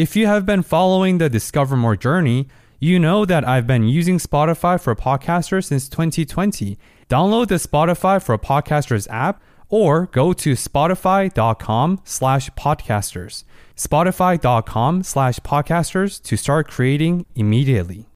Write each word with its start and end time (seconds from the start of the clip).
If 0.00 0.16
you 0.16 0.26
have 0.28 0.46
been 0.46 0.62
following 0.62 1.18
the 1.18 1.28
Discover 1.28 1.76
More 1.76 1.94
journey, 1.94 2.48
you 2.78 2.98
know 2.98 3.26
that 3.26 3.46
I've 3.46 3.66
been 3.66 3.86
using 3.86 4.16
Spotify 4.16 4.80
for 4.80 4.96
Podcasters 4.96 5.66
since 5.66 5.90
2020. 5.90 6.78
Download 7.10 7.46
the 7.46 7.56
Spotify 7.56 8.22
for 8.22 8.38
Podcasters 8.38 9.06
app 9.10 9.42
or 9.68 10.06
go 10.06 10.32
to 10.32 10.52
spotify.com 10.52 12.00
slash 12.04 12.48
podcasters. 12.52 13.44
Spotify.com 13.76 15.02
slash 15.02 15.38
podcasters 15.40 16.22
to 16.22 16.34
start 16.38 16.66
creating 16.66 17.26
immediately. 17.34 18.08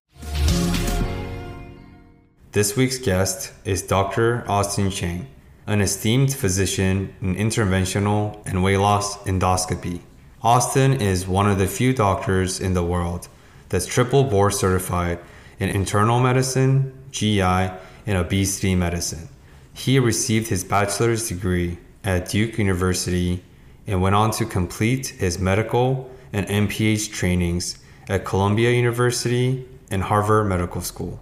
This 2.52 2.78
week's 2.78 2.96
guest 2.96 3.52
is 3.66 3.82
Dr. 3.82 4.50
Austin 4.50 4.90
Chiang, 4.90 5.26
an 5.66 5.82
esteemed 5.82 6.32
physician 6.32 7.14
in 7.20 7.34
interventional 7.34 8.40
and 8.46 8.64
weight 8.64 8.78
loss 8.78 9.18
endoscopy. 9.24 10.00
Austin 10.44 10.92
is 11.00 11.26
one 11.26 11.48
of 11.48 11.56
the 11.56 11.66
few 11.66 11.94
doctors 11.94 12.60
in 12.60 12.74
the 12.74 12.82
world 12.82 13.28
that's 13.70 13.86
triple 13.86 14.24
board 14.24 14.52
certified 14.52 15.18
in 15.58 15.70
internal 15.70 16.20
medicine, 16.20 16.92
GI, 17.12 17.40
and 17.40 18.18
obesity 18.18 18.74
medicine. 18.74 19.30
He 19.72 19.98
received 19.98 20.48
his 20.48 20.62
bachelor's 20.62 21.30
degree 21.30 21.78
at 22.04 22.28
Duke 22.28 22.58
University 22.58 23.42
and 23.86 24.02
went 24.02 24.16
on 24.16 24.32
to 24.32 24.44
complete 24.44 25.06
his 25.06 25.38
medical 25.38 26.10
and 26.30 26.46
MPH 26.46 27.10
trainings 27.10 27.78
at 28.06 28.26
Columbia 28.26 28.70
University 28.70 29.66
and 29.90 30.02
Harvard 30.02 30.46
Medical 30.46 30.82
School. 30.82 31.20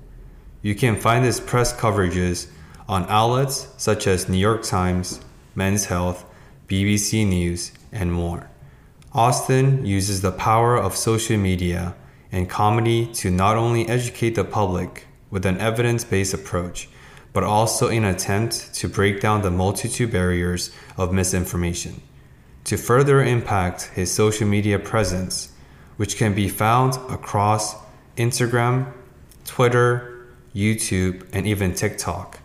You 0.63 0.75
can 0.75 0.97
find 0.97 1.25
his 1.25 1.39
press 1.39 1.73
coverages 1.73 2.49
on 2.89 3.07
outlets 3.09 3.69
such 3.77 4.09
as 4.09 4.29
New 4.29 4.37
York 4.37 4.65
Times, 4.65 5.21
Men's 5.55 5.85
Health, 5.85 6.25
BBC 6.67 7.25
News, 7.25 7.71
and 7.93 8.13
more. 8.13 8.49
Austin 9.15 9.85
uses 9.85 10.23
the 10.23 10.33
power 10.33 10.75
of 10.75 10.97
social 10.97 11.37
media 11.37 11.95
and 12.31 12.49
comedy 12.49 13.05
to 13.13 13.31
not 13.31 13.59
only 13.59 13.87
educate 13.87 14.35
the 14.35 14.45
public 14.45 15.07
with 15.31 15.45
an 15.45 15.59
evidence 15.59 16.03
based 16.03 16.33
approach, 16.33 16.89
but 17.35 17.45
also 17.45 17.89
in 17.89 18.05
an 18.05 18.15
attempt 18.15 18.73
to 18.73 18.89
break 18.89 19.21
down 19.21 19.43
the 19.43 19.51
multitude 19.51 20.11
barriers 20.11 20.71
of 20.97 21.13
misinformation. 21.13 22.01
To 22.65 22.79
further 22.79 23.23
impact 23.23 23.91
his 23.95 24.11
social 24.11 24.49
media 24.49 24.79
presence, 24.79 25.53
which 25.99 26.17
can 26.17 26.35
be 26.35 26.49
found 26.49 26.95
across 27.11 27.77
Instagram, 28.17 28.91
Twitter, 29.45 30.27
YouTube, 30.55 31.29
and 31.35 31.47
even 31.47 31.75
TikTok, 31.75 32.41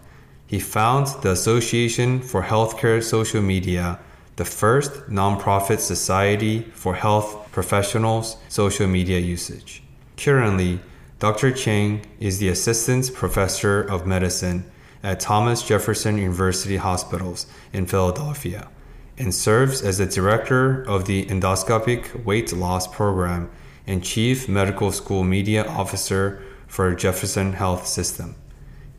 he 0.45 0.59
found 0.59 1.07
the 1.21 1.31
Association 1.31 2.19
for 2.21 2.43
Healthcare 2.43 3.01
Social 3.01 3.41
Media 3.41 3.99
the 4.38 4.45
first 4.45 4.93
nonprofit 5.09 5.80
society 5.80 6.61
for 6.73 6.93
health 6.93 7.52
professionals' 7.52 8.38
social 8.49 8.88
media 8.88 9.19
usage. 9.19 9.83
Currently, 10.16 10.79
Dr. 11.19 11.52
Chiang 11.52 12.05
is 12.19 12.38
the 12.38 12.47
Assistant 12.47 13.11
Professor 13.16 13.81
of 13.81 14.05
Medicine 14.05 14.63
at 15.02 15.19
Thomas 15.19 15.63
Jefferson 15.63 16.19
University 16.19 16.78
Hospitals 16.78 17.47
in 17.73 17.88
Philadelphia 17.88 18.69
and 19.17 19.34
serves 19.34 19.81
as 19.81 19.97
the 19.97 20.06
Director 20.06 20.83
of 20.83 21.06
the 21.06 21.25
Endoscopic 21.25 22.23
Weight 22.23 22.53
Loss 22.53 22.89
Program 22.89 23.50
and 23.88 24.03
Chief 24.03 24.47
Medical 24.47 24.91
Social 24.91 25.23
Media 25.23 25.66
Officer 25.66 26.44
for 26.67 26.94
Jefferson 26.94 27.53
Health 27.53 27.88
System. 27.88 28.35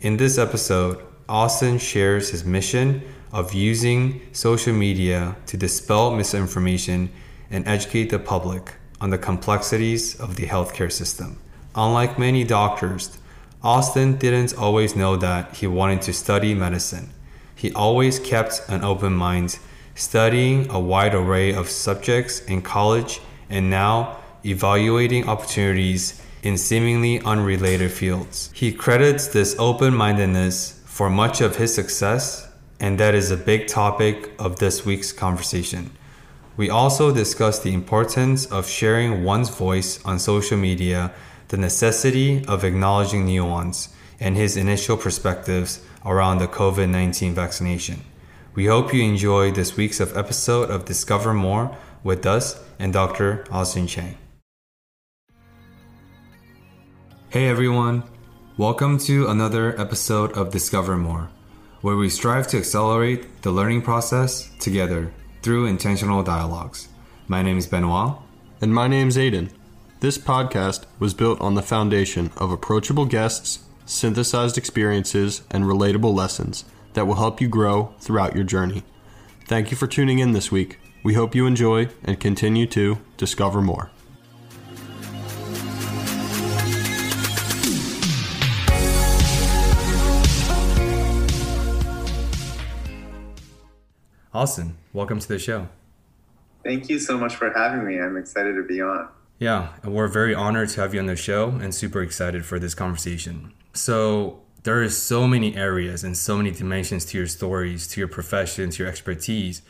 In 0.00 0.16
this 0.16 0.36
episode, 0.36 1.00
Austin 1.28 1.78
shares 1.78 2.30
his 2.30 2.44
mission 2.44 3.02
of 3.32 3.52
using 3.52 4.20
social 4.32 4.74
media 4.74 5.36
to 5.46 5.56
dispel 5.56 6.14
misinformation 6.14 7.10
and 7.50 7.66
educate 7.66 8.10
the 8.10 8.18
public 8.18 8.74
on 9.00 9.10
the 9.10 9.18
complexities 9.18 10.18
of 10.18 10.36
the 10.36 10.46
healthcare 10.46 10.90
system. 10.90 11.38
Unlike 11.74 12.18
many 12.18 12.44
doctors, 12.44 13.18
Austin 13.62 14.16
didn't 14.16 14.56
always 14.56 14.96
know 14.96 15.16
that 15.16 15.56
he 15.56 15.66
wanted 15.66 16.02
to 16.02 16.12
study 16.12 16.54
medicine. 16.54 17.10
He 17.54 17.72
always 17.72 18.18
kept 18.18 18.62
an 18.68 18.84
open 18.84 19.12
mind, 19.14 19.58
studying 19.94 20.70
a 20.70 20.78
wide 20.78 21.14
array 21.14 21.52
of 21.52 21.68
subjects 21.68 22.40
in 22.40 22.62
college 22.62 23.20
and 23.50 23.68
now 23.68 24.18
evaluating 24.44 25.28
opportunities 25.28 26.22
in 26.42 26.56
seemingly 26.56 27.20
unrelated 27.20 27.90
fields. 27.90 28.50
He 28.54 28.72
credits 28.72 29.26
this 29.26 29.56
open 29.58 29.94
mindedness 29.94 30.80
for 30.86 31.10
much 31.10 31.40
of 31.40 31.56
his 31.56 31.74
success 31.74 32.47
and 32.80 32.98
that 32.98 33.14
is 33.14 33.30
a 33.30 33.36
big 33.36 33.66
topic 33.66 34.30
of 34.38 34.58
this 34.58 34.84
week's 34.84 35.12
conversation. 35.12 35.90
We 36.56 36.70
also 36.70 37.12
discuss 37.12 37.58
the 37.58 37.72
importance 37.72 38.46
of 38.46 38.68
sharing 38.68 39.24
one's 39.24 39.48
voice 39.50 40.04
on 40.04 40.18
social 40.18 40.56
media, 40.56 41.12
the 41.48 41.56
necessity 41.56 42.44
of 42.46 42.64
acknowledging 42.64 43.26
nuance, 43.26 43.88
and 44.20 44.36
his 44.36 44.56
initial 44.56 44.96
perspectives 44.96 45.80
around 46.04 46.38
the 46.38 46.48
COVID 46.48 46.88
19 46.88 47.34
vaccination. 47.34 48.02
We 48.54 48.66
hope 48.66 48.92
you 48.92 49.02
enjoy 49.02 49.52
this 49.52 49.76
week's 49.76 50.00
episode 50.00 50.70
of 50.70 50.84
Discover 50.84 51.34
More 51.34 51.76
with 52.02 52.26
us 52.26 52.60
and 52.78 52.92
Dr. 52.92 53.44
Austin 53.50 53.86
Chiang. 53.86 54.16
Hey 57.30 57.46
everyone, 57.46 58.02
welcome 58.56 58.98
to 59.00 59.28
another 59.28 59.78
episode 59.80 60.32
of 60.32 60.50
Discover 60.50 60.96
More 60.96 61.30
where 61.80 61.96
we 61.96 62.08
strive 62.08 62.48
to 62.48 62.58
accelerate 62.58 63.42
the 63.42 63.52
learning 63.52 63.82
process 63.82 64.50
together 64.58 65.12
through 65.42 65.66
intentional 65.66 66.22
dialogues. 66.22 66.88
My 67.28 67.42
name 67.42 67.58
is 67.58 67.66
Benoit. 67.66 68.16
And 68.60 68.74
my 68.74 68.88
name 68.88 69.08
is 69.08 69.16
Aiden. 69.16 69.50
This 70.00 70.18
podcast 70.18 70.84
was 70.98 71.14
built 71.14 71.40
on 71.40 71.54
the 71.54 71.62
foundation 71.62 72.32
of 72.36 72.50
approachable 72.50 73.04
guests, 73.04 73.60
synthesized 73.86 74.58
experiences, 74.58 75.42
and 75.50 75.64
relatable 75.64 76.14
lessons 76.14 76.64
that 76.94 77.06
will 77.06 77.14
help 77.14 77.40
you 77.40 77.48
grow 77.48 77.94
throughout 78.00 78.34
your 78.34 78.44
journey. 78.44 78.82
Thank 79.46 79.70
you 79.70 79.76
for 79.76 79.86
tuning 79.86 80.18
in 80.18 80.32
this 80.32 80.50
week. 80.50 80.80
We 81.04 81.14
hope 81.14 81.34
you 81.34 81.46
enjoy 81.46 81.88
and 82.04 82.18
continue 82.18 82.66
to 82.66 82.98
discover 83.16 83.62
more. 83.62 83.90
Austin, 94.34 94.76
welcome 94.92 95.18
to 95.18 95.26
the 95.26 95.38
show. 95.38 95.68
Thank 96.62 96.90
you 96.90 96.98
so 96.98 97.16
much 97.16 97.36
for 97.36 97.50
having 97.50 97.86
me. 97.86 97.98
I'm 97.98 98.18
excited 98.18 98.56
to 98.56 98.62
be 98.62 98.82
on. 98.82 99.08
Yeah, 99.38 99.72
and 99.82 99.94
we're 99.94 100.08
very 100.08 100.34
honored 100.34 100.68
to 100.70 100.82
have 100.82 100.92
you 100.92 101.00
on 101.00 101.06
the 101.06 101.16
show 101.16 101.50
and 101.50 101.74
super 101.74 102.02
excited 102.02 102.44
for 102.44 102.58
this 102.58 102.74
conversation. 102.74 103.54
So, 103.72 104.42
there 104.64 104.82
are 104.82 104.90
so 104.90 105.26
many 105.26 105.56
areas 105.56 106.04
and 106.04 106.14
so 106.14 106.36
many 106.36 106.50
dimensions 106.50 107.06
to 107.06 107.16
your 107.16 107.26
stories, 107.26 107.86
to 107.88 108.00
your 108.00 108.08
profession, 108.08 108.68
to 108.70 108.82
your 108.82 108.88
expertise. 108.88 109.62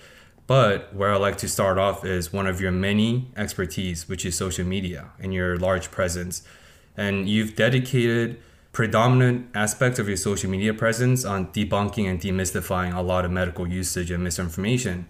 But 0.48 0.92
where 0.92 1.12
I 1.12 1.18
like 1.18 1.36
to 1.38 1.48
start 1.48 1.78
off 1.78 2.04
is 2.04 2.32
one 2.32 2.48
of 2.48 2.60
your 2.60 2.72
many 2.72 3.30
expertise, 3.36 4.08
which 4.08 4.24
is 4.24 4.36
social 4.36 4.64
media 4.64 5.10
and 5.20 5.32
your 5.32 5.56
large 5.56 5.92
presence. 5.92 6.42
And 6.96 7.28
you've 7.28 7.54
dedicated 7.54 8.40
predominant 8.72 9.48
aspects 9.54 9.98
of 9.98 10.08
your 10.08 10.16
social 10.16 10.50
media 10.50 10.74
presence 10.74 11.24
on 11.24 11.48
debunking 11.48 12.08
and 12.08 12.20
demystifying 12.20 12.94
a 12.94 13.00
lot 13.00 13.24
of 13.24 13.30
medical 13.30 13.66
usage 13.66 14.10
and 14.10 14.22
misinformation. 14.22 15.08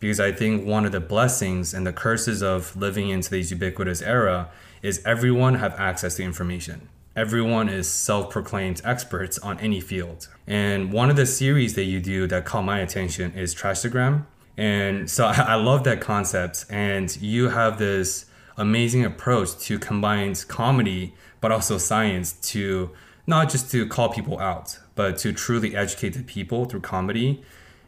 Because 0.00 0.20
I 0.20 0.30
think 0.30 0.64
one 0.64 0.84
of 0.84 0.92
the 0.92 1.00
blessings 1.00 1.74
and 1.74 1.86
the 1.86 1.92
curses 1.92 2.42
of 2.42 2.76
living 2.76 3.08
into 3.08 3.30
this 3.30 3.50
ubiquitous 3.50 4.00
era 4.00 4.50
is 4.82 5.02
everyone 5.04 5.54
have 5.54 5.74
access 5.74 6.14
to 6.16 6.22
information. 6.22 6.88
Everyone 7.16 7.68
is 7.68 7.90
self-proclaimed 7.90 8.80
experts 8.84 9.38
on 9.38 9.58
any 9.58 9.80
field. 9.80 10.28
And 10.46 10.92
one 10.92 11.10
of 11.10 11.16
the 11.16 11.26
series 11.26 11.74
that 11.74 11.84
you 11.84 11.98
do 11.98 12.28
that 12.28 12.44
caught 12.44 12.62
my 12.62 12.78
attention 12.78 13.32
is 13.32 13.56
Trashtagram. 13.56 14.26
And 14.56 15.10
so 15.10 15.26
I 15.26 15.56
love 15.56 15.82
that 15.84 16.00
concept. 16.00 16.66
And 16.70 17.20
you 17.20 17.48
have 17.48 17.80
this 17.80 18.26
amazing 18.58 19.04
approach 19.04 19.56
to 19.58 19.78
combine 19.78 20.34
comedy 20.48 21.14
but 21.40 21.52
also 21.52 21.78
science 21.78 22.32
to 22.32 22.90
not 23.26 23.50
just 23.50 23.70
to 23.70 23.86
call 23.86 24.08
people 24.08 24.38
out, 24.38 24.78
but 24.94 25.18
to 25.18 25.32
truly 25.32 25.76
educate 25.76 26.10
the 26.10 26.22
people 26.22 26.64
through 26.64 26.80
comedy. 26.80 27.42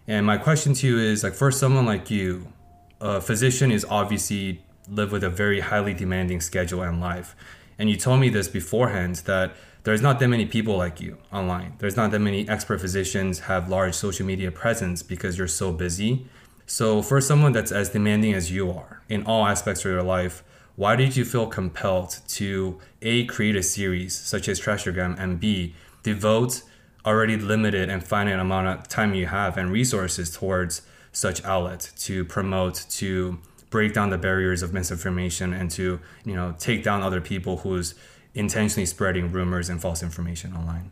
And 0.07 0.27
my 0.27 0.37
question 0.37 0.75
to 0.75 0.87
you 0.87 0.99
is 0.99 1.25
like 1.25 1.35
for 1.35 1.51
someone 1.51 1.87
like 1.87 2.11
you, 2.11 2.53
a 3.01 3.21
physician 3.21 3.71
is 3.71 3.85
obviously 3.89 4.63
live 4.89 5.13
with 5.13 5.25
a 5.25 5.31
very 5.31 5.61
highly 5.61 5.95
demanding 5.95 6.41
schedule 6.41 6.83
and 6.83 7.01
life. 7.01 7.35
And 7.79 7.89
you 7.89 7.97
told 7.97 8.21
me 8.21 8.29
this 8.29 8.49
beforehand 8.49 9.17
that 9.25 9.55
there's 9.85 10.03
not 10.03 10.19
that 10.19 10.29
many 10.29 10.45
people 10.45 10.77
like 10.77 11.01
you 11.01 11.17
online. 11.33 11.75
There's 11.79 11.97
not 11.97 12.11
that 12.11 12.19
many 12.19 12.47
expert 12.47 12.81
physicians 12.81 13.41
have 13.41 13.71
large 13.71 13.95
social 13.95 14.27
media 14.27 14.51
presence 14.51 15.03
because 15.03 15.39
you're 15.39 15.49
so 15.49 15.73
busy. 15.73 16.27
So 16.67 17.01
for 17.01 17.21
someone 17.21 17.53
that's 17.53 17.73
as 17.73 17.89
demanding 17.89 18.35
as 18.35 18.51
you 18.51 18.71
are 18.71 19.03
in 19.09 19.25
all 19.25 19.47
aspects 19.47 19.85
of 19.87 19.91
your 19.91 20.03
life, 20.03 20.45
why 20.81 20.97
did 20.97 21.15
you 21.15 21.27
feel 21.27 21.47
compelled 21.47 22.21
to 22.27 22.79
A 23.03 23.27
create 23.27 23.55
a 23.55 23.63
series 23.63 24.19
such 24.19 24.49
as 24.49 24.59
Trashtagram 24.59 25.15
and 25.21 25.39
B 25.39 25.75
devote 26.03 26.63
already 27.05 27.37
limited 27.37 27.91
and 27.91 28.03
finite 28.03 28.39
amount 28.39 28.67
of 28.67 28.89
time 28.89 29.13
you 29.13 29.27
have 29.27 29.59
and 29.59 29.71
resources 29.71 30.35
towards 30.35 30.81
such 31.13 31.45
outlet 31.45 31.91
to 31.99 32.25
promote 32.25 32.87
to 32.93 33.39
break 33.69 33.93
down 33.93 34.09
the 34.09 34.17
barriers 34.17 34.63
of 34.63 34.73
misinformation 34.73 35.53
and 35.53 35.71
to 35.73 36.01
you 36.25 36.35
know 36.35 36.55
take 36.59 36.83
down 36.83 37.03
other 37.03 37.21
people 37.21 37.59
who's 37.59 37.95
intentionally 38.33 38.87
spreading 38.87 39.31
rumors 39.31 39.69
and 39.69 39.83
false 39.83 40.03
information 40.03 40.55
online? 40.55 40.91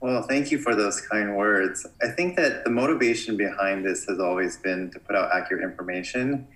Well 0.00 0.24
thank 0.24 0.50
you 0.50 0.58
for 0.58 0.74
those 0.74 1.00
kind 1.00 1.34
words. 1.34 1.86
I 2.02 2.08
think 2.08 2.36
that 2.36 2.64
the 2.64 2.70
motivation 2.70 3.38
behind 3.38 3.82
this 3.82 4.04
has 4.04 4.20
always 4.20 4.58
been 4.58 4.90
to 4.90 4.98
put 4.98 5.16
out 5.16 5.30
accurate 5.32 5.64
information. 5.64 6.46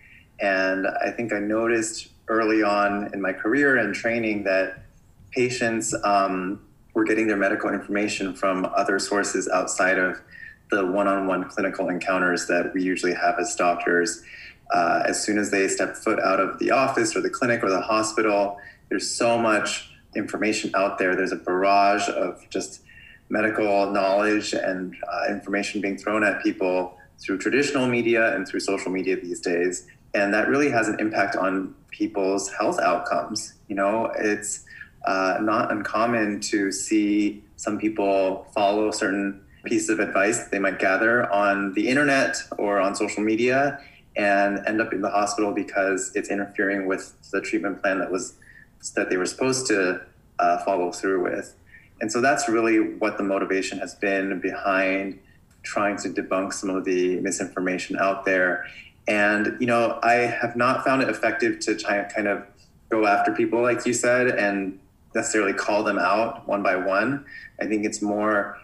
And 0.41 0.87
i 0.87 1.11
think 1.11 1.33
i 1.33 1.39
noticed 1.39 2.11
early 2.31 2.63
on 2.63 3.13
in 3.13 3.21
my 3.21 3.33
career 3.33 3.77
and 3.77 3.95
training 3.95 4.45
that 4.45 4.85
patients 5.33 5.95
um, 6.05 6.61
were 6.95 7.05
getting 7.05 7.27
their 7.27 7.37
medical 7.37 7.71
information 7.71 8.35
from 8.35 8.65
other 8.75 8.99
sources 8.99 9.49
outside 9.53 9.99
of 9.99 10.21
the 10.71 10.87
one-on-one 10.87 11.45
clinical 11.51 11.89
encounters 11.89 12.47
that 12.47 12.73
we 12.73 12.83
usually 12.83 13.13
have 13.13 13.35
as 13.39 13.55
doctors. 13.57 14.23
Uh, 14.73 15.03
as 15.05 15.23
soon 15.23 15.37
as 15.37 15.51
they 15.51 15.67
step 15.67 15.97
foot 15.97 16.21
out 16.21 16.41
of 16.41 16.59
the 16.61 16.71
office 16.71 17.17
or 17.17 17.21
the 17.21 17.29
clinic 17.29 17.63
or 17.63 17.71
the 17.71 17.81
hospital 17.81 18.57
there's 18.91 19.09
so 19.09 19.39
much 19.39 19.93
information 20.15 20.71
out 20.75 20.99
there. 20.99 21.17
There's 21.17 21.33
a 21.33 21.37
barrage 21.37 22.09
of 22.09 22.45
just 22.51 22.83
medical 23.31 23.91
knowledge 23.91 24.53
and 24.53 24.95
uh, 25.11 25.33
information 25.33 25.81
being 25.81 25.97
thrown 25.97 26.25
at 26.25 26.43
people 26.43 26.99
through 27.19 27.39
traditional 27.39 27.87
media 27.87 28.35
and 28.35 28.47
through 28.47 28.61
social 28.61 28.91
media 28.91 29.17
these 29.17 29.41
days. 29.41 29.87
And 30.13 30.35
that 30.35 30.49
really 30.49 30.71
has 30.71 30.89
an 30.89 30.99
impact 30.99 31.37
on 31.37 31.75
people's 32.01 32.45
health 32.59 32.79
outcomes 32.81 33.55
you 33.69 33.77
know 33.77 34.11
it's 34.19 34.65
uh, 35.05 35.39
not 35.41 35.71
uncommon 35.73 36.41
to 36.41 36.73
see 36.73 37.43
some 37.57 37.79
people 37.79 38.47
follow 38.55 38.91
certain 38.91 39.41
pieces 39.65 39.91
of 39.91 39.99
advice 40.01 40.39
they 40.49 40.59
might 40.59 40.79
gather 40.79 41.31
on 41.33 41.75
the 41.75 41.85
internet 41.89 42.37
or 42.59 42.81
on 42.81 42.95
social 42.95 43.23
media 43.23 43.79
and 44.17 44.67
end 44.67 44.81
up 44.81 44.93
in 44.93 45.01
the 45.01 45.11
hospital 45.11 45.53
because 45.53 46.13
it's 46.15 46.31
interfering 46.31 46.87
with 46.87 47.15
the 47.31 47.41
treatment 47.41 47.81
plan 47.81 47.99
that 47.99 48.11
was 48.11 48.35
that 48.95 49.11
they 49.11 49.17
were 49.17 49.27
supposed 49.27 49.67
to 49.67 50.01
uh, 50.39 50.59
follow 50.65 50.91
through 50.91 51.23
with. 51.23 51.55
And 52.01 52.11
so 52.11 52.21
that's 52.21 52.49
really 52.49 52.79
what 52.79 53.19
the 53.19 53.23
motivation 53.23 53.79
has 53.79 53.95
been 53.95 54.41
behind 54.41 55.19
trying 55.63 55.99
to 55.99 56.09
debunk 56.09 56.55
some 56.55 56.71
of 56.71 56.85
the 56.85 57.21
misinformation 57.21 57.99
out 57.99 58.25
there. 58.25 58.67
And 59.11 59.57
you 59.59 59.67
know, 59.67 59.99
I 60.05 60.13
have 60.15 60.55
not 60.55 60.85
found 60.85 61.03
it 61.03 61.09
effective 61.09 61.59
to 61.61 61.77
try 61.77 62.05
kind 62.05 62.29
of 62.29 62.47
go 62.91 63.07
after 63.07 63.33
people 63.33 63.61
like 63.61 63.85
you 63.85 63.93
said 63.93 64.29
and 64.29 64.79
necessarily 65.15 65.53
call 65.53 65.83
them 65.83 65.99
out 65.99 66.47
one 66.47 66.63
by 66.63 66.77
one. 66.77 67.27
I 67.61 67.67
think 67.67 67.85
it's 67.85 68.01
more 68.01 68.57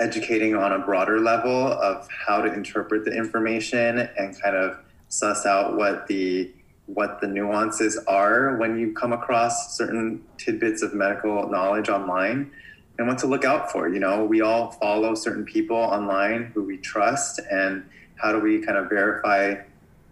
educating 0.00 0.54
on 0.54 0.72
a 0.72 0.78
broader 0.78 1.20
level 1.20 1.68
of 1.68 2.06
how 2.26 2.42
to 2.42 2.52
interpret 2.52 3.06
the 3.06 3.16
information 3.16 3.98
and 4.18 4.40
kind 4.42 4.56
of 4.56 4.76
suss 5.08 5.46
out 5.46 5.76
what 5.76 6.06
the 6.06 6.52
what 6.86 7.22
the 7.22 7.26
nuances 7.26 7.96
are 8.06 8.56
when 8.58 8.78
you 8.78 8.92
come 8.92 9.14
across 9.14 9.74
certain 9.74 10.22
tidbits 10.36 10.82
of 10.82 10.92
medical 10.92 11.48
knowledge 11.48 11.88
online 11.88 12.50
and 12.98 13.08
what 13.08 13.16
to 13.16 13.26
look 13.26 13.42
out 13.42 13.72
for. 13.72 13.88
You 13.88 14.00
know, 14.00 14.22
we 14.22 14.42
all 14.42 14.70
follow 14.72 15.14
certain 15.14 15.46
people 15.46 15.78
online 15.78 16.52
who 16.54 16.62
we 16.62 16.76
trust, 16.76 17.40
and 17.50 17.88
how 18.16 18.32
do 18.32 18.38
we 18.38 18.60
kind 18.60 18.76
of 18.76 18.90
verify 18.90 19.54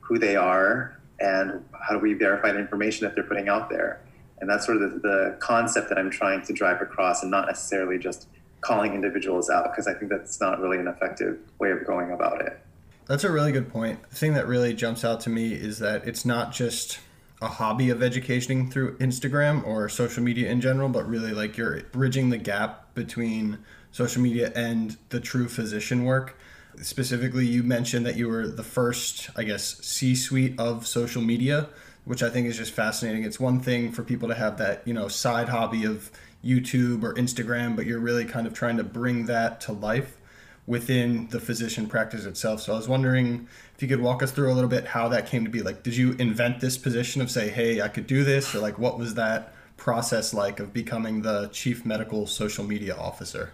who 0.02 0.18
they 0.18 0.36
are 0.36 0.96
and 1.18 1.64
how 1.80 1.94
do 1.94 1.98
we 1.98 2.12
verify 2.14 2.52
the 2.52 2.58
information 2.58 3.06
that 3.06 3.14
they're 3.14 3.24
putting 3.24 3.48
out 3.48 3.70
there? 3.70 4.00
And 4.40 4.50
that's 4.50 4.66
sort 4.66 4.82
of 4.82 4.92
the, 4.92 4.98
the 4.98 5.36
concept 5.38 5.88
that 5.88 5.98
I'm 5.98 6.10
trying 6.10 6.42
to 6.42 6.52
drive 6.52 6.82
across, 6.82 7.22
and 7.22 7.30
not 7.30 7.46
necessarily 7.46 7.98
just 7.98 8.26
calling 8.60 8.92
individuals 8.94 9.48
out, 9.48 9.70
because 9.70 9.86
I 9.86 9.94
think 9.94 10.10
that's 10.10 10.40
not 10.40 10.60
really 10.60 10.78
an 10.78 10.88
effective 10.88 11.38
way 11.58 11.70
of 11.70 11.86
going 11.86 12.10
about 12.10 12.40
it. 12.40 12.60
That's 13.06 13.24
a 13.24 13.30
really 13.30 13.52
good 13.52 13.68
point. 13.68 14.02
The 14.10 14.16
thing 14.16 14.34
that 14.34 14.46
really 14.46 14.74
jumps 14.74 15.04
out 15.04 15.20
to 15.22 15.30
me 15.30 15.52
is 15.52 15.78
that 15.78 16.06
it's 16.06 16.24
not 16.24 16.52
just 16.52 16.98
a 17.40 17.48
hobby 17.48 17.90
of 17.90 18.02
educating 18.02 18.70
through 18.70 18.96
Instagram 18.98 19.66
or 19.66 19.88
social 19.88 20.22
media 20.22 20.48
in 20.50 20.60
general, 20.60 20.88
but 20.88 21.08
really 21.08 21.32
like 21.32 21.56
you're 21.56 21.82
bridging 21.92 22.30
the 22.30 22.38
gap 22.38 22.94
between 22.94 23.58
social 23.90 24.22
media 24.22 24.52
and 24.54 24.96
the 25.10 25.20
true 25.20 25.48
physician 25.48 26.04
work. 26.04 26.38
Specifically, 26.80 27.46
you 27.46 27.62
mentioned 27.62 28.06
that 28.06 28.16
you 28.16 28.28
were 28.28 28.48
the 28.48 28.62
first, 28.62 29.30
I 29.36 29.44
guess, 29.44 29.78
C 29.84 30.14
suite 30.14 30.58
of 30.58 30.86
social 30.86 31.22
media, 31.22 31.68
which 32.04 32.22
I 32.22 32.30
think 32.30 32.46
is 32.46 32.56
just 32.56 32.72
fascinating. 32.72 33.24
It's 33.24 33.38
one 33.38 33.60
thing 33.60 33.92
for 33.92 34.02
people 34.02 34.28
to 34.28 34.34
have 34.34 34.58
that, 34.58 34.86
you 34.86 34.94
know, 34.94 35.08
side 35.08 35.48
hobby 35.48 35.84
of 35.84 36.10
YouTube 36.44 37.02
or 37.02 37.14
Instagram, 37.14 37.76
but 37.76 37.86
you're 37.86 38.00
really 38.00 38.24
kind 38.24 38.46
of 38.46 38.54
trying 38.54 38.76
to 38.78 38.84
bring 38.84 39.26
that 39.26 39.60
to 39.62 39.72
life 39.72 40.18
within 40.66 41.28
the 41.28 41.40
physician 41.40 41.86
practice 41.88 42.24
itself. 42.24 42.60
So 42.60 42.72
I 42.72 42.76
was 42.76 42.88
wondering 42.88 43.48
if 43.74 43.82
you 43.82 43.88
could 43.88 44.00
walk 44.00 44.22
us 44.22 44.30
through 44.30 44.50
a 44.50 44.54
little 44.54 44.70
bit 44.70 44.86
how 44.86 45.08
that 45.08 45.26
came 45.26 45.44
to 45.44 45.50
be. 45.50 45.60
Like, 45.60 45.82
did 45.82 45.96
you 45.96 46.12
invent 46.18 46.60
this 46.60 46.78
position 46.78 47.20
of 47.20 47.30
say, 47.30 47.48
hey, 47.48 47.80
I 47.80 47.88
could 47.88 48.06
do 48.06 48.24
this? 48.24 48.54
Or 48.54 48.60
like, 48.60 48.78
what 48.78 48.98
was 48.98 49.14
that 49.14 49.54
process 49.76 50.32
like 50.32 50.60
of 50.60 50.72
becoming 50.72 51.22
the 51.22 51.48
chief 51.48 51.84
medical 51.84 52.26
social 52.26 52.64
media 52.64 52.96
officer? 52.96 53.52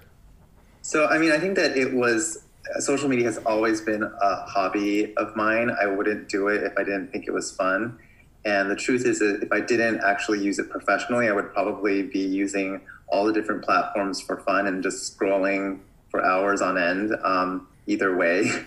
So, 0.83 1.07
I 1.07 1.19
mean, 1.19 1.33
I 1.33 1.39
think 1.39 1.57
that 1.57 1.77
it 1.77 1.95
was 1.95 2.45
social 2.79 3.09
media 3.09 3.27
has 3.27 3.39
always 3.39 3.81
been 3.81 4.03
a 4.03 4.37
hobby 4.47 5.17
of 5.17 5.35
mine. 5.37 5.71
I 5.81 5.87
wouldn't 5.87 6.29
do 6.29 6.49
it 6.49 6.63
if 6.63 6.73
I 6.79 6.85
didn't 6.85 7.11
think 7.13 7.27
it 7.27 7.33
was 7.33 7.51
fun. 7.51 7.99
And 8.45 8.71
the 8.71 8.77
truth 8.77 9.05
is 9.05 9.19
that 9.19 9.41
if 9.43 9.53
I 9.53 9.61
didn't 9.61 10.01
actually 10.01 10.43
use 10.43 10.59
it 10.59 10.71
professionally, 10.71 11.29
I 11.29 11.33
would 11.33 11.53
probably 11.53 12.03
be 12.03 12.21
using 12.21 12.81
all 13.09 13.25
the 13.25 13.33
different 13.33 13.65
platforms 13.65 14.21
for 14.21 14.39
fun 14.39 14.67
and 14.67 14.83
just 14.83 15.19
scrolling 15.19 15.81
for 16.11 16.25
hours 16.25 16.63
on 16.63 16.79
end, 16.79 17.15
um, 17.25 17.69
either 17.87 18.17
way. 18.17 18.51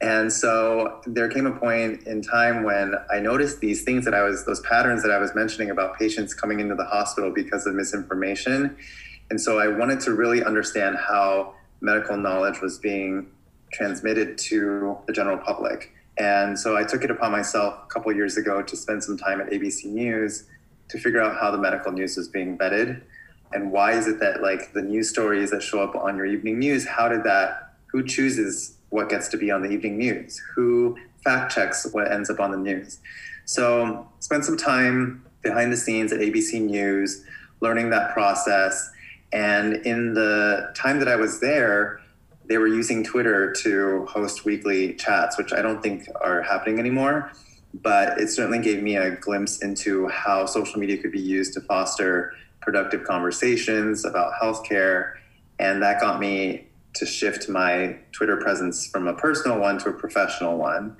And 0.00 0.30
so 0.30 1.00
there 1.06 1.28
came 1.28 1.46
a 1.46 1.58
point 1.58 2.06
in 2.06 2.20
time 2.20 2.64
when 2.64 2.94
I 3.10 3.18
noticed 3.18 3.60
these 3.60 3.82
things 3.82 4.04
that 4.04 4.12
I 4.12 4.22
was, 4.22 4.44
those 4.44 4.60
patterns 4.60 5.02
that 5.02 5.10
I 5.10 5.18
was 5.18 5.34
mentioning 5.34 5.70
about 5.70 5.98
patients 5.98 6.34
coming 6.34 6.60
into 6.60 6.74
the 6.74 6.84
hospital 6.84 7.32
because 7.34 7.66
of 7.66 7.74
misinformation. 7.74 8.76
And 9.30 9.40
so 9.40 9.58
I 9.58 9.68
wanted 9.68 10.00
to 10.00 10.12
really 10.12 10.44
understand 10.44 10.96
how 10.96 11.54
medical 11.80 12.16
knowledge 12.16 12.60
was 12.60 12.78
being 12.78 13.28
transmitted 13.72 14.38
to 14.38 14.98
the 15.06 15.12
general 15.12 15.38
public. 15.38 15.92
And 16.18 16.58
so 16.58 16.76
I 16.76 16.84
took 16.84 17.04
it 17.04 17.10
upon 17.10 17.32
myself 17.32 17.74
a 17.84 17.86
couple 17.88 18.12
years 18.12 18.36
ago 18.36 18.62
to 18.62 18.76
spend 18.76 19.04
some 19.04 19.18
time 19.18 19.40
at 19.40 19.50
ABC 19.50 19.86
News 19.86 20.44
to 20.88 20.98
figure 20.98 21.20
out 21.20 21.38
how 21.38 21.50
the 21.50 21.58
medical 21.58 21.92
news 21.92 22.16
was 22.16 22.28
being 22.28 22.56
vetted. 22.56 23.02
And 23.52 23.72
why 23.72 23.92
is 23.92 24.06
it 24.06 24.20
that 24.20 24.42
like 24.42 24.72
the 24.72 24.82
news 24.82 25.10
stories 25.10 25.50
that 25.50 25.62
show 25.62 25.80
up 25.80 25.94
on 25.94 26.16
your 26.16 26.26
evening 26.26 26.58
news 26.58 26.86
how 26.86 27.08
did 27.08 27.24
that 27.24 27.74
who 27.86 28.04
chooses 28.04 28.76
what 28.90 29.08
gets 29.08 29.28
to 29.28 29.36
be 29.36 29.50
on 29.50 29.62
the 29.62 29.70
evening 29.70 29.98
news? 29.98 30.40
Who 30.54 30.96
fact 31.22 31.52
checks 31.52 31.86
what 31.92 32.10
ends 32.10 32.30
up 32.30 32.40
on 32.40 32.50
the 32.50 32.56
news? 32.56 33.00
So 33.44 34.08
spent 34.20 34.44
some 34.44 34.56
time 34.56 35.24
behind 35.42 35.72
the 35.72 35.76
scenes 35.76 36.12
at 36.12 36.20
abc 36.20 36.60
news 36.60 37.24
learning 37.60 37.90
that 37.90 38.12
process. 38.12 38.90
And 39.32 39.74
in 39.86 40.14
the 40.14 40.72
time 40.74 40.98
that 40.98 41.08
i 41.08 41.16
was 41.16 41.40
there 41.40 42.00
they 42.48 42.58
were 42.58 42.68
using 42.68 43.02
twitter 43.02 43.52
to 43.52 44.06
host 44.06 44.44
weekly 44.44 44.94
chats 44.94 45.36
which 45.38 45.52
i 45.52 45.60
don't 45.62 45.82
think 45.82 46.08
are 46.20 46.42
happening 46.42 46.78
anymore 46.78 47.30
but 47.82 48.18
it 48.18 48.30
certainly 48.30 48.58
gave 48.58 48.82
me 48.82 48.96
a 48.96 49.10
glimpse 49.10 49.62
into 49.62 50.08
how 50.08 50.46
social 50.46 50.78
media 50.80 50.96
could 50.96 51.12
be 51.12 51.20
used 51.20 51.52
to 51.54 51.60
foster 51.60 52.32
productive 52.60 53.04
conversations 53.04 54.04
about 54.04 54.32
healthcare. 54.40 55.14
And 55.58 55.82
that 55.82 56.00
got 56.00 56.20
me 56.20 56.68
to 56.94 57.06
shift 57.06 57.48
my 57.48 57.98
Twitter 58.12 58.36
presence 58.36 58.86
from 58.88 59.06
a 59.06 59.14
personal 59.14 59.58
one 59.58 59.78
to 59.78 59.90
a 59.90 59.92
professional 59.92 60.56
one. 60.56 60.96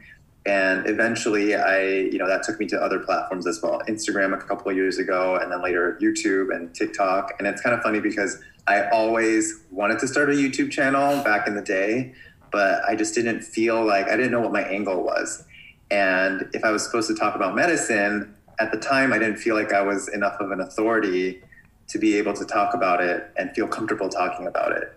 And 0.47 0.89
eventually, 0.89 1.57
I, 1.57 1.83
you 1.83 2.19
know, 2.19 2.29
that 2.29 2.45
took 2.45 2.61
me 2.61 2.67
to 2.67 2.81
other 2.81 3.01
platforms 3.01 3.47
as 3.49 3.61
well 3.61 3.83
Instagram 3.89 4.33
a 4.33 4.37
couple 4.37 4.71
of 4.71 4.77
years 4.77 4.99
ago, 4.99 5.37
and 5.37 5.51
then 5.51 5.61
later 5.61 5.99
YouTube 6.01 6.55
and 6.55 6.73
TikTok. 6.73 7.33
And 7.39 7.49
it's 7.49 7.61
kind 7.61 7.75
of 7.75 7.83
funny 7.83 7.99
because 7.99 8.41
I 8.69 8.89
always 8.91 9.65
wanted 9.71 9.99
to 9.99 10.09
start 10.09 10.31
a 10.31 10.35
YouTube 10.35 10.71
channel 10.71 11.23
back 11.25 11.49
in 11.49 11.57
the 11.57 11.63
day, 11.63 12.15
but 12.53 12.83
I 12.89 12.95
just 12.95 13.15
didn't 13.15 13.43
feel 13.43 13.85
like 13.85 14.07
I 14.07 14.17
didn't 14.17 14.31
know 14.31 14.41
what 14.41 14.53
my 14.53 14.63
angle 14.63 15.03
was. 15.03 15.45
And 15.91 16.49
if 16.53 16.65
I 16.65 16.71
was 16.71 16.85
supposed 16.85 17.09
to 17.09 17.15
talk 17.17 17.35
about 17.35 17.57
medicine, 17.57 18.35
at 18.59 18.73
the 18.73 18.79
time, 18.79 19.13
I 19.13 19.19
didn't 19.19 19.37
feel 19.37 19.55
like 19.55 19.73
I 19.73 19.83
was 19.83 20.09
enough 20.09 20.41
of 20.41 20.51
an 20.51 20.61
authority 20.61 21.43
to 21.89 21.99
be 21.99 22.17
able 22.17 22.33
to 22.35 22.45
talk 22.45 22.75
about 22.75 23.03
it 23.03 23.31
and 23.37 23.51
feel 23.55 23.69
comfortable 23.69 24.09
talking 24.09 24.47
about 24.47 24.73
it. 24.73 24.97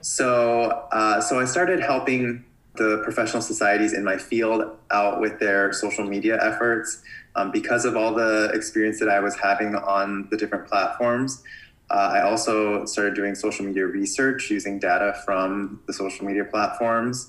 So, 0.00 0.86
uh, 0.92 1.20
so 1.20 1.40
I 1.40 1.44
started 1.44 1.80
helping 1.80 2.44
the 2.78 3.00
professional 3.04 3.42
societies 3.42 3.92
in 3.92 4.04
my 4.04 4.16
field 4.16 4.62
out 4.90 5.20
with 5.20 5.38
their 5.38 5.72
social 5.72 6.04
media 6.04 6.38
efforts. 6.40 7.02
Um, 7.36 7.50
because 7.50 7.84
of 7.84 7.96
all 7.96 8.14
the 8.14 8.50
experience 8.54 8.98
that 9.00 9.08
I 9.08 9.20
was 9.20 9.36
having 9.36 9.74
on 9.74 10.28
the 10.30 10.36
different 10.36 10.66
platforms, 10.66 11.42
uh, 11.90 12.12
I 12.14 12.22
also 12.22 12.84
started 12.84 13.14
doing 13.14 13.34
social 13.34 13.64
media 13.64 13.86
research 13.86 14.50
using 14.50 14.78
data 14.78 15.20
from 15.24 15.80
the 15.86 15.92
social 15.92 16.26
media 16.26 16.44
platforms. 16.44 17.28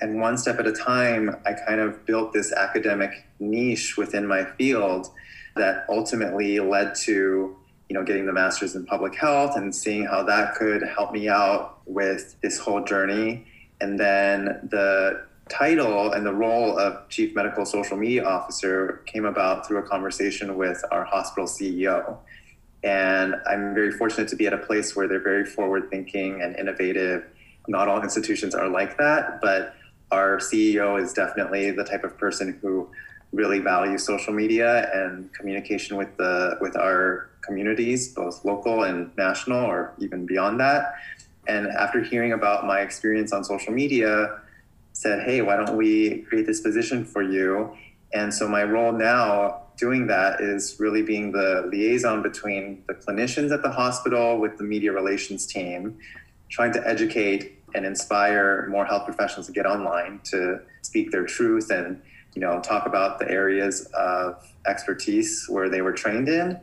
And 0.00 0.20
one 0.20 0.38
step 0.38 0.58
at 0.58 0.66
a 0.66 0.72
time, 0.72 1.36
I 1.44 1.52
kind 1.52 1.80
of 1.80 2.06
built 2.06 2.32
this 2.32 2.52
academic 2.52 3.26
niche 3.38 3.96
within 3.96 4.26
my 4.26 4.44
field 4.56 5.08
that 5.56 5.84
ultimately 5.88 6.58
led 6.60 6.94
to 6.94 7.56
you 7.88 7.94
know 7.94 8.04
getting 8.04 8.24
the 8.24 8.32
master's 8.32 8.76
in 8.76 8.86
public 8.86 9.14
health 9.16 9.56
and 9.56 9.74
seeing 9.74 10.06
how 10.06 10.22
that 10.22 10.54
could 10.54 10.82
help 10.82 11.12
me 11.12 11.28
out 11.28 11.80
with 11.86 12.36
this 12.40 12.56
whole 12.56 12.84
journey 12.84 13.46
and 13.80 13.98
then 13.98 14.68
the 14.70 15.24
title 15.48 16.12
and 16.12 16.24
the 16.24 16.32
role 16.32 16.78
of 16.78 17.08
chief 17.08 17.34
medical 17.34 17.64
social 17.64 17.96
media 17.96 18.24
officer 18.24 19.02
came 19.06 19.24
about 19.24 19.66
through 19.66 19.78
a 19.78 19.82
conversation 19.82 20.56
with 20.56 20.82
our 20.92 21.04
hospital 21.04 21.46
ceo 21.46 22.16
and 22.84 23.34
i'm 23.46 23.74
very 23.74 23.90
fortunate 23.90 24.28
to 24.28 24.36
be 24.36 24.46
at 24.46 24.52
a 24.52 24.58
place 24.58 24.94
where 24.94 25.08
they're 25.08 25.22
very 25.22 25.44
forward 25.44 25.90
thinking 25.90 26.40
and 26.40 26.56
innovative 26.56 27.24
not 27.66 27.88
all 27.88 28.00
institutions 28.02 28.54
are 28.54 28.68
like 28.68 28.96
that 28.96 29.40
but 29.40 29.74
our 30.12 30.38
ceo 30.38 31.02
is 31.02 31.12
definitely 31.12 31.72
the 31.72 31.84
type 31.84 32.04
of 32.04 32.16
person 32.16 32.58
who 32.62 32.88
really 33.32 33.58
value 33.58 33.98
social 33.98 34.32
media 34.32 34.90
and 34.92 35.32
communication 35.32 35.96
with 35.96 36.16
the 36.16 36.56
with 36.60 36.76
our 36.76 37.30
communities, 37.42 38.08
both 38.08 38.44
local 38.44 38.84
and 38.84 39.10
national, 39.16 39.64
or 39.64 39.92
even 39.98 40.26
beyond 40.26 40.60
that. 40.60 40.94
And 41.46 41.68
after 41.68 42.02
hearing 42.02 42.32
about 42.32 42.66
my 42.66 42.80
experience 42.80 43.32
on 43.32 43.44
social 43.44 43.72
media, 43.72 44.40
said, 44.92 45.22
"Hey, 45.24 45.40
why 45.40 45.56
don't 45.56 45.76
we 45.76 46.22
create 46.28 46.46
this 46.46 46.60
position 46.60 47.04
for 47.04 47.22
you?" 47.22 47.76
And 48.12 48.32
so 48.34 48.48
my 48.48 48.64
role 48.64 48.92
now 48.92 49.62
doing 49.76 50.06
that 50.08 50.40
is 50.40 50.76
really 50.78 51.02
being 51.02 51.32
the 51.32 51.68
liaison 51.72 52.22
between 52.22 52.82
the 52.86 52.94
clinicians 52.94 53.50
at 53.52 53.62
the 53.62 53.70
hospital 53.70 54.38
with 54.38 54.58
the 54.58 54.64
media 54.64 54.92
relations 54.92 55.46
team, 55.46 55.96
trying 56.50 56.72
to 56.72 56.86
educate 56.86 57.56
and 57.74 57.86
inspire 57.86 58.66
more 58.68 58.84
health 58.84 59.06
professionals 59.06 59.46
to 59.46 59.52
get 59.52 59.64
online 59.64 60.20
to 60.24 60.60
speak 60.82 61.10
their 61.12 61.24
truth 61.24 61.70
and 61.70 62.02
you 62.34 62.40
know, 62.40 62.60
talk 62.60 62.86
about 62.86 63.18
the 63.18 63.28
areas 63.30 63.86
of 63.94 64.42
expertise 64.66 65.46
where 65.48 65.68
they 65.68 65.82
were 65.82 65.92
trained 65.92 66.28
in. 66.28 66.58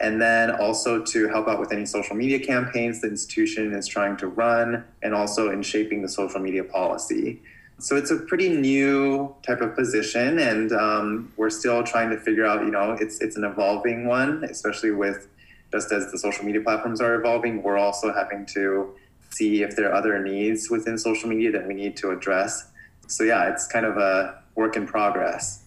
And 0.00 0.20
then 0.20 0.50
also 0.50 1.02
to 1.02 1.28
help 1.28 1.46
out 1.46 1.60
with 1.60 1.72
any 1.72 1.86
social 1.86 2.16
media 2.16 2.38
campaigns 2.38 3.00
the 3.00 3.08
institution 3.08 3.72
is 3.72 3.86
trying 3.86 4.16
to 4.18 4.26
run, 4.26 4.84
and 5.02 5.14
also 5.14 5.50
in 5.50 5.62
shaping 5.62 6.02
the 6.02 6.08
social 6.08 6.40
media 6.40 6.64
policy. 6.64 7.40
So 7.78 7.96
it's 7.96 8.10
a 8.10 8.16
pretty 8.16 8.48
new 8.48 9.34
type 9.46 9.60
of 9.60 9.74
position, 9.74 10.38
and 10.38 10.72
um, 10.72 11.32
we're 11.36 11.50
still 11.50 11.82
trying 11.82 12.10
to 12.10 12.18
figure 12.18 12.46
out. 12.46 12.64
You 12.64 12.70
know, 12.70 12.96
it's 13.00 13.20
it's 13.20 13.36
an 13.36 13.44
evolving 13.44 14.06
one, 14.06 14.44
especially 14.44 14.92
with 14.92 15.28
just 15.72 15.90
as 15.90 16.10
the 16.12 16.18
social 16.18 16.44
media 16.44 16.60
platforms 16.60 17.00
are 17.00 17.14
evolving. 17.14 17.62
We're 17.62 17.78
also 17.78 18.12
having 18.12 18.46
to 18.54 18.94
see 19.30 19.62
if 19.62 19.74
there 19.74 19.90
are 19.90 19.94
other 19.94 20.22
needs 20.22 20.70
within 20.70 20.96
social 20.96 21.28
media 21.28 21.50
that 21.50 21.66
we 21.66 21.74
need 21.74 21.96
to 21.98 22.10
address. 22.10 22.70
So 23.08 23.24
yeah, 23.24 23.50
it's 23.50 23.66
kind 23.66 23.84
of 23.84 23.96
a 23.96 24.40
work 24.54 24.76
in 24.76 24.86
progress. 24.86 25.63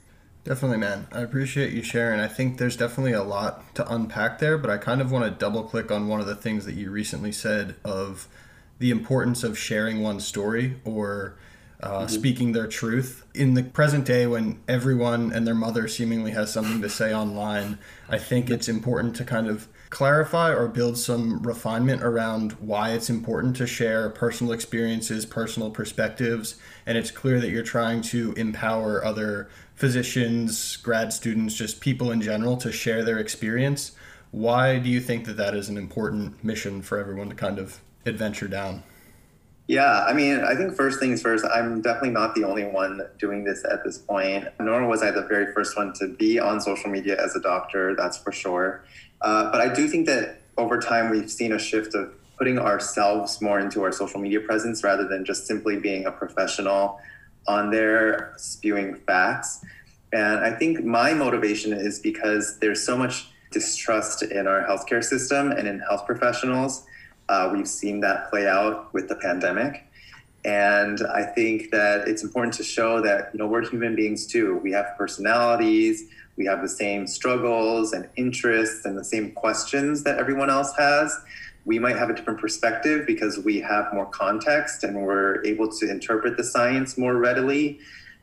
Definitely, 0.48 0.78
man. 0.78 1.08
I 1.12 1.24
appreciate 1.24 1.74
you 1.74 1.84
sharing. 1.84 2.22
I 2.22 2.30
think 2.30 2.58
there's 2.58 2.78
definitely 2.78 3.12
a 3.12 3.22
lot 3.22 3.76
to 3.76 3.94
unpack 3.94 4.40
there, 4.40 4.58
but 4.58 4.72
I 4.72 4.78
kind 4.78 5.02
of 5.02 5.12
want 5.12 5.26
to 5.26 5.32
double 5.32 5.64
click 5.64 5.92
on 5.92 6.08
one 6.08 6.22
of 6.22 6.26
the 6.26 6.38
things 6.38 6.64
that 6.64 6.76
you 6.76 6.90
recently 6.90 7.34
said 7.34 7.76
of 7.84 8.30
the 8.80 8.90
importance 8.90 9.44
of 9.44 9.60
sharing 9.60 10.02
one's 10.02 10.26
story 10.26 10.80
or 10.86 11.36
uh, 11.82 11.90
mm-hmm. 11.90 12.08
speaking 12.08 12.54
their 12.54 12.66
truth. 12.66 13.26
In 13.36 13.56
the 13.56 13.64
present 13.64 14.06
day, 14.06 14.26
when 14.26 14.62
everyone 14.70 15.34
and 15.34 15.46
their 15.46 15.54
mother 15.54 15.86
seemingly 15.90 16.32
has 16.32 16.54
something 16.54 16.82
to 16.82 16.90
say 16.90 17.14
online, 17.14 17.78
I 18.08 18.18
think 18.18 18.50
it's 18.50 18.70
important 18.70 19.18
to 19.18 19.26
kind 19.26 19.48
of 19.48 19.68
clarify 19.90 20.54
or 20.54 20.68
build 20.68 20.98
some 20.98 21.42
refinement 21.42 22.04
around 22.04 22.54
why 22.54 22.92
it's 22.92 23.10
important 23.10 23.56
to 23.56 23.68
share 23.68 24.10
personal 24.10 24.54
experiences, 24.54 25.26
personal 25.26 25.72
perspectives, 25.72 26.56
and 26.86 26.98
it's 26.98 27.12
clear 27.12 27.40
that 27.40 27.50
you're 27.50 27.64
trying 27.64 28.02
to 28.02 28.34
empower 28.34 29.04
other 29.04 29.50
physicians, 29.76 30.76
grad 30.78 31.14
students, 31.14 31.56
just 31.56 31.80
people 31.80 32.12
in 32.12 32.22
general 32.22 32.58
to 32.58 32.72
share 32.72 33.04
their 33.04 33.20
experience. 33.20 33.94
Why 34.32 34.80
do 34.80 34.90
you 34.90 35.00
think 35.00 35.26
that 35.26 35.38
that 35.38 35.56
is 35.56 35.70
an 35.70 35.78
important 35.78 36.44
mission 36.44 36.82
for 36.82 36.98
everyone 36.98 37.30
to 37.30 37.36
kind 37.36 37.60
of 37.60 37.80
adventure 38.06 38.48
down? 38.48 38.84
Yeah, 39.68 40.06
I 40.06 40.14
mean, 40.14 40.40
I 40.40 40.56
think 40.56 40.76
first 40.76 40.98
things 40.98 41.22
first, 41.22 41.44
I'm 41.46 41.82
definitely 41.82 42.12
not 42.12 42.36
the 42.36 42.46
only 42.46 42.64
one 42.64 43.02
doing 43.20 43.44
this 43.44 43.66
at 43.70 43.84
this 43.84 43.98
point, 43.98 44.48
nor 44.62 44.88
was 44.88 45.04
I 45.04 45.12
the 45.12 45.24
very 45.24 45.54
first 45.54 45.76
one 45.76 45.92
to 45.96 46.08
be 46.08 46.40
on 46.40 46.62
social 46.62 46.90
media 46.90 47.22
as 47.22 47.36
a 47.36 47.42
doctor, 47.42 47.94
that's 47.94 48.18
for 48.18 48.32
sure. 48.32 48.86
Uh, 49.22 49.52
but 49.52 49.62
I 49.62 49.74
do 49.74 49.88
think 49.88 50.06
that 50.08 50.42
over 50.58 50.80
time 50.80 51.10
we've 51.10 51.32
seen 51.32 51.54
a 51.54 51.60
shift 51.60 51.96
of 51.96 52.14
putting 52.38 52.60
ourselves 52.60 53.42
more 53.42 53.60
into 53.60 53.84
our 53.84 53.92
social 53.92 54.20
media 54.20 54.40
presence 54.40 54.84
rather 54.84 55.08
than 55.08 55.26
just 55.26 55.48
simply 55.48 55.78
being 55.78 56.06
a 56.06 56.12
professional 56.12 57.00
on 57.48 57.72
there 57.72 58.34
spewing 58.38 58.96
facts. 59.08 59.64
And 60.14 60.40
I 60.40 60.52
think 60.52 60.84
my 60.84 61.14
motivation 61.14 61.74
is 61.74 62.00
because 62.00 62.60
there's 62.60 62.86
so 62.86 62.98
much 62.98 63.30
distrust 63.52 64.24
in 64.24 64.48
our 64.48 64.64
healthcare 64.64 65.04
system 65.04 65.52
and 65.52 65.68
in 65.68 65.80
health 65.80 66.06
professionals. 66.06 66.86
Uh, 67.30 67.50
we've 67.52 67.68
seen 67.68 68.00
that 68.02 68.30
play 68.30 68.48
out 68.48 68.94
with 68.94 69.10
the 69.10 69.16
pandemic. 69.16 69.84
And 70.46 71.02
I 71.14 71.24
think 71.24 71.72
that 71.72 72.08
it's 72.08 72.24
important 72.24 72.54
to 72.56 72.64
show 72.64 73.02
that, 73.02 73.32
you 73.34 73.40
know, 73.40 73.48
we're 73.48 73.68
human 73.68 73.96
beings 73.96 74.28
too. 74.28 74.60
We 74.64 74.72
have 74.72 74.96
personalities, 74.98 76.06
we 76.38 76.46
have 76.46 76.62
the 76.62 76.70
same 76.70 77.08
struggles 77.08 77.94
and 77.94 78.08
interests 78.16 78.86
and 78.86 78.98
the 78.98 79.04
same 79.04 79.32
questions 79.32 80.04
that 80.04 80.20
everyone 80.20 80.50
else 80.50 80.72
has. 80.78 81.18
We 81.66 81.80
might 81.80 81.98
have 81.98 82.10
a 82.10 82.16
different 82.16 82.40
perspective 82.40 83.06
because 83.06 83.40
we 83.40 83.60
have 83.60 83.94
more 83.94 84.06
context 84.06 84.84
and 84.84 85.02
we're 85.02 85.44
able 85.44 85.68
to 85.70 85.90
interpret 85.90 86.38
the 86.38 86.44
science 86.44 86.98
more 86.98 87.18
readily. 87.18 87.80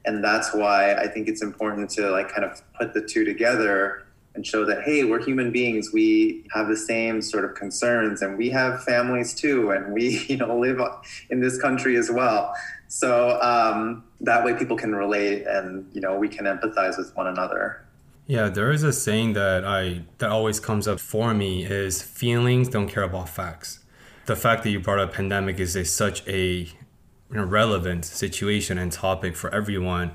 And 0.06 0.22
that's 0.22 0.54
why 0.54 0.94
I 0.94 1.08
think 1.08 1.28
it's 1.28 1.42
important 1.42 1.90
to 1.90 2.10
like 2.10 2.28
kind 2.28 2.44
of 2.44 2.62
put 2.74 2.94
the 2.94 3.02
two 3.02 3.24
together 3.24 4.04
and 4.34 4.44
show 4.44 4.64
that 4.64 4.82
hey 4.82 5.04
we're 5.04 5.22
human 5.22 5.52
beings 5.52 5.92
we 5.92 6.44
have 6.52 6.68
the 6.68 6.76
same 6.76 7.22
sort 7.22 7.44
of 7.44 7.54
concerns 7.54 8.20
and 8.22 8.36
we 8.36 8.50
have 8.50 8.82
families 8.82 9.32
too 9.32 9.70
and 9.70 9.92
we 9.92 10.24
you 10.28 10.36
know 10.36 10.58
live 10.58 10.80
in 11.30 11.40
this 11.40 11.60
country 11.60 11.96
as 11.96 12.10
well 12.10 12.52
so 12.88 13.40
um, 13.40 14.04
that 14.20 14.44
way 14.44 14.54
people 14.54 14.76
can 14.76 14.94
relate 14.94 15.46
and 15.46 15.88
you 15.92 16.00
know 16.00 16.16
we 16.16 16.28
can 16.28 16.46
empathize 16.46 16.98
with 16.98 17.14
one 17.16 17.26
another 17.26 17.83
yeah, 18.26 18.48
there 18.48 18.70
is 18.70 18.82
a 18.82 18.92
saying 18.92 19.34
that 19.34 19.64
I 19.64 20.02
that 20.18 20.30
always 20.30 20.58
comes 20.58 20.88
up 20.88 20.98
for 20.98 21.34
me 21.34 21.64
is 21.64 22.02
feelings 22.02 22.68
don't 22.68 22.88
care 22.88 23.02
about 23.02 23.28
facts. 23.28 23.80
The 24.26 24.36
fact 24.36 24.62
that 24.62 24.70
you 24.70 24.80
brought 24.80 24.98
up 24.98 25.12
pandemic 25.12 25.60
is 25.60 25.76
a, 25.76 25.84
such 25.84 26.26
a 26.26 26.68
relevant 27.28 28.06
situation 28.06 28.78
and 28.78 28.90
topic 28.90 29.36
for 29.36 29.54
everyone 29.54 30.12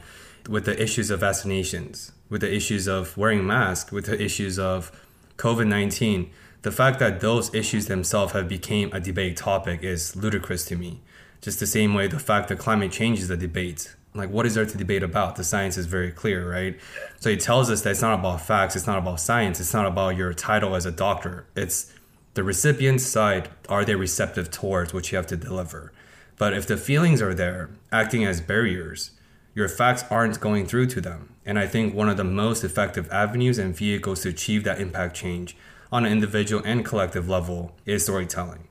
with 0.48 0.66
the 0.66 0.82
issues 0.82 1.12
of 1.12 1.20
vaccinations, 1.20 2.12
with 2.30 2.42
the 2.42 2.52
issues 2.52 2.88
of 2.88 3.16
wearing 3.16 3.46
masks, 3.46 3.92
with 3.92 4.06
the 4.06 4.20
issues 4.20 4.58
of 4.58 4.92
COVID-19. 5.38 6.30
The 6.64 6.72
fact 6.72 6.98
that 7.00 7.20
those 7.20 7.54
issues 7.54 7.86
themselves 7.86 8.34
have 8.34 8.50
become 8.50 8.90
a 8.92 9.00
debate 9.00 9.38
topic 9.38 9.84
is 9.84 10.16
ludicrous 10.16 10.66
to 10.66 10.76
me. 10.76 11.02
Just 11.42 11.60
the 11.60 11.68
same 11.68 11.94
way 11.94 12.08
the 12.08 12.20
fact 12.20 12.50
that 12.50 12.58
climate 12.58 12.92
change 12.92 13.20
is 13.20 13.30
a 13.30 13.38
debate 13.38 13.96
like 14.14 14.30
what 14.30 14.46
is 14.46 14.56
there 14.56 14.66
to 14.66 14.78
debate 14.78 15.04
about? 15.04 15.36
The 15.36 15.44
science 15.44 15.78
is 15.78 15.86
very 15.86 16.12
clear 16.12 16.50
right? 16.50 16.80
So 17.20 17.30
he 17.30 17.38
tells 17.38 17.70
us 17.70 17.82
that 17.82 17.92
it's 17.92 18.02
not 18.02 18.20
about 18.20 18.42
facts 18.42 18.76
it's 18.76 18.88
not 18.88 18.98
about 18.98 19.20
science 19.20 19.60
it's 19.60 19.74
not 19.74 19.86
about 19.86 20.16
your 20.18 20.34
title 20.34 20.76
as 20.76 20.86
a 20.86 20.92
doctor. 20.92 21.48
It's 21.56 21.94
the 22.34 22.44
recipient's 22.44 23.06
side 23.06 23.50
are 23.68 23.86
they 23.86 23.96
receptive 23.96 24.52
towards 24.52 24.94
what 24.94 25.12
you 25.12 25.18
have 25.18 25.28
to 25.28 25.38
deliver? 25.38 25.92
But 26.38 26.54
if 26.54 26.66
the 26.68 26.78
feelings 26.78 27.22
are 27.22 27.34
there 27.34 27.70
acting 27.92 28.26
as 28.26 28.42
barriers 28.42 29.12
your 29.56 29.68
facts 29.68 30.06
aren't 30.10 30.40
going 30.40 30.66
through 30.66 30.86
to 30.86 31.02
them. 31.02 31.36
And 31.46 31.58
i 31.58 31.68
think 31.68 31.94
one 31.94 32.10
of 32.10 32.18
the 32.18 32.24
most 32.24 32.64
effective 32.64 33.12
avenues 33.12 33.58
and 33.58 33.76
vehicles 33.76 34.22
to 34.22 34.30
achieve 34.30 34.64
that 34.64 34.80
impact 34.80 35.16
change 35.16 35.58
on 35.92 36.06
an 36.06 36.12
individual 36.12 36.62
and 36.66 36.86
collective 36.86 37.28
level 37.28 37.76
is 37.86 38.04
storytelling. 38.04 38.68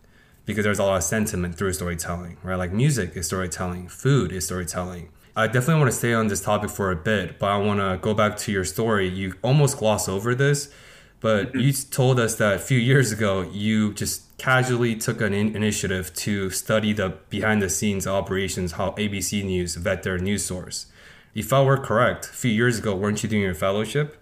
Because 0.46 0.64
there's 0.64 0.78
a 0.78 0.84
lot 0.84 0.96
of 0.96 1.02
sentiment 1.02 1.56
through 1.56 1.74
storytelling, 1.74 2.38
right? 2.42 2.54
Like 2.54 2.72
music 2.72 3.16
is 3.16 3.26
storytelling, 3.26 3.88
food 3.88 4.32
is 4.32 4.46
storytelling, 4.46 5.10
I 5.38 5.46
definitely 5.46 5.76
want 5.76 5.92
to 5.92 5.96
stay 5.96 6.14
on 6.14 6.26
this 6.26 6.40
topic 6.40 6.68
for 6.68 6.90
a 6.90 6.96
bit, 6.96 7.38
but 7.38 7.46
I 7.46 7.58
want 7.58 7.78
to 7.78 7.96
go 8.02 8.12
back 8.12 8.36
to 8.38 8.50
your 8.50 8.64
story. 8.64 9.06
You 9.06 9.34
almost 9.40 9.78
gloss 9.78 10.08
over 10.08 10.34
this, 10.34 10.68
but 11.20 11.50
mm-hmm. 11.50 11.60
you 11.60 11.72
told 11.72 12.18
us 12.18 12.34
that 12.38 12.56
a 12.56 12.58
few 12.58 12.76
years 12.76 13.12
ago 13.12 13.42
you 13.42 13.94
just 13.94 14.36
casually 14.38 14.96
took 14.96 15.20
an 15.20 15.32
in- 15.32 15.54
initiative 15.54 16.12
to 16.14 16.50
study 16.50 16.92
the 16.92 17.18
behind 17.30 17.62
the 17.62 17.70
scenes 17.70 18.04
operations, 18.04 18.72
how 18.72 18.90
ABC 18.92 19.44
News 19.44 19.76
vet 19.76 20.02
their 20.02 20.18
news 20.18 20.44
source. 20.44 20.86
If 21.36 21.52
I 21.52 21.62
were 21.62 21.78
correct, 21.78 22.24
a 22.24 22.32
few 22.32 22.50
years 22.50 22.80
ago, 22.80 22.96
weren't 22.96 23.22
you 23.22 23.28
doing 23.28 23.42
your 23.42 23.54
fellowship? 23.54 24.20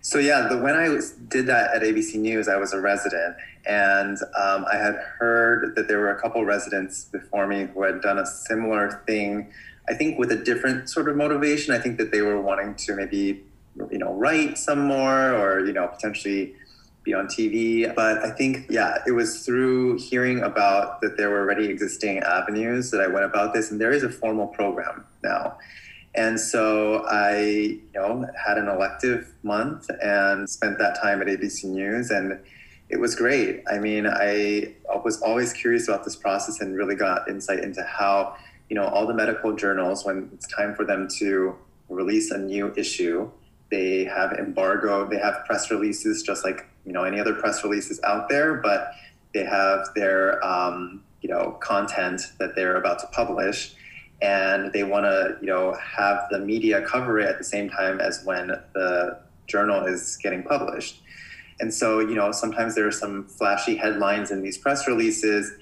So 0.00 0.20
yeah, 0.20 0.46
the, 0.48 0.58
when 0.58 0.76
I 0.76 0.88
was, 0.90 1.10
did 1.10 1.46
that 1.46 1.74
at 1.74 1.82
ABC 1.82 2.14
News, 2.14 2.46
I 2.46 2.56
was 2.56 2.72
a 2.72 2.80
resident, 2.80 3.34
and 3.66 4.16
um, 4.40 4.64
I 4.72 4.76
had 4.76 4.94
heard 5.18 5.74
that 5.74 5.88
there 5.88 5.98
were 5.98 6.10
a 6.10 6.20
couple 6.20 6.44
residents 6.44 7.06
before 7.06 7.48
me 7.48 7.66
who 7.74 7.82
had 7.82 8.00
done 8.00 8.20
a 8.20 8.26
similar 8.26 9.02
thing 9.08 9.52
I 9.88 9.94
think 9.94 10.18
with 10.18 10.30
a 10.30 10.36
different 10.36 10.88
sort 10.88 11.08
of 11.08 11.16
motivation. 11.16 11.74
I 11.74 11.78
think 11.78 11.98
that 11.98 12.12
they 12.12 12.22
were 12.22 12.40
wanting 12.40 12.74
to 12.76 12.94
maybe, 12.94 13.44
you 13.90 13.98
know, 13.98 14.14
write 14.14 14.58
some 14.58 14.86
more 14.86 15.34
or, 15.34 15.64
you 15.66 15.72
know, 15.72 15.88
potentially 15.88 16.54
be 17.04 17.14
on 17.14 17.26
TV. 17.26 17.92
But 17.94 18.18
I 18.18 18.30
think, 18.30 18.66
yeah, 18.70 18.98
it 19.06 19.12
was 19.12 19.44
through 19.44 19.98
hearing 19.98 20.40
about 20.42 21.00
that 21.00 21.16
there 21.16 21.30
were 21.30 21.40
already 21.40 21.66
existing 21.66 22.20
avenues 22.20 22.90
that 22.92 23.00
I 23.00 23.08
went 23.08 23.24
about 23.24 23.54
this. 23.54 23.70
And 23.70 23.80
there 23.80 23.92
is 23.92 24.04
a 24.04 24.10
formal 24.10 24.46
program 24.46 25.04
now. 25.22 25.58
And 26.14 26.38
so 26.38 27.04
I, 27.08 27.40
you 27.40 27.82
know, 27.94 28.26
had 28.46 28.58
an 28.58 28.68
elective 28.68 29.32
month 29.42 29.88
and 30.02 30.48
spent 30.48 30.78
that 30.78 31.00
time 31.00 31.22
at 31.22 31.26
ABC 31.26 31.64
News 31.64 32.10
and 32.10 32.38
it 32.92 33.00
was 33.00 33.14
great. 33.14 33.62
I 33.72 33.78
mean, 33.78 34.06
I 34.06 34.74
was 35.02 35.22
always 35.22 35.54
curious 35.54 35.88
about 35.88 36.04
this 36.04 36.14
process 36.14 36.60
and 36.60 36.76
really 36.76 36.94
got 36.94 37.26
insight 37.26 37.60
into 37.60 37.82
how, 37.82 38.36
you 38.72 38.78
know, 38.78 38.86
all 38.86 39.06
the 39.06 39.12
medical 39.12 39.54
journals, 39.54 40.02
when 40.06 40.30
it's 40.32 40.48
time 40.48 40.74
for 40.74 40.86
them 40.86 41.06
to 41.06 41.54
release 41.90 42.30
a 42.30 42.38
new 42.38 42.72
issue, 42.74 43.30
they 43.70 44.02
have 44.04 44.32
embargo, 44.32 45.06
they 45.06 45.18
have 45.18 45.44
press 45.44 45.70
releases 45.70 46.22
just 46.22 46.42
like, 46.42 46.66
you 46.86 46.92
know, 46.94 47.04
any 47.04 47.20
other 47.20 47.34
press 47.34 47.62
releases 47.62 48.00
out 48.02 48.30
there, 48.30 48.54
but 48.54 48.92
they 49.34 49.44
have 49.44 49.88
their, 49.94 50.42
um, 50.42 51.02
you 51.20 51.28
know, 51.28 51.50
content 51.60 52.22
that 52.38 52.56
they're 52.56 52.76
about 52.76 52.98
to 53.00 53.06
publish 53.08 53.74
and 54.22 54.72
they 54.72 54.84
want 54.84 55.04
to, 55.04 55.36
you 55.42 55.48
know, 55.48 55.74
have 55.74 56.26
the 56.30 56.38
media 56.38 56.80
cover 56.80 57.20
it 57.20 57.28
at 57.28 57.36
the 57.36 57.44
same 57.44 57.68
time 57.68 58.00
as 58.00 58.24
when 58.24 58.46
the 58.72 59.18
journal 59.48 59.84
is 59.84 60.16
getting 60.22 60.42
published. 60.42 61.02
And 61.60 61.74
so, 61.74 62.00
you 62.00 62.14
know, 62.14 62.32
sometimes 62.32 62.74
there 62.74 62.86
are 62.86 62.90
some 62.90 63.26
flashy 63.26 63.76
headlines 63.76 64.30
in 64.30 64.40
these 64.40 64.56
press 64.56 64.88
releases, 64.88 65.52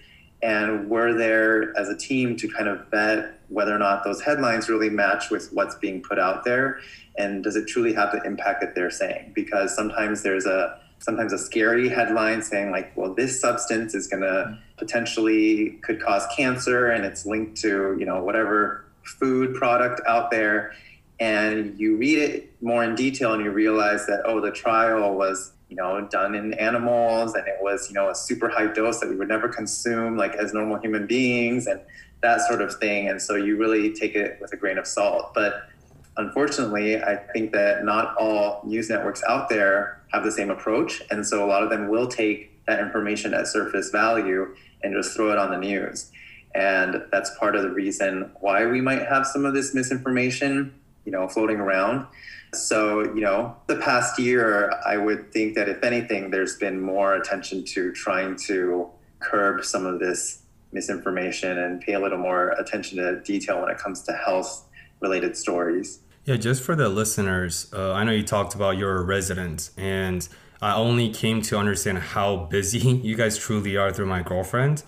and 0.43 0.89
we're 0.89 1.15
there 1.15 1.77
as 1.79 1.89
a 1.89 1.97
team 1.97 2.37
to 2.37 2.49
kind 2.49 2.69
of 2.69 2.87
vet 2.89 3.39
whether 3.49 3.75
or 3.75 3.79
not 3.79 4.05
those 4.05 4.21
headlines 4.21 4.69
really 4.69 4.89
match 4.89 5.31
with 5.31 5.53
what's 5.53 5.75
being 5.75 6.01
put 6.03 6.19
out 6.19 6.45
there, 6.45 6.81
and 7.17 7.43
does 7.45 7.57
it 7.57 7.67
truly 7.67 7.93
have 7.93 8.13
the 8.13 8.23
impact 8.23 8.61
that 8.61 8.75
they're 8.75 8.91
saying? 8.91 9.33
Because 9.35 9.75
sometimes 9.75 10.23
there's 10.23 10.47
a 10.47 10.81
sometimes 10.99 11.33
a 11.33 11.39
scary 11.39 11.89
headline 11.89 12.43
saying 12.43 12.71
like, 12.71 12.95
well, 12.95 13.15
this 13.15 13.41
substance 13.41 13.95
is 13.95 14.07
going 14.07 14.23
to 14.23 14.59
potentially 14.77 15.79
could 15.83 16.01
cause 16.01 16.27
cancer, 16.37 16.91
and 16.91 17.05
it's 17.05 17.27
linked 17.27 17.57
to 17.63 17.97
you 17.99 18.07
know 18.07 18.23
whatever 18.23 18.85
food 19.03 19.55
product 19.55 20.01
out 20.07 20.31
there 20.31 20.73
and 21.21 21.79
you 21.79 21.97
read 21.97 22.19
it 22.19 22.63
more 22.63 22.83
in 22.83 22.95
detail 22.95 23.35
and 23.35 23.45
you 23.45 23.51
realize 23.51 24.07
that 24.07 24.23
oh 24.25 24.41
the 24.41 24.51
trial 24.51 25.15
was 25.15 25.53
you 25.71 25.77
know, 25.77 26.07
done 26.11 26.35
in 26.35 26.53
animals 26.55 27.35
and 27.35 27.47
it 27.47 27.57
was, 27.61 27.89
you 27.89 27.95
know, 27.95 28.11
a 28.11 28.15
super 28.15 28.49
high 28.49 28.67
dose 28.67 28.99
that 29.01 29.09
we 29.09 29.17
would 29.17 29.29
never 29.29 29.49
consume 29.49 30.17
like 30.17 30.35
as 30.35 30.53
normal 30.53 30.79
human 30.79 31.07
beings 31.07 31.67
and 31.67 31.81
that 32.23 32.41
sort 32.43 32.61
of 32.61 32.75
thing. 32.77 33.09
And 33.09 33.23
so 33.23 33.37
you 33.37 33.57
really 33.57 33.93
take 33.93 34.15
it 34.15 34.39
with 34.41 34.53
a 34.53 34.57
grain 34.57 34.79
of 34.79 34.87
salt. 34.87 35.33
But 35.33 35.69
unfortunately, 36.17 37.01
I 37.03 37.17
think 37.17 37.53
that 37.53 37.85
not 37.85 38.17
all 38.19 38.63
news 38.65 38.91
networks 38.91 39.23
out 39.29 39.49
there 39.49 40.03
have 40.13 40.25
the 40.25 40.33
same 40.33 40.51
approach. 40.51 41.03
And 41.11 41.25
so 41.27 41.45
a 41.45 41.47
lot 41.47 41.63
of 41.63 41.71
them 41.71 41.89
will 41.89 42.09
take 42.09 42.65
that 42.67 42.81
information 42.81 43.33
at 43.33 43.47
surface 43.47 43.91
value 43.91 44.55
and 44.83 44.93
just 44.93 45.15
throw 45.15 45.31
it 45.31 45.39
on 45.39 45.51
the 45.51 45.59
news. 45.59 46.11
And 46.55 47.05
that's 47.13 47.31
part 47.39 47.55
of 47.55 47.63
the 47.63 47.71
reason 47.71 48.33
why 48.41 48.67
we 48.67 48.81
might 48.81 49.07
have 49.07 49.25
some 49.25 49.45
of 49.45 49.55
this 49.55 49.73
misinformation, 49.73 50.75
you 51.11 51.19
know, 51.19 51.27
floating 51.27 51.57
around. 51.57 52.07
So, 52.55 53.03
you 53.03 53.21
know, 53.21 53.57
the 53.67 53.77
past 53.77 54.19
year, 54.19 54.73
I 54.87 54.97
would 54.97 55.33
think 55.33 55.57
that 55.57 55.69
if 55.69 55.83
anything, 55.83 56.31
there's 56.31 56.57
been 56.57 56.81
more 56.81 57.17
attention 57.17 57.65
to 57.75 57.93
trying 57.93 58.37
to 58.47 58.89
curb 59.19 59.65
some 59.65 59.87
of 59.87 59.99
this 59.99 60.43
misinformation 60.73 61.59
and 61.59 61.81
pay 61.81 61.95
a 61.95 62.01
little 62.01 62.19
more 62.19 62.51
attention 62.51 62.99
to 62.99 63.21
detail 63.23 63.61
when 63.61 63.71
it 63.71 63.79
comes 63.79 64.03
to 64.03 64.13
health 64.13 64.69
related 65.01 65.37
stories. 65.37 65.99
Yeah, 66.25 66.37
just 66.37 66.63
for 66.63 66.77
the 66.77 66.89
listeners, 66.89 67.73
uh, 67.73 67.93
I 67.93 68.05
know 68.05 68.13
you 68.13 68.23
talked 68.23 68.55
about 68.55 68.79
your 68.79 69.03
residence, 69.03 69.73
and 69.77 70.29
I 70.63 70.75
only 70.75 71.11
came 71.11 71.43
to 71.43 71.59
understand 71.59 71.99
how 71.99 72.37
busy 72.37 72.79
you 73.03 73.17
guys 73.17 73.37
truly 73.37 73.77
are 73.77 73.93
through 73.93 74.07
my 74.07 74.23
girlfriend. 74.23 74.85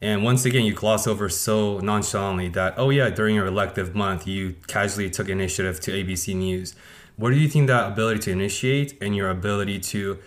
And 0.00 0.22
once 0.22 0.44
again, 0.44 0.64
you 0.64 0.74
gloss 0.74 1.06
over 1.06 1.28
so 1.28 1.78
nonchalantly 1.78 2.48
that, 2.50 2.74
oh, 2.76 2.90
yeah, 2.90 3.10
during 3.10 3.34
your 3.36 3.46
elective 3.46 3.94
month, 3.94 4.26
you 4.26 4.56
casually 4.66 5.08
took 5.08 5.28
initiative 5.28 5.80
to 5.80 5.92
ABC 5.92 6.34
News. 6.34 6.74
Where 7.16 7.32
do 7.32 7.38
you 7.38 7.48
think 7.48 7.68
that 7.68 7.92
ability 7.92 8.20
to 8.20 8.32
initiate 8.32 9.00
and 9.00 9.14
your 9.14 9.30
ability 9.30 9.78
to 9.80 10.18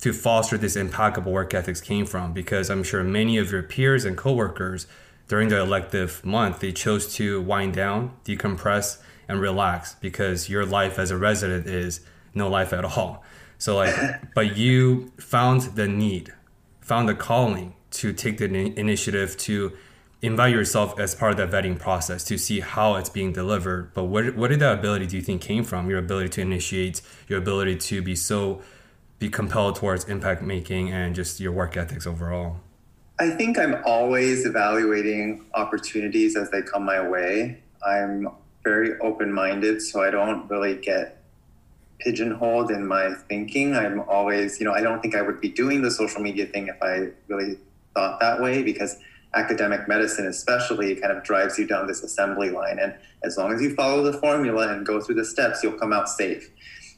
to 0.00 0.12
foster 0.12 0.58
this 0.58 0.76
impeccable 0.76 1.32
work 1.32 1.54
ethics 1.54 1.80
came 1.80 2.04
from? 2.04 2.32
Because 2.32 2.68
I'm 2.68 2.82
sure 2.82 3.02
many 3.02 3.38
of 3.38 3.50
your 3.50 3.62
peers 3.62 4.04
and 4.04 4.16
coworkers 4.16 4.86
during 5.28 5.48
the 5.48 5.58
elective 5.58 6.22
month 6.24 6.60
they 6.60 6.72
chose 6.72 7.14
to 7.14 7.40
wind 7.40 7.74
down, 7.74 8.14
decompress, 8.24 9.00
and 9.28 9.40
relax 9.40 9.94
because 9.94 10.50
your 10.50 10.66
life 10.66 10.98
as 10.98 11.10
a 11.10 11.16
resident 11.16 11.66
is 11.66 12.00
no 12.34 12.48
life 12.48 12.72
at 12.72 12.84
all. 12.84 13.24
So 13.56 13.76
like, 13.76 14.34
but 14.34 14.56
you 14.56 15.12
found 15.18 15.62
the 15.76 15.88
need, 15.88 16.34
found 16.80 17.08
the 17.08 17.14
calling 17.14 17.74
to 17.94 18.12
take 18.12 18.38
the 18.38 18.46
initiative 18.78 19.36
to 19.38 19.72
invite 20.22 20.52
yourself 20.52 20.98
as 20.98 21.14
part 21.14 21.32
of 21.32 21.36
that 21.36 21.50
vetting 21.50 21.78
process 21.78 22.24
to 22.24 22.38
see 22.38 22.60
how 22.60 22.94
it's 22.94 23.10
being 23.10 23.32
delivered. 23.32 23.92
But 23.94 24.04
what 24.04 24.34
what 24.36 24.48
did 24.48 24.60
that 24.60 24.78
ability 24.78 25.06
do 25.06 25.16
you 25.16 25.22
think 25.22 25.42
came 25.42 25.64
from? 25.64 25.90
Your 25.90 25.98
ability 25.98 26.30
to 26.30 26.40
initiate, 26.40 27.02
your 27.28 27.38
ability 27.38 27.76
to 27.76 28.02
be 28.02 28.16
so 28.16 28.62
be 29.18 29.28
compelled 29.28 29.76
towards 29.76 30.04
impact 30.04 30.42
making 30.42 30.90
and 30.90 31.14
just 31.14 31.40
your 31.40 31.52
work 31.52 31.76
ethics 31.76 32.06
overall. 32.06 32.56
I 33.18 33.30
think 33.30 33.58
I'm 33.58 33.76
always 33.84 34.44
evaluating 34.44 35.44
opportunities 35.54 36.36
as 36.36 36.50
they 36.50 36.62
come 36.62 36.84
my 36.84 37.06
way. 37.06 37.60
I'm 37.86 38.28
very 38.64 38.98
open 39.00 39.32
minded, 39.32 39.82
so 39.82 40.02
I 40.02 40.10
don't 40.10 40.50
really 40.50 40.76
get 40.76 41.22
pigeonholed 42.00 42.70
in 42.70 42.86
my 42.86 43.14
thinking. 43.28 43.76
I'm 43.76 44.00
always, 44.08 44.58
you 44.58 44.66
know, 44.66 44.72
I 44.72 44.80
don't 44.80 45.00
think 45.00 45.14
I 45.14 45.22
would 45.22 45.40
be 45.40 45.48
doing 45.48 45.82
the 45.82 45.90
social 45.90 46.20
media 46.20 46.46
thing 46.46 46.68
if 46.68 46.82
I 46.82 47.10
really 47.28 47.58
thought 47.94 48.20
that 48.20 48.40
way 48.40 48.62
because 48.62 48.98
academic 49.34 49.88
medicine 49.88 50.26
especially 50.26 50.94
kind 50.94 51.12
of 51.16 51.22
drives 51.24 51.58
you 51.58 51.66
down 51.66 51.86
this 51.86 52.02
assembly 52.02 52.50
line. 52.50 52.78
And 52.78 52.94
as 53.22 53.36
long 53.36 53.52
as 53.52 53.60
you 53.60 53.74
follow 53.74 54.02
the 54.02 54.18
formula 54.18 54.72
and 54.72 54.86
go 54.86 55.00
through 55.00 55.16
the 55.16 55.24
steps 55.24 55.62
you'll 55.62 55.78
come 55.78 55.92
out 55.92 56.08
safe. 56.08 56.50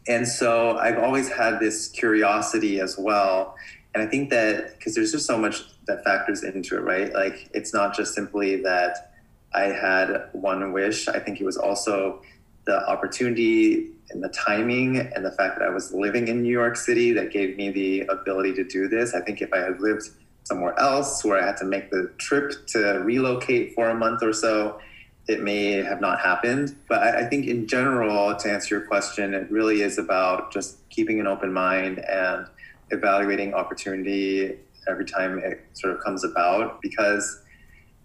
And 0.08 0.26
so 0.26 0.76
i've 0.78 0.98
always 0.98 1.28
had 1.28 1.58
this 1.58 1.88
curiosity 1.88 2.80
as 2.80 2.96
well. 2.98 3.56
And 3.94 4.02
i 4.02 4.06
think 4.06 4.30
that 4.30 4.78
because 4.78 4.94
there's 4.94 5.12
just 5.12 5.26
so 5.26 5.38
much 5.38 5.62
that 5.86 6.04
factors 6.04 6.42
into 6.42 6.76
it 6.76 6.80
right? 6.80 7.12
Like 7.12 7.48
it's 7.54 7.72
not 7.72 7.94
just 7.94 8.14
simply 8.14 8.62
that 8.62 9.12
i 9.54 9.64
had 9.64 10.28
one 10.32 10.72
wish. 10.72 11.08
I 11.08 11.18
think 11.18 11.40
it 11.40 11.44
was 11.44 11.56
also 11.56 12.22
the 12.66 12.86
opportunity 12.88 13.92
and 14.10 14.22
the 14.22 14.28
timing 14.28 14.98
and 14.98 15.24
the 15.24 15.32
fact 15.32 15.58
that 15.58 15.66
i 15.66 15.70
was 15.70 15.92
living 15.92 16.28
in 16.28 16.42
new 16.42 16.52
york 16.52 16.76
city 16.76 17.12
that 17.12 17.32
gave 17.32 17.56
me 17.56 17.70
the 17.70 18.00
ability 18.02 18.52
to 18.54 18.64
do 18.64 18.88
this. 18.88 19.14
I 19.14 19.20
think 19.20 19.40
if 19.40 19.52
i 19.52 19.58
had 19.58 19.80
lived 19.80 20.10
somewhere 20.46 20.78
else 20.78 21.24
where 21.24 21.42
I 21.42 21.44
had 21.44 21.56
to 21.56 21.64
make 21.64 21.90
the 21.90 22.12
trip 22.18 22.68
to 22.68 23.02
relocate 23.04 23.74
for 23.74 23.88
a 23.88 23.94
month 23.94 24.22
or 24.22 24.32
so, 24.32 24.78
it 25.26 25.42
may 25.42 25.72
have 25.82 26.00
not 26.00 26.20
happened. 26.20 26.76
But 26.88 27.02
I, 27.02 27.20
I, 27.22 27.24
think 27.24 27.46
in 27.46 27.66
general, 27.66 28.32
to 28.36 28.48
answer 28.48 28.76
your 28.76 28.86
question, 28.86 29.34
it 29.34 29.50
really 29.50 29.82
is 29.82 29.98
about 29.98 30.52
just 30.52 30.88
keeping 30.88 31.18
an 31.18 31.26
open 31.26 31.52
mind 31.52 31.98
and 31.98 32.46
evaluating 32.92 33.54
opportunity 33.54 34.56
every 34.88 35.04
time 35.04 35.40
it 35.40 35.66
sort 35.72 35.94
of 35.94 36.00
comes 36.04 36.22
about. 36.22 36.80
Because, 36.80 37.42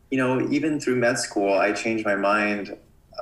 you 0.09 0.17
know, 0.17 0.49
even 0.49 0.79
through 0.79 0.95
med 0.95 1.19
school, 1.19 1.53
I 1.53 1.73
changed 1.73 2.05
my 2.05 2.15
mind 2.15 2.75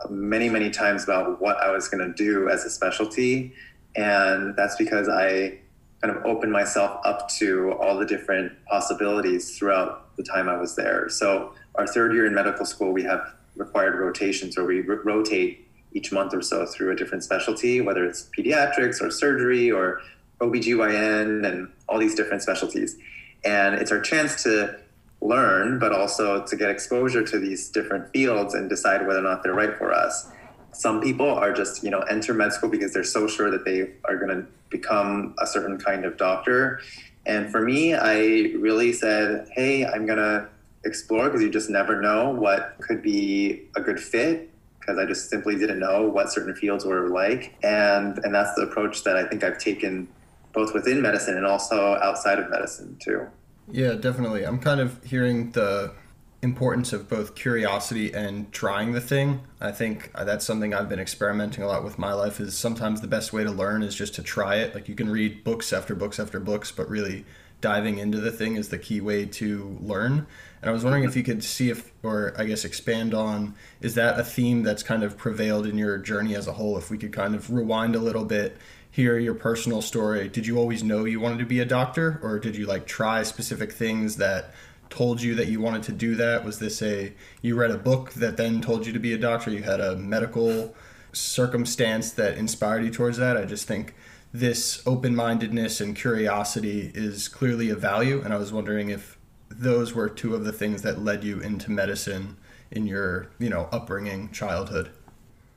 many, 0.09 0.47
many 0.47 0.69
times 0.69 1.03
about 1.03 1.41
what 1.41 1.57
I 1.57 1.71
was 1.71 1.89
going 1.89 2.07
to 2.07 2.13
do 2.13 2.47
as 2.47 2.63
a 2.63 2.69
specialty. 2.69 3.53
And 3.97 4.55
that's 4.55 4.77
because 4.77 5.09
I 5.09 5.59
kind 6.01 6.15
of 6.15 6.25
open 6.25 6.51
myself 6.51 6.99
up 7.03 7.29
to 7.29 7.73
all 7.73 7.97
the 7.97 8.05
different 8.05 8.53
possibilities 8.65 9.57
throughout 9.57 10.15
the 10.15 10.23
time 10.23 10.47
I 10.47 10.57
was 10.57 10.75
there. 10.75 11.09
So, 11.09 11.53
our 11.75 11.87
third 11.87 12.13
year 12.13 12.25
in 12.25 12.33
medical 12.33 12.65
school, 12.65 12.91
we 12.91 13.03
have 13.03 13.33
required 13.55 13.99
rotations 13.99 14.57
where 14.57 14.65
we 14.65 14.87
r- 14.87 15.01
rotate 15.03 15.67
each 15.93 16.11
month 16.11 16.33
or 16.33 16.41
so 16.41 16.65
through 16.65 16.91
a 16.91 16.95
different 16.95 17.23
specialty, 17.23 17.81
whether 17.81 18.05
it's 18.05 18.29
pediatrics 18.37 19.01
or 19.01 19.11
surgery 19.11 19.71
or 19.71 20.01
OBGYN 20.39 21.45
and 21.45 21.71
all 21.87 21.97
these 21.99 22.15
different 22.15 22.41
specialties. 22.41 22.97
And 23.43 23.75
it's 23.75 23.91
our 23.91 24.01
chance 24.01 24.43
to 24.43 24.77
learn, 25.21 25.79
but 25.79 25.91
also 25.91 26.45
to 26.45 26.55
get 26.55 26.69
exposure 26.69 27.23
to 27.23 27.39
these 27.39 27.69
different 27.69 28.11
fields 28.11 28.53
and 28.53 28.69
decide 28.69 29.05
whether 29.05 29.19
or 29.19 29.23
not 29.23 29.43
they're 29.43 29.53
right 29.53 29.77
for 29.77 29.91
us. 29.91 30.29
Some 30.73 31.01
people 31.01 31.29
are 31.29 31.53
just, 31.53 31.83
you 31.83 31.89
know, 31.89 31.99
enter 32.01 32.33
med 32.33 32.53
school 32.53 32.69
because 32.69 32.93
they're 32.93 33.03
so 33.03 33.27
sure 33.27 33.49
that 33.51 33.65
they 33.65 33.91
are 34.05 34.17
going 34.17 34.29
to 34.29 34.47
become 34.69 35.35
a 35.39 35.47
certain 35.47 35.77
kind 35.77 36.05
of 36.05 36.17
doctor. 36.17 36.81
And 37.25 37.51
for 37.51 37.61
me, 37.61 37.93
I 37.93 38.53
really 38.57 38.93
said, 38.93 39.49
hey, 39.53 39.85
I'm 39.85 40.05
going 40.05 40.19
to 40.19 40.47
explore 40.85 41.25
because 41.25 41.41
you 41.41 41.49
just 41.49 41.69
never 41.69 42.01
know 42.01 42.29
what 42.29 42.75
could 42.79 43.01
be 43.01 43.67
a 43.75 43.81
good 43.81 43.99
fit 43.99 44.49
because 44.79 44.97
I 44.97 45.05
just 45.05 45.29
simply 45.29 45.55
didn't 45.57 45.79
know 45.79 46.07
what 46.07 46.31
certain 46.31 46.55
fields 46.55 46.85
were 46.85 47.09
like. 47.09 47.55
And, 47.63 48.17
and 48.19 48.33
that's 48.33 48.55
the 48.55 48.63
approach 48.63 49.03
that 49.03 49.15
I 49.15 49.27
think 49.27 49.43
I've 49.43 49.59
taken 49.59 50.07
both 50.53 50.73
within 50.73 51.01
medicine 51.01 51.37
and 51.37 51.45
also 51.45 51.95
outside 51.95 52.39
of 52.39 52.49
medicine 52.49 52.97
too. 52.99 53.27
Yeah, 53.71 53.93
definitely. 53.93 54.45
I'm 54.45 54.59
kind 54.59 54.79
of 54.79 55.03
hearing 55.03 55.51
the 55.51 55.93
importance 56.41 56.93
of 56.93 57.09
both 57.09 57.35
curiosity 57.35 58.13
and 58.13 58.51
trying 58.51 58.93
the 58.93 59.01
thing. 59.01 59.41
I 59.59 59.71
think 59.71 60.09
uh, 60.15 60.23
that's 60.23 60.45
something 60.45 60.73
I've 60.73 60.87
been 60.87 60.99
experimenting 60.99 61.63
a 61.63 61.67
lot 61.67 61.83
with 61.83 61.99
my 61.99 62.13
life 62.13 62.39
is 62.39 62.57
sometimes 62.57 63.01
the 63.01 63.07
best 63.07 63.33
way 63.33 63.43
to 63.43 63.51
learn 63.51 63.83
is 63.83 63.93
just 63.93 64.15
to 64.15 64.23
try 64.23 64.55
it. 64.55 64.73
Like 64.73 64.87
you 64.87 64.95
can 64.95 65.09
read 65.09 65.43
books 65.43 65.73
after 65.73 65.95
books 65.95 66.19
after 66.19 66.39
books, 66.39 66.71
but 66.71 66.89
really 66.89 67.25
diving 67.61 67.97
into 67.97 68.21
the 68.21 68.31
thing 68.31 68.55
is 68.55 68.69
the 68.69 68.77
key 68.77 69.01
way 69.01 69.25
to 69.25 69.77
learn. 69.81 70.25
And 70.61 70.69
I 70.69 70.73
was 70.73 70.83
wondering 70.83 71.03
if 71.03 71.15
you 71.15 71.23
could 71.23 71.43
see 71.43 71.69
if, 71.69 71.91
or 72.03 72.33
I 72.37 72.45
guess 72.45 72.63
expand 72.63 73.13
on, 73.13 73.55
is 73.81 73.95
that 73.95 74.17
a 74.17 74.23
theme 74.23 74.63
that's 74.63 74.83
kind 74.83 75.03
of 75.03 75.17
prevailed 75.17 75.65
in 75.65 75.77
your 75.77 75.97
journey 75.97 76.35
as 76.35 76.47
a 76.47 76.53
whole? 76.53 76.77
If 76.77 76.89
we 76.89 76.97
could 76.97 77.11
kind 77.11 77.35
of 77.35 77.51
rewind 77.51 77.95
a 77.95 77.99
little 77.99 78.25
bit, 78.25 78.57
hear 78.91 79.17
your 79.17 79.35
personal 79.35 79.81
story. 79.81 80.29
Did 80.29 80.47
you 80.47 80.57
always 80.57 80.83
know 80.83 81.05
you 81.05 81.19
wanted 81.19 81.39
to 81.39 81.45
be 81.45 81.59
a 81.59 81.65
doctor, 81.65 82.19
or 82.23 82.39
did 82.39 82.55
you 82.55 82.65
like 82.65 82.87
try 82.87 83.23
specific 83.23 83.71
things 83.71 84.17
that 84.17 84.53
told 84.89 85.21
you 85.21 85.35
that 85.35 85.47
you 85.47 85.61
wanted 85.61 85.83
to 85.83 85.91
do 85.91 86.15
that? 86.15 86.43
Was 86.43 86.59
this 86.59 86.81
a, 86.81 87.13
you 87.41 87.55
read 87.55 87.71
a 87.71 87.77
book 87.77 88.11
that 88.13 88.37
then 88.37 88.61
told 88.61 88.85
you 88.85 88.93
to 88.93 88.99
be 88.99 89.13
a 89.13 89.17
doctor? 89.17 89.51
You 89.51 89.63
had 89.63 89.79
a 89.79 89.95
medical 89.95 90.75
circumstance 91.13 92.11
that 92.11 92.37
inspired 92.37 92.83
you 92.83 92.91
towards 92.91 93.17
that? 93.17 93.37
I 93.37 93.45
just 93.45 93.67
think 93.67 93.95
this 94.33 94.81
open 94.85 95.15
mindedness 95.15 95.81
and 95.81 95.95
curiosity 95.95 96.91
is 96.93 97.27
clearly 97.27 97.69
a 97.69 97.75
value. 97.75 98.21
And 98.23 98.33
I 98.33 98.37
was 98.37 98.51
wondering 98.51 98.89
if 98.89 99.17
those 99.49 99.93
were 99.93 100.09
two 100.09 100.35
of 100.35 100.45
the 100.45 100.53
things 100.53 100.81
that 100.83 100.99
led 100.99 101.23
you 101.23 101.39
into 101.39 101.71
medicine 101.71 102.37
in 102.71 102.85
your 102.85 103.29
you 103.39 103.49
know 103.49 103.67
upbringing 103.71 104.29
childhood 104.31 104.89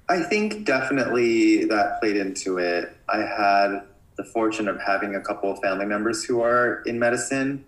i 0.08 0.22
think 0.22 0.64
definitely 0.64 1.64
that 1.64 2.00
played 2.00 2.16
into 2.16 2.58
it 2.58 2.96
i 3.08 3.18
had 3.18 3.82
the 4.16 4.24
fortune 4.24 4.68
of 4.68 4.80
having 4.80 5.14
a 5.14 5.20
couple 5.20 5.50
of 5.50 5.58
family 5.60 5.86
members 5.86 6.24
who 6.24 6.40
are 6.40 6.82
in 6.86 6.98
medicine 6.98 7.64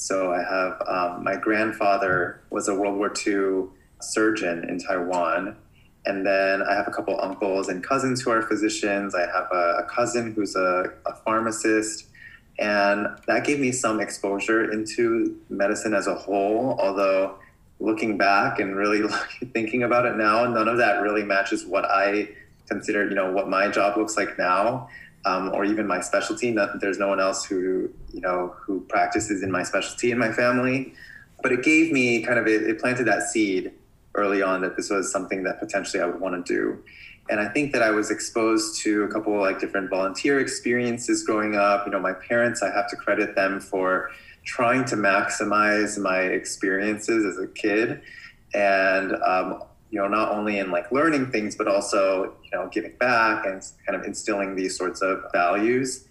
so 0.00 0.32
i 0.32 0.42
have 0.42 0.80
um, 0.88 1.22
my 1.22 1.36
grandfather 1.36 2.40
was 2.50 2.68
a 2.68 2.74
world 2.74 2.96
war 2.96 3.12
ii 3.26 3.68
surgeon 4.00 4.68
in 4.68 4.78
taiwan. 4.78 5.56
And 6.06 6.24
then 6.24 6.62
i 6.62 6.72
have 6.74 6.88
a 6.88 6.90
couple 6.90 7.20
uncles 7.20 7.68
and 7.68 7.84
cousins 7.84 8.22
who 8.22 8.30
are 8.30 8.40
physicians. 8.40 9.14
I 9.14 9.26
have 9.36 9.48
a, 9.52 9.82
a 9.82 9.84
cousin 9.84 10.32
who's 10.32 10.56
a, 10.56 10.90
a 11.04 11.14
pharmacist. 11.24 12.06
And 12.58 13.06
that 13.26 13.44
gave 13.44 13.60
me 13.60 13.72
some 13.72 14.00
exposure 14.00 14.72
into 14.72 15.36
medicine 15.50 15.92
as 15.92 16.06
a 16.06 16.14
whole, 16.14 16.78
although 16.80 17.38
looking 17.78 18.16
back 18.16 18.58
and 18.58 18.76
really 18.76 19.02
thinking 19.52 19.82
about 19.82 20.06
it 20.06 20.16
now, 20.16 20.46
none 20.46 20.68
of 20.68 20.78
that 20.78 21.02
really 21.02 21.22
matches 21.22 21.66
what 21.66 21.84
I 21.84 22.30
consider, 22.66 23.06
you 23.08 23.14
know, 23.14 23.30
what 23.32 23.48
my 23.48 23.68
job 23.68 23.98
looks 23.98 24.16
like 24.16 24.38
now, 24.38 24.88
um, 25.24 25.50
or 25.52 25.64
even 25.64 25.86
my 25.86 26.00
specialty. 26.00 26.54
there's 26.80 26.98
no 26.98 27.08
one 27.08 27.20
else 27.20 27.44
who, 27.44 27.90
you 28.12 28.20
know, 28.20 28.54
who 28.58 28.80
practices 28.88 29.42
in 29.42 29.50
my 29.50 29.62
specialty 29.62 30.10
in 30.10 30.18
my 30.18 30.32
family. 30.32 30.92
But 31.42 31.52
it 31.52 31.62
gave 31.62 31.92
me 31.92 32.22
kind 32.22 32.38
of, 32.38 32.46
it, 32.46 32.62
it 32.62 32.78
planted 32.78 33.06
that 33.06 33.22
seed 33.24 33.72
early 34.14 34.42
on 34.42 34.60
that 34.62 34.76
this 34.76 34.90
was 34.90 35.10
something 35.10 35.44
that 35.44 35.60
potentially 35.60 36.02
I 36.02 36.06
would 36.06 36.20
want 36.20 36.46
to 36.46 36.52
do 36.52 36.82
and 37.30 37.38
I 37.38 37.48
think 37.48 37.72
that 37.72 37.82
I 37.82 37.90
was 37.90 38.10
exposed 38.10 38.82
to 38.82 39.04
a 39.04 39.08
couple 39.08 39.34
of 39.34 39.40
like 39.40 39.60
different 39.60 39.88
volunteer 39.88 40.40
experiences 40.40 41.22
growing 41.22 41.54
up. 41.54 41.86
You 41.86 41.92
know, 41.92 42.00
my 42.00 42.12
parents, 42.12 42.60
I 42.60 42.70
have 42.70 42.90
to 42.90 42.96
credit 42.96 43.36
them 43.36 43.60
for 43.60 44.10
trying 44.44 44.84
to 44.86 44.96
maximize 44.96 45.96
my 45.96 46.18
experiences 46.18 47.24
as 47.24 47.42
a 47.42 47.46
kid, 47.46 48.02
and 48.52 49.14
um, 49.22 49.62
you 49.90 50.00
know, 50.00 50.08
not 50.08 50.32
only 50.32 50.58
in 50.58 50.70
like 50.70 50.90
learning 50.92 51.30
things, 51.30 51.56
but 51.56 51.68
also 51.68 52.34
you 52.44 52.50
know, 52.52 52.68
giving 52.72 52.96
back 52.96 53.46
and 53.46 53.62
kind 53.86 53.98
of 53.98 54.04
instilling 54.04 54.56
these 54.56 54.76
sorts 54.76 55.02
of 55.02 55.24
values. 55.32 56.06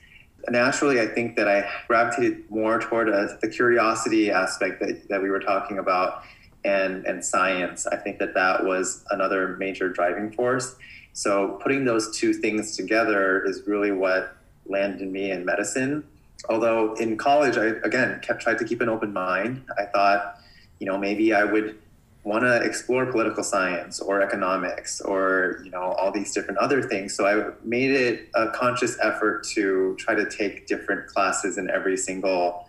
Naturally, 0.49 1.01
I 1.01 1.07
think 1.07 1.35
that 1.35 1.47
I 1.47 1.69
gravitated 1.87 2.49
more 2.49 2.79
toward 2.79 3.09
a, 3.09 3.37
the 3.41 3.49
curiosity 3.49 4.31
aspect 4.31 4.79
that, 4.79 5.07
that 5.09 5.21
we 5.21 5.29
were 5.29 5.39
talking 5.39 5.79
about 5.79 6.23
and, 6.63 7.05
and 7.05 7.23
science. 7.23 7.87
I 7.87 7.97
think 7.97 8.19
that 8.19 8.33
that 8.35 8.65
was 8.65 9.03
another 9.11 9.57
major 9.57 9.89
driving 9.89 10.31
force 10.31 10.75
so 11.13 11.59
putting 11.61 11.85
those 11.85 12.17
two 12.17 12.33
things 12.33 12.77
together 12.77 13.43
is 13.45 13.63
really 13.67 13.91
what 13.91 14.37
landed 14.65 15.11
me 15.11 15.31
in 15.31 15.43
medicine. 15.43 16.05
Although 16.47 16.93
in 16.93 17.17
college, 17.17 17.57
I 17.57 17.65
again 17.85 18.19
kept 18.21 18.41
tried 18.41 18.57
to 18.59 18.63
keep 18.63 18.79
an 18.81 18.87
open 18.89 19.11
mind. 19.11 19.65
I 19.77 19.83
thought, 19.85 20.39
you 20.79 20.85
know, 20.85 20.97
maybe 20.97 21.33
I 21.33 21.43
would 21.43 21.77
want 22.23 22.43
to 22.43 22.61
explore 22.61 23.05
political 23.05 23.43
science 23.43 23.99
or 23.99 24.21
economics 24.21 24.99
or 25.01 25.61
you 25.63 25.71
know 25.71 25.81
all 25.81 26.11
these 26.11 26.33
different 26.33 26.59
other 26.59 26.81
things. 26.81 27.15
So 27.15 27.25
I 27.25 27.51
made 27.63 27.91
it 27.91 28.29
a 28.35 28.49
conscious 28.49 28.97
effort 29.01 29.45
to 29.55 29.95
try 29.97 30.15
to 30.15 30.29
take 30.29 30.67
different 30.67 31.07
classes 31.07 31.57
in 31.57 31.69
every 31.69 31.97
single, 31.97 32.67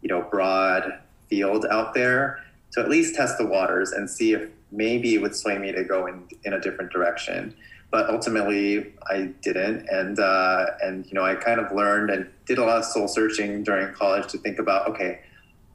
you 0.00 0.08
know, 0.08 0.22
broad 0.22 1.00
field 1.28 1.66
out 1.70 1.94
there 1.94 2.40
to 2.72 2.80
at 2.80 2.88
least 2.88 3.14
test 3.14 3.38
the 3.38 3.46
waters 3.46 3.92
and 3.92 4.08
see 4.08 4.32
if 4.32 4.48
maybe 4.70 5.14
it 5.14 5.22
would 5.22 5.34
sway 5.34 5.58
me 5.58 5.72
to 5.72 5.84
go 5.84 6.06
in 6.06 6.24
in 6.44 6.52
a 6.52 6.60
different 6.60 6.92
direction 6.92 7.54
but 7.94 8.10
ultimately 8.10 8.92
I 9.08 9.30
didn't. 9.40 9.88
And 9.88 10.18
uh, 10.18 10.66
and 10.82 11.06
you 11.06 11.14
know 11.14 11.22
I 11.22 11.36
kind 11.36 11.60
of 11.60 11.70
learned 11.70 12.10
and 12.10 12.28
did 12.44 12.58
a 12.58 12.64
lot 12.64 12.78
of 12.78 12.84
soul 12.84 13.06
searching 13.06 13.62
during 13.62 13.94
college 13.94 14.26
to 14.32 14.38
think 14.38 14.58
about 14.58 14.88
okay, 14.90 15.20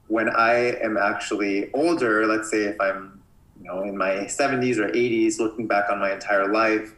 when 0.09 0.27
I 0.27 0.75
am 0.81 0.97
actually 0.97 1.71
older, 1.73 2.25
let's 2.25 2.49
say 2.49 2.63
if 2.63 2.81
I'm 2.81 3.21
you 3.61 3.67
know 3.67 3.83
in 3.83 3.95
my 3.95 4.25
70s 4.25 4.77
or 4.77 4.89
80s, 4.89 5.39
looking 5.39 5.67
back 5.67 5.89
on 5.89 5.99
my 5.99 6.11
entire 6.11 6.51
life, 6.51 6.93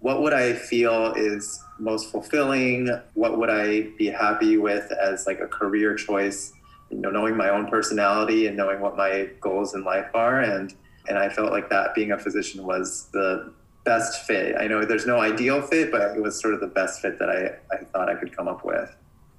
what 0.00 0.20
would 0.20 0.34
I 0.34 0.52
feel 0.52 1.14
is 1.14 1.62
most 1.78 2.10
fulfilling? 2.10 2.88
What 3.14 3.38
would 3.38 3.50
I 3.50 3.82
be 3.96 4.06
happy 4.06 4.58
with 4.58 4.90
as 4.92 5.26
like 5.26 5.40
a 5.40 5.46
career 5.46 5.94
choice? 5.94 6.52
You 6.90 6.98
know, 6.98 7.10
knowing 7.10 7.36
my 7.36 7.50
own 7.50 7.68
personality 7.68 8.48
and 8.48 8.56
knowing 8.56 8.80
what 8.80 8.96
my 8.96 9.30
goals 9.40 9.74
in 9.74 9.84
life 9.84 10.10
are 10.12 10.40
and 10.40 10.74
and 11.08 11.16
I 11.18 11.28
felt 11.28 11.50
like 11.50 11.70
that 11.70 11.94
being 11.94 12.12
a 12.12 12.18
physician 12.18 12.64
was 12.64 13.08
the 13.12 13.52
best 13.84 14.26
fit. 14.26 14.56
I 14.58 14.66
know 14.66 14.84
there's 14.84 15.06
no 15.06 15.18
ideal 15.20 15.62
fit, 15.62 15.90
but 15.90 16.16
it 16.16 16.22
was 16.22 16.38
sort 16.38 16.52
of 16.54 16.60
the 16.60 16.66
best 16.66 17.00
fit 17.00 17.18
that 17.18 17.30
I, 17.30 17.74
I 17.74 17.84
thought 17.84 18.08
I 18.08 18.14
could 18.14 18.36
come 18.36 18.48
up 18.48 18.64
with. 18.64 18.94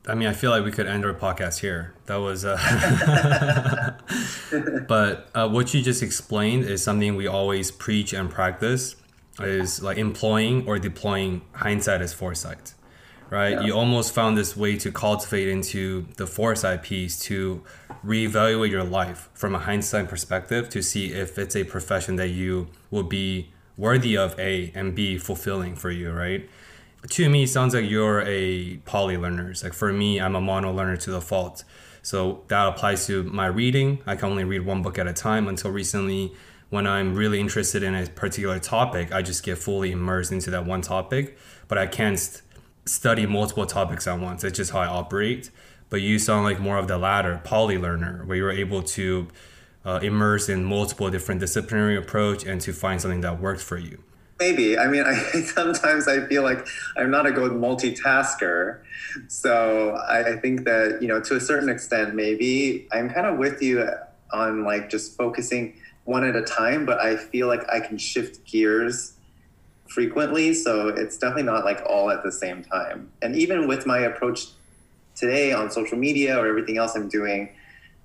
I 0.07 0.15
mean, 0.15 0.27
I 0.27 0.33
feel 0.33 0.49
like 0.49 0.63
we 0.63 0.71
could 0.71 0.87
end 0.87 1.05
our 1.05 1.13
podcast 1.13 1.59
here. 1.59 1.93
That 2.07 2.15
was, 2.15 2.43
uh... 2.43 2.57
but 4.87 5.29
uh, 5.35 5.47
what 5.47 5.73
you 5.73 5.83
just 5.83 6.01
explained 6.01 6.65
is 6.65 6.83
something 6.83 7.15
we 7.15 7.27
always 7.27 7.69
preach 7.69 8.11
and 8.11 8.29
practice 8.29 8.95
is 9.39 9.81
like 9.81 9.97
employing 9.97 10.67
or 10.67 10.79
deploying 10.79 11.41
hindsight 11.53 12.01
as 12.01 12.13
foresight, 12.13 12.73
right? 13.29 13.53
Yeah. 13.53 13.61
You 13.61 13.73
almost 13.73 14.13
found 14.13 14.37
this 14.37 14.57
way 14.57 14.75
to 14.77 14.91
cultivate 14.91 15.47
into 15.47 16.07
the 16.17 16.25
foresight 16.25 16.81
piece 16.81 17.19
to 17.21 17.63
reevaluate 18.03 18.71
your 18.71 18.83
life 18.83 19.29
from 19.33 19.53
a 19.53 19.59
hindsight 19.59 20.09
perspective 20.09 20.67
to 20.69 20.81
see 20.81 21.13
if 21.13 21.37
it's 21.37 21.55
a 21.55 21.63
profession 21.63 22.15
that 22.15 22.29
you 22.29 22.69
will 22.89 23.03
be 23.03 23.51
worthy 23.77 24.17
of 24.17 24.37
A 24.39 24.71
and 24.73 24.95
B 24.95 25.17
fulfilling 25.19 25.75
for 25.75 25.91
you, 25.91 26.11
right? 26.11 26.49
To 27.09 27.29
me, 27.29 27.47
sounds 27.47 27.73
like 27.73 27.89
you're 27.89 28.21
a 28.21 28.77
poly 28.85 29.17
learner. 29.17 29.51
It's 29.51 29.63
Like 29.63 29.73
for 29.73 29.91
me, 29.91 30.19
I'm 30.19 30.35
a 30.35 30.41
mono 30.41 30.71
learner 30.71 30.97
to 30.97 31.11
the 31.11 31.21
fault. 31.21 31.63
So 32.03 32.43
that 32.47 32.67
applies 32.67 33.07
to 33.07 33.23
my 33.23 33.47
reading. 33.47 33.99
I 34.05 34.15
can 34.15 34.29
only 34.29 34.43
read 34.43 34.65
one 34.65 34.83
book 34.83 34.99
at 34.99 35.07
a 35.07 35.13
time 35.13 35.47
until 35.47 35.71
recently 35.71 36.31
when 36.69 36.87
I'm 36.87 37.15
really 37.15 37.39
interested 37.39 37.83
in 37.83 37.95
a 37.95 38.07
particular 38.07 38.57
topic, 38.59 39.11
I 39.11 39.21
just 39.23 39.43
get 39.43 39.57
fully 39.57 39.91
immersed 39.91 40.31
into 40.31 40.49
that 40.51 40.65
one 40.65 40.81
topic, 40.81 41.37
but 41.67 41.77
I 41.77 41.85
can't 41.85 42.17
st- 42.17 42.43
study 42.85 43.25
multiple 43.25 43.65
topics 43.65 44.07
at 44.07 44.19
once. 44.19 44.43
It's 44.43 44.55
just 44.55 44.71
how 44.71 44.79
I 44.79 44.87
operate. 44.87 45.49
But 45.89 46.01
you 46.01 46.17
sound 46.17 46.45
like 46.45 46.61
more 46.61 46.77
of 46.77 46.87
the 46.87 46.97
latter, 46.97 47.41
poly 47.43 47.77
learner, 47.77 48.23
where 48.25 48.37
you're 48.37 48.51
able 48.51 48.83
to 48.83 49.27
uh, 49.83 49.99
immerse 50.01 50.47
in 50.47 50.63
multiple 50.63 51.09
different 51.09 51.41
disciplinary 51.41 51.97
approach 51.97 52.45
and 52.45 52.61
to 52.61 52.71
find 52.71 53.01
something 53.01 53.21
that 53.21 53.41
works 53.41 53.63
for 53.63 53.77
you 53.77 54.01
maybe. 54.41 54.77
I 54.77 54.87
mean 54.87 55.03
I, 55.05 55.13
sometimes 55.57 56.07
i 56.07 56.17
feel 56.27 56.43
like 56.43 56.67
i'm 56.97 57.11
not 57.11 57.25
a 57.27 57.31
good 57.31 57.51
multitasker. 57.51 58.81
So 59.27 59.91
I, 60.15 60.33
I 60.33 60.35
think 60.37 60.65
that 60.65 60.99
you 61.01 61.07
know 61.07 61.21
to 61.21 61.35
a 61.35 61.39
certain 61.39 61.69
extent 61.69 62.15
maybe 62.15 62.87
i'm 62.91 63.07
kind 63.09 63.27
of 63.27 63.37
with 63.37 63.61
you 63.61 63.87
on 64.31 64.63
like 64.63 64.89
just 64.89 65.15
focusing 65.15 65.75
one 66.05 66.23
at 66.23 66.35
a 66.35 66.41
time 66.41 66.85
but 66.85 66.99
i 66.99 67.15
feel 67.15 67.47
like 67.47 67.63
i 67.71 67.79
can 67.79 67.97
shift 67.97 68.43
gears 68.45 69.13
frequently 69.87 70.53
so 70.53 70.87
it's 70.87 71.17
definitely 71.17 71.43
not 71.43 71.65
like 71.65 71.81
all 71.85 72.09
at 72.09 72.23
the 72.23 72.31
same 72.31 72.63
time. 72.63 73.11
And 73.21 73.35
even 73.35 73.67
with 73.67 73.85
my 73.85 73.99
approach 73.99 74.47
today 75.15 75.51
on 75.51 75.69
social 75.69 75.97
media 75.97 76.39
or 76.39 76.47
everything 76.47 76.77
else 76.77 76.95
i'm 76.95 77.09
doing 77.09 77.49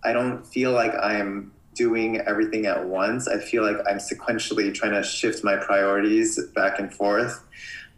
i 0.05 0.13
don't 0.13 0.45
feel 0.45 0.73
like 0.73 0.93
i'm 1.13 1.53
doing 1.77 2.21
everything 2.21 2.67
at 2.67 2.87
once. 2.87 3.29
I 3.29 3.39
feel 3.39 3.63
like 3.63 3.77
I'm 3.89 3.99
sequentially 3.99 4.75
trying 4.75 4.93
to 4.93 5.03
shift 5.03 5.45
my 5.45 5.57
priorities 5.57 6.43
back 6.55 6.79
and 6.79 6.93
forth, 6.93 7.45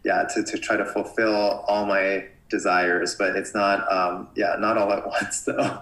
yeah, 0.03 0.25
to, 0.35 0.43
to 0.43 0.57
try 0.57 0.77
to 0.77 0.85
fulfill 0.85 1.63
all 1.67 1.85
my 1.85 2.25
desires. 2.49 3.15
But 3.15 3.35
it's 3.35 3.55
not, 3.55 3.91
um, 3.91 4.27
yeah, 4.35 4.55
not 4.59 4.77
all 4.77 4.91
at 4.91 5.07
once 5.07 5.41
though. 5.41 5.81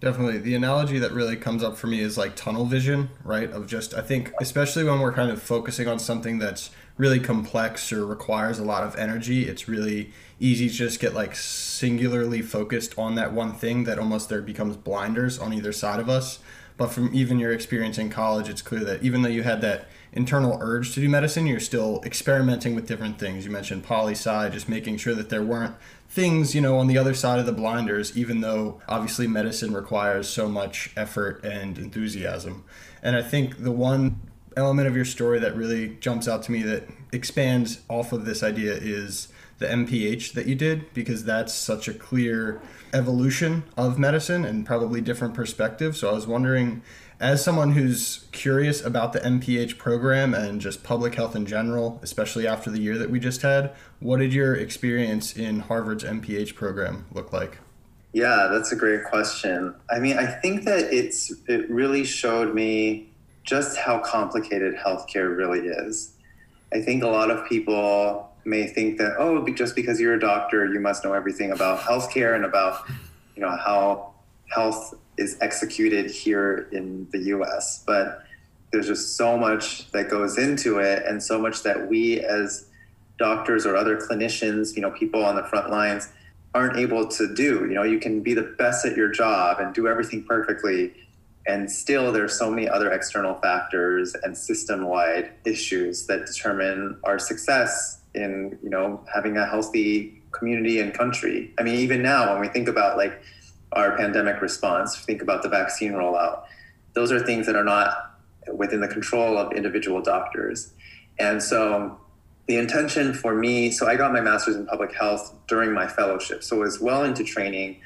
Definitely. 0.00 0.38
The 0.38 0.54
analogy 0.54 0.98
that 0.98 1.12
really 1.12 1.36
comes 1.36 1.62
up 1.62 1.76
for 1.76 1.86
me 1.86 2.00
is 2.00 2.18
like 2.18 2.36
tunnel 2.36 2.66
vision, 2.66 3.08
right? 3.24 3.50
Of 3.50 3.66
just, 3.66 3.94
I 3.94 4.02
think, 4.02 4.32
especially 4.40 4.84
when 4.84 5.00
we're 5.00 5.12
kind 5.12 5.30
of 5.30 5.42
focusing 5.42 5.88
on 5.88 5.98
something 5.98 6.38
that's 6.38 6.70
really 6.98 7.18
complex 7.18 7.92
or 7.92 8.06
requires 8.06 8.58
a 8.58 8.64
lot 8.64 8.84
of 8.84 8.94
energy, 8.96 9.48
it's 9.48 9.68
really 9.68 10.12
easy 10.38 10.68
to 10.68 10.74
just 10.74 11.00
get 11.00 11.14
like 11.14 11.34
singularly 11.34 12.42
focused 12.42 12.98
on 12.98 13.14
that 13.14 13.32
one 13.32 13.54
thing 13.54 13.84
that 13.84 13.98
almost 13.98 14.28
there 14.28 14.42
becomes 14.42 14.76
blinders 14.76 15.38
on 15.38 15.54
either 15.54 15.72
side 15.72 15.98
of 15.98 16.10
us. 16.10 16.40
But 16.76 16.88
from 16.88 17.14
even 17.14 17.38
your 17.38 17.52
experience 17.52 17.96
in 17.98 18.10
college, 18.10 18.48
it's 18.48 18.62
clear 18.62 18.84
that 18.84 19.02
even 19.02 19.22
though 19.22 19.30
you 19.30 19.42
had 19.42 19.60
that 19.62 19.88
internal 20.12 20.58
urge 20.60 20.94
to 20.94 21.00
do 21.00 21.08
medicine, 21.08 21.46
you're 21.46 21.60
still 21.60 22.02
experimenting 22.04 22.74
with 22.74 22.86
different 22.86 23.18
things. 23.18 23.44
You 23.44 23.50
mentioned 23.50 23.84
poli 23.84 24.12
sci, 24.12 24.48
just 24.50 24.68
making 24.68 24.98
sure 24.98 25.14
that 25.14 25.30
there 25.30 25.42
weren't 25.42 25.74
things, 26.08 26.54
you 26.54 26.60
know, 26.60 26.78
on 26.78 26.86
the 26.86 26.98
other 26.98 27.14
side 27.14 27.38
of 27.38 27.46
the 27.46 27.52
blinders, 27.52 28.16
even 28.16 28.40
though 28.40 28.80
obviously 28.88 29.26
medicine 29.26 29.74
requires 29.74 30.28
so 30.28 30.48
much 30.48 30.92
effort 30.96 31.42
and 31.44 31.78
enthusiasm. 31.78 32.64
And 33.02 33.16
I 33.16 33.22
think 33.22 33.62
the 33.62 33.72
one 33.72 34.20
element 34.56 34.88
of 34.88 34.96
your 34.96 35.04
story 35.04 35.38
that 35.38 35.54
really 35.54 35.96
jumps 36.00 36.26
out 36.26 36.42
to 36.44 36.52
me 36.52 36.62
that 36.62 36.88
expands 37.12 37.80
off 37.88 38.12
of 38.12 38.24
this 38.24 38.42
idea 38.42 38.72
is 38.72 39.28
the 39.58 39.66
MPH 39.66 40.32
that 40.32 40.46
you 40.46 40.54
did 40.54 40.92
because 40.92 41.24
that's 41.24 41.52
such 41.52 41.88
a 41.88 41.94
clear 41.94 42.60
evolution 42.92 43.64
of 43.76 43.98
medicine 43.98 44.44
and 44.44 44.66
probably 44.66 45.00
different 45.00 45.34
perspectives. 45.34 45.98
So 45.98 46.10
I 46.10 46.12
was 46.12 46.26
wondering, 46.26 46.82
as 47.20 47.42
someone 47.42 47.72
who's 47.72 48.26
curious 48.32 48.84
about 48.84 49.12
the 49.12 49.20
MPH 49.20 49.78
program 49.78 50.34
and 50.34 50.60
just 50.60 50.82
public 50.82 51.14
health 51.14 51.34
in 51.34 51.46
general, 51.46 51.98
especially 52.02 52.46
after 52.46 52.70
the 52.70 52.80
year 52.80 52.98
that 52.98 53.10
we 53.10 53.18
just 53.18 53.42
had, 53.42 53.74
what 54.00 54.18
did 54.18 54.32
your 54.32 54.54
experience 54.54 55.36
in 55.36 55.60
Harvard's 55.60 56.04
MPH 56.04 56.54
program 56.54 57.06
look 57.12 57.32
like? 57.32 57.58
Yeah, 58.12 58.48
that's 58.50 58.72
a 58.72 58.76
great 58.76 59.04
question. 59.04 59.74
I 59.90 59.98
mean, 59.98 60.18
I 60.18 60.26
think 60.26 60.64
that 60.64 60.92
it's 60.92 61.32
it 61.48 61.68
really 61.70 62.04
showed 62.04 62.54
me 62.54 63.10
just 63.44 63.76
how 63.76 63.98
complicated 63.98 64.74
healthcare 64.74 65.36
really 65.36 65.60
is. 65.60 66.14
I 66.72 66.80
think 66.80 67.02
a 67.02 67.08
lot 67.08 67.30
of 67.30 67.48
people 67.48 68.30
may 68.46 68.66
think 68.66 68.98
that 68.98 69.16
oh 69.18 69.46
just 69.48 69.74
because 69.74 70.00
you're 70.00 70.14
a 70.14 70.20
doctor 70.20 70.66
you 70.72 70.80
must 70.80 71.04
know 71.04 71.12
everything 71.12 71.50
about 71.50 71.80
healthcare 71.80 72.34
and 72.34 72.44
about 72.44 72.88
you 73.34 73.42
know 73.42 73.50
how 73.50 74.12
health 74.46 74.94
is 75.18 75.36
executed 75.40 76.10
here 76.10 76.68
in 76.72 77.08
the 77.10 77.18
US 77.34 77.82
but 77.86 78.22
there's 78.72 78.86
just 78.86 79.16
so 79.16 79.36
much 79.36 79.90
that 79.92 80.08
goes 80.08 80.38
into 80.38 80.78
it 80.78 81.04
and 81.06 81.22
so 81.22 81.38
much 81.38 81.62
that 81.62 81.88
we 81.88 82.20
as 82.20 82.66
doctors 83.18 83.66
or 83.66 83.76
other 83.76 83.96
clinicians 83.96 84.76
you 84.76 84.82
know 84.82 84.90
people 84.90 85.24
on 85.24 85.34
the 85.34 85.44
front 85.44 85.70
lines 85.70 86.10
aren't 86.54 86.78
able 86.78 87.06
to 87.06 87.34
do. 87.34 87.66
You 87.68 87.74
know 87.74 87.82
you 87.82 87.98
can 87.98 88.22
be 88.22 88.32
the 88.32 88.54
best 88.58 88.86
at 88.86 88.96
your 88.96 89.08
job 89.08 89.60
and 89.60 89.74
do 89.74 89.88
everything 89.88 90.24
perfectly 90.24 90.94
and 91.46 91.70
still 91.70 92.12
there's 92.12 92.36
so 92.36 92.50
many 92.50 92.68
other 92.68 92.90
external 92.92 93.34
factors 93.36 94.14
and 94.22 94.36
system-wide 94.36 95.30
issues 95.44 96.06
that 96.06 96.26
determine 96.26 96.98
our 97.04 97.18
success 97.18 98.00
in 98.16 98.58
you 98.62 98.70
know 98.70 99.04
having 99.12 99.36
a 99.36 99.46
healthy 99.46 100.22
community 100.32 100.80
and 100.80 100.92
country. 100.92 101.52
I 101.58 101.62
mean, 101.62 101.76
even 101.76 102.02
now 102.02 102.32
when 102.32 102.40
we 102.40 102.48
think 102.48 102.68
about 102.68 102.96
like 102.96 103.20
our 103.72 103.96
pandemic 103.96 104.40
response, 104.40 104.96
think 104.96 105.22
about 105.22 105.42
the 105.42 105.48
vaccine 105.48 105.92
rollout. 105.92 106.44
Those 106.94 107.12
are 107.12 107.20
things 107.20 107.46
that 107.46 107.56
are 107.56 107.64
not 107.64 108.18
within 108.52 108.80
the 108.80 108.88
control 108.88 109.36
of 109.36 109.52
individual 109.52 110.00
doctors, 110.00 110.72
and 111.18 111.42
so 111.42 111.98
the 112.46 112.56
intention 112.56 113.12
for 113.12 113.34
me. 113.34 113.70
So 113.70 113.86
I 113.86 113.96
got 113.96 114.12
my 114.12 114.20
master's 114.20 114.56
in 114.56 114.66
public 114.66 114.94
health 114.94 115.34
during 115.46 115.72
my 115.72 115.86
fellowship, 115.86 116.42
so 116.42 116.56
it 116.56 116.60
was 116.60 116.80
well 116.80 117.04
into 117.04 117.24
training. 117.24 117.80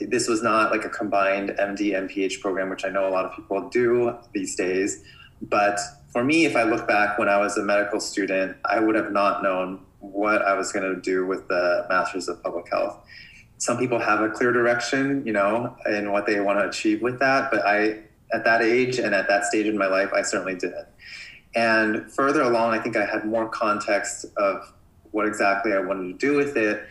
This 0.00 0.26
was 0.26 0.42
not 0.42 0.72
like 0.72 0.84
a 0.84 0.88
combined 0.88 1.50
MD 1.50 1.92
MPH 1.92 2.40
program, 2.40 2.70
which 2.70 2.84
I 2.84 2.88
know 2.88 3.08
a 3.08 3.10
lot 3.10 3.24
of 3.24 3.36
people 3.36 3.68
do 3.68 4.16
these 4.32 4.56
days, 4.56 5.04
but 5.42 5.78
for 6.12 6.22
me, 6.22 6.44
if 6.44 6.56
I 6.56 6.62
look 6.62 6.86
back 6.86 7.18
when 7.18 7.28
I 7.28 7.38
was 7.38 7.56
a 7.56 7.62
medical 7.62 7.98
student, 7.98 8.56
I 8.64 8.80
would 8.80 8.94
have 8.94 9.12
not 9.12 9.42
known 9.42 9.80
what 9.98 10.42
I 10.42 10.54
was 10.54 10.72
going 10.72 10.94
to 10.94 11.00
do 11.00 11.26
with 11.26 11.48
the 11.48 11.86
Masters 11.88 12.28
of 12.28 12.42
Public 12.42 12.68
Health. 12.70 12.98
Some 13.58 13.78
people 13.78 13.98
have 13.98 14.20
a 14.20 14.28
clear 14.28 14.52
direction, 14.52 15.24
you 15.24 15.32
know, 15.32 15.76
in 15.86 16.12
what 16.12 16.26
they 16.26 16.40
want 16.40 16.58
to 16.58 16.68
achieve 16.68 17.00
with 17.00 17.18
that. 17.20 17.50
But 17.50 17.64
I, 17.64 18.00
at 18.32 18.44
that 18.44 18.62
age 18.62 18.98
and 18.98 19.14
at 19.14 19.28
that 19.28 19.44
stage 19.44 19.66
in 19.66 19.78
my 19.78 19.86
life, 19.86 20.12
I 20.12 20.22
certainly 20.22 20.54
didn't. 20.54 20.86
And 21.54 22.10
further 22.12 22.42
along, 22.42 22.72
I 22.72 22.78
think 22.78 22.96
I 22.96 23.06
had 23.06 23.24
more 23.24 23.48
context 23.48 24.26
of 24.36 24.72
what 25.12 25.26
exactly 25.26 25.72
I 25.72 25.78
wanted 25.78 26.18
to 26.18 26.26
do 26.26 26.36
with 26.36 26.56
it. 26.56 26.82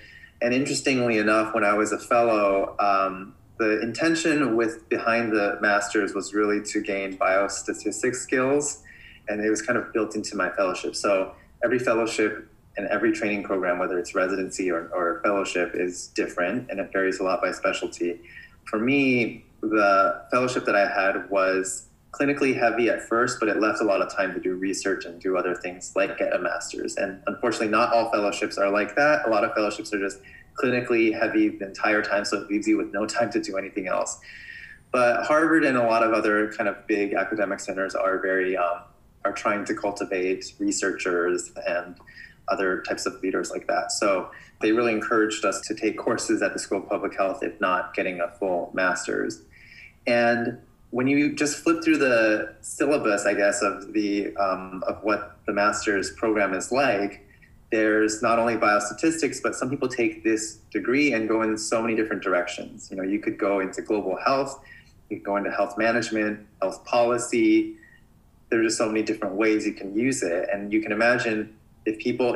And 0.42 0.54
interestingly 0.54 1.18
enough, 1.18 1.54
when 1.54 1.64
I 1.64 1.74
was 1.74 1.92
a 1.92 2.00
fellow, 2.00 2.76
um, 2.80 3.36
the 3.62 3.80
intention 3.82 4.56
with 4.58 4.90
behind 4.90 5.32
the 5.32 5.60
masters 5.62 6.16
was 6.16 6.34
really 6.34 6.64
to 6.64 6.82
gain 6.82 7.16
biostatistics 7.16 8.16
skills 8.16 8.82
and 9.28 9.40
it 9.46 9.52
was 9.52 9.62
kind 9.62 9.78
of 9.78 9.94
built 9.94 10.16
into 10.16 10.36
my 10.36 10.50
fellowship. 10.50 10.96
So 10.96 11.36
every 11.64 11.78
fellowship 11.78 12.50
and 12.78 12.88
every 12.88 13.12
training 13.12 13.44
program, 13.44 13.78
whether 13.78 14.00
it's 14.00 14.16
residency 14.16 14.72
or, 14.72 14.90
or 14.92 15.22
fellowship, 15.24 15.74
is 15.76 16.08
different 16.08 16.72
and 16.72 16.80
it 16.80 16.92
varies 16.92 17.20
a 17.20 17.24
lot 17.24 17.40
by 17.40 17.52
specialty. 17.52 18.20
For 18.66 18.80
me, 18.80 19.46
the 19.62 20.24
fellowship 20.32 20.66
that 20.66 20.76
I 20.76 20.88
had 20.88 21.30
was 21.30 21.86
clinically 22.14 22.60
heavy 22.60 22.90
at 22.90 23.08
first, 23.08 23.40
but 23.40 23.48
it 23.48 23.60
left 23.60 23.80
a 23.80 23.86
lot 23.86 24.02
of 24.02 24.12
time 24.12 24.34
to 24.34 24.40
do 24.40 24.56
research 24.56 25.06
and 25.06 25.22
do 25.22 25.38
other 25.38 25.54
things 25.54 25.94
like 25.96 26.18
get 26.18 26.34
a 26.34 26.40
master's. 26.40 26.96
And 26.96 27.22
unfortunately, 27.28 27.68
not 27.68 27.94
all 27.94 28.12
fellowships 28.12 28.58
are 28.58 28.72
like 28.72 28.96
that. 28.96 29.28
A 29.28 29.30
lot 29.30 29.44
of 29.44 29.54
fellowships 29.54 29.94
are 29.94 30.00
just 30.00 30.18
clinically 30.56 31.18
heavy 31.18 31.50
the 31.50 31.68
entire 31.68 32.02
time, 32.02 32.26
so 32.26 32.42
it 32.42 32.50
leaves 32.50 32.68
you 32.68 32.78
with 32.78 32.92
no 32.94 33.06
time 33.06 33.32
to 33.32 33.42
do 33.42 33.58
anything 33.58 33.88
else. 33.88 34.20
But 34.92 35.24
Harvard 35.24 35.64
and 35.64 35.78
a 35.78 35.84
lot 35.84 36.04
of 36.04 36.14
other 36.14 36.52
kind 36.52 36.68
of 36.68 36.86
big 36.88 37.14
academic 37.14 37.60
centers 37.60 37.96
are 37.96 38.20
very 38.20 38.58
um, 38.58 38.82
are 39.24 39.32
trying 39.32 39.66
to 39.66 39.76
cultivate 39.76 40.54
researchers 40.60 41.52
and 41.68 41.96
other 42.48 42.82
types 42.82 43.06
of 43.06 43.22
leaders 43.22 43.52
like 43.52 43.68
that. 43.68 43.92
So 43.92 44.32
they 44.62 44.72
really 44.72 44.92
encouraged 44.92 45.46
us 45.46 45.62
to 45.62 45.76
take 45.76 45.98
courses 45.98 46.42
at 46.42 46.54
the 46.54 46.60
School 46.60 46.80
of 46.80 46.90
Public 46.90 47.16
Health, 47.16 47.44
if 47.44 47.60
not 47.62 47.94
getting 47.94 48.20
a 48.20 48.30
full 48.30 48.72
master's. 48.74 49.42
And 50.08 50.60
when 50.90 51.08
you 51.08 51.34
just 51.34 51.60
flip 51.60 51.84
through 51.84 51.98
the 51.98 52.54
syllabus, 52.62 53.26
I 53.26 53.34
guess, 53.34 53.62
of 53.62 53.94
the 53.94 54.36
um, 54.36 54.84
of 54.88 55.02
what 55.04 55.38
the 55.46 55.54
master's 55.54 56.12
program 56.12 56.54
is 56.54 56.72
like, 56.72 57.26
there's 57.72 58.22
not 58.22 58.38
only 58.38 58.56
biostatistics, 58.56 59.42
but 59.42 59.56
some 59.56 59.70
people 59.70 59.88
take 59.88 60.24
this 60.24 60.58
degree 60.72 61.14
and 61.14 61.28
go 61.28 61.42
in 61.42 61.58
so 61.58 61.82
many 61.82 61.96
different 61.96 62.22
directions. 62.22 62.90
You 62.92 62.98
know, 62.98 63.04
you 63.04 63.20
could 63.20 63.38
go 63.38 63.62
into 63.62 63.82
global 63.82 64.18
health, 64.18 64.62
you 65.10 65.18
could 65.18 65.26
go 65.26 65.38
into 65.38 65.52
health 65.52 65.78
management, 65.78 66.46
health 66.62 66.84
policy, 66.86 67.78
there's 68.50 68.68
just 68.68 68.78
so 68.78 68.88
many 68.88 69.02
different 69.02 69.36
ways 69.36 69.66
you 69.66 69.74
can 69.74 69.98
use 69.98 70.22
it. 70.22 70.50
And 70.52 70.74
you 70.74 70.82
can 70.82 70.92
imagine 70.92 71.56
if 71.86 71.98
people 71.98 72.36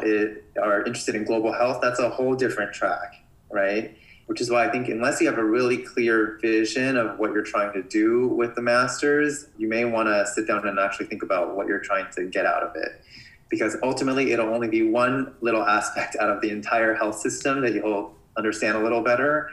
are 0.61 0.83
interested 0.85 1.13
in 1.13 1.25
global 1.25 1.51
health, 1.51 1.79
that's 1.81 1.99
a 1.99 2.09
whole 2.09 2.35
different 2.35 2.73
track, 2.73 3.15
right? 3.51 3.95
Which 4.27 4.39
is 4.39 4.49
why 4.49 4.65
I 4.65 4.71
think 4.71 4.87
unless 4.87 5.19
you 5.19 5.27
have 5.27 5.37
a 5.37 5.43
really 5.43 5.77
clear 5.77 6.39
vision 6.41 6.95
of 6.95 7.19
what 7.19 7.33
you're 7.33 7.43
trying 7.43 7.73
to 7.73 7.83
do 7.83 8.29
with 8.29 8.55
the 8.55 8.61
masters, 8.61 9.47
you 9.57 9.67
may 9.67 9.83
want 9.83 10.07
to 10.07 10.25
sit 10.25 10.47
down 10.47 10.65
and 10.65 10.79
actually 10.79 11.07
think 11.07 11.21
about 11.21 11.55
what 11.55 11.67
you're 11.67 11.79
trying 11.79 12.07
to 12.15 12.25
get 12.25 12.45
out 12.45 12.63
of 12.63 12.75
it. 12.77 13.01
Because 13.49 13.77
ultimately, 13.83 14.31
it'll 14.31 14.53
only 14.53 14.67
be 14.67 14.81
one 14.81 15.33
little 15.41 15.63
aspect 15.63 16.15
out 16.19 16.29
of 16.29 16.41
the 16.41 16.49
entire 16.49 16.93
health 16.93 17.19
system 17.19 17.61
that 17.61 17.73
you'll 17.73 18.13
understand 18.37 18.77
a 18.77 18.81
little 18.81 19.01
better. 19.01 19.49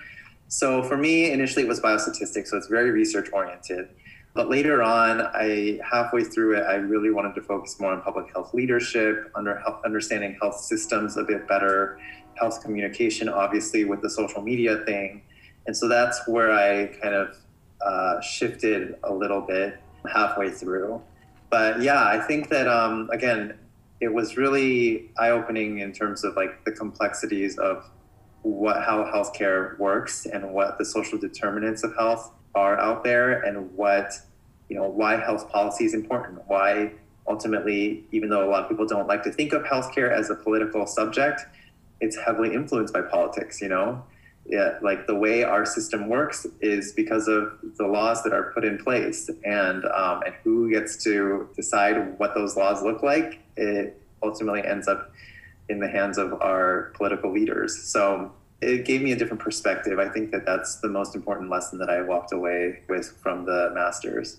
So 0.48 0.83
for 0.83 0.96
me, 0.96 1.31
initially 1.31 1.64
it 1.64 1.68
was 1.68 1.81
biostatistics, 1.81 2.48
so 2.48 2.57
it's 2.57 2.66
very 2.66 2.90
research 2.90 3.28
oriented. 3.33 3.88
But 4.35 4.48
later 4.48 4.83
on, 4.83 5.20
I 5.20 5.78
halfway 5.88 6.24
through 6.24 6.57
it, 6.57 6.62
I 6.62 6.76
really 6.76 7.11
wanted 7.11 7.35
to 7.35 7.42
focus 7.42 7.78
more 7.78 7.92
on 7.92 8.00
public 8.00 8.33
health 8.33 8.55
leadership, 8.55 9.31
under 9.35 9.59
health, 9.59 9.83
understanding 9.85 10.38
health 10.40 10.59
systems 10.59 11.16
a 11.16 11.22
bit 11.22 11.46
better, 11.46 11.98
health 12.35 12.62
communication, 12.62 13.28
obviously 13.28 13.85
with 13.85 14.00
the 14.00 14.09
social 14.09 14.40
media 14.40 14.78
thing, 14.87 15.22
and 15.66 15.76
so 15.76 15.87
that's 15.88 16.26
where 16.26 16.50
I 16.50 16.87
kind 17.00 17.14
of 17.14 17.37
uh, 17.85 18.20
shifted 18.20 18.96
a 19.05 19.12
little 19.12 19.40
bit 19.40 19.78
halfway 20.11 20.50
through. 20.50 21.00
But 21.50 21.83
yeah, 21.83 22.05
I 22.05 22.18
think 22.18 22.48
that 22.48 22.68
um, 22.68 23.11
again, 23.12 23.59
it 24.03 24.12
was 24.12 24.37
really 24.37 25.09
eye 25.17 25.31
opening 25.31 25.79
in 25.79 25.93
terms 25.93 26.25
of 26.25 26.35
like 26.35 26.65
the 26.65 26.73
complexities 26.73 27.57
of 27.57 27.88
what 28.43 28.83
how 28.83 29.05
healthcare 29.05 29.79
works 29.79 30.27
and 30.27 30.53
what 30.53 30.77
the 30.77 30.85
social 30.85 31.17
determinants 31.17 31.85
of 31.85 31.95
health 31.95 32.33
are 32.57 32.77
out 32.81 33.05
there 33.05 33.41
and 33.43 33.73
what 33.77 34.12
you 34.69 34.77
know 34.77 34.88
why 34.88 35.17
health 35.17 35.49
policy 35.51 35.85
is 35.85 35.95
important 35.95 36.41
why 36.49 36.91
ultimately 37.29 38.05
even 38.11 38.29
though 38.29 38.45
a 38.45 38.51
lot 38.51 38.65
of 38.65 38.69
people 38.69 38.85
don't 38.85 39.07
like 39.07 39.23
to 39.23 39.31
think 39.31 39.53
of 39.53 39.62
healthcare 39.62 40.11
as 40.11 40.31
a 40.31 40.35
political 40.35 40.85
subject 40.85 41.43
it's 42.01 42.17
heavily 42.17 42.53
influenced 42.53 42.93
by 42.93 43.01
politics 43.01 43.62
you 43.62 43.69
know 43.69 44.05
yeah, 44.46 44.78
like 44.83 45.07
the 45.07 45.14
way 45.14 45.44
our 45.44 45.64
system 45.64 46.09
works 46.09 46.46
is 46.61 46.92
because 46.92 47.28
of 47.28 47.59
the 47.76 47.87
laws 47.87 48.22
that 48.24 48.33
are 48.33 48.52
put 48.52 48.64
in 48.64 48.76
place 48.76 49.31
and 49.44 49.85
um, 49.85 50.22
and 50.24 50.35
who 50.42 50.70
gets 50.70 51.02
to 51.05 51.48
decide 51.55 52.18
what 52.18 52.35
those 52.35 52.57
laws 52.57 52.83
look 52.83 53.02
like 53.02 53.40
it 53.57 54.00
ultimately 54.22 54.64
ends 54.64 54.88
up 54.88 55.12
in 55.68 55.78
the 55.78 55.88
hands 55.88 56.18
of 56.18 56.33
our 56.42 56.92
political 56.94 57.33
leaders 57.33 57.83
so 57.83 58.33
it 58.62 58.85
gave 58.85 59.02
me 59.02 59.12
a 59.12 59.16
different 59.16 59.42
perspective. 59.42 59.98
I 59.98 60.09
think 60.09 60.31
that 60.31 60.46
that's 60.46 60.76
the 60.76 60.88
most 60.88 61.14
important 61.16 61.50
lesson 61.50 61.78
that 61.78 61.90
I 61.90 62.00
walked 62.00 62.33
away 62.33 62.81
with 62.88 63.11
from 63.20 63.44
the 63.44 63.72
masters. 63.74 64.38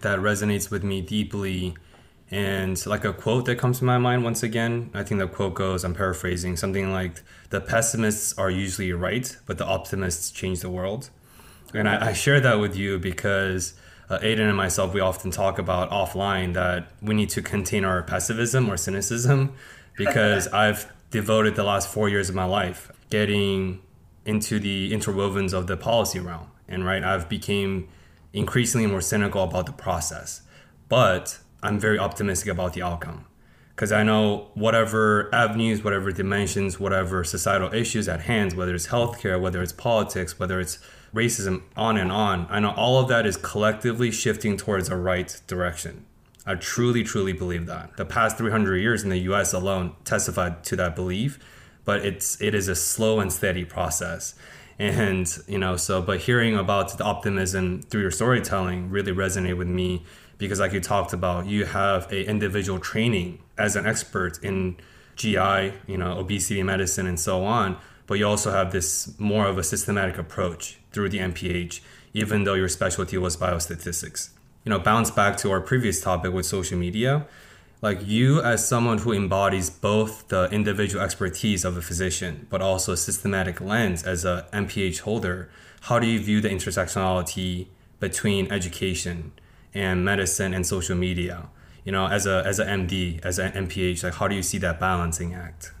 That 0.00 0.18
resonates 0.18 0.70
with 0.70 0.82
me 0.82 1.02
deeply. 1.02 1.76
And 2.32 2.84
like 2.86 3.04
a 3.04 3.12
quote 3.12 3.44
that 3.44 3.56
comes 3.56 3.80
to 3.80 3.84
my 3.84 3.98
mind 3.98 4.24
once 4.24 4.42
again, 4.42 4.90
I 4.94 5.02
think 5.02 5.20
the 5.20 5.28
quote 5.28 5.52
goes, 5.52 5.84
I'm 5.84 5.94
paraphrasing, 5.94 6.56
something 6.56 6.90
like, 6.90 7.20
the 7.50 7.60
pessimists 7.60 8.36
are 8.38 8.50
usually 8.50 8.90
right, 8.94 9.36
but 9.44 9.58
the 9.58 9.66
optimists 9.66 10.30
change 10.30 10.60
the 10.60 10.70
world. 10.70 11.10
And 11.74 11.86
I, 11.86 12.08
I 12.08 12.12
share 12.14 12.40
that 12.40 12.58
with 12.58 12.74
you 12.74 12.98
because 12.98 13.74
uh, 14.08 14.18
Aiden 14.20 14.48
and 14.48 14.56
myself, 14.56 14.94
we 14.94 15.00
often 15.00 15.30
talk 15.30 15.58
about 15.58 15.90
offline 15.90 16.54
that 16.54 16.90
we 17.02 17.14
need 17.14 17.28
to 17.30 17.42
contain 17.42 17.84
our 17.84 18.02
pessimism 18.02 18.70
or 18.70 18.78
cynicism 18.78 19.52
because 19.98 20.48
I've 20.48 20.90
devoted 21.10 21.54
the 21.54 21.64
last 21.64 21.92
four 21.92 22.08
years 22.08 22.30
of 22.30 22.34
my 22.34 22.46
life 22.46 22.90
getting 23.10 23.82
into 24.24 24.58
the 24.58 24.90
interwovens 24.90 25.52
of 25.52 25.66
the 25.66 25.76
policy 25.76 26.18
realm. 26.18 26.46
And 26.66 26.86
right, 26.86 27.04
I've 27.04 27.28
became 27.28 27.88
increasingly 28.32 28.86
more 28.86 29.02
cynical 29.02 29.42
about 29.42 29.66
the 29.66 29.72
process. 29.72 30.40
But 30.88 31.38
I'm 31.62 31.78
very 31.78 31.98
optimistic 31.98 32.50
about 32.50 32.72
the 32.74 32.82
outcome 32.82 33.26
because 33.74 33.92
I 33.92 34.02
know 34.02 34.50
whatever 34.54 35.34
avenues, 35.34 35.82
whatever 35.82 36.12
dimensions, 36.12 36.78
whatever 36.78 37.24
societal 37.24 37.72
issues 37.72 38.08
at 38.08 38.22
hand, 38.22 38.52
whether 38.52 38.74
it's 38.74 38.88
healthcare, 38.88 39.40
whether 39.40 39.62
it's 39.62 39.72
politics, 39.72 40.38
whether 40.38 40.60
it's 40.60 40.78
racism, 41.14 41.62
on 41.76 41.96
and 41.96 42.12
on, 42.12 42.46
I 42.50 42.60
know 42.60 42.72
all 42.72 42.98
of 42.98 43.08
that 43.08 43.26
is 43.26 43.36
collectively 43.36 44.10
shifting 44.10 44.56
towards 44.56 44.88
a 44.88 44.96
right 44.96 45.40
direction. 45.46 46.06
I 46.44 46.56
truly, 46.56 47.04
truly 47.04 47.32
believe 47.32 47.66
that. 47.66 47.96
The 47.96 48.04
past 48.04 48.36
300 48.38 48.76
years 48.76 49.04
in 49.04 49.10
the 49.10 49.18
US 49.18 49.52
alone 49.52 49.94
testified 50.04 50.64
to 50.64 50.76
that 50.76 50.96
belief, 50.96 51.38
but 51.84 52.04
it's 52.04 52.40
it 52.40 52.54
is 52.54 52.68
a 52.68 52.74
slow 52.74 53.20
and 53.20 53.32
steady 53.32 53.64
process. 53.64 54.34
And, 54.78 55.28
you 55.46 55.58
know, 55.58 55.76
so 55.76 56.02
but 56.02 56.20
hearing 56.20 56.56
about 56.56 56.98
the 56.98 57.04
optimism 57.04 57.82
through 57.82 58.00
your 58.00 58.10
storytelling 58.10 58.90
really 58.90 59.12
resonated 59.12 59.56
with 59.58 59.68
me 59.68 60.04
because 60.48 60.60
like 60.60 60.72
you 60.72 60.80
talked 60.80 61.12
about, 61.12 61.46
you 61.46 61.64
have 61.64 62.10
a 62.12 62.28
individual 62.28 62.78
training 62.78 63.38
as 63.56 63.76
an 63.76 63.86
expert 63.86 64.42
in 64.42 64.76
GI, 65.16 65.72
you 65.86 65.96
know, 65.96 66.18
obesity 66.18 66.62
medicine 66.62 67.06
and 67.06 67.18
so 67.18 67.44
on, 67.44 67.76
but 68.06 68.14
you 68.14 68.26
also 68.26 68.50
have 68.50 68.72
this 68.72 69.18
more 69.18 69.46
of 69.46 69.58
a 69.58 69.62
systematic 69.62 70.18
approach 70.18 70.78
through 70.92 71.08
the 71.08 71.18
MPH, 71.18 71.80
even 72.12 72.44
though 72.44 72.54
your 72.54 72.68
specialty 72.68 73.16
was 73.18 73.36
biostatistics. 73.36 74.30
You 74.64 74.70
know, 74.70 74.78
bounce 74.78 75.10
back 75.10 75.36
to 75.38 75.50
our 75.50 75.60
previous 75.60 76.00
topic 76.00 76.32
with 76.32 76.46
social 76.46 76.78
media, 76.78 77.26
like 77.80 78.06
you 78.06 78.40
as 78.40 78.66
someone 78.66 78.98
who 78.98 79.12
embodies 79.12 79.70
both 79.70 80.28
the 80.28 80.48
individual 80.50 81.04
expertise 81.04 81.64
of 81.64 81.76
a 81.76 81.82
physician, 81.82 82.46
but 82.48 82.62
also 82.62 82.92
a 82.92 82.96
systematic 82.96 83.60
lens 83.60 84.04
as 84.04 84.24
a 84.24 84.46
MPH 84.52 85.00
holder, 85.00 85.50
how 85.82 85.98
do 85.98 86.06
you 86.06 86.20
view 86.20 86.40
the 86.40 86.48
intersectionality 86.48 87.66
between 87.98 88.50
education 88.52 89.32
and 89.74 90.04
medicine 90.04 90.54
and 90.54 90.66
social 90.66 90.96
media. 90.96 91.48
You 91.84 91.92
know 91.92 92.06
as 92.06 92.26
a 92.26 92.42
as 92.46 92.58
a 92.60 92.64
md 92.64 93.24
as 93.24 93.40
an 93.40 93.52
mph 93.66 94.04
like 94.04 94.14
how 94.14 94.28
do 94.28 94.36
you 94.36 94.42
see 94.42 94.58
that 94.58 94.78
balancing 94.78 95.34
act? 95.34 95.72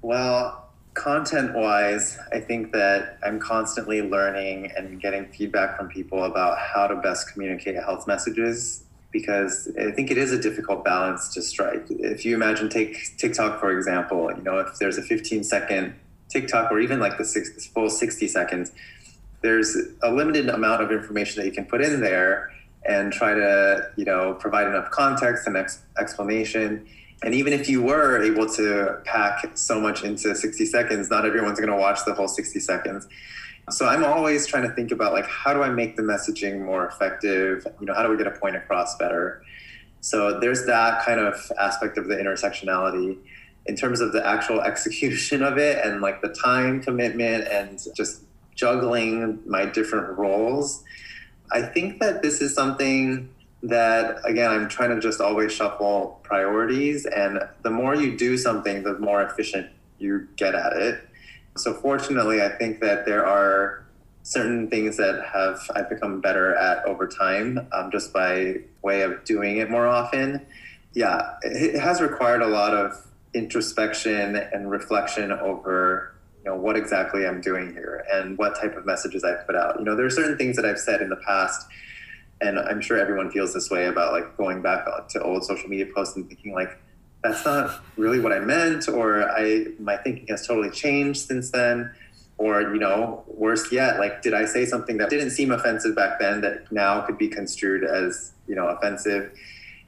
Well 0.00 0.70
content 0.94 1.54
wise 1.54 2.18
i 2.32 2.40
think 2.40 2.72
that 2.72 3.16
i'm 3.22 3.38
constantly 3.38 4.02
learning 4.02 4.70
and 4.76 5.00
getting 5.00 5.24
feedback 5.26 5.76
from 5.78 5.88
people 5.88 6.24
about 6.24 6.58
how 6.58 6.86
to 6.86 6.96
best 6.96 7.32
communicate 7.32 7.76
health 7.76 8.08
messages 8.08 8.82
because 9.12 9.70
i 9.78 9.92
think 9.92 10.10
it 10.10 10.18
is 10.18 10.32
a 10.32 10.40
difficult 10.40 10.84
balance 10.84 11.32
to 11.32 11.42
strike. 11.42 11.86
If 11.88 12.24
you 12.24 12.34
imagine 12.34 12.68
take 12.68 13.16
tiktok 13.18 13.60
for 13.60 13.76
example 13.76 14.32
you 14.36 14.42
know 14.42 14.58
if 14.58 14.78
there's 14.80 14.98
a 14.98 15.02
15 15.02 15.44
second 15.44 15.94
tiktok 16.28 16.72
or 16.72 16.80
even 16.80 16.98
like 16.98 17.18
the 17.18 17.24
six, 17.24 17.66
full 17.68 17.88
60 17.88 18.26
seconds 18.26 18.72
there's 19.42 19.76
a 20.02 20.10
limited 20.10 20.48
amount 20.48 20.82
of 20.82 20.90
information 20.90 21.40
that 21.40 21.46
you 21.46 21.52
can 21.52 21.66
put 21.66 21.80
in 21.80 22.00
there 22.00 22.50
and 22.86 23.12
try 23.12 23.34
to 23.34 23.90
you 23.96 24.04
know 24.04 24.34
provide 24.34 24.66
enough 24.66 24.90
context 24.90 25.46
and 25.46 25.56
ex- 25.56 25.82
explanation. 25.98 26.86
And 27.22 27.34
even 27.34 27.52
if 27.52 27.68
you 27.68 27.82
were 27.82 28.22
able 28.22 28.48
to 28.54 28.98
pack 29.04 29.50
so 29.54 29.78
much 29.78 30.04
into 30.04 30.34
60 30.34 30.64
seconds 30.64 31.10
not 31.10 31.26
everyone's 31.26 31.60
going 31.60 31.70
to 31.70 31.76
watch 31.76 31.98
the 32.06 32.14
whole 32.14 32.28
60 32.28 32.58
seconds. 32.60 33.06
So 33.68 33.86
i'm 33.86 34.04
always 34.04 34.46
trying 34.46 34.64
to 34.64 34.74
think 34.74 34.90
about 34.90 35.12
like 35.12 35.26
how 35.26 35.52
do 35.52 35.62
i 35.62 35.68
make 35.68 35.96
the 35.96 36.02
messaging 36.02 36.64
more 36.64 36.86
effective? 36.86 37.66
You 37.78 37.86
know 37.86 37.94
how 37.94 38.02
do 38.02 38.10
we 38.10 38.16
get 38.16 38.26
a 38.26 38.32
point 38.32 38.56
across 38.56 38.96
better? 38.96 39.42
So 40.00 40.40
there's 40.40 40.64
that 40.66 41.04
kind 41.04 41.20
of 41.20 41.34
aspect 41.58 41.98
of 41.98 42.08
the 42.08 42.16
intersectionality. 42.16 43.18
In 43.66 43.76
terms 43.76 44.00
of 44.00 44.12
the 44.12 44.26
actual 44.26 44.60
execution 44.72 45.42
of 45.42 45.58
it 45.58 45.84
and 45.84 46.00
like 46.00 46.22
the 46.22 46.30
time 46.30 46.82
commitment 46.82 47.46
and 47.48 47.78
just 47.94 48.22
juggling 48.54 49.40
my 49.46 49.66
different 49.66 50.18
roles 50.18 50.82
I 51.52 51.62
think 51.62 52.00
that 52.00 52.22
this 52.22 52.40
is 52.40 52.54
something 52.54 53.28
that 53.62 54.18
again 54.24 54.50
i'm 54.50 54.68
trying 54.68 54.88
to 54.90 55.00
just 55.00 55.20
always 55.20 55.52
shuffle 55.52 56.18
priorities 56.22 57.04
and 57.04 57.40
the 57.62 57.70
more 57.70 57.94
you 57.94 58.16
do 58.16 58.38
something 58.38 58.82
the 58.82 58.98
more 58.98 59.22
efficient 59.22 59.68
you 59.98 60.26
get 60.36 60.54
at 60.54 60.72
it. 60.74 61.06
So 61.56 61.74
fortunately 61.74 62.42
i 62.42 62.48
think 62.48 62.80
that 62.80 63.04
there 63.04 63.26
are 63.26 63.84
certain 64.22 64.68
things 64.70 64.96
that 64.96 65.22
have 65.32 65.60
i've 65.74 65.90
become 65.90 66.20
better 66.20 66.54
at 66.54 66.84
over 66.86 67.06
time 67.06 67.66
um, 67.72 67.90
just 67.90 68.12
by 68.12 68.56
way 68.82 69.02
of 69.02 69.24
doing 69.24 69.58
it 69.58 69.70
more 69.70 69.86
often. 69.86 70.46
Yeah 70.94 71.34
it 71.42 71.78
has 71.78 72.00
required 72.00 72.40
a 72.42 72.48
lot 72.48 72.74
of 72.74 73.06
introspection 73.34 74.36
and 74.36 74.70
reflection 74.70 75.30
over 75.32 76.14
you 76.42 76.50
know 76.50 76.56
what 76.56 76.76
exactly 76.76 77.26
I'm 77.26 77.40
doing 77.40 77.72
here 77.72 78.04
and 78.12 78.36
what 78.38 78.58
type 78.60 78.76
of 78.76 78.86
messages 78.86 79.24
I 79.24 79.34
put 79.34 79.54
out. 79.56 79.78
You 79.78 79.84
know, 79.84 79.94
there 79.94 80.06
are 80.06 80.10
certain 80.10 80.36
things 80.36 80.56
that 80.56 80.64
I've 80.64 80.78
said 80.78 81.02
in 81.02 81.08
the 81.08 81.16
past, 81.16 81.66
and 82.40 82.58
I'm 82.58 82.80
sure 82.80 82.98
everyone 82.98 83.30
feels 83.30 83.52
this 83.52 83.70
way 83.70 83.86
about 83.86 84.12
like 84.12 84.36
going 84.36 84.62
back 84.62 84.86
to 85.08 85.22
old 85.22 85.44
social 85.44 85.68
media 85.68 85.86
posts 85.94 86.16
and 86.16 86.28
thinking 86.28 86.54
like 86.54 86.78
that's 87.22 87.44
not 87.44 87.82
really 87.96 88.18
what 88.18 88.32
I 88.32 88.38
meant, 88.38 88.88
or 88.88 89.30
I 89.30 89.66
my 89.78 89.96
thinking 89.98 90.26
has 90.28 90.46
totally 90.46 90.70
changed 90.70 91.26
since 91.26 91.50
then. 91.50 91.92
Or, 92.38 92.62
you 92.62 92.78
know, 92.78 93.22
worse 93.26 93.70
yet, 93.70 93.98
like, 93.98 94.22
did 94.22 94.32
I 94.32 94.46
say 94.46 94.64
something 94.64 94.96
that 94.96 95.10
didn't 95.10 95.28
seem 95.28 95.50
offensive 95.50 95.94
back 95.94 96.18
then 96.18 96.40
that 96.40 96.72
now 96.72 97.02
could 97.02 97.18
be 97.18 97.28
construed 97.28 97.84
as, 97.84 98.32
you 98.46 98.54
know, 98.54 98.66
offensive? 98.66 99.34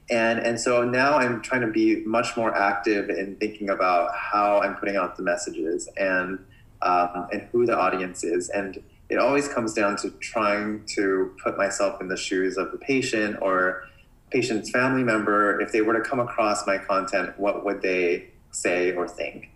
And 0.09 0.39
and 0.39 0.59
so 0.59 0.83
now 0.83 1.15
i'm 1.15 1.41
trying 1.41 1.61
to 1.61 1.71
be 1.71 2.03
much 2.05 2.35
more 2.35 2.53
active 2.55 3.09
in 3.09 3.35
thinking 3.37 3.69
about 3.69 4.13
how 4.15 4.61
i'm 4.61 4.75
putting 4.75 4.95
out 4.95 5.15
the 5.15 5.23
messages 5.23 5.87
and 5.97 6.39
um, 6.83 7.27
and 7.31 7.41
who 7.51 7.65
the 7.65 7.77
audience 7.77 8.23
is. 8.23 8.49
And 8.49 8.81
it 9.09 9.17
always 9.17 9.47
comes 9.47 9.73
down 9.73 9.97
to 9.97 10.11
trying 10.19 10.83
to 10.95 11.35
put 11.43 11.57
myself 11.57 12.01
in 12.01 12.07
the 12.07 12.17
shoes 12.17 12.57
of 12.57 12.71
the 12.71 12.77
patient 12.77 13.37
or 13.41 13.85
patient's 14.31 14.69
family 14.69 15.03
member. 15.03 15.59
If 15.61 15.71
they 15.71 15.81
were 15.81 15.93
to 15.93 16.07
come 16.07 16.19
across 16.19 16.67
my 16.67 16.77
content 16.77 17.37
what 17.39 17.65
would 17.65 17.81
they 17.81 18.27
say 18.51 18.93
or 18.93 19.07
think? 19.07 19.49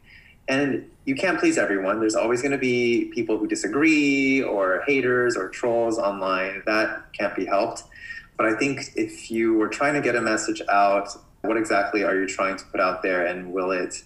And 0.48 0.90
you 1.06 1.16
can't 1.16 1.40
please 1.40 1.58
everyone. 1.58 2.00
There's 2.00 2.16
always 2.16 2.42
going 2.42 2.54
to 2.54 2.58
be 2.58 3.12
people 3.14 3.38
who 3.38 3.48
disagree 3.48 4.42
or 4.42 4.82
haters 4.88 5.36
or 5.36 5.50
trolls 5.50 5.98
online. 5.98 6.64
That 6.66 7.12
can't 7.14 7.36
be 7.36 7.46
helped 7.46 7.84
but 8.38 8.46
I 8.46 8.56
think 8.56 8.92
if 8.96 9.32
you 9.32 9.56
were 9.56 9.68
trying 9.68 9.96
to 9.96 10.02
get 10.02 10.16
a 10.16 10.22
message 10.22 10.62
out, 10.70 11.10
what 11.42 11.58
exactly 11.58 12.04
are 12.04 12.16
you 12.16 12.28
trying 12.28 12.58
to 12.58 12.66
put 12.66 12.80
out 12.80 13.02
there 13.02 13.26
and 13.26 13.52
will 13.52 13.72
it 13.72 14.04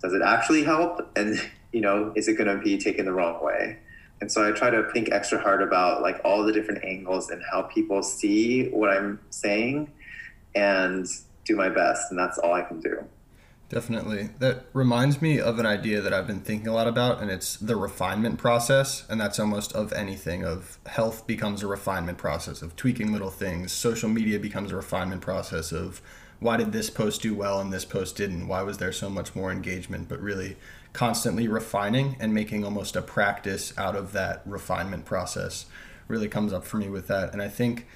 does 0.00 0.14
it 0.14 0.22
actually 0.22 0.64
help? 0.64 1.10
And 1.16 1.40
you 1.72 1.80
know, 1.80 2.12
is 2.16 2.28
it 2.28 2.34
going 2.34 2.54
to 2.54 2.62
be 2.62 2.78
taken 2.78 3.04
the 3.04 3.12
wrong 3.12 3.42
way? 3.44 3.78
And 4.20 4.32
so 4.32 4.46
I 4.48 4.52
try 4.52 4.70
to 4.70 4.90
think 4.92 5.10
extra 5.12 5.38
hard 5.40 5.62
about 5.62 6.02
like 6.02 6.20
all 6.24 6.44
the 6.44 6.52
different 6.52 6.84
angles 6.84 7.30
and 7.30 7.42
how 7.50 7.62
people 7.62 8.02
see 8.02 8.68
what 8.70 8.90
I'm 8.90 9.20
saying 9.30 9.92
and 10.54 11.06
do 11.44 11.54
my 11.54 11.68
best 11.68 12.10
and 12.10 12.18
that's 12.18 12.38
all 12.38 12.52
I 12.52 12.62
can 12.62 12.80
do. 12.80 13.04
Definitely. 13.68 14.30
That 14.38 14.64
reminds 14.72 15.20
me 15.20 15.38
of 15.38 15.58
an 15.58 15.66
idea 15.66 16.00
that 16.00 16.14
I've 16.14 16.26
been 16.26 16.40
thinking 16.40 16.68
a 16.68 16.72
lot 16.72 16.88
about, 16.88 17.20
and 17.20 17.30
it's 17.30 17.56
the 17.56 17.76
refinement 17.76 18.38
process. 18.38 19.04
And 19.10 19.20
that's 19.20 19.38
almost 19.38 19.74
of 19.74 19.92
anything 19.92 20.42
of 20.42 20.78
health 20.86 21.26
becomes 21.26 21.62
a 21.62 21.66
refinement 21.66 22.16
process 22.16 22.62
of 22.62 22.76
tweaking 22.76 23.12
little 23.12 23.30
things. 23.30 23.70
Social 23.70 24.08
media 24.08 24.38
becomes 24.38 24.72
a 24.72 24.76
refinement 24.76 25.20
process 25.20 25.70
of 25.70 26.00
why 26.40 26.56
did 26.56 26.72
this 26.72 26.88
post 26.88 27.20
do 27.20 27.34
well 27.34 27.60
and 27.60 27.70
this 27.70 27.84
post 27.84 28.16
didn't? 28.16 28.48
Why 28.48 28.62
was 28.62 28.78
there 28.78 28.92
so 28.92 29.10
much 29.10 29.34
more 29.34 29.52
engagement? 29.52 30.08
But 30.08 30.20
really 30.20 30.56
constantly 30.94 31.46
refining 31.46 32.16
and 32.20 32.32
making 32.32 32.64
almost 32.64 32.96
a 32.96 33.02
practice 33.02 33.76
out 33.76 33.96
of 33.96 34.12
that 34.12 34.42
refinement 34.46 35.04
process 35.04 35.66
really 36.06 36.28
comes 36.28 36.54
up 36.54 36.64
for 36.64 36.78
me 36.78 36.88
with 36.88 37.06
that. 37.08 37.34
And 37.34 37.42
I 37.42 37.48
think 37.48 37.86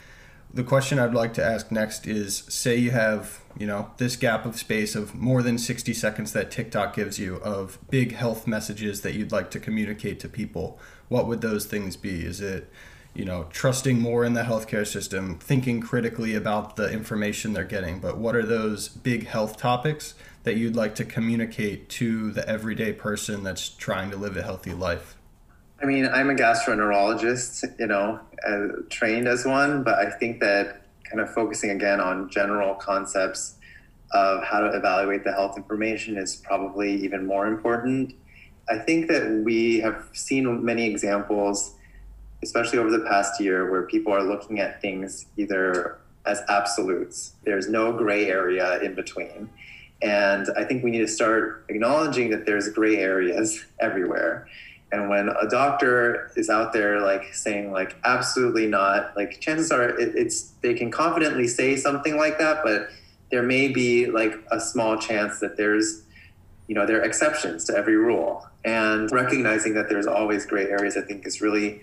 the 0.54 0.64
question 0.64 0.98
I'd 0.98 1.14
like 1.14 1.32
to 1.34 1.44
ask 1.44 1.70
next 1.70 2.06
is 2.06 2.44
say 2.48 2.76
you 2.76 2.90
have, 2.90 3.40
you 3.58 3.66
know, 3.66 3.90
this 3.96 4.16
gap 4.16 4.44
of 4.44 4.58
space 4.58 4.94
of 4.94 5.14
more 5.14 5.42
than 5.42 5.56
60 5.56 5.94
seconds 5.94 6.32
that 6.32 6.50
TikTok 6.50 6.94
gives 6.94 7.18
you 7.18 7.36
of 7.36 7.78
big 7.90 8.12
health 8.12 8.46
messages 8.46 9.00
that 9.00 9.14
you'd 9.14 9.32
like 9.32 9.50
to 9.52 9.60
communicate 9.60 10.20
to 10.20 10.28
people. 10.28 10.78
What 11.08 11.26
would 11.26 11.40
those 11.40 11.64
things 11.64 11.96
be? 11.96 12.24
Is 12.24 12.40
it, 12.40 12.70
you 13.14 13.24
know, 13.24 13.46
trusting 13.50 13.98
more 13.98 14.24
in 14.24 14.34
the 14.34 14.42
healthcare 14.42 14.86
system, 14.86 15.38
thinking 15.38 15.80
critically 15.80 16.34
about 16.34 16.76
the 16.76 16.92
information 16.92 17.54
they're 17.54 17.64
getting, 17.64 18.00
but 18.00 18.18
what 18.18 18.36
are 18.36 18.44
those 18.44 18.88
big 18.88 19.26
health 19.26 19.56
topics 19.56 20.14
that 20.42 20.56
you'd 20.56 20.76
like 20.76 20.94
to 20.96 21.04
communicate 21.04 21.88
to 21.88 22.30
the 22.30 22.46
everyday 22.46 22.92
person 22.92 23.42
that's 23.42 23.70
trying 23.70 24.10
to 24.10 24.16
live 24.16 24.36
a 24.36 24.42
healthy 24.42 24.74
life? 24.74 25.16
I 25.82 25.86
mean, 25.86 26.06
I'm 26.06 26.30
a 26.30 26.34
gastroenterologist, 26.34 27.78
you 27.78 27.86
know, 27.86 28.20
uh, 28.46 28.82
trained 28.88 29.26
as 29.26 29.44
one, 29.44 29.82
but 29.82 29.94
I 29.94 30.10
think 30.10 30.40
that 30.40 30.82
kind 31.04 31.20
of 31.20 31.32
focusing 31.34 31.70
again 31.70 32.00
on 32.00 32.30
general 32.30 32.74
concepts 32.74 33.54
of 34.12 34.44
how 34.44 34.60
to 34.60 34.68
evaluate 34.76 35.24
the 35.24 35.32
health 35.32 35.56
information 35.56 36.16
is 36.16 36.36
probably 36.36 36.94
even 37.04 37.26
more 37.26 37.46
important. 37.46 38.14
I 38.68 38.78
think 38.78 39.08
that 39.08 39.42
we 39.44 39.80
have 39.80 40.08
seen 40.12 40.64
many 40.64 40.86
examples 40.86 41.74
especially 42.42 42.78
over 42.78 42.90
the 42.90 43.04
past 43.08 43.40
year, 43.40 43.70
where 43.70 43.82
people 43.82 44.12
are 44.12 44.22
looking 44.22 44.60
at 44.60 44.80
things 44.80 45.26
either 45.36 45.98
as 46.26 46.42
absolutes. 46.48 47.34
There's 47.44 47.68
no 47.68 47.92
gray 47.92 48.28
area 48.28 48.80
in 48.80 48.94
between. 48.94 49.48
And 50.02 50.48
I 50.56 50.64
think 50.64 50.82
we 50.82 50.90
need 50.90 50.98
to 50.98 51.08
start 51.08 51.64
acknowledging 51.68 52.30
that 52.30 52.44
there's 52.44 52.68
gray 52.68 52.96
areas 52.96 53.64
everywhere. 53.80 54.48
And 54.92 55.08
when 55.08 55.30
a 55.30 55.48
doctor 55.48 56.30
is 56.36 56.50
out 56.50 56.72
there 56.72 57.00
like 57.00 57.34
saying 57.34 57.72
like 57.72 57.96
absolutely 58.04 58.66
not, 58.66 59.16
like 59.16 59.40
chances 59.40 59.72
are 59.72 59.88
it, 59.98 60.14
it's 60.14 60.50
they 60.60 60.74
can 60.74 60.90
confidently 60.90 61.48
say 61.48 61.76
something 61.76 62.16
like 62.16 62.38
that, 62.38 62.62
but 62.62 62.88
there 63.30 63.42
may 63.42 63.68
be 63.68 64.06
like 64.06 64.34
a 64.50 64.60
small 64.60 64.98
chance 64.98 65.40
that 65.40 65.56
there's 65.56 66.02
you 66.68 66.74
know 66.74 66.86
there 66.86 67.00
are 67.00 67.04
exceptions 67.04 67.64
to 67.64 67.76
every 67.76 67.96
rule. 67.96 68.46
And 68.64 69.10
recognizing 69.10 69.74
that 69.74 69.88
there's 69.88 70.06
always 70.06 70.46
gray 70.46 70.66
areas, 70.66 70.96
I 70.96 71.00
think 71.00 71.26
is 71.26 71.40
really 71.40 71.80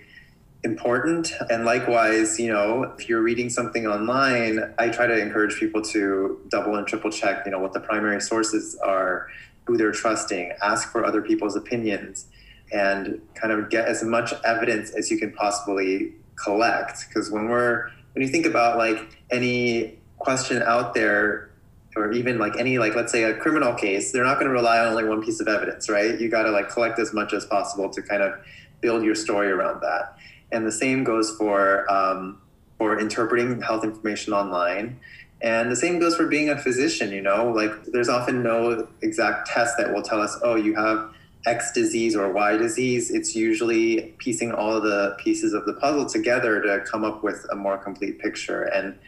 important. 0.62 1.32
And 1.50 1.64
likewise, 1.64 2.38
you 2.38 2.52
know, 2.52 2.84
if 2.98 3.08
you're 3.08 3.22
reading 3.22 3.50
something 3.50 3.86
online, 3.86 4.74
I 4.78 4.88
try 4.88 5.06
to 5.06 5.18
encourage 5.18 5.56
people 5.58 5.82
to 5.82 6.40
double 6.48 6.76
and 6.76 6.86
triple 6.86 7.10
check, 7.10 7.44
you 7.44 7.52
know, 7.52 7.58
what 7.58 7.72
the 7.72 7.80
primary 7.80 8.20
sources 8.20 8.76
are, 8.76 9.28
who 9.64 9.76
they're 9.76 9.92
trusting, 9.92 10.52
ask 10.62 10.90
for 10.90 11.04
other 11.04 11.22
people's 11.22 11.56
opinions, 11.56 12.26
and 12.72 13.20
kind 13.34 13.52
of 13.52 13.70
get 13.70 13.86
as 13.86 14.02
much 14.02 14.32
evidence 14.44 14.90
as 14.90 15.10
you 15.10 15.18
can 15.18 15.32
possibly 15.32 16.12
collect. 16.36 17.06
Because 17.08 17.30
when 17.30 17.48
we're 17.48 17.90
when 18.12 18.22
you 18.24 18.28
think 18.28 18.46
about 18.46 18.78
like 18.78 19.18
any 19.30 19.98
question 20.18 20.62
out 20.62 20.94
there 20.94 21.50
or 21.96 22.12
even 22.12 22.38
like 22.38 22.56
any 22.56 22.78
like 22.78 22.94
let's 22.94 23.10
say 23.10 23.24
a 23.24 23.34
criminal 23.34 23.74
case 23.74 24.12
they're 24.12 24.24
not 24.24 24.34
going 24.34 24.46
to 24.46 24.52
rely 24.52 24.78
on 24.78 24.88
only 24.88 25.04
one 25.04 25.22
piece 25.22 25.40
of 25.40 25.48
evidence 25.48 25.88
right 25.88 26.20
you 26.20 26.28
got 26.28 26.42
to 26.42 26.50
like 26.50 26.68
collect 26.68 26.98
as 26.98 27.12
much 27.14 27.32
as 27.32 27.46
possible 27.46 27.88
to 27.88 28.02
kind 28.02 28.22
of 28.22 28.38
build 28.80 29.02
your 29.02 29.14
story 29.14 29.50
around 29.50 29.80
that 29.80 30.16
and 30.52 30.66
the 30.66 30.72
same 30.72 31.04
goes 31.04 31.30
for 31.36 31.90
um, 31.90 32.40
for 32.80 32.98
interpreting 32.98 33.60
health 33.60 33.84
information 33.84 34.32
online. 34.32 34.98
And 35.42 35.70
the 35.70 35.76
same 35.76 35.98
goes 35.98 36.16
for 36.16 36.26
being 36.26 36.48
a 36.48 36.56
physician, 36.56 37.12
you 37.12 37.20
know, 37.20 37.52
like 37.52 37.70
there's 37.86 38.08
often 38.08 38.42
no 38.42 38.88
exact 39.02 39.48
test 39.48 39.76
that 39.76 39.92
will 39.92 40.02
tell 40.02 40.20
us, 40.20 40.38
oh, 40.42 40.54
you 40.54 40.74
have 40.74 41.12
X 41.46 41.72
disease 41.72 42.14
or 42.14 42.30
Y 42.32 42.56
disease. 42.56 43.10
It's 43.10 43.34
usually 43.34 44.14
piecing 44.18 44.52
all 44.52 44.80
the 44.80 45.16
pieces 45.18 45.54
of 45.54 45.64
the 45.64 45.74
puzzle 45.74 46.06
together 46.06 46.60
to 46.60 46.80
come 46.80 47.04
up 47.04 47.22
with 47.22 47.46
a 47.50 47.56
more 47.56 47.78
complete 47.78 48.18
picture. 48.18 48.64
And 48.64 48.98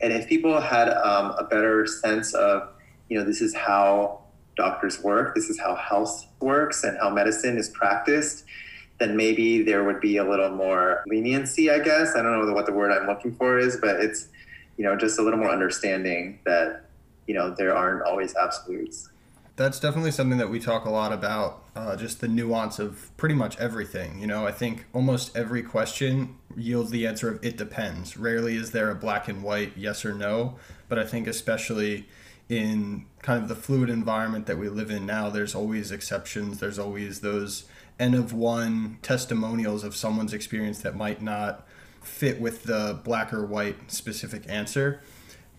and 0.00 0.12
if 0.12 0.28
people 0.28 0.60
had 0.60 0.88
um, 0.90 1.34
a 1.38 1.44
better 1.44 1.86
sense 1.86 2.34
of, 2.34 2.68
you 3.08 3.18
know, 3.18 3.24
this 3.24 3.40
is 3.40 3.54
how 3.54 4.24
doctors 4.56 5.02
work, 5.02 5.34
this 5.34 5.48
is 5.48 5.58
how 5.58 5.74
health 5.74 6.26
works, 6.40 6.84
and 6.84 6.98
how 6.98 7.08
medicine 7.08 7.56
is 7.56 7.70
practiced, 7.70 8.44
then 8.98 9.16
maybe 9.16 9.62
there 9.62 9.84
would 9.84 10.00
be 10.00 10.18
a 10.18 10.24
little 10.24 10.50
more 10.50 11.02
leniency, 11.06 11.70
I 11.70 11.78
guess. 11.78 12.14
I 12.14 12.22
don't 12.22 12.46
know 12.46 12.52
what 12.52 12.66
the 12.66 12.72
word 12.72 12.92
I'm 12.92 13.06
looking 13.06 13.34
for 13.34 13.58
is, 13.58 13.78
but 13.78 13.96
it's, 13.96 14.28
you 14.76 14.84
know, 14.84 14.96
just 14.96 15.18
a 15.18 15.22
little 15.22 15.38
more 15.38 15.50
understanding 15.50 16.40
that, 16.44 16.90
you 17.26 17.34
know, 17.34 17.54
there 17.54 17.74
aren't 17.74 18.02
always 18.02 18.34
absolutes. 18.36 19.08
That's 19.56 19.80
definitely 19.80 20.10
something 20.10 20.36
that 20.36 20.50
we 20.50 20.60
talk 20.60 20.84
a 20.84 20.90
lot 20.90 21.12
about, 21.12 21.64
uh, 21.74 21.96
just 21.96 22.20
the 22.20 22.28
nuance 22.28 22.78
of 22.78 23.10
pretty 23.16 23.34
much 23.34 23.58
everything. 23.58 24.20
You 24.20 24.26
know, 24.26 24.46
I 24.46 24.52
think 24.52 24.84
almost 24.92 25.34
every 25.34 25.62
question 25.62 26.36
yields 26.54 26.90
the 26.90 27.06
answer 27.06 27.30
of 27.30 27.42
it 27.42 27.56
depends. 27.56 28.18
Rarely 28.18 28.56
is 28.56 28.72
there 28.72 28.90
a 28.90 28.94
black 28.94 29.28
and 29.28 29.42
white 29.42 29.72
yes 29.74 30.04
or 30.04 30.12
no, 30.12 30.56
but 30.90 30.98
I 30.98 31.04
think 31.04 31.26
especially 31.26 32.06
in 32.50 33.06
kind 33.22 33.42
of 33.42 33.48
the 33.48 33.56
fluid 33.56 33.88
environment 33.88 34.44
that 34.46 34.58
we 34.58 34.68
live 34.68 34.90
in 34.90 35.06
now, 35.06 35.30
there's 35.30 35.54
always 35.54 35.90
exceptions. 35.90 36.60
There's 36.60 36.78
always 36.78 37.20
those 37.20 37.64
N 37.98 38.14
of 38.14 38.34
one 38.34 38.98
testimonials 39.00 39.84
of 39.84 39.96
someone's 39.96 40.34
experience 40.34 40.80
that 40.80 40.94
might 40.94 41.22
not 41.22 41.66
fit 42.02 42.40
with 42.40 42.64
the 42.64 43.00
black 43.02 43.32
or 43.32 43.44
white 43.44 43.90
specific 43.90 44.44
answer. 44.48 45.00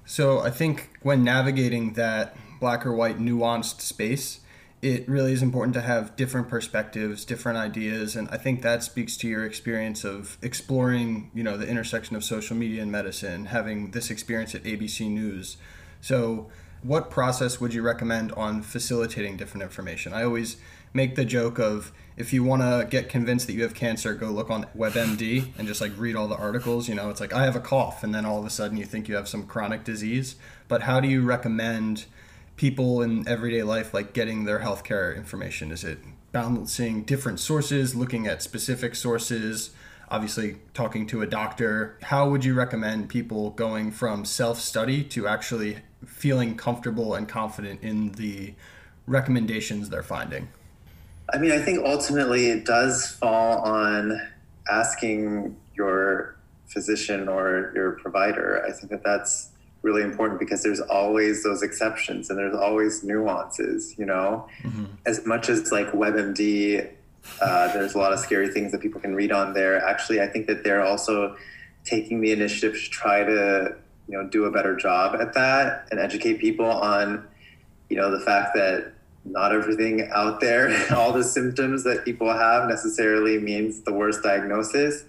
So 0.05 0.39
I 0.39 0.51
think 0.51 0.91
when 1.01 1.23
navigating 1.23 1.93
that 1.93 2.37
black 2.59 2.85
or 2.85 2.93
white 2.93 3.19
nuanced 3.19 3.81
space, 3.81 4.41
it 4.81 5.07
really 5.09 5.33
is 5.33 5.41
important 5.41 5.73
to 5.73 5.81
have 5.81 6.15
different 6.15 6.49
perspectives, 6.49 7.25
different 7.25 7.57
ideas, 7.57 8.15
and 8.15 8.29
I 8.29 8.37
think 8.37 8.61
that 8.61 8.83
speaks 8.83 9.17
to 9.17 9.27
your 9.27 9.43
experience 9.43 10.03
of 10.03 10.37
exploring, 10.41 11.31
you 11.33 11.43
know, 11.43 11.57
the 11.57 11.67
intersection 11.67 12.15
of 12.15 12.23
social 12.23 12.55
media 12.55 12.83
and 12.83 12.91
medicine, 12.91 13.45
having 13.47 13.91
this 13.91 14.11
experience 14.11 14.53
at 14.53 14.63
ABC 14.63 15.09
News. 15.09 15.57
So, 15.99 16.49
what 16.83 17.09
process 17.09 17.59
would 17.59 17.73
you 17.73 17.81
recommend 17.81 18.31
on 18.33 18.61
facilitating 18.61 19.35
different 19.35 19.63
information? 19.63 20.13
I 20.13 20.23
always 20.23 20.57
make 20.93 21.15
the 21.15 21.25
joke 21.25 21.57
of 21.57 21.91
if 22.15 22.31
you 22.31 22.43
want 22.43 22.61
to 22.61 22.87
get 22.89 23.09
convinced 23.09 23.47
that 23.47 23.53
you 23.53 23.63
have 23.63 23.73
cancer, 23.73 24.13
go 24.13 24.27
look 24.27 24.51
on 24.51 24.65
WebMD 24.77 25.49
and 25.57 25.67
just 25.67 25.81
like 25.81 25.91
read 25.97 26.15
all 26.15 26.27
the 26.27 26.35
articles. 26.35 26.87
You 26.87 26.95
know, 26.95 27.09
it's 27.09 27.19
like 27.19 27.33
I 27.33 27.45
have 27.45 27.55
a 27.55 27.59
cough, 27.59 28.03
and 28.03 28.13
then 28.13 28.25
all 28.25 28.39
of 28.39 28.45
a 28.45 28.49
sudden 28.51 28.77
you 28.77 28.85
think 28.85 29.07
you 29.07 29.15
have 29.15 29.27
some 29.27 29.47
chronic 29.47 29.83
disease. 29.83 30.35
But 30.67 30.83
how 30.83 30.99
do 30.99 31.07
you 31.07 31.23
recommend 31.23 32.05
people 32.57 33.01
in 33.01 33.25
everyday 33.27 33.63
life 33.63 33.93
like 33.93 34.11
getting 34.11 34.43
their 34.43 34.59
healthcare 34.59 35.15
information? 35.15 35.71
Is 35.71 35.83
it 35.83 35.99
balancing 36.31 37.03
different 37.03 37.39
sources, 37.39 37.95
looking 37.95 38.27
at 38.27 38.43
specific 38.43 38.95
sources? 38.95 39.69
Obviously, 40.09 40.57
talking 40.73 41.05
to 41.07 41.21
a 41.21 41.27
doctor. 41.27 41.97
How 42.03 42.29
would 42.29 42.43
you 42.43 42.53
recommend 42.53 43.09
people 43.09 43.51
going 43.51 43.91
from 43.91 44.25
self 44.25 44.59
study 44.59 45.03
to 45.05 45.27
actually 45.27 45.77
feeling 46.05 46.55
comfortable 46.55 47.13
and 47.13 47.27
confident 47.27 47.81
in 47.81 48.13
the 48.13 48.53
recommendations 49.05 49.89
they're 49.89 50.03
finding? 50.03 50.49
I 51.33 51.37
mean, 51.37 51.51
I 51.51 51.59
think 51.59 51.85
ultimately 51.85 52.47
it 52.47 52.65
does 52.65 53.07
fall 53.19 53.59
on 53.59 54.21
asking 54.69 55.57
your 55.75 56.37
physician 56.67 57.27
or 57.27 57.71
your 57.75 57.91
provider. 57.91 58.63
I 58.65 58.71
think 58.71 58.89
that 58.91 59.03
that's 59.03 59.49
really 59.81 60.01
important 60.01 60.39
because 60.39 60.63
there's 60.63 60.81
always 60.81 61.43
those 61.43 61.61
exceptions 61.61 62.29
and 62.29 62.37
there's 62.37 62.55
always 62.55 63.03
nuances, 63.03 63.97
you 63.97 64.05
know? 64.05 64.47
Mm-hmm. 64.63 64.85
As 65.05 65.25
much 65.25 65.49
as 65.49 65.71
like 65.71 65.91
WebMD, 65.91 66.89
uh, 67.41 67.73
there's 67.73 67.95
a 67.95 67.97
lot 67.97 68.13
of 68.13 68.19
scary 68.19 68.49
things 68.49 68.71
that 68.71 68.81
people 68.81 68.99
can 68.99 69.15
read 69.15 69.31
on 69.31 69.53
there. 69.53 69.83
Actually, 69.83 70.21
I 70.21 70.27
think 70.27 70.47
that 70.47 70.63
they're 70.63 70.83
also 70.83 71.35
taking 71.83 72.21
the 72.21 72.31
initiative 72.31 72.73
to 72.73 72.89
try 72.89 73.23
to, 73.23 73.75
you 74.07 74.17
know, 74.17 74.27
do 74.27 74.45
a 74.45 74.51
better 74.51 74.75
job 74.75 75.19
at 75.19 75.33
that 75.33 75.87
and 75.91 75.99
educate 75.99 76.39
people 76.39 76.65
on, 76.65 77.27
you 77.89 77.97
know, 77.97 78.11
the 78.11 78.23
fact 78.25 78.55
that 78.55 78.93
not 79.25 79.53
everything 79.53 80.09
out 80.13 80.39
there, 80.39 80.85
all 80.95 81.13
the 81.13 81.23
symptoms 81.23 81.83
that 81.83 82.05
people 82.05 82.31
have 82.31 82.67
necessarily 82.67 83.37
means 83.37 83.81
the 83.81 83.93
worst 83.93 84.23
diagnosis. 84.23 85.03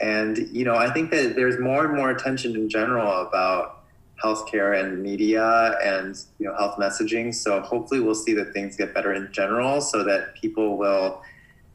And, 0.00 0.48
you 0.52 0.64
know, 0.64 0.74
I 0.74 0.90
think 0.90 1.10
that 1.10 1.36
there's 1.36 1.58
more 1.58 1.84
and 1.86 1.96
more 1.96 2.10
attention 2.10 2.54
in 2.54 2.68
general 2.68 3.26
about 3.26 3.75
healthcare 4.22 4.78
and 4.78 5.02
media 5.02 5.76
and, 5.82 6.16
you 6.38 6.46
know, 6.46 6.56
health 6.56 6.76
messaging. 6.78 7.34
So 7.34 7.60
hopefully 7.60 8.00
we'll 8.00 8.14
see 8.14 8.32
that 8.34 8.52
things 8.52 8.76
get 8.76 8.94
better 8.94 9.12
in 9.12 9.30
general 9.32 9.80
so 9.80 10.04
that 10.04 10.34
people 10.34 10.78
will 10.78 11.22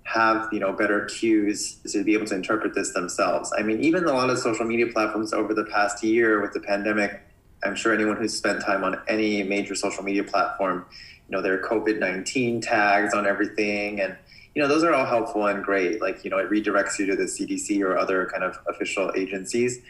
have, 0.04 0.50
you 0.52 0.60
know, 0.60 0.74
better 0.74 1.06
cues 1.06 1.76
to 1.92 2.04
be 2.04 2.14
able 2.14 2.26
to 2.26 2.36
interpret 2.36 2.74
this 2.74 2.94
themselves. 2.94 3.54
I 3.58 3.62
mean, 3.62 3.80
even 3.82 4.06
a 4.06 4.14
lot 4.14 4.30
of 4.30 4.39
social 4.39 4.66
media 4.66 4.88
platforms 4.88 5.34
over 5.34 5.54
the 5.54 5.66
past 5.66 6.04
year 6.04 6.42
with 6.42 6.54
the 6.54 6.60
pandemic, 6.60 7.22
I'm 7.64 7.76
sure 7.76 7.94
anyone 7.94 8.18
who's 8.18 8.36
spent 8.36 8.62
time 8.62 8.84
on 8.84 9.00
any 9.08 9.44
major 9.44 9.76
social 9.76 10.04
media 10.04 10.24
platform 10.24 10.88
you 11.32 11.38
know, 11.38 11.42
their 11.42 11.62
COVID 11.62 11.98
19 11.98 12.60
tags 12.60 13.14
on 13.14 13.26
everything. 13.26 14.02
And, 14.02 14.18
you 14.54 14.62
know, 14.62 14.68
those 14.68 14.84
are 14.84 14.94
all 14.94 15.06
helpful 15.06 15.48
and 15.48 15.64
great. 15.64 16.02
Like, 16.02 16.26
you 16.26 16.30
know, 16.30 16.38
it 16.38 16.50
redirects 16.50 17.00
you 17.00 17.06
to 17.06 17.16
the 17.16 17.24
CDC 17.24 17.82
or 17.82 17.98
other 17.98 18.30
kind 18.32 18.44
of 18.44 18.60
official 18.68 19.12
agencies. 19.16 19.82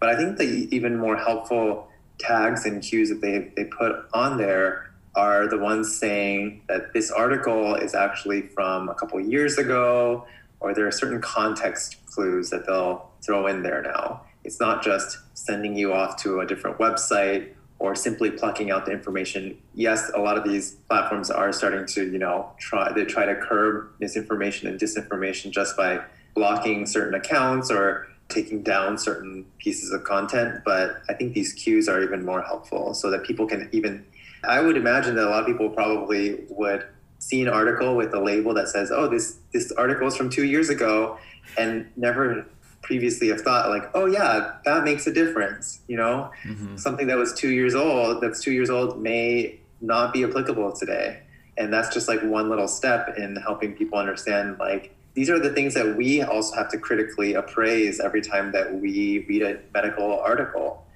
But 0.00 0.08
I 0.08 0.16
think 0.16 0.38
the 0.38 0.68
even 0.74 0.96
more 0.96 1.16
helpful 1.16 1.88
tags 2.18 2.64
and 2.64 2.82
cues 2.82 3.08
that 3.08 3.20
they, 3.20 3.52
they 3.56 3.64
put 3.64 4.06
on 4.12 4.38
there 4.38 4.90
are 5.14 5.48
the 5.48 5.58
ones 5.58 5.98
saying 5.98 6.62
that 6.68 6.92
this 6.92 7.10
article 7.10 7.74
is 7.74 7.94
actually 7.94 8.42
from 8.42 8.88
a 8.88 8.94
couple 8.94 9.18
years 9.18 9.56
ago, 9.56 10.26
or 10.60 10.74
there 10.74 10.86
are 10.86 10.92
certain 10.92 11.20
context 11.20 11.96
clues 12.06 12.50
that 12.50 12.66
they'll 12.66 13.10
throw 13.24 13.46
in 13.46 13.62
there 13.62 13.82
now. 13.82 14.22
It's 14.44 14.60
not 14.60 14.82
just 14.82 15.18
sending 15.34 15.76
you 15.76 15.92
off 15.92 16.22
to 16.22 16.40
a 16.40 16.46
different 16.46 16.78
website 16.78 17.52
or 17.78 17.94
simply 17.94 18.30
plucking 18.30 18.70
out 18.70 18.86
the 18.86 18.92
information. 18.92 19.58
Yes, 19.74 20.10
a 20.14 20.20
lot 20.20 20.38
of 20.38 20.44
these 20.44 20.72
platforms 20.88 21.30
are 21.30 21.52
starting 21.52 21.86
to, 21.86 22.10
you 22.10 22.18
know, 22.18 22.50
try 22.58 22.92
they 22.92 23.04
try 23.04 23.26
to 23.26 23.34
curb 23.34 23.90
misinformation 23.98 24.68
and 24.68 24.78
disinformation 24.78 25.50
just 25.50 25.76
by 25.76 26.00
blocking 26.34 26.86
certain 26.86 27.14
accounts 27.14 27.70
or 27.70 28.06
taking 28.28 28.62
down 28.62 28.98
certain 28.98 29.46
pieces 29.58 29.92
of 29.92 30.04
content. 30.04 30.62
But 30.64 31.02
I 31.08 31.14
think 31.14 31.34
these 31.34 31.52
cues 31.52 31.88
are 31.88 32.02
even 32.02 32.24
more 32.24 32.42
helpful 32.42 32.94
so 32.94 33.10
that 33.10 33.24
people 33.24 33.46
can 33.46 33.68
even 33.72 34.04
I 34.44 34.60
would 34.60 34.76
imagine 34.76 35.16
that 35.16 35.26
a 35.26 35.30
lot 35.30 35.40
of 35.40 35.46
people 35.46 35.70
probably 35.70 36.44
would 36.50 36.86
see 37.18 37.42
an 37.42 37.48
article 37.48 37.96
with 37.96 38.14
a 38.14 38.20
label 38.20 38.54
that 38.54 38.68
says, 38.68 38.90
"Oh, 38.92 39.08
this 39.08 39.38
this 39.52 39.72
article 39.72 40.06
is 40.06 40.16
from 40.16 40.30
two 40.30 40.44
years 40.44 40.68
ago," 40.68 41.18
and 41.58 41.86
never 41.96 42.46
previously 42.86 43.28
have 43.28 43.40
thought 43.40 43.68
like, 43.68 43.90
oh 43.94 44.06
yeah, 44.06 44.52
that 44.64 44.84
makes 44.84 45.06
a 45.06 45.12
difference. 45.12 45.80
You 45.88 45.96
know, 45.96 46.30
mm-hmm. 46.44 46.76
something 46.76 47.08
that 47.08 47.18
was 47.18 47.34
two 47.34 47.50
years 47.50 47.74
old, 47.74 48.22
that's 48.22 48.40
two 48.40 48.52
years 48.52 48.70
old, 48.70 49.02
may 49.02 49.58
not 49.80 50.12
be 50.12 50.24
applicable 50.24 50.72
today. 50.72 51.20
And 51.58 51.72
that's 51.72 51.92
just 51.92 52.06
like 52.06 52.22
one 52.22 52.48
little 52.48 52.68
step 52.68 53.16
in 53.18 53.36
helping 53.36 53.74
people 53.74 53.98
understand 53.98 54.58
like 54.58 54.94
these 55.16 55.30
are 55.30 55.38
the 55.38 55.50
things 55.50 55.72
that 55.72 55.96
we 55.96 56.20
also 56.20 56.54
have 56.54 56.70
to 56.70 56.78
critically 56.78 57.32
appraise 57.32 58.00
every 58.00 58.20
time 58.20 58.52
that 58.52 58.80
we 58.80 59.24
read 59.26 59.42
a 59.42 59.58
medical 59.72 60.20
article. 60.20 60.86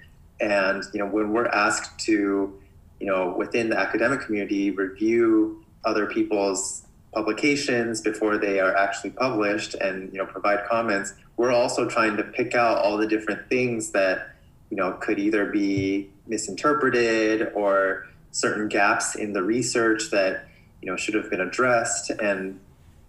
And 0.41 0.85
you 0.93 1.01
know, 1.01 1.07
when 1.07 1.33
we're 1.33 1.49
asked 1.49 1.99
to, 2.01 2.61
you 3.01 3.07
know, 3.07 3.35
within 3.37 3.71
the 3.71 3.79
academic 3.79 4.21
community, 4.21 4.71
review 4.73 5.65
other 5.87 6.07
people's 6.07 6.83
publications 7.15 8.03
before 8.03 8.37
they 8.37 8.61
are 8.61 8.77
actually 8.77 9.11
published 9.11 9.75
and 9.75 10.13
you 10.13 10.19
know 10.19 10.27
provide 10.27 10.67
comments, 10.69 11.15
we're 11.39 11.51
also 11.51 11.89
trying 11.89 12.19
to 12.19 12.23
pick 12.23 12.55
out 12.55 12.77
all 12.77 12.99
the 12.99 13.07
different 13.07 13.49
things 13.49 13.91
that 13.93 14.35
you 14.69 14.77
know 14.77 14.93
could 15.01 15.19
either 15.19 15.47
be 15.47 16.11
misinterpreted 16.27 17.51
or 17.55 18.07
certain 18.33 18.69
gaps 18.69 19.15
in 19.15 19.33
the 19.33 19.43
research 19.43 20.11
that 20.11 20.47
you 20.83 20.91
know 20.91 20.97
should 20.97 21.15
have 21.15 21.31
been 21.31 21.41
addressed 21.41 22.11
and 22.11 22.61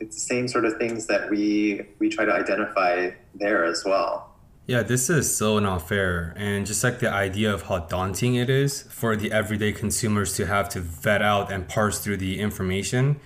it's 0.02 0.16
the 0.16 0.22
same 0.22 0.48
sort 0.48 0.66
of 0.66 0.78
things 0.78 1.08
that 1.08 1.30
we 1.30 1.82
we 2.00 2.10
try 2.10 2.26
to 2.26 2.34
identify 2.34 3.12
there 3.36 3.64
as 3.64 3.84
well 3.86 4.32
yeah, 4.68 4.84
this 4.84 5.10
is 5.10 5.36
so 5.36 5.60
not 5.60 5.90
fair. 5.90 6.34
And 6.38 6.66
just 6.66 6.82
like 6.82 7.00
the 7.00 7.12
idea 7.12 7.54
of 7.54 7.64
how 7.64 7.80
daunting 7.80 8.36
it 8.36 8.50
is 8.50 8.84
for 8.84 9.18
the 9.18 9.30
everyday 9.32 9.74
consumers 9.74 10.36
to 10.36 10.46
have 10.46 10.70
to 10.70 10.80
vet 10.80 11.22
out 11.22 11.52
and 11.52 11.68
parse 11.68 12.00
through 12.00 12.18
the 12.18 12.40
information. 12.40 13.20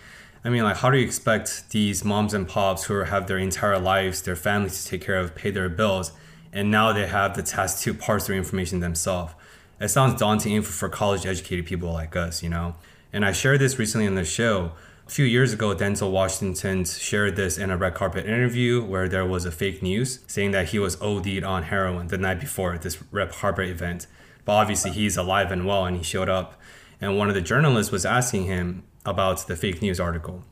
I 0.44 0.50
mean, 0.50 0.64
like, 0.64 0.78
how 0.78 0.90
do 0.90 0.98
you 0.98 1.06
expect 1.06 1.70
these 1.70 2.04
moms 2.04 2.34
and 2.34 2.48
pops 2.48 2.86
who 2.86 2.96
have 2.96 3.28
their 3.28 3.38
entire 3.38 3.78
lives, 3.78 4.22
their 4.22 4.36
families 4.36 4.84
to 4.84 4.90
take 4.90 5.02
care 5.02 5.18
of, 5.18 5.36
pay 5.36 5.52
their 5.52 5.70
bills, 5.70 6.14
and 6.54 6.72
now 6.72 6.94
they 6.94 7.06
have 7.06 7.36
the 7.36 7.44
task 7.44 7.84
to 7.84 7.94
parse 7.94 8.26
through 8.26 8.38
information 8.38 8.80
themselves? 8.80 9.34
It 9.80 9.90
sounds 9.90 10.20
daunting 10.20 10.54
even 10.54 10.64
for 10.64 10.90
college 10.90 11.26
educated 11.26 11.66
people 11.66 11.92
like 11.92 12.16
us, 12.16 12.42
you 12.42 12.50
know? 12.50 12.76
And 13.12 13.24
I 13.26 13.34
shared 13.34 13.60
this 13.60 13.78
recently 13.78 14.08
on 14.08 14.16
the 14.16 14.24
show. 14.24 14.72
A 15.08 15.12
few 15.12 15.26
years 15.26 15.54
ago, 15.54 15.76
Denzel 15.76 16.12
Washington 16.12 16.84
shared 16.84 17.36
this 17.36 17.60
in 17.60 17.70
a 17.70 17.78
red 17.78 17.94
carpet 17.94 18.26
interview 18.26 18.84
where 18.84 19.08
there 19.08 19.26
was 19.26 19.46
a 19.46 19.52
fake 19.52 19.84
news 19.84 20.20
saying 20.26 20.52
that 20.52 20.70
he 20.70 20.80
was 20.80 21.00
OD'd 21.00 21.44
on 21.44 21.64
heroin 21.64 22.08
the 22.08 22.18
night 22.18 22.40
before 22.40 22.78
this 22.78 22.98
red 23.12 23.32
carpet 23.32 23.70
event. 23.70 24.08
But 24.46 24.54
obviously, 24.54 24.92
he's 24.92 25.16
alive 25.16 25.52
and 25.52 25.66
well 25.66 25.86
and 25.86 25.96
he 25.96 26.04
showed 26.04 26.28
up. 26.28 26.60
And 27.00 27.18
one 27.18 27.30
of 27.30 27.36
the 27.36 27.42
journalists 27.42 27.92
was 27.92 28.06
asking 28.06 28.46
him 28.46 28.84
about 29.06 29.46
the 29.46 29.56
fake 29.56 29.82
news 29.82 30.00
article. 30.00 30.44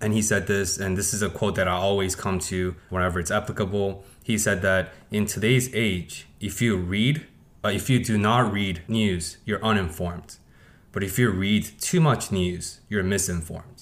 And 0.00 0.12
he 0.12 0.22
said 0.22 0.46
this, 0.46 0.78
and 0.78 0.96
this 0.96 1.12
is 1.12 1.22
a 1.22 1.28
quote 1.28 1.56
that 1.56 1.66
I 1.66 1.72
always 1.72 2.14
come 2.14 2.38
to 2.40 2.76
whenever 2.90 3.18
it's 3.18 3.32
applicable. 3.32 4.04
He 4.22 4.38
said 4.38 4.62
that 4.62 4.92
in 5.10 5.26
today's 5.26 5.74
age, 5.74 6.28
if 6.40 6.62
you 6.62 6.76
read 6.76 7.26
uh, 7.64 7.70
if 7.70 7.90
you 7.90 8.02
do 8.02 8.16
not 8.16 8.52
read 8.52 8.82
news, 8.86 9.38
you're 9.44 9.64
uninformed. 9.64 10.36
But 10.92 11.02
if 11.02 11.18
you 11.18 11.30
read 11.30 11.64
too 11.80 12.00
much 12.00 12.30
news, 12.30 12.80
you're 12.88 13.02
misinformed. 13.02 13.77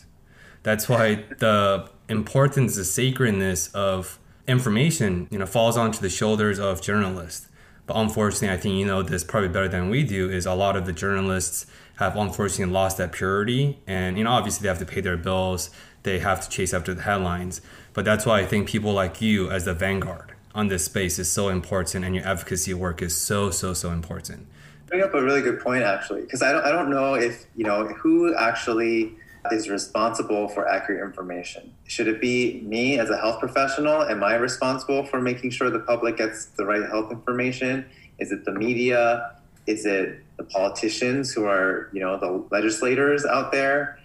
That's 0.66 0.88
why 0.88 1.22
the 1.38 1.88
importance, 2.08 2.74
the 2.74 2.84
sacredness 2.84 3.68
of 3.68 4.18
information, 4.48 5.28
you 5.30 5.38
know, 5.38 5.46
falls 5.46 5.76
onto 5.76 6.00
the 6.00 6.10
shoulders 6.10 6.58
of 6.58 6.82
journalists. 6.82 7.46
But 7.86 7.94
unfortunately, 7.94 8.50
I 8.50 8.56
think 8.56 8.74
you 8.74 8.84
know 8.84 9.00
this 9.00 9.22
probably 9.22 9.48
better 9.48 9.68
than 9.68 9.90
we 9.90 10.02
do. 10.02 10.28
Is 10.28 10.44
a 10.44 10.54
lot 10.54 10.76
of 10.76 10.84
the 10.84 10.92
journalists 10.92 11.66
have 11.98 12.16
unfortunately 12.16 12.74
lost 12.74 12.96
that 12.96 13.12
purity, 13.12 13.78
and 13.86 14.18
you 14.18 14.24
know, 14.24 14.32
obviously 14.32 14.64
they 14.64 14.68
have 14.68 14.80
to 14.80 14.84
pay 14.84 15.00
their 15.00 15.16
bills, 15.16 15.70
they 16.02 16.18
have 16.18 16.40
to 16.40 16.48
chase 16.48 16.74
after 16.74 16.94
the 16.94 17.02
headlines. 17.02 17.60
But 17.92 18.04
that's 18.04 18.26
why 18.26 18.40
I 18.40 18.44
think 18.44 18.66
people 18.68 18.92
like 18.92 19.22
you, 19.22 19.48
as 19.48 19.66
the 19.66 19.72
vanguard, 19.72 20.32
on 20.52 20.66
this 20.66 20.84
space 20.84 21.20
is 21.20 21.30
so 21.30 21.48
important 21.48 22.04
and 22.04 22.12
your 22.12 22.26
advocacy 22.26 22.74
work 22.74 23.02
is 23.02 23.16
so 23.16 23.50
so 23.50 23.72
so 23.72 23.92
important 23.92 24.48
bring 24.86 25.02
up 25.02 25.12
a 25.12 25.22
really 25.22 25.42
good 25.42 25.60
point 25.60 25.82
actually 25.82 26.22
because 26.22 26.40
I 26.42 26.52
don't, 26.52 26.64
I 26.64 26.70
don't 26.70 26.88
know 26.88 27.14
if 27.14 27.44
you 27.56 27.64
know 27.64 27.88
who 27.88 28.34
actually 28.34 29.14
is 29.52 29.68
responsible 29.68 30.48
for 30.48 30.68
accurate 30.68 31.04
information. 31.04 31.72
Should 31.86 32.08
it 32.08 32.20
be 32.20 32.62
me 32.64 32.98
as 32.98 33.10
a 33.10 33.16
health 33.16 33.40
professional? 33.40 34.02
Am 34.02 34.22
i 34.22 34.34
responsible 34.34 35.04
for 35.04 35.20
making 35.20 35.50
sure 35.50 35.70
the 35.70 35.80
public 35.80 36.16
gets 36.16 36.46
the 36.46 36.64
right 36.64 36.88
health 36.88 37.10
information? 37.10 37.86
Is 38.18 38.32
it 38.32 38.44
the 38.44 38.52
media? 38.52 39.36
Is 39.66 39.84
it 39.84 40.22
the 40.36 40.44
politicians 40.44 41.32
who 41.32 41.44
are 41.44 41.90
you 41.92 42.00
know 42.00 42.18
the 42.18 42.44
legislators 42.50 43.24
out 43.24 43.52
there? 43.52 43.98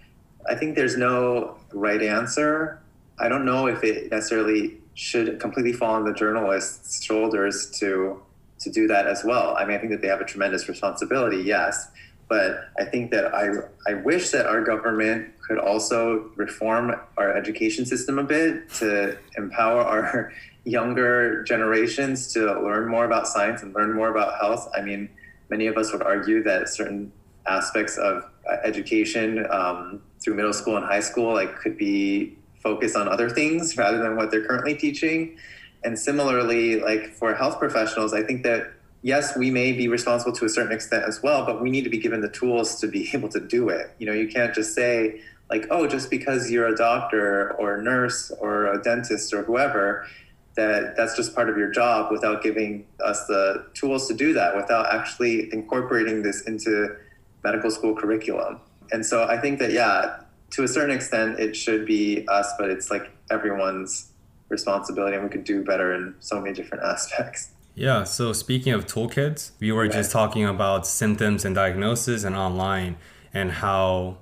I 0.48 0.54
think 0.54 0.74
there's 0.74 0.96
no 0.96 1.56
right 1.72 2.02
answer. 2.02 2.80
I 3.18 3.28
don't 3.28 3.44
know 3.44 3.66
if 3.66 3.84
it 3.84 4.10
necessarily 4.10 4.78
should 4.94 5.40
completely 5.40 5.72
fall 5.72 5.94
on 5.94 6.04
the 6.04 6.12
journalists' 6.12 7.02
shoulders 7.02 7.70
to 7.78 8.20
to 8.60 8.70
do 8.70 8.86
that 8.86 9.06
as 9.06 9.24
well. 9.24 9.56
I 9.56 9.64
mean, 9.64 9.76
I 9.76 9.80
think 9.80 9.90
that 9.92 10.02
they 10.02 10.08
have 10.08 10.20
a 10.20 10.24
tremendous 10.24 10.68
responsibility, 10.68 11.38
yes, 11.38 11.88
but 12.32 12.70
I 12.78 12.86
think 12.86 13.10
that 13.10 13.34
I 13.34 13.50
I 13.86 13.92
wish 13.92 14.30
that 14.30 14.46
our 14.46 14.62
government 14.64 15.38
could 15.46 15.58
also 15.58 16.30
reform 16.34 16.96
our 17.18 17.36
education 17.36 17.84
system 17.84 18.18
a 18.18 18.22
bit 18.24 18.72
to 18.80 19.18
empower 19.36 19.82
our 19.82 20.32
younger 20.64 21.44
generations 21.44 22.32
to 22.32 22.40
learn 22.66 22.88
more 22.88 23.04
about 23.04 23.28
science 23.28 23.62
and 23.62 23.74
learn 23.74 23.92
more 23.94 24.08
about 24.08 24.40
health. 24.40 24.66
I 24.74 24.80
mean, 24.80 25.10
many 25.50 25.66
of 25.66 25.76
us 25.76 25.92
would 25.92 26.02
argue 26.02 26.42
that 26.44 26.70
certain 26.70 27.12
aspects 27.44 27.98
of 27.98 28.24
education 28.64 29.44
um, 29.50 30.00
through 30.24 30.36
middle 30.36 30.54
school 30.54 30.78
and 30.78 30.86
high 30.86 31.04
school 31.10 31.34
like 31.34 31.54
could 31.56 31.76
be 31.76 32.38
focus 32.62 32.96
on 32.96 33.08
other 33.08 33.28
things 33.28 33.76
rather 33.76 33.98
than 33.98 34.16
what 34.16 34.30
they're 34.30 34.46
currently 34.46 34.74
teaching. 34.74 35.36
And 35.84 35.98
similarly, 35.98 36.80
like 36.80 37.12
for 37.12 37.34
health 37.34 37.58
professionals, 37.58 38.14
I 38.14 38.22
think 38.22 38.42
that 38.44 38.72
yes, 39.02 39.36
we 39.36 39.50
may 39.50 39.72
be 39.72 39.88
responsible 39.88 40.32
to 40.32 40.44
a 40.44 40.48
certain 40.48 40.72
extent 40.72 41.04
as 41.06 41.22
well, 41.22 41.44
but 41.44 41.60
we 41.60 41.70
need 41.70 41.84
to 41.84 41.90
be 41.90 41.98
given 41.98 42.20
the 42.20 42.28
tools 42.28 42.80
to 42.80 42.86
be 42.86 43.10
able 43.14 43.28
to 43.30 43.40
do 43.40 43.68
it. 43.68 43.94
You 43.98 44.06
know, 44.06 44.12
you 44.12 44.28
can't 44.28 44.54
just 44.54 44.74
say, 44.74 45.20
like, 45.50 45.66
oh, 45.70 45.86
just 45.86 46.10
because 46.10 46.50
you're 46.50 46.68
a 46.68 46.76
doctor 46.76 47.52
or 47.58 47.76
a 47.76 47.82
nurse 47.82 48.30
or 48.40 48.72
a 48.72 48.82
dentist 48.82 49.34
or 49.34 49.42
whoever, 49.42 50.06
that 50.54 50.96
that's 50.96 51.16
just 51.16 51.34
part 51.34 51.48
of 51.48 51.56
your 51.56 51.70
job 51.70 52.10
without 52.10 52.42
giving 52.42 52.86
us 53.04 53.26
the 53.26 53.66
tools 53.74 54.08
to 54.08 54.14
do 54.14 54.32
that, 54.34 54.56
without 54.56 54.92
actually 54.92 55.52
incorporating 55.52 56.22
this 56.22 56.42
into 56.42 56.94
medical 57.42 57.70
school 57.70 57.94
curriculum. 57.94 58.60
And 58.92 59.04
so 59.04 59.24
I 59.24 59.38
think 59.40 59.58
that, 59.58 59.72
yeah, 59.72 60.20
to 60.50 60.62
a 60.62 60.68
certain 60.68 60.94
extent, 60.94 61.40
it 61.40 61.56
should 61.56 61.86
be 61.86 62.26
us, 62.28 62.52
but 62.58 62.70
it's 62.70 62.90
like 62.90 63.10
everyone's 63.30 64.12
responsibility, 64.48 65.16
and 65.16 65.24
we 65.24 65.30
could 65.30 65.44
do 65.44 65.64
better 65.64 65.94
in 65.94 66.14
so 66.20 66.40
many 66.40 66.54
different 66.54 66.84
aspects. 66.92 67.50
Yeah. 67.74 68.04
So 68.04 68.32
speaking 68.32 68.72
of 68.72 68.86
toolkits, 68.86 69.52
we 69.58 69.72
were 69.72 69.82
right. 69.82 69.92
just 69.92 70.10
talking 70.10 70.44
about 70.44 70.86
symptoms 70.86 71.44
and 71.44 71.54
diagnosis 71.54 72.24
and 72.24 72.36
online, 72.36 72.96
and 73.32 73.50
how 73.50 74.18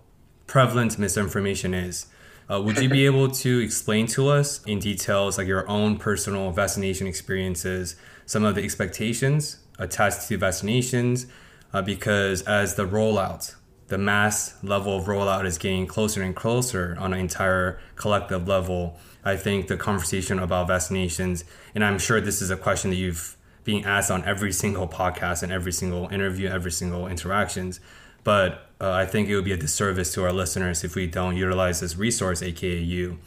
prevalent 0.46 0.98
misinformation 0.98 1.74
is. 1.74 2.06
Uh, 2.48 2.60
would 2.60 2.78
you 2.78 2.88
be 2.88 3.06
able 3.10 3.28
to 3.28 3.58
explain 3.58 4.06
to 4.06 4.28
us 4.28 4.64
in 4.64 4.78
details, 4.78 5.38
like 5.38 5.46
your 5.46 5.68
own 5.68 5.96
personal 5.96 6.50
vaccination 6.52 7.06
experiences, 7.06 7.96
some 8.26 8.44
of 8.44 8.54
the 8.54 8.62
expectations 8.62 9.58
attached 9.78 10.28
to 10.28 10.38
vaccinations? 10.38 11.26
Uh, 11.72 11.80
because 11.80 12.42
as 12.42 12.74
the 12.74 12.84
rollout 12.84 13.54
the 13.90 13.98
mass 13.98 14.54
level 14.62 14.96
of 14.96 15.06
rollout 15.06 15.44
is 15.44 15.58
getting 15.58 15.84
closer 15.84 16.22
and 16.22 16.34
closer 16.34 16.96
on 16.98 17.12
an 17.12 17.18
entire 17.18 17.80
collective 17.96 18.46
level. 18.46 18.96
I 19.24 19.36
think 19.36 19.66
the 19.66 19.76
conversation 19.76 20.38
about 20.38 20.68
vaccinations, 20.68 21.42
and 21.74 21.84
I'm 21.84 21.98
sure 21.98 22.20
this 22.20 22.40
is 22.40 22.50
a 22.50 22.56
question 22.56 22.90
that 22.90 22.96
you've 22.96 23.36
been 23.64 23.84
asked 23.84 24.10
on 24.10 24.24
every 24.24 24.52
single 24.52 24.88
podcast 24.88 25.42
and 25.42 25.52
every 25.52 25.72
single 25.72 26.08
interview, 26.08 26.48
every 26.48 26.72
single 26.72 27.06
interactions. 27.06 27.80
But 28.24 28.66
uh, 28.80 28.90
I 28.90 29.06
think 29.06 29.28
it 29.28 29.34
would 29.34 29.44
be 29.44 29.52
a 29.52 29.56
disservice 29.56 30.12
to 30.14 30.24
our 30.24 30.32
listeners 30.32 30.84
if 30.84 30.94
we 30.94 31.06
don't 31.06 31.36
utilize 31.36 31.80
this 31.80 31.96
resource, 31.96 32.42
aka 32.42 32.78
you. 32.78 33.18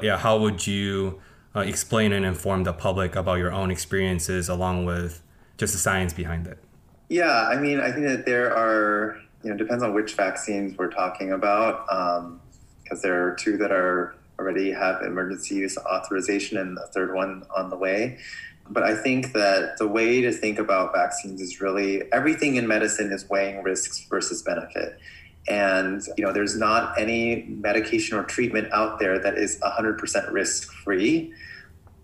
Yeah, 0.00 0.16
how 0.16 0.38
would 0.38 0.66
you 0.66 1.20
uh, 1.54 1.60
explain 1.60 2.12
and 2.12 2.24
inform 2.24 2.64
the 2.64 2.72
public 2.72 3.16
about 3.16 3.38
your 3.38 3.52
own 3.52 3.70
experiences 3.70 4.48
along 4.48 4.86
with 4.86 5.22
just 5.58 5.72
the 5.72 5.78
science 5.78 6.12
behind 6.12 6.46
it? 6.46 6.58
Yeah, 7.08 7.48
I 7.48 7.60
mean, 7.60 7.80
I 7.80 7.90
think 7.92 8.06
that 8.06 8.24
there 8.24 8.56
are 8.56 9.20
you 9.42 9.50
know, 9.50 9.56
depends 9.56 9.82
on 9.82 9.94
which 9.94 10.14
vaccines 10.14 10.76
we're 10.76 10.90
talking 10.90 11.32
about, 11.32 11.86
because 11.86 12.98
um, 12.98 13.02
there 13.02 13.26
are 13.26 13.34
two 13.36 13.56
that 13.56 13.72
are 13.72 14.14
already 14.38 14.70
have 14.72 15.02
emergency 15.02 15.54
use 15.54 15.76
authorization 15.78 16.58
and 16.58 16.76
the 16.76 16.86
third 16.94 17.14
one 17.14 17.44
on 17.54 17.70
the 17.70 17.76
way. 17.76 18.18
But 18.70 18.84
I 18.84 18.94
think 18.94 19.32
that 19.32 19.78
the 19.78 19.88
way 19.88 20.20
to 20.20 20.32
think 20.32 20.58
about 20.58 20.92
vaccines 20.94 21.40
is 21.40 21.60
really 21.60 22.02
everything 22.12 22.54
in 22.56 22.66
medicine 22.68 23.12
is 23.12 23.28
weighing 23.28 23.62
risks 23.62 24.06
versus 24.08 24.42
benefit. 24.42 24.98
And 25.48 26.02
you 26.16 26.24
know, 26.24 26.32
there's 26.32 26.56
not 26.56 26.98
any 26.98 27.44
medication 27.48 28.16
or 28.16 28.22
treatment 28.22 28.72
out 28.72 29.00
there 29.00 29.18
that 29.18 29.36
is 29.36 29.58
100% 29.60 30.32
risk 30.32 30.72
free. 30.72 31.32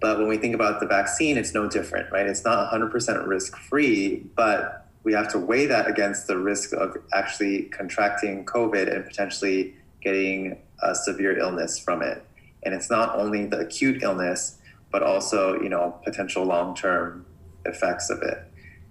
But 0.01 0.19
when 0.19 0.29
we 0.29 0.37
think 0.37 0.55
about 0.55 0.81
the 0.81 0.87
vaccine, 0.87 1.39
it's 1.39 1.55
no 1.55 1.69
different, 1.69 2.11
right? 2.11 2.27
It's 2.27 2.45
not 2.45 2.71
100% 2.71 3.27
risk 3.27 3.57
free, 3.57 4.27
but 4.35 4.87
we 5.05 5.13
have 5.13 5.29
to 5.33 5.39
weigh 5.39 5.67
that 5.67 5.89
against 5.89 6.27
the 6.27 6.37
risk 6.37 6.73
of 6.73 6.97
actually 7.15 7.63
contracting 7.65 8.45
COVID 8.45 8.93
and 8.93 9.05
potentially 9.05 9.77
getting 10.03 10.59
a 10.83 10.95
severe 10.95 11.39
illness 11.39 11.79
from 11.79 12.03
it. 12.03 12.25
And 12.65 12.75
it's 12.75 12.91
not 12.91 13.17
only 13.17 13.47
the 13.47 13.61
acute 13.61 14.03
illness, 14.03 14.59
but 14.97 15.03
also, 15.03 15.61
you 15.61 15.69
know, 15.69 15.95
potential 16.07 16.43
long-term 16.43 17.27
effects 17.67 18.09
of 18.09 18.23
it. 18.23 18.39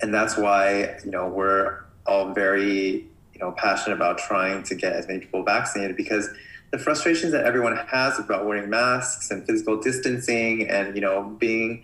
And 0.01 0.13
that's 0.13 0.37
why, 0.37 0.99
you 1.03 1.09
know, 1.09 1.27
we're 1.27 1.79
all 2.05 2.31
very, 2.31 3.07
you 3.33 3.39
know, 3.39 3.51
passionate 3.53 3.95
about 3.95 4.19
trying 4.19 4.61
to 4.65 4.75
get 4.75 4.93
as 4.93 5.07
many 5.07 5.21
people 5.21 5.41
vaccinated 5.41 5.97
because 5.97 6.29
the 6.69 6.77
frustrations 6.77 7.31
that 7.31 7.43
everyone 7.43 7.75
has 7.87 8.19
about 8.19 8.45
wearing 8.45 8.69
masks 8.69 9.31
and 9.31 9.47
physical 9.47 9.81
distancing 9.81 10.69
and 10.69 10.93
you 10.93 11.01
know 11.01 11.35
being 11.39 11.81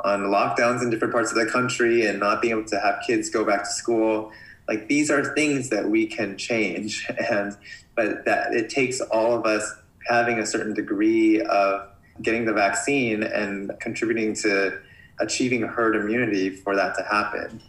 on 0.00 0.20
lockdowns 0.24 0.80
in 0.80 0.90
different 0.90 1.12
parts 1.12 1.32
of 1.32 1.36
the 1.36 1.50
country 1.50 2.06
and 2.06 2.20
not 2.20 2.40
being 2.40 2.52
able 2.52 2.68
to 2.68 2.78
have 2.78 3.00
kids 3.04 3.30
go 3.30 3.44
back 3.44 3.64
to 3.64 3.70
school 3.70 4.30
like 4.68 4.86
these 4.86 5.10
are 5.10 5.34
things 5.34 5.70
that 5.70 5.88
we 5.88 6.06
can 6.06 6.36
change 6.36 7.08
and 7.32 7.56
but 7.96 8.24
that 8.26 8.52
it 8.52 8.68
takes 8.68 9.00
all 9.00 9.32
of 9.32 9.44
us 9.44 9.74
having 10.06 10.38
a 10.38 10.46
certain 10.46 10.74
degree 10.74 11.40
of 11.40 11.88
getting 12.22 12.44
the 12.44 12.52
vaccine 12.52 13.22
and 13.22 13.72
contributing 13.80 14.34
to 14.34 14.78
achieving 15.20 15.62
herd 15.62 15.96
immunity 15.96 16.50
for 16.50 16.76
that 16.76 16.94
to 16.96 17.02
happen 17.04 17.62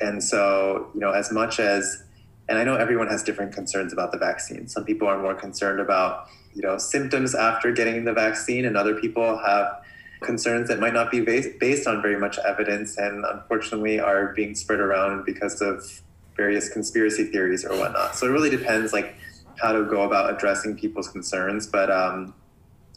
and 0.00 0.22
so 0.22 0.90
you 0.94 1.00
know 1.00 1.10
as 1.10 1.30
much 1.32 1.60
as 1.60 2.04
and 2.48 2.58
I 2.58 2.64
know 2.64 2.76
everyone 2.76 3.08
has 3.08 3.22
different 3.22 3.52
concerns 3.52 3.92
about 3.92 4.12
the 4.12 4.18
vaccine. 4.18 4.68
Some 4.68 4.84
people 4.84 5.08
are 5.08 5.18
more 5.18 5.34
concerned 5.34 5.80
about, 5.80 6.28
you 6.54 6.62
know, 6.62 6.76
symptoms 6.76 7.34
after 7.34 7.72
getting 7.72 8.04
the 8.04 8.12
vaccine, 8.12 8.64
and 8.66 8.76
other 8.76 8.94
people 8.94 9.38
have 9.38 9.80
concerns 10.20 10.68
that 10.68 10.78
might 10.78 10.94
not 10.94 11.10
be 11.10 11.20
based, 11.20 11.86
on 11.86 12.02
very 12.02 12.18
much 12.18 12.38
evidence 12.38 12.96
and 12.96 13.24
unfortunately 13.24 14.00
are 14.00 14.32
being 14.34 14.54
spread 14.54 14.80
around 14.80 15.24
because 15.24 15.60
of 15.60 16.02
various 16.36 16.68
conspiracy 16.68 17.24
theories 17.24 17.64
or 17.64 17.76
whatnot. 17.76 18.16
So 18.16 18.26
it 18.26 18.30
really 18.30 18.50
depends 18.50 18.92
like 18.92 19.14
how 19.60 19.72
to 19.72 19.84
go 19.84 20.02
about 20.02 20.34
addressing 20.34 20.76
people's 20.76 21.08
concerns. 21.08 21.66
But 21.66 21.90
um, 21.90 22.34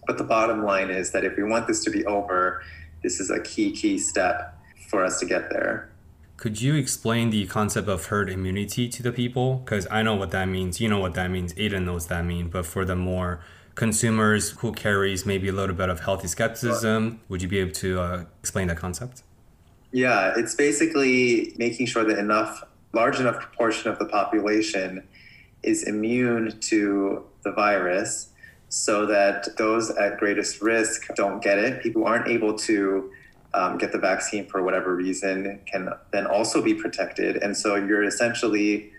but 0.08 0.18
the 0.18 0.24
bottom 0.24 0.64
line 0.64 0.90
is 0.90 1.12
that 1.12 1.24
if 1.24 1.36
we 1.36 1.44
want 1.44 1.68
this 1.68 1.84
to 1.84 1.92
be 1.92 2.06
over, 2.06 2.64
this 3.04 3.20
is 3.20 3.30
a 3.30 3.42
key, 3.42 3.72
key 3.72 4.00
step 4.00 4.58
for 4.90 5.04
us 5.04 5.20
to 5.20 5.26
get 5.26 5.50
there. 5.50 5.90
Could 6.38 6.62
you 6.62 6.76
explain 6.76 7.30
the 7.30 7.46
concept 7.48 7.90
of 7.90 8.06
herd 8.06 8.30
immunity 8.30 8.88
to 8.90 9.04
the 9.04 9.12
people? 9.12 9.56
Because 9.58 9.88
I 9.92 10.04
know 10.04 10.16
what 10.16 10.32
that 10.32 10.48
means. 10.48 10.80
You 10.80 10.88
know 10.88 11.00
what 11.00 11.14
that 11.16 11.30
means. 11.30 11.54
Aiden 11.56 11.84
knows 11.84 12.08
that 12.08 12.24
mean. 12.26 12.48
But 12.48 12.66
for 12.66 12.86
the 12.86 12.96
more 12.96 13.42
consumers 13.76 14.52
who 14.52 14.72
carries 14.72 15.26
maybe 15.26 15.50
a 15.50 15.52
little 15.52 15.76
bit 15.76 15.90
of 15.90 16.00
healthy 16.02 16.28
skepticism, 16.28 17.20
would 17.28 17.42
you 17.42 17.48
be 17.48 17.60
able 17.60 17.72
to 17.74 18.00
uh, 18.00 18.26
explain 18.40 18.68
that 18.68 18.78
concept? 18.78 19.24
Yeah, 19.92 20.34
it's 20.38 20.54
basically 20.54 21.54
making 21.58 21.88
sure 21.88 22.04
that 22.04 22.20
enough, 22.20 22.64
large 22.94 23.20
enough 23.20 23.40
proportion 23.40 23.92
of 23.92 23.98
the 23.98 24.06
population 24.06 25.08
is 25.64 25.84
immune 25.84 26.60
to 26.60 27.26
the 27.44 27.52
virus 27.52 28.30
so 28.70 29.06
that 29.06 29.56
those 29.58 29.90
at 29.92 30.18
greatest 30.18 30.62
risk 30.62 31.08
don't 31.16 31.42
get 31.42 31.58
it. 31.58 31.82
People 31.82 32.06
aren't 32.06 32.28
able 32.28 32.58
to 32.58 33.12
um, 33.54 33.78
get 33.78 33.92
the 33.92 33.98
vaccine 33.98 34.46
for 34.46 34.62
whatever 34.64 34.96
reason 34.96 35.60
can 35.66 35.90
then 36.12 36.28
also 36.28 36.62
be 36.62 36.74
protected. 36.74 37.38
And 37.38 37.56
so 37.56 37.76
you're 37.76 38.04
essentially 38.04 38.92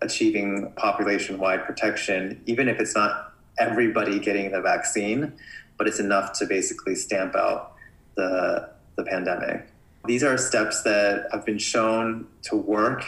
achieving 0.00 0.72
population 0.76 1.38
wide 1.38 1.64
protection, 1.64 2.42
even 2.46 2.68
if 2.68 2.80
it's 2.80 2.94
not 2.94 3.32
everybody 3.58 4.18
getting 4.18 4.50
the 4.50 4.60
vaccine, 4.60 5.32
but 5.78 5.86
it's 5.86 6.00
enough 6.00 6.32
to 6.38 6.46
basically 6.46 6.94
stamp 6.94 7.34
out 7.36 7.74
the, 8.16 8.68
the 8.96 9.04
pandemic. 9.04 9.66
These 10.04 10.24
are 10.24 10.36
steps 10.36 10.82
that 10.82 11.28
have 11.30 11.46
been 11.46 11.58
shown 11.58 12.26
to 12.42 12.56
work 12.56 13.04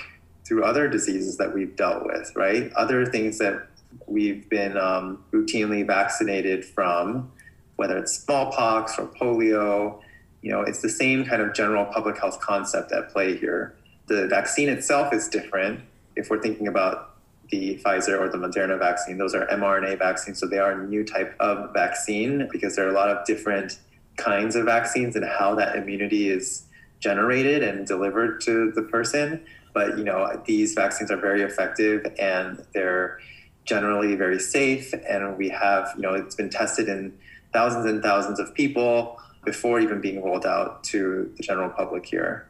through 0.46 0.64
other 0.64 0.88
diseases 0.88 1.36
that 1.38 1.52
we've 1.52 1.74
dealt 1.74 2.06
with, 2.06 2.30
right? 2.36 2.72
Other 2.74 3.04
things 3.04 3.38
that 3.38 3.66
we've 4.06 4.48
been 4.48 4.76
um, 4.76 5.24
routinely 5.32 5.86
vaccinated 5.86 6.64
from, 6.64 7.30
whether 7.76 7.98
it's 7.98 8.12
smallpox 8.12 8.98
or 8.98 9.06
polio, 9.06 10.00
you 10.42 10.50
know, 10.50 10.60
it's 10.60 10.82
the 10.82 10.90
same 10.90 11.24
kind 11.24 11.40
of 11.40 11.54
general 11.54 11.86
public 11.86 12.18
health 12.18 12.38
concept 12.40 12.92
at 12.92 13.10
play 13.10 13.36
here. 13.36 13.74
The 14.06 14.28
vaccine 14.28 14.68
itself 14.68 15.12
is 15.14 15.28
different. 15.28 15.80
If 16.16 16.28
we're 16.28 16.42
thinking 16.42 16.68
about 16.68 17.16
the 17.50 17.80
Pfizer 17.84 18.20
or 18.20 18.28
the 18.28 18.38
Moderna 18.38 18.78
vaccine, 18.78 19.16
those 19.16 19.34
are 19.34 19.46
mRNA 19.46 19.98
vaccines, 19.98 20.38
so 20.38 20.46
they 20.46 20.58
are 20.58 20.72
a 20.72 20.86
new 20.86 21.04
type 21.04 21.34
of 21.40 21.72
vaccine 21.72 22.48
because 22.52 22.76
there 22.76 22.86
are 22.86 22.90
a 22.90 22.94
lot 22.94 23.08
of 23.08 23.24
different 23.24 23.78
kinds 24.16 24.54
of 24.54 24.66
vaccines 24.66 25.16
and 25.16 25.24
how 25.24 25.54
that 25.54 25.76
immunity 25.76 26.28
is 26.28 26.64
generated 27.00 27.62
and 27.62 27.86
delivered 27.86 28.40
to 28.42 28.70
the 28.72 28.82
person. 28.82 29.44
But 29.72 29.98
you 29.98 30.04
know, 30.04 30.42
these 30.46 30.74
vaccines 30.74 31.10
are 31.10 31.16
very 31.16 31.42
effective 31.42 32.06
and 32.18 32.64
they're 32.72 33.18
generally 33.64 34.14
very 34.14 34.38
safe. 34.38 34.92
And 35.08 35.36
we 35.36 35.48
have, 35.48 35.92
you 35.96 36.02
know, 36.02 36.14
it's 36.14 36.34
been 36.34 36.50
tested 36.50 36.88
in 36.88 37.16
thousands 37.52 37.86
and 37.86 38.02
thousands 38.02 38.40
of 38.40 38.54
people 38.54 39.20
before 39.44 39.80
even 39.80 40.00
being 40.00 40.22
rolled 40.22 40.46
out 40.46 40.84
to 40.84 41.32
the 41.36 41.42
general 41.42 41.70
public 41.70 42.06
here. 42.06 42.46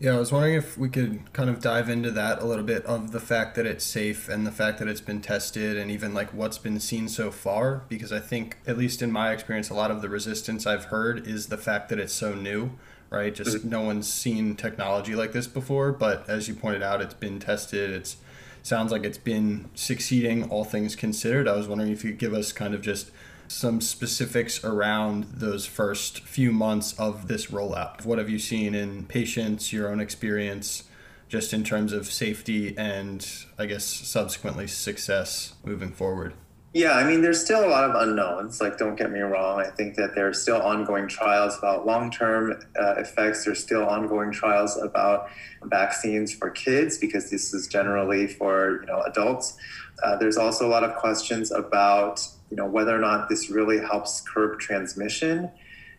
Yeah, 0.00 0.16
I 0.16 0.18
was 0.18 0.32
wondering 0.32 0.56
if 0.56 0.76
we 0.76 0.88
could 0.88 1.32
kind 1.32 1.48
of 1.48 1.60
dive 1.60 1.88
into 1.88 2.10
that 2.10 2.42
a 2.42 2.44
little 2.44 2.64
bit 2.64 2.84
of 2.84 3.12
the 3.12 3.20
fact 3.20 3.54
that 3.54 3.64
it's 3.64 3.84
safe 3.84 4.28
and 4.28 4.44
the 4.46 4.50
fact 4.50 4.78
that 4.80 4.88
it's 4.88 5.00
been 5.00 5.20
tested 5.20 5.78
and 5.78 5.90
even 5.90 6.12
like 6.12 6.34
what's 6.34 6.58
been 6.58 6.80
seen 6.80 7.08
so 7.08 7.30
far. 7.30 7.84
Because 7.88 8.12
I 8.12 8.18
think, 8.18 8.58
at 8.66 8.76
least 8.76 9.02
in 9.02 9.12
my 9.12 9.30
experience, 9.30 9.70
a 9.70 9.74
lot 9.74 9.90
of 9.90 10.02
the 10.02 10.08
resistance 10.08 10.66
I've 10.66 10.86
heard 10.86 11.26
is 11.26 11.46
the 11.46 11.56
fact 11.56 11.88
that 11.90 12.00
it's 12.00 12.12
so 12.12 12.34
new, 12.34 12.72
right? 13.08 13.32
Just 13.32 13.56
mm-hmm. 13.56 13.68
no 13.68 13.82
one's 13.82 14.12
seen 14.12 14.56
technology 14.56 15.14
like 15.14 15.32
this 15.32 15.46
before. 15.46 15.92
But 15.92 16.28
as 16.28 16.48
you 16.48 16.54
pointed 16.54 16.82
out, 16.82 17.00
it's 17.00 17.14
been 17.14 17.38
tested. 17.38 17.90
It's 17.90 18.16
sounds 18.64 18.90
like 18.90 19.04
it's 19.04 19.18
been 19.18 19.68
succeeding, 19.74 20.48
all 20.50 20.64
things 20.64 20.96
considered. 20.96 21.46
I 21.46 21.54
was 21.54 21.68
wondering 21.68 21.92
if 21.92 22.02
you 22.02 22.10
could 22.10 22.18
give 22.18 22.34
us 22.34 22.50
kind 22.50 22.74
of 22.74 22.80
just 22.80 23.10
some 23.46 23.82
specifics 23.82 24.64
around 24.64 25.24
those 25.24 25.66
first 25.66 26.20
few 26.20 26.50
months 26.50 26.98
of 26.98 27.28
this 27.28 27.48
rollout. 27.48 28.06
What 28.06 28.18
have 28.18 28.30
you 28.30 28.38
seen 28.38 28.74
in 28.74 29.04
patients, 29.04 29.70
your 29.70 29.90
own 29.90 30.00
experience, 30.00 30.84
just 31.28 31.52
in 31.52 31.62
terms 31.62 31.92
of 31.92 32.06
safety 32.06 32.74
and 32.78 33.26
I 33.58 33.66
guess 33.66 33.84
subsequently 33.84 34.66
success 34.66 35.54
moving 35.62 35.92
forward? 35.92 36.32
Yeah, 36.74 36.94
I 36.94 37.04
mean, 37.04 37.22
there's 37.22 37.40
still 37.40 37.64
a 37.64 37.70
lot 37.70 37.88
of 37.88 37.94
unknowns. 37.94 38.60
Like, 38.60 38.78
don't 38.78 38.96
get 38.96 39.12
me 39.12 39.20
wrong. 39.20 39.60
I 39.60 39.70
think 39.70 39.94
that 39.94 40.16
there 40.16 40.26
are 40.26 40.34
still 40.34 40.60
ongoing 40.60 41.06
trials 41.06 41.56
about 41.56 41.86
long 41.86 42.10
term 42.10 42.60
uh, 42.76 42.94
effects. 42.96 43.44
There's 43.44 43.62
still 43.62 43.84
ongoing 43.84 44.32
trials 44.32 44.76
about 44.76 45.28
vaccines 45.62 46.34
for 46.34 46.50
kids 46.50 46.98
because 46.98 47.30
this 47.30 47.54
is 47.54 47.68
generally 47.68 48.26
for 48.26 48.80
you 48.80 48.86
know 48.86 49.02
adults. 49.02 49.56
Uh, 50.02 50.16
there's 50.16 50.36
also 50.36 50.66
a 50.66 50.70
lot 50.70 50.82
of 50.82 50.96
questions 50.96 51.52
about 51.52 52.26
you 52.50 52.56
know 52.56 52.66
whether 52.66 52.94
or 52.94 53.00
not 53.00 53.28
this 53.28 53.50
really 53.50 53.78
helps 53.78 54.20
curb 54.22 54.58
transmission 54.58 55.52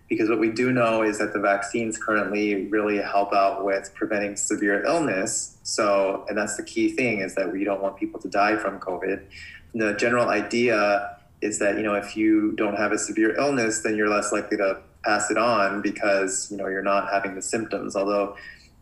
because 0.09 0.29
what 0.29 0.39
we 0.39 0.51
do 0.51 0.71
know 0.71 1.01
is 1.01 1.17
that 1.17 1.33
the 1.33 1.39
vaccines 1.39 1.97
currently 1.97 2.67
really 2.67 2.97
help 2.97 3.33
out 3.33 3.65
with 3.65 3.91
preventing 3.95 4.35
severe 4.35 4.83
illness 4.83 5.57
so 5.63 6.25
and 6.29 6.37
that's 6.37 6.55
the 6.57 6.63
key 6.63 6.91
thing 6.91 7.21
is 7.21 7.33
that 7.33 7.51
we 7.51 7.63
don't 7.63 7.81
want 7.81 7.97
people 7.97 8.19
to 8.19 8.29
die 8.29 8.55
from 8.55 8.79
covid 8.79 9.25
the 9.75 9.93
general 9.93 10.29
idea 10.29 11.17
is 11.41 11.59
that 11.59 11.77
you 11.77 11.83
know 11.83 11.93
if 11.93 12.17
you 12.17 12.53
don't 12.53 12.75
have 12.75 12.91
a 12.91 12.97
severe 12.97 13.35
illness 13.35 13.81
then 13.81 13.95
you're 13.95 14.09
less 14.09 14.31
likely 14.31 14.57
to 14.57 14.79
pass 15.03 15.29
it 15.29 15.37
on 15.37 15.81
because 15.81 16.49
you 16.49 16.57
know 16.57 16.67
you're 16.67 16.81
not 16.81 17.11
having 17.11 17.35
the 17.35 17.41
symptoms 17.41 17.95
although 17.95 18.35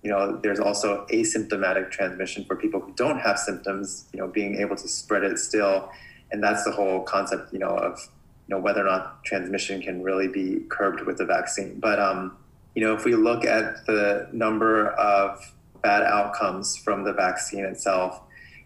you 0.03 0.09
know 0.09 0.37
there's 0.43 0.59
also 0.59 1.05
asymptomatic 1.11 1.91
transmission 1.91 2.45
for 2.45 2.55
people 2.55 2.79
who 2.79 2.93
don't 2.93 3.19
have 3.19 3.37
symptoms 3.37 4.05
you 4.13 4.19
know 4.19 4.27
being 4.27 4.55
able 4.55 4.75
to 4.75 4.87
spread 4.87 5.23
it 5.23 5.37
still 5.37 5.89
and 6.33 6.43
that's 6.43 6.65
the 6.65 6.71
whole 6.71 7.01
concept, 7.03 7.53
you 7.53 7.59
know, 7.59 7.69
of 7.69 8.09
you 8.47 8.55
know 8.55 8.59
whether 8.59 8.81
or 8.81 8.89
not 8.89 9.23
transmission 9.23 9.81
can 9.81 10.01
really 10.03 10.27
be 10.27 10.61
curbed 10.67 11.05
with 11.05 11.17
the 11.17 11.25
vaccine. 11.25 11.79
But 11.79 11.99
um, 11.99 12.35
you 12.75 12.83
know, 12.83 12.93
if 12.93 13.05
we 13.05 13.15
look 13.15 13.45
at 13.45 13.85
the 13.85 14.27
number 14.33 14.89
of 14.89 15.53
bad 15.81 16.01
outcomes 16.01 16.75
from 16.75 17.03
the 17.03 17.13
vaccine 17.13 17.63
itself, 17.63 18.19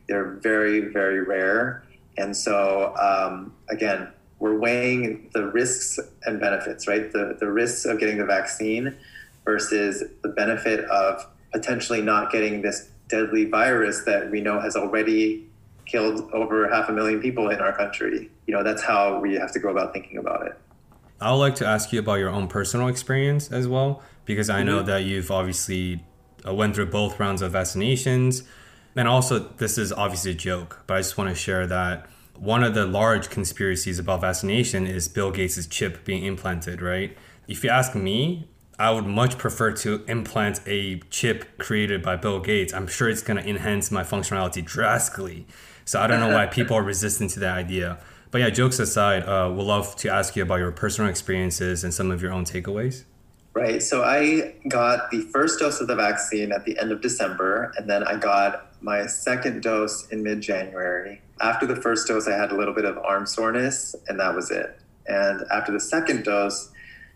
they're 0.07 0.39
very, 0.41 0.79
very 0.79 1.21
rare. 1.21 1.83
And 2.17 2.35
so, 2.35 2.95
um, 2.97 3.53
again, 3.69 4.09
we're 4.39 4.57
weighing 4.57 5.29
the 5.33 5.47
risks 5.47 5.99
and 6.25 6.39
benefits, 6.39 6.87
right? 6.87 7.11
The, 7.11 7.37
the 7.39 7.51
risks 7.51 7.85
of 7.85 7.99
getting 7.99 8.17
the 8.17 8.25
vaccine 8.25 8.95
versus 9.45 10.03
the 10.21 10.29
benefit 10.29 10.85
of 10.85 11.25
potentially 11.51 12.01
not 12.01 12.31
getting 12.31 12.61
this 12.61 12.89
deadly 13.07 13.45
virus 13.45 14.03
that 14.05 14.29
we 14.29 14.41
know 14.41 14.59
has 14.59 14.75
already 14.75 15.47
killed 15.85 16.29
over 16.33 16.69
half 16.69 16.89
a 16.89 16.91
million 16.91 17.21
people 17.21 17.49
in 17.49 17.59
our 17.59 17.75
country. 17.75 18.29
You 18.45 18.53
know, 18.53 18.63
that's 18.63 18.83
how 18.83 19.19
we 19.19 19.35
have 19.35 19.51
to 19.53 19.59
go 19.59 19.69
about 19.69 19.93
thinking 19.93 20.17
about 20.17 20.45
it. 20.45 20.57
I 21.19 21.31
would 21.31 21.37
like 21.37 21.55
to 21.55 21.65
ask 21.65 21.91
you 21.91 21.99
about 21.99 22.15
your 22.15 22.29
own 22.29 22.47
personal 22.47 22.89
experience 22.89 23.51
as 23.51 23.67
well, 23.67 24.03
because 24.25 24.49
I 24.49 24.63
know 24.63 24.79
mm-hmm. 24.79 24.87
that 24.87 25.03
you've 25.05 25.31
obviously 25.31 26.03
uh, 26.45 26.53
went 26.53 26.75
through 26.75 26.87
both 26.87 27.19
rounds 27.19 27.41
of 27.41 27.53
vaccinations. 27.53 28.43
And 28.97 29.07
also, 29.07 29.37
this 29.37 29.77
is 29.77 29.93
obviously 29.93 30.31
a 30.31 30.33
joke, 30.33 30.83
but 30.87 30.95
I 30.95 30.99
just 31.01 31.19
want 31.19 31.29
to 31.29 31.35
share 31.35 31.67
that 31.67 32.07
one 32.35 32.63
of 32.63 32.73
the 32.73 32.85
large 32.85 33.29
conspiracies 33.29 33.99
about 33.99 34.21
vaccination 34.21 34.87
is 34.87 35.07
Bill 35.07 35.31
Gates' 35.31 35.67
chip 35.67 36.03
being 36.03 36.25
implanted, 36.25 36.81
right? 36.81 37.15
If 37.47 37.63
you 37.63 37.69
ask 37.69 37.93
me, 37.93 38.49
I 38.79 38.89
would 38.89 39.05
much 39.05 39.37
prefer 39.37 39.71
to 39.73 40.03
implant 40.07 40.61
a 40.65 40.99
chip 41.11 41.59
created 41.59 42.01
by 42.01 42.15
Bill 42.15 42.39
Gates. 42.39 42.73
I'm 42.73 42.87
sure 42.87 43.07
it's 43.07 43.21
going 43.21 43.37
to 43.41 43.47
enhance 43.47 43.91
my 43.91 44.01
functionality 44.01 44.65
drastically. 44.65 45.45
So 45.85 46.01
I 46.01 46.07
don't 46.07 46.19
know 46.19 46.33
why 46.33 46.47
people 46.47 46.75
are 46.75 46.83
resistant 46.83 47.29
to 47.31 47.39
that 47.41 47.55
idea. 47.55 47.99
But 48.31 48.41
yeah, 48.41 48.49
jokes 48.49 48.79
aside, 48.79 49.23
uh, 49.23 49.51
we'd 49.55 49.63
love 49.63 49.95
to 49.97 50.09
ask 50.09 50.35
you 50.35 50.41
about 50.41 50.57
your 50.57 50.71
personal 50.71 51.09
experiences 51.09 51.83
and 51.83 51.93
some 51.93 52.09
of 52.09 52.21
your 52.21 52.33
own 52.33 52.45
takeaways. 52.45 53.03
Right. 53.53 53.81
So 53.81 54.03
I 54.03 54.55
got 54.67 55.09
the 55.09 55.21
first 55.21 55.59
dose 55.59 55.81
of 55.81 55.87
the 55.87 55.95
vaccine 55.95 56.51
at 56.51 56.65
the 56.65 56.77
end 56.77 56.91
of 56.91 57.01
December, 57.01 57.73
and 57.77 57.89
then 57.89 58.03
I 58.03 58.15
got 58.15 58.66
my 58.81 59.05
second 59.07 59.63
dose 59.63 60.07
in 60.09 60.23
mid 60.23 60.41
January. 60.41 61.21
After 61.41 61.65
the 61.65 61.75
first 61.75 62.07
dose, 62.07 62.27
I 62.27 62.37
had 62.37 62.51
a 62.51 62.55
little 62.55 62.73
bit 62.73 62.85
of 62.85 62.97
arm 62.97 63.25
soreness, 63.25 63.95
and 64.07 64.19
that 64.19 64.35
was 64.35 64.51
it. 64.51 64.79
And 65.07 65.43
after 65.51 65.71
the 65.71 65.79
second 65.79 66.23
dose, 66.23 66.71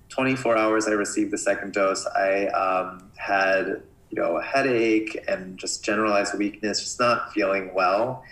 24 0.10 0.58
hours 0.58 0.88
I 0.88 0.92
received 0.92 1.32
the 1.32 1.38
second 1.38 1.74
dose, 1.74 2.06
I 2.06 2.48
um, 2.48 3.12
had 3.18 3.82
you 4.10 4.22
know 4.22 4.38
a 4.38 4.44
headache 4.44 5.24
and 5.28 5.58
just 5.58 5.84
generalized 5.84 6.38
weakness, 6.38 6.82
just 6.82 7.00
not 7.00 7.34
feeling 7.34 7.74
well. 7.74 8.24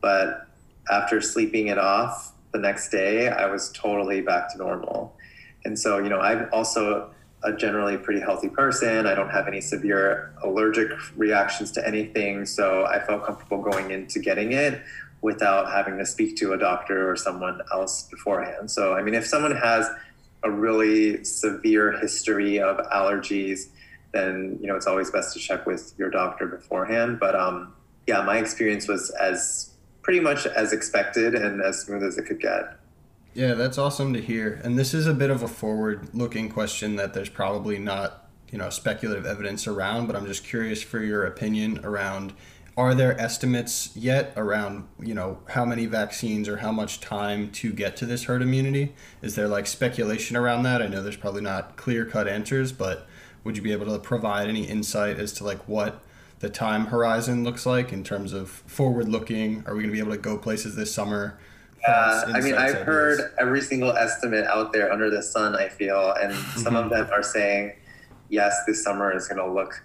But 0.00 0.46
after 0.90 1.20
sleeping 1.20 1.68
it 1.68 1.78
off 1.78 2.32
the 2.52 2.58
next 2.58 2.90
day, 2.90 3.28
I 3.28 3.46
was 3.46 3.70
totally 3.72 4.20
back 4.20 4.52
to 4.52 4.58
normal. 4.58 5.16
And 5.64 5.78
so, 5.78 5.98
you 5.98 6.08
know, 6.08 6.20
I've 6.20 6.48
also 6.52 7.10
a 7.42 7.52
generally 7.52 7.96
pretty 7.96 8.20
healthy 8.20 8.48
person. 8.48 9.06
I 9.06 9.14
don't 9.14 9.30
have 9.30 9.46
any 9.46 9.60
severe 9.60 10.32
allergic 10.42 10.90
reactions 11.16 11.70
to 11.72 11.86
anything. 11.86 12.46
So 12.46 12.86
I 12.86 12.98
felt 13.00 13.24
comfortable 13.24 13.62
going 13.62 13.90
into 13.90 14.18
getting 14.18 14.52
it 14.52 14.82
without 15.22 15.70
having 15.70 15.98
to 15.98 16.06
speak 16.06 16.36
to 16.36 16.52
a 16.52 16.58
doctor 16.58 17.10
or 17.10 17.16
someone 17.16 17.60
else 17.72 18.04
beforehand. 18.04 18.70
So, 18.70 18.94
I 18.94 19.02
mean, 19.02 19.14
if 19.14 19.26
someone 19.26 19.54
has 19.56 19.88
a 20.42 20.50
really 20.50 21.24
severe 21.24 21.92
history 21.98 22.60
of 22.60 22.78
allergies, 22.90 23.68
then, 24.12 24.58
you 24.60 24.66
know, 24.66 24.76
it's 24.76 24.86
always 24.86 25.10
best 25.10 25.34
to 25.34 25.38
check 25.38 25.66
with 25.66 25.92
your 25.98 26.10
doctor 26.10 26.46
beforehand. 26.46 27.18
But 27.18 27.34
um, 27.34 27.74
yeah, 28.06 28.22
my 28.22 28.38
experience 28.38 28.88
was 28.88 29.10
as 29.10 29.70
pretty 30.02 30.20
much 30.20 30.46
as 30.46 30.72
expected 30.72 31.34
and 31.34 31.60
as 31.60 31.80
smooth 31.80 32.02
as 32.04 32.16
it 32.18 32.26
could 32.26 32.40
get. 32.40 32.76
Yeah, 33.36 33.52
that's 33.52 33.76
awesome 33.76 34.14
to 34.14 34.22
hear. 34.22 34.62
And 34.64 34.78
this 34.78 34.94
is 34.94 35.06
a 35.06 35.12
bit 35.12 35.28
of 35.28 35.42
a 35.42 35.46
forward 35.46 36.14
looking 36.14 36.48
question 36.48 36.96
that 36.96 37.12
there's 37.12 37.28
probably 37.28 37.78
not, 37.78 38.30
you 38.50 38.56
know, 38.56 38.70
speculative 38.70 39.26
evidence 39.26 39.66
around, 39.66 40.06
but 40.06 40.16
I'm 40.16 40.24
just 40.24 40.42
curious 40.42 40.82
for 40.82 41.00
your 41.00 41.26
opinion 41.26 41.80
around 41.84 42.32
are 42.78 42.94
there 42.94 43.20
estimates 43.20 43.94
yet 43.94 44.32
around, 44.38 44.88
you 44.98 45.12
know, 45.12 45.40
how 45.50 45.66
many 45.66 45.84
vaccines 45.84 46.48
or 46.48 46.58
how 46.58 46.72
much 46.72 46.98
time 46.98 47.50
to 47.50 47.74
get 47.74 47.94
to 47.98 48.06
this 48.06 48.24
herd 48.24 48.40
immunity? 48.40 48.94
Is 49.20 49.34
there 49.34 49.48
like 49.48 49.66
speculation 49.66 50.34
around 50.34 50.62
that? 50.62 50.80
I 50.80 50.86
know 50.86 51.02
there's 51.02 51.16
probably 51.16 51.42
not 51.42 51.76
clear 51.76 52.06
cut 52.06 52.26
answers, 52.26 52.72
but 52.72 53.06
would 53.44 53.58
you 53.58 53.62
be 53.62 53.72
able 53.72 53.92
to 53.92 53.98
provide 53.98 54.48
any 54.48 54.64
insight 54.64 55.18
as 55.18 55.34
to 55.34 55.44
like 55.44 55.68
what 55.68 56.02
the 56.38 56.48
time 56.48 56.86
horizon 56.86 57.44
looks 57.44 57.66
like 57.66 57.92
in 57.92 58.02
terms 58.02 58.32
of 58.32 58.48
forward 58.48 59.10
looking? 59.10 59.62
Are 59.66 59.74
we 59.74 59.82
going 59.82 59.90
to 59.90 59.92
be 59.92 59.98
able 59.98 60.12
to 60.12 60.18
go 60.18 60.38
places 60.38 60.74
this 60.74 60.94
summer? 60.94 61.38
Uh, 61.86 62.24
I 62.34 62.40
mean, 62.40 62.54
I've 62.54 62.70
ideas. 62.70 62.84
heard 62.84 63.20
every 63.38 63.60
single 63.60 63.92
estimate 63.92 64.44
out 64.46 64.72
there 64.72 64.92
under 64.92 65.10
the 65.10 65.22
sun, 65.22 65.54
I 65.54 65.68
feel, 65.68 66.14
and 66.20 66.34
some 66.56 66.74
of 66.74 66.86
mm-hmm. 66.86 66.94
them 66.94 67.08
are 67.12 67.22
saying, 67.22 67.74
yes, 68.28 68.56
this 68.66 68.82
summer 68.82 69.14
is 69.14 69.28
going 69.28 69.38
to 69.38 69.52
look, 69.52 69.84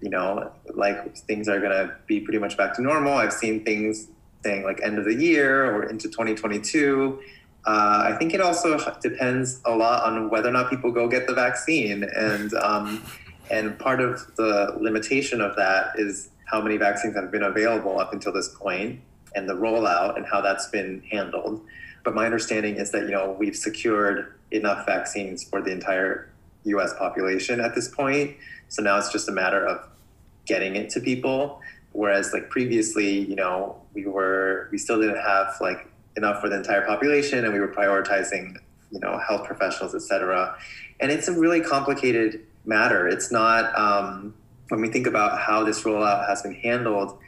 you 0.00 0.10
know, 0.10 0.52
like 0.74 1.16
things 1.16 1.48
are 1.48 1.58
going 1.58 1.72
to 1.72 1.94
be 2.06 2.20
pretty 2.20 2.38
much 2.38 2.56
back 2.56 2.74
to 2.76 2.82
normal. 2.82 3.14
I've 3.14 3.32
seen 3.32 3.64
things 3.64 4.08
saying 4.44 4.64
like 4.64 4.80
end 4.82 4.98
of 4.98 5.04
the 5.04 5.14
year 5.14 5.74
or 5.74 5.84
into 5.84 6.08
2022. 6.08 7.20
Uh, 7.66 8.02
I 8.06 8.16
think 8.16 8.32
it 8.32 8.40
also 8.40 8.78
depends 9.02 9.60
a 9.66 9.76
lot 9.76 10.04
on 10.04 10.30
whether 10.30 10.48
or 10.48 10.52
not 10.52 10.70
people 10.70 10.90
go 10.92 11.08
get 11.08 11.26
the 11.26 11.34
vaccine, 11.34 12.04
and 12.04 12.54
um, 12.54 13.04
and 13.50 13.78
part 13.78 14.00
of 14.00 14.34
the 14.36 14.76
limitation 14.80 15.42
of 15.42 15.56
that 15.56 15.92
is 15.96 16.30
how 16.46 16.62
many 16.62 16.78
vaccines 16.78 17.14
have 17.16 17.30
been 17.30 17.42
available 17.42 18.00
up 18.00 18.14
until 18.14 18.32
this 18.32 18.48
point 18.48 19.00
and 19.34 19.48
the 19.48 19.54
rollout 19.54 20.16
and 20.16 20.26
how 20.26 20.40
that's 20.40 20.66
been 20.68 21.02
handled. 21.10 21.62
But 22.04 22.14
my 22.14 22.24
understanding 22.24 22.76
is 22.76 22.90
that 22.92 23.02
you 23.02 23.10
know 23.10 23.36
we've 23.38 23.56
secured 23.56 24.34
enough 24.50 24.86
vaccines 24.86 25.44
for 25.44 25.60
the 25.60 25.70
entire 25.70 26.30
U.S. 26.64 26.94
population 26.98 27.60
at 27.60 27.74
this 27.74 27.88
point. 27.88 28.36
So 28.68 28.82
now 28.82 28.98
it's 28.98 29.10
just 29.10 29.28
a 29.28 29.32
matter 29.32 29.66
of 29.66 29.88
getting 30.46 30.76
it 30.76 30.90
to 30.90 31.00
people. 31.00 31.60
Whereas 31.92 32.32
like 32.32 32.50
previously, 32.50 33.18
you 33.18 33.34
know, 33.34 33.80
we 33.94 34.06
were 34.06 34.68
we 34.70 34.78
still 34.78 35.00
didn't 35.00 35.20
have 35.20 35.54
like 35.60 35.88
enough 36.16 36.40
for 36.40 36.48
the 36.48 36.56
entire 36.56 36.86
population, 36.86 37.44
and 37.44 37.52
we 37.52 37.60
were 37.60 37.72
prioritizing 37.72 38.56
you 38.90 39.00
know 39.00 39.18
health 39.18 39.46
professionals, 39.46 39.94
et 39.94 40.02
cetera. 40.02 40.56
And 41.00 41.10
it's 41.10 41.28
a 41.28 41.32
really 41.32 41.60
complicated 41.60 42.46
matter. 42.64 43.08
It's 43.08 43.32
not 43.32 43.76
um, 43.78 44.34
when 44.68 44.80
we 44.80 44.88
think 44.88 45.06
about 45.06 45.38
how 45.38 45.64
this 45.64 45.82
rollout 45.82 46.28
has 46.28 46.42
been 46.42 46.54
handled 46.54 47.18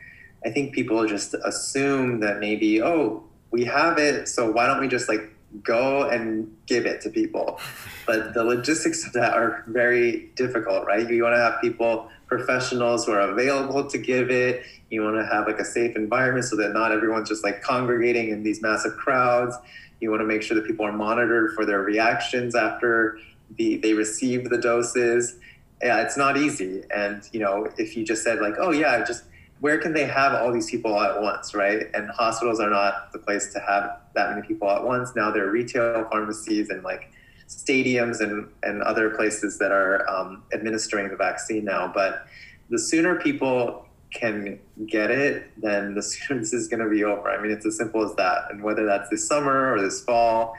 I 0.44 0.50
think 0.50 0.74
people 0.74 1.06
just 1.06 1.34
assume 1.44 2.20
that 2.20 2.40
maybe, 2.40 2.82
oh, 2.82 3.24
we 3.50 3.64
have 3.64 3.98
it, 3.98 4.28
so 4.28 4.50
why 4.50 4.66
don't 4.66 4.80
we 4.80 4.88
just 4.88 5.08
like 5.08 5.32
go 5.62 6.08
and 6.08 6.54
give 6.66 6.86
it 6.86 7.00
to 7.02 7.10
people? 7.10 7.60
But 8.04 8.34
the 8.34 8.42
logistics 8.42 9.06
of 9.06 9.12
that 9.12 9.32
are 9.34 9.62
very 9.68 10.32
difficult, 10.34 10.86
right? 10.86 11.08
You 11.08 11.22
want 11.22 11.36
to 11.36 11.40
have 11.40 11.60
people, 11.60 12.10
professionals 12.26 13.06
who 13.06 13.12
are 13.12 13.20
available 13.20 13.88
to 13.88 13.96
give 13.96 14.28
it. 14.28 14.64
You 14.90 15.02
want 15.02 15.16
to 15.18 15.26
have 15.32 15.46
like 15.46 15.60
a 15.60 15.64
safe 15.64 15.94
environment 15.94 16.46
so 16.46 16.56
that 16.56 16.72
not 16.72 16.90
everyone's 16.90 17.28
just 17.28 17.44
like 17.44 17.62
congregating 17.62 18.30
in 18.30 18.42
these 18.42 18.60
massive 18.60 18.96
crowds. 18.96 19.54
You 20.00 20.10
want 20.10 20.20
to 20.20 20.26
make 20.26 20.42
sure 20.42 20.56
that 20.56 20.66
people 20.66 20.84
are 20.84 20.92
monitored 20.92 21.54
for 21.54 21.64
their 21.64 21.78
reactions 21.78 22.56
after 22.56 23.18
the, 23.56 23.76
they 23.76 23.92
receive 23.92 24.50
the 24.50 24.58
doses. 24.58 25.36
Yeah, 25.80 26.02
it's 26.02 26.16
not 26.16 26.36
easy. 26.36 26.82
And, 26.92 27.22
you 27.32 27.38
know, 27.38 27.68
if 27.78 27.96
you 27.96 28.04
just 28.04 28.24
said 28.24 28.40
like, 28.40 28.54
oh 28.58 28.72
yeah, 28.72 29.04
just 29.04 29.22
where 29.62 29.78
can 29.78 29.94
they 29.94 30.04
have 30.04 30.34
all 30.34 30.52
these 30.52 30.68
people 30.68 31.00
at 31.00 31.22
once, 31.22 31.54
right? 31.54 31.86
And 31.94 32.10
hospitals 32.10 32.58
are 32.58 32.68
not 32.68 33.12
the 33.12 33.20
place 33.20 33.52
to 33.52 33.60
have 33.60 34.00
that 34.16 34.30
many 34.30 34.44
people 34.44 34.68
at 34.68 34.82
once. 34.82 35.14
Now 35.14 35.30
there 35.30 35.46
are 35.46 35.52
retail 35.52 36.04
pharmacies 36.10 36.68
and 36.70 36.82
like 36.82 37.12
stadiums 37.48 38.20
and, 38.20 38.48
and 38.64 38.82
other 38.82 39.10
places 39.10 39.58
that 39.58 39.70
are 39.70 40.08
um, 40.10 40.42
administering 40.52 41.10
the 41.10 41.14
vaccine 41.14 41.64
now. 41.64 41.86
But 41.94 42.26
the 42.70 42.78
sooner 42.78 43.20
people 43.20 43.86
can 44.10 44.58
get 44.88 45.12
it, 45.12 45.52
then 45.56 45.94
the 45.94 46.02
sooner 46.02 46.40
this 46.40 46.52
is 46.52 46.66
going 46.66 46.82
to 46.82 46.90
be 46.90 47.04
over. 47.04 47.30
I 47.30 47.40
mean, 47.40 47.52
it's 47.52 47.64
as 47.64 47.76
simple 47.76 48.02
as 48.02 48.16
that. 48.16 48.50
And 48.50 48.64
whether 48.64 48.84
that's 48.84 49.10
this 49.10 49.28
summer 49.28 49.72
or 49.72 49.80
this 49.80 50.02
fall, 50.02 50.56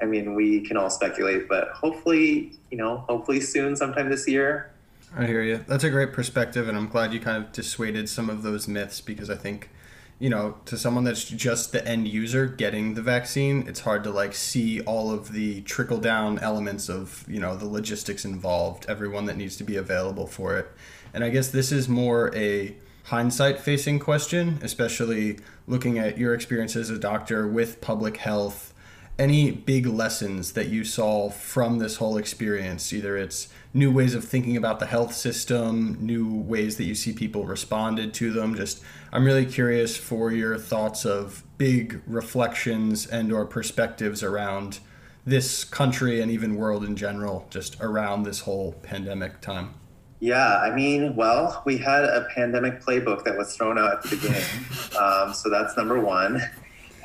I 0.00 0.06
mean, 0.06 0.34
we 0.34 0.62
can 0.62 0.78
all 0.78 0.88
speculate, 0.88 1.50
but 1.50 1.68
hopefully, 1.72 2.54
you 2.70 2.78
know, 2.78 3.04
hopefully 3.10 3.42
soon, 3.42 3.76
sometime 3.76 4.08
this 4.08 4.26
year, 4.26 4.72
I 5.16 5.26
hear 5.26 5.42
you. 5.42 5.64
That's 5.66 5.84
a 5.84 5.90
great 5.90 6.12
perspective, 6.12 6.68
and 6.68 6.76
I'm 6.76 6.88
glad 6.88 7.12
you 7.12 7.20
kind 7.20 7.42
of 7.42 7.52
dissuaded 7.52 8.08
some 8.08 8.28
of 8.28 8.42
those 8.42 8.68
myths 8.68 9.00
because 9.00 9.30
I 9.30 9.36
think, 9.36 9.70
you 10.18 10.28
know, 10.28 10.56
to 10.66 10.76
someone 10.76 11.04
that's 11.04 11.24
just 11.24 11.72
the 11.72 11.86
end 11.86 12.08
user 12.08 12.46
getting 12.46 12.94
the 12.94 13.02
vaccine, 13.02 13.66
it's 13.66 13.80
hard 13.80 14.04
to 14.04 14.10
like 14.10 14.34
see 14.34 14.80
all 14.82 15.10
of 15.10 15.32
the 15.32 15.62
trickle 15.62 15.98
down 15.98 16.38
elements 16.40 16.88
of, 16.88 17.24
you 17.28 17.40
know, 17.40 17.56
the 17.56 17.66
logistics 17.66 18.24
involved, 18.24 18.86
everyone 18.88 19.24
that 19.26 19.36
needs 19.36 19.56
to 19.56 19.64
be 19.64 19.76
available 19.76 20.26
for 20.26 20.56
it. 20.56 20.70
And 21.14 21.24
I 21.24 21.30
guess 21.30 21.48
this 21.48 21.72
is 21.72 21.88
more 21.88 22.34
a 22.36 22.76
hindsight 23.04 23.60
facing 23.60 23.98
question, 23.98 24.58
especially 24.62 25.38
looking 25.66 25.98
at 25.98 26.18
your 26.18 26.34
experience 26.34 26.76
as 26.76 26.90
a 26.90 26.98
doctor 26.98 27.48
with 27.48 27.80
public 27.80 28.18
health 28.18 28.74
any 29.18 29.50
big 29.50 29.86
lessons 29.86 30.52
that 30.52 30.68
you 30.68 30.84
saw 30.84 31.28
from 31.28 31.78
this 31.78 31.96
whole 31.96 32.16
experience? 32.16 32.92
Either 32.92 33.16
it's 33.16 33.48
new 33.74 33.92
ways 33.92 34.14
of 34.14 34.24
thinking 34.24 34.56
about 34.56 34.80
the 34.80 34.86
health 34.86 35.14
system, 35.14 35.98
new 36.00 36.32
ways 36.32 36.76
that 36.76 36.84
you 36.84 36.94
see 36.94 37.12
people 37.12 37.44
responded 37.44 38.14
to 38.14 38.32
them. 38.32 38.54
Just 38.54 38.82
I'm 39.12 39.24
really 39.24 39.46
curious 39.46 39.96
for 39.96 40.32
your 40.32 40.58
thoughts 40.58 41.04
of 41.04 41.44
big 41.58 42.00
reflections 42.06 43.06
and 43.06 43.32
or 43.32 43.44
perspectives 43.44 44.22
around 44.22 44.80
this 45.24 45.64
country 45.64 46.20
and 46.20 46.30
even 46.30 46.56
world 46.56 46.84
in 46.84 46.96
general, 46.96 47.46
just 47.50 47.76
around 47.80 48.22
this 48.22 48.40
whole 48.40 48.72
pandemic 48.82 49.40
time. 49.40 49.74
Yeah, 50.20 50.58
I 50.58 50.74
mean, 50.74 51.14
well, 51.14 51.62
we 51.64 51.78
had 51.78 52.04
a 52.04 52.26
pandemic 52.34 52.80
playbook 52.80 53.24
that 53.24 53.36
was 53.36 53.54
thrown 53.54 53.78
out 53.78 53.92
at 53.92 54.02
the 54.02 54.16
beginning. 54.16 54.42
um, 55.00 55.32
so 55.32 55.48
that's 55.48 55.76
number 55.76 56.00
one. 56.00 56.40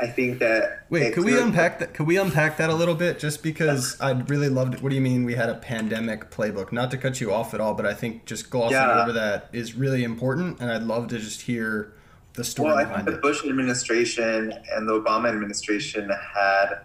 I 0.02 0.08
think 0.08 0.40
that. 0.40 0.86
Wait, 0.90 1.14
could 1.14 1.26
we 1.26 1.40
unpack 1.40 1.80
that? 1.80 1.94
Could 1.94 2.08
we 2.08 2.18
unpack 2.18 2.58
that 2.58 2.70
a 2.70 2.74
little 2.74 2.96
bit? 2.96 3.20
Just 3.20 3.44
because 3.44 4.00
I'd 4.02 4.30
really 4.30 4.50
loved. 4.50 4.82
What 4.82 4.90
do 4.90 4.96
you 4.96 5.02
mean 5.02 5.24
we 5.24 5.36
had 5.36 5.50
a 5.50 5.56
pandemic 5.56 6.32
playbook? 6.32 6.72
Not 6.72 6.92
to 6.92 6.98
cut 6.98 7.22
you 7.22 7.32
off 7.32 7.54
at 7.54 7.62
all, 7.62 7.74
but 7.74 7.86
I 7.86 7.94
think 7.94 8.26
just 8.26 8.50
glossing 8.50 8.78
yeah. 8.78 9.02
over 9.02 9.12
that 9.14 9.50
is 9.54 9.76
really 9.76 10.04
important, 10.04 10.60
and 10.60 10.72
I'd 10.72 10.84
love 10.84 11.08
to 11.10 11.20
just 11.20 11.42
hear 11.42 11.94
the 12.34 12.44
story 12.44 12.70
well, 12.70 12.78
behind 12.78 13.02
I 13.02 13.04
think 13.04 13.16
the 13.16 13.22
Bush 13.22 13.46
administration 13.46 14.54
and 14.74 14.90
the 14.90 14.94
Obama 14.94 15.30
administration 15.30 16.10
had 16.10 16.80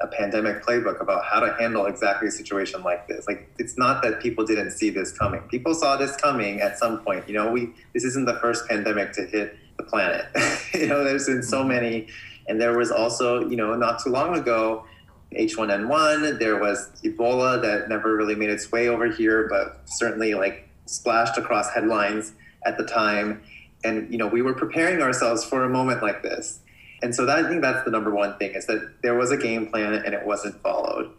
a 0.00 0.06
pandemic 0.06 0.62
playbook 0.62 1.00
about 1.00 1.24
how 1.24 1.40
to 1.40 1.54
handle 1.58 1.86
exactly 1.86 2.28
a 2.28 2.30
situation 2.30 2.82
like 2.82 3.08
this. 3.08 3.26
Like 3.26 3.50
it's 3.58 3.78
not 3.78 4.02
that 4.02 4.20
people 4.20 4.44
didn't 4.44 4.72
see 4.72 4.90
this 4.90 5.12
coming. 5.12 5.40
People 5.42 5.74
saw 5.74 5.96
this 5.96 6.16
coming 6.16 6.60
at 6.60 6.78
some 6.78 6.98
point. 7.00 7.26
You 7.28 7.34
know, 7.34 7.50
we 7.50 7.72
this 7.94 8.04
isn't 8.04 8.26
the 8.26 8.38
first 8.40 8.68
pandemic 8.68 9.12
to 9.12 9.24
hit 9.24 9.56
the 9.76 9.84
planet. 9.84 10.26
you 10.74 10.86
know, 10.86 11.02
there's 11.02 11.26
been 11.26 11.42
so 11.42 11.60
mm-hmm. 11.60 11.68
many 11.68 12.08
and 12.48 12.60
there 12.60 12.76
was 12.76 12.90
also, 12.90 13.48
you 13.48 13.56
know, 13.56 13.74
not 13.74 14.02
too 14.02 14.10
long 14.10 14.36
ago, 14.36 14.84
H1N1. 15.32 16.38
There 16.38 16.60
was 16.60 16.90
Ebola 17.04 17.60
that 17.62 17.88
never 17.88 18.16
really 18.16 18.34
made 18.34 18.50
its 18.50 18.70
way 18.70 18.88
over 18.88 19.10
here, 19.10 19.48
but 19.48 19.80
certainly 19.86 20.34
like 20.34 20.68
splashed 20.86 21.36
across 21.36 21.72
headlines 21.72 22.32
at 22.64 22.78
the 22.78 22.84
time. 22.84 23.42
And 23.84 24.10
you 24.10 24.18
know, 24.18 24.26
we 24.26 24.42
were 24.42 24.54
preparing 24.54 25.02
ourselves 25.02 25.44
for 25.44 25.64
a 25.64 25.68
moment 25.68 26.02
like 26.02 26.22
this. 26.22 26.60
And 27.02 27.14
so 27.14 27.26
that, 27.26 27.44
I 27.44 27.48
think 27.48 27.62
that's 27.62 27.84
the 27.84 27.90
number 27.90 28.14
one 28.14 28.38
thing 28.38 28.54
is 28.54 28.66
that 28.66 29.02
there 29.02 29.14
was 29.14 29.30
a 29.30 29.36
game 29.36 29.66
plan 29.66 29.94
and 29.94 30.14
it 30.14 30.24
wasn't 30.24 30.60
followed. 30.62 31.12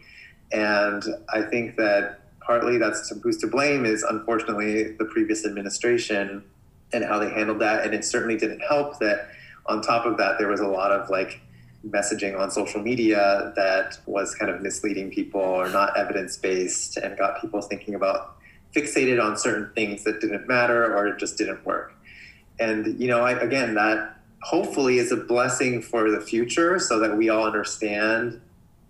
And 0.51 1.03
I 1.31 1.43
think 1.43 1.75
that 1.75 2.19
partly 2.39 2.77
that's 2.77 3.09
to 3.09 3.15
who's 3.15 3.37
to 3.37 3.47
blame 3.47 3.85
is 3.85 4.03
unfortunately 4.03 4.93
the 4.93 5.05
previous 5.05 5.45
administration 5.45 6.43
and 6.93 7.03
how 7.03 7.19
they 7.19 7.29
handled 7.29 7.59
that. 7.59 7.85
And 7.85 7.93
it 7.93 8.05
certainly 8.05 8.37
didn't 8.37 8.61
help 8.61 8.99
that 8.99 9.29
on 9.67 9.81
top 9.81 10.05
of 10.05 10.17
that, 10.17 10.37
there 10.37 10.47
was 10.47 10.59
a 10.59 10.67
lot 10.67 10.91
of 10.91 11.09
like 11.09 11.41
messaging 11.87 12.37
on 12.39 12.51
social 12.51 12.81
media 12.81 13.53
that 13.55 13.97
was 14.05 14.35
kind 14.35 14.51
of 14.51 14.61
misleading 14.61 15.11
people 15.11 15.41
or 15.41 15.69
not 15.69 15.97
evidence 15.97 16.37
based 16.37 16.97
and 16.97 17.17
got 17.17 17.39
people 17.41 17.61
thinking 17.61 17.95
about 17.95 18.37
fixated 18.75 19.23
on 19.23 19.37
certain 19.37 19.71
things 19.75 20.03
that 20.03 20.19
didn't 20.19 20.47
matter 20.47 20.95
or 20.95 21.15
just 21.15 21.37
didn't 21.37 21.65
work. 21.65 21.93
And, 22.59 22.99
you 22.99 23.07
know, 23.07 23.21
I, 23.21 23.31
again, 23.31 23.75
that 23.75 24.15
hopefully 24.41 24.99
is 24.99 25.11
a 25.11 25.17
blessing 25.17 25.81
for 25.81 26.11
the 26.11 26.21
future 26.21 26.79
so 26.79 26.99
that 26.99 27.17
we 27.17 27.29
all 27.29 27.45
understand 27.45 28.41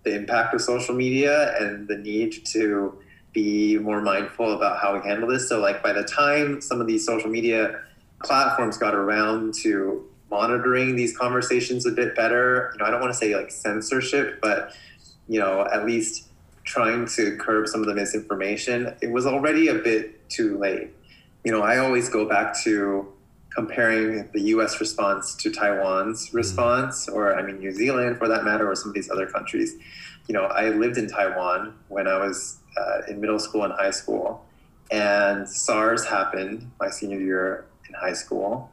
the 0.04 0.14
impact 0.14 0.54
of 0.54 0.60
social 0.60 0.94
media 0.94 1.56
and 1.60 1.88
the 1.88 1.96
need 1.96 2.44
to 2.46 2.98
be 3.32 3.78
more 3.78 4.00
mindful 4.00 4.54
about 4.54 4.80
how 4.80 4.94
we 4.98 5.06
handle 5.06 5.28
this. 5.28 5.48
So, 5.48 5.60
like, 5.60 5.82
by 5.82 5.92
the 5.92 6.04
time 6.04 6.60
some 6.60 6.80
of 6.80 6.86
these 6.86 7.04
social 7.04 7.30
media 7.30 7.80
platforms 8.24 8.78
got 8.78 8.94
around 8.94 9.54
to 9.62 10.08
monitoring 10.30 10.96
these 10.96 11.16
conversations 11.16 11.86
a 11.86 11.90
bit 11.90 12.14
better. 12.14 12.70
You 12.72 12.78
know, 12.78 12.84
I 12.86 12.90
don't 12.90 13.00
want 13.00 13.12
to 13.12 13.18
say 13.18 13.34
like 13.34 13.50
censorship, 13.50 14.40
but 14.40 14.74
you 15.28 15.38
know, 15.38 15.66
at 15.72 15.86
least 15.86 16.28
trying 16.64 17.06
to 17.06 17.36
curb 17.36 17.66
some 17.66 17.80
of 17.80 17.86
the 17.86 17.94
misinformation. 17.94 18.94
It 19.00 19.10
was 19.10 19.26
already 19.26 19.68
a 19.68 19.74
bit 19.74 20.28
too 20.28 20.58
late. 20.58 20.90
You 21.44 21.52
know, 21.52 21.62
I 21.62 21.78
always 21.78 22.08
go 22.08 22.28
back 22.28 22.58
to 22.64 23.10
comparing 23.54 24.30
the 24.32 24.40
U.S. 24.52 24.78
response 24.78 25.34
to 25.36 25.50
Taiwan's 25.50 26.28
mm-hmm. 26.28 26.36
response, 26.36 27.08
or 27.08 27.38
I 27.38 27.42
mean 27.42 27.58
New 27.58 27.72
Zealand 27.72 28.18
for 28.18 28.28
that 28.28 28.44
matter, 28.44 28.70
or 28.70 28.74
some 28.74 28.90
of 28.90 28.94
these 28.94 29.10
other 29.10 29.26
countries. 29.26 29.74
You 30.26 30.34
know, 30.34 30.44
I 30.44 30.68
lived 30.68 30.98
in 30.98 31.08
Taiwan 31.08 31.74
when 31.88 32.06
I 32.06 32.18
was 32.18 32.58
uh, 32.76 33.00
in 33.08 33.20
middle 33.20 33.38
school 33.38 33.64
and 33.64 33.72
high 33.72 33.90
school, 33.90 34.44
and 34.90 35.48
SARS 35.48 36.04
happened 36.04 36.70
my 36.78 36.90
senior 36.90 37.18
year 37.18 37.64
in 37.88 37.94
high 37.94 38.12
school 38.12 38.70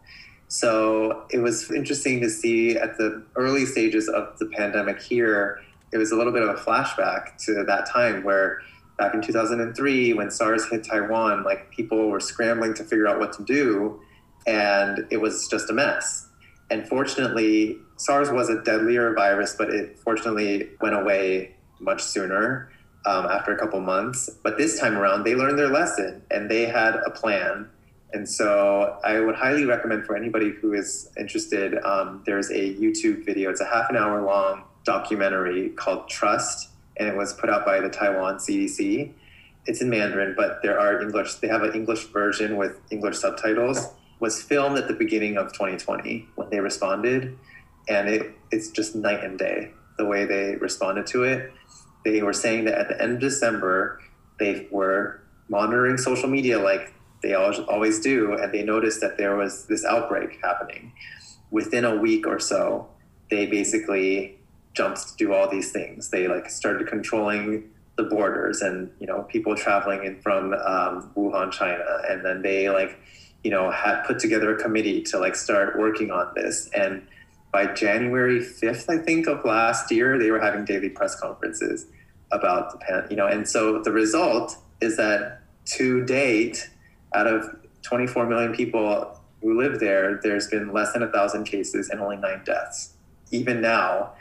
so 0.47 1.25
it 1.31 1.39
was 1.39 1.71
interesting 1.71 2.21
to 2.21 2.29
see 2.29 2.77
at 2.77 2.97
the 2.97 3.23
early 3.35 3.65
stages 3.65 4.07
of 4.07 4.37
the 4.39 4.45
pandemic 4.47 5.01
here, 5.01 5.61
it 5.91 5.97
was 5.97 6.11
a 6.11 6.15
little 6.15 6.33
bit 6.33 6.43
of 6.43 6.49
a 6.49 6.59
flashback 6.59 7.37
to 7.45 7.63
that 7.63 7.89
time 7.89 8.23
where 8.23 8.59
back 8.97 9.13
in 9.13 9.21
2003, 9.21 10.13
when 10.13 10.31
SARS 10.31 10.69
hit 10.69 10.83
Taiwan, 10.83 11.43
like 11.43 11.71
people 11.71 12.09
were 12.09 12.19
scrambling 12.19 12.73
to 12.75 12.83
figure 12.83 13.07
out 13.07 13.19
what 13.19 13.33
to 13.33 13.43
do, 13.43 13.99
and 14.47 15.05
it 15.09 15.17
was 15.17 15.47
just 15.47 15.69
a 15.69 15.73
mess. 15.73 16.27
And 16.69 16.87
fortunately, 16.87 17.77
SARS 17.97 18.31
was 18.31 18.49
a 18.49 18.61
deadlier 18.63 19.13
virus, 19.13 19.55
but 19.57 19.69
it 19.69 19.99
fortunately 19.99 20.69
went 20.81 20.95
away 20.95 21.55
much 21.79 22.01
sooner 22.01 22.69
um, 23.05 23.25
after 23.25 23.53
a 23.53 23.57
couple 23.57 23.79
months. 23.81 24.29
But 24.43 24.57
this 24.57 24.79
time 24.79 24.97
around, 24.97 25.23
they 25.23 25.35
learned 25.35 25.59
their 25.59 25.69
lesson 25.69 26.23
and 26.31 26.49
they 26.49 26.65
had 26.65 26.95
a 27.05 27.11
plan 27.11 27.69
and 28.15 28.27
so 28.27 28.97
I 29.03 29.19
would 29.19 29.35
highly 29.35 29.65
recommend 29.65 30.05
for 30.05 30.15
anybody 30.15 30.51
who 30.51 30.71
is 30.71 31.11
interested, 31.19 31.77
um, 31.83 32.23
there's 32.25 32.49
a 32.49 32.73
YouTube 32.75 33.25
video. 33.25 33.49
It's 33.49 33.59
a 33.59 33.65
half 33.65 33.89
an 33.89 33.97
hour 33.97 34.21
long 34.21 34.63
documentary 34.85 35.71
called 35.71 36.07
Trust, 36.07 36.69
and 36.95 37.09
it 37.09 37.17
was 37.17 37.33
put 37.33 37.49
out 37.49 37.65
by 37.65 37.81
the 37.81 37.89
Taiwan 37.89 38.37
CDC. 38.37 39.11
It's 39.65 39.81
in 39.81 39.89
Mandarin, 39.89 40.33
but 40.37 40.61
there 40.63 40.79
are 40.79 41.01
English, 41.01 41.35
they 41.35 41.49
have 41.49 41.63
an 41.63 41.73
English 41.73 42.05
version 42.05 42.55
with 42.55 42.79
English 42.89 43.17
subtitles. 43.17 43.89
Was 44.21 44.41
filmed 44.41 44.77
at 44.77 44.87
the 44.87 44.93
beginning 44.93 45.35
of 45.35 45.51
2020 45.51 46.25
when 46.35 46.49
they 46.49 46.61
responded, 46.61 47.37
and 47.89 48.07
it, 48.07 48.33
it's 48.49 48.69
just 48.69 48.95
night 48.95 49.25
and 49.25 49.37
day 49.37 49.71
the 49.97 50.05
way 50.05 50.23
they 50.23 50.55
responded 50.55 51.05
to 51.07 51.23
it. 51.23 51.51
They 52.05 52.21
were 52.21 52.31
saying 52.31 52.63
that 52.65 52.75
at 52.75 52.87
the 52.87 53.01
end 53.01 53.15
of 53.15 53.19
December, 53.19 53.99
they 54.39 54.69
were 54.71 55.19
monitoring 55.49 55.97
social 55.97 56.29
media 56.29 56.59
like 56.59 56.93
they 57.25 57.33
always 57.33 57.99
do, 57.99 58.33
and 58.33 58.53
they 58.53 58.61
noticed 58.61 59.01
that 59.01 59.17
there 59.17 59.35
was 59.35 59.65
this 59.65 59.83
outbreak 59.83 60.37
happening. 60.43 60.93
Within 61.49 61.83
a 61.83 61.95
week 61.95 62.27
or 62.27 62.39
so, 62.39 62.87
they 63.31 63.47
basically 63.47 64.37
jumped 64.73 65.07
to 65.07 65.15
do 65.17 65.33
all 65.33 65.49
these 65.49 65.71
things. 65.71 66.09
They 66.09 66.27
like 66.27 66.49
started 66.51 66.87
controlling 66.87 67.71
the 67.97 68.03
borders 68.03 68.61
and 68.61 68.91
you 68.99 69.07
know 69.07 69.23
people 69.23 69.55
traveling 69.55 70.03
in 70.03 70.21
from 70.21 70.53
um, 70.53 71.11
Wuhan, 71.17 71.51
China, 71.51 71.83
and 72.07 72.23
then 72.23 72.43
they 72.43 72.69
like 72.69 72.99
you 73.43 73.49
know 73.49 73.71
had 73.71 74.03
put 74.03 74.19
together 74.19 74.55
a 74.55 74.61
committee 74.61 75.01
to 75.03 75.17
like 75.17 75.35
start 75.35 75.79
working 75.79 76.11
on 76.11 76.31
this. 76.35 76.69
And 76.75 77.07
by 77.51 77.73
January 77.73 78.39
fifth, 78.39 78.87
I 78.87 78.99
think 78.99 79.25
of 79.27 79.43
last 79.45 79.89
year, 79.89 80.19
they 80.19 80.29
were 80.29 80.41
having 80.41 80.63
daily 80.63 80.89
press 80.89 81.19
conferences 81.19 81.87
about 82.31 82.71
the 82.71 82.77
pan. 82.77 83.07
You 83.09 83.15
know, 83.15 83.25
and 83.25 83.49
so 83.49 83.81
the 83.81 83.91
result 83.91 84.57
is 84.79 84.97
that 84.97 85.41
to 85.77 86.05
date 86.05 86.69
out 87.15 87.27
of 87.27 87.55
24 87.81 88.27
million 88.27 88.53
people 88.53 89.19
who 89.41 89.57
live 89.57 89.79
there, 89.79 90.19
there's 90.23 90.47
been 90.47 90.73
less 90.73 90.93
than 90.93 91.03
a 91.03 91.11
thousand 91.11 91.45
cases 91.45 91.89
and 91.89 92.01
only 92.01 92.17
nine 92.17 92.41
deaths. 92.45 92.93
Even 93.31 93.61
now, 93.61 94.13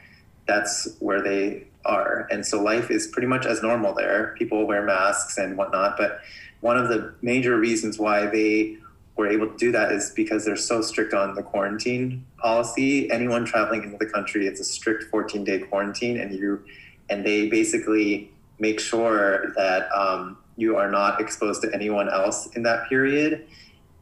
that's 0.46 0.96
where 1.00 1.22
they 1.22 1.66
are. 1.84 2.26
And 2.30 2.46
so 2.46 2.62
life 2.62 2.90
is 2.90 3.06
pretty 3.06 3.26
much 3.26 3.46
as 3.46 3.62
normal 3.62 3.94
there. 3.94 4.34
People 4.38 4.66
wear 4.66 4.82
masks 4.82 5.38
and 5.38 5.56
whatnot. 5.56 5.96
But 5.96 6.20
one 6.60 6.76
of 6.76 6.88
the 6.88 7.14
major 7.22 7.58
reasons 7.58 7.98
why 7.98 8.26
they 8.26 8.78
were 9.16 9.28
able 9.28 9.46
to 9.46 9.56
do 9.56 9.70
that 9.72 9.92
is 9.92 10.10
because 10.10 10.44
they're 10.44 10.56
so 10.56 10.80
strict 10.82 11.14
on 11.14 11.34
the 11.34 11.42
quarantine 11.42 12.24
policy. 12.38 13.10
Anyone 13.10 13.44
traveling 13.44 13.82
into 13.84 13.96
the 13.96 14.06
country, 14.06 14.46
it's 14.46 14.60
a 14.60 14.64
strict 14.64 15.04
14 15.04 15.44
day 15.44 15.60
quarantine, 15.60 16.18
and 16.18 16.34
you 16.34 16.64
and 17.08 17.24
they 17.24 17.48
basically 17.48 18.32
make 18.58 18.80
sure 18.80 19.52
that 19.56 19.90
um, 19.92 20.38
you 20.56 20.76
are 20.76 20.90
not 20.90 21.20
exposed 21.20 21.62
to 21.62 21.74
anyone 21.74 22.08
else 22.08 22.46
in 22.54 22.62
that 22.62 22.88
period 22.88 23.46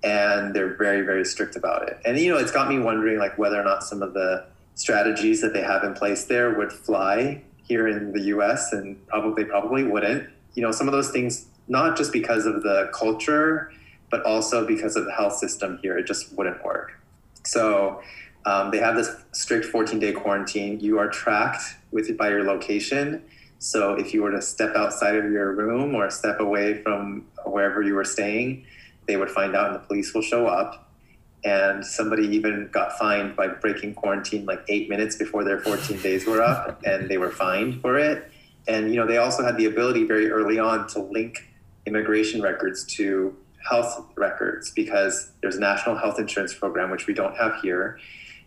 and 0.04 0.54
they're 0.54 0.74
very 0.74 1.02
very 1.02 1.24
strict 1.24 1.56
about 1.56 1.88
it. 1.88 1.98
And 2.04 2.18
you 2.18 2.30
know 2.32 2.38
it's 2.38 2.52
got 2.52 2.68
me 2.68 2.78
wondering 2.78 3.18
like 3.18 3.38
whether 3.38 3.60
or 3.60 3.64
not 3.64 3.84
some 3.84 4.02
of 4.02 4.14
the 4.14 4.44
strategies 4.74 5.40
that 5.42 5.52
they 5.52 5.62
have 5.62 5.84
in 5.84 5.94
place 5.94 6.24
there 6.24 6.54
would 6.54 6.72
fly 6.72 7.42
here 7.62 7.86
in 7.86 8.12
the 8.12 8.20
us 8.20 8.72
and 8.72 9.06
probably 9.06 9.44
probably 9.44 9.84
wouldn't. 9.84 10.28
You 10.54 10.62
know 10.62 10.72
some 10.72 10.88
of 10.88 10.92
those 10.92 11.10
things 11.10 11.46
not 11.68 11.96
just 11.96 12.12
because 12.12 12.46
of 12.46 12.62
the 12.62 12.90
culture 12.92 13.72
but 14.10 14.22
also 14.24 14.66
because 14.66 14.96
of 14.96 15.06
the 15.06 15.12
health 15.12 15.36
system 15.36 15.78
here 15.82 15.96
it 15.96 16.06
just 16.06 16.32
wouldn't 16.36 16.62
work. 16.64 16.98
So 17.44 18.02
um, 18.44 18.70
they 18.70 18.78
have 18.78 18.96
this 18.96 19.08
strict 19.32 19.66
14 19.66 19.98
day 19.98 20.12
quarantine. 20.12 20.80
You 20.80 20.98
are 20.98 21.08
tracked 21.08 21.62
with 21.92 22.16
by 22.16 22.30
your 22.30 22.44
location 22.44 23.22
so 23.62 23.94
if 23.94 24.12
you 24.12 24.22
were 24.22 24.32
to 24.32 24.42
step 24.42 24.74
outside 24.74 25.14
of 25.14 25.30
your 25.30 25.52
room 25.52 25.94
or 25.94 26.10
step 26.10 26.40
away 26.40 26.82
from 26.82 27.28
wherever 27.46 27.80
you 27.80 27.94
were 27.94 28.04
staying, 28.04 28.66
they 29.06 29.16
would 29.16 29.30
find 29.30 29.54
out 29.54 29.66
and 29.66 29.76
the 29.76 29.86
police 29.86 30.12
will 30.12 30.22
show 30.22 30.48
up. 30.48 30.90
And 31.44 31.86
somebody 31.86 32.26
even 32.26 32.70
got 32.72 32.98
fined 32.98 33.36
by 33.36 33.46
breaking 33.46 33.94
quarantine 33.94 34.46
like 34.46 34.64
eight 34.66 34.88
minutes 34.88 35.14
before 35.14 35.44
their 35.44 35.60
14 35.60 36.00
days 36.00 36.26
were 36.26 36.42
up, 36.42 36.82
and 36.84 37.08
they 37.08 37.18
were 37.18 37.30
fined 37.30 37.80
for 37.80 37.98
it. 38.00 38.28
And 38.66 38.90
you 38.90 38.96
know, 38.96 39.06
they 39.06 39.18
also 39.18 39.44
had 39.44 39.56
the 39.56 39.66
ability 39.66 40.06
very 40.06 40.28
early 40.28 40.58
on 40.58 40.88
to 40.88 40.98
link 40.98 41.48
immigration 41.86 42.42
records 42.42 42.82
to 42.96 43.36
health 43.68 44.08
records 44.16 44.72
because 44.72 45.30
there's 45.40 45.54
a 45.54 45.60
national 45.60 45.96
health 45.96 46.18
insurance 46.18 46.52
program 46.52 46.90
which 46.90 47.06
we 47.06 47.14
don't 47.14 47.36
have 47.36 47.60
here. 47.62 48.00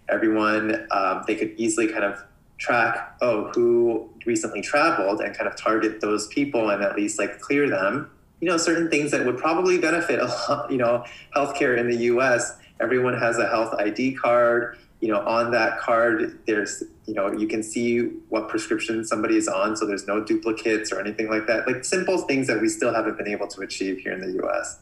Everyone, 0.10 0.88
um, 0.92 1.24
they 1.26 1.36
could 1.36 1.54
easily 1.56 1.88
kind 1.88 2.04
of 2.04 2.22
track 2.58 3.16
oh 3.22 3.52
who 3.54 4.10
recently 4.26 4.62
traveled 4.62 5.20
and 5.22 5.36
kind 5.36 5.48
of 5.48 5.56
target 5.58 6.02
those 6.02 6.28
people 6.28 6.70
and 6.70 6.82
at 6.82 6.96
least 6.96 7.20
like 7.20 7.40
clear 7.40 7.70
them. 7.70 8.10
You 8.42 8.50
know 8.50 8.58
certain 8.58 8.90
things 8.90 9.12
that 9.12 9.26
would 9.26 9.38
probably 9.38 9.78
benefit 9.78 10.20
a 10.20 10.26
lot 10.26 10.72
you 10.72 10.78
know 10.78 11.04
healthcare 11.36 11.78
in 11.78 11.90
the 11.90 11.98
us 11.98 12.54
everyone 12.80 13.18
has 13.18 13.38
a 13.38 13.48
health 13.48 13.74
id 13.80 14.16
card. 14.16 14.78
You 15.02 15.10
know 15.10 15.20
on 15.20 15.52
that 15.52 15.80
card 15.80 16.40
there's 16.48 16.84
you 17.06 17.14
know 17.14 17.32
you 17.32 17.48
can 17.48 17.62
see 17.62 18.00
what 18.30 18.50
prescription 18.50 19.04
somebody 19.06 19.38
is 19.38 19.48
on 19.48 19.76
so 19.76 19.86
there's 19.86 20.08
no 20.08 20.24
duplicates 20.24 20.92
or 20.92 21.00
anything 21.00 21.30
like 21.30 21.48
that. 21.48 21.68
Like 21.68 21.84
simple 21.84 22.20
things 22.20 22.48
that 22.48 22.62
we 22.62 22.70
still 22.70 22.94
haven't 22.94 23.18
been 23.18 23.28
able 23.28 23.48
to 23.48 23.62
achieve 23.62 24.00
here 24.00 24.14
in 24.14 24.22
the 24.22 24.44
us 24.46 24.80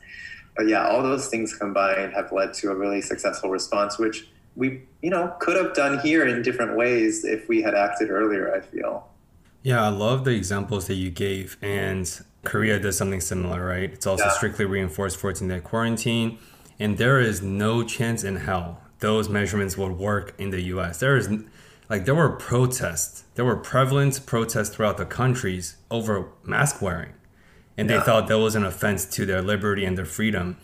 but 0.55 0.67
yeah 0.67 0.88
all 0.88 1.01
those 1.01 1.28
things 1.28 1.55
combined 1.55 2.13
have 2.13 2.32
led 2.32 2.53
to 2.53 2.69
a 2.69 2.76
really 2.76 3.01
successful 3.01 3.49
response 3.49 3.97
which 3.97 4.28
we 4.56 4.82
you 5.01 5.10
know 5.10 5.36
could 5.39 5.58
have 5.58 5.74
done 5.74 5.99
here 5.99 6.26
in 6.28 6.41
different 6.41 6.76
ways 6.76 7.26
if 7.26 7.47
we 7.47 7.62
had 7.62 7.74
acted 7.74 8.10
earlier 8.10 8.54
i 8.54 8.60
feel. 8.60 9.10
Yeah 9.62 9.84
i 9.84 9.89
love 9.89 10.26
the 10.26 10.32
examples 10.32 10.88
that 10.88 10.95
you 10.95 11.10
gave 11.10 11.58
and 11.62 12.24
korea 12.43 12.80
does 12.80 12.97
something 12.97 13.22
similar 13.22 13.66
right? 13.66 13.91
It's 13.91 14.06
also 14.06 14.26
yeah. 14.26 14.32
strictly 14.32 14.66
reinforced 14.66 15.18
14 15.18 15.47
day 15.47 15.60
quarantine 15.60 16.38
and 16.80 16.97
there 16.97 17.20
is 17.20 17.41
no 17.41 17.84
chance 17.84 18.24
in 18.24 18.38
hell 18.38 18.82
those 18.99 19.30
measurements 19.30 19.78
would 19.78 19.93
work 19.93 20.34
in 20.38 20.49
the 20.51 20.60
us 20.62 20.99
there 20.99 21.18
is 21.18 21.30
like 21.89 22.06
there 22.06 22.16
were 22.16 22.30
protests. 22.30 23.26
There 23.36 23.45
were 23.45 23.58
prevalent 23.58 24.26
protests 24.26 24.70
throughout 24.70 24.97
the 24.97 25.06
countries 25.06 25.78
over 25.91 26.30
mask 26.43 26.82
wearing 26.82 27.14
and 27.78 27.89
yeah. 27.89 27.97
they 27.97 28.04
thought 28.04 28.28
that 28.28 28.39
was 28.39 28.56
an 28.56 28.64
offense 28.64 29.06
to 29.06 29.26
their 29.26 29.41
liberty 29.41 29.86
and 29.86 29.97
their 29.97 30.06
freedom 30.06 30.58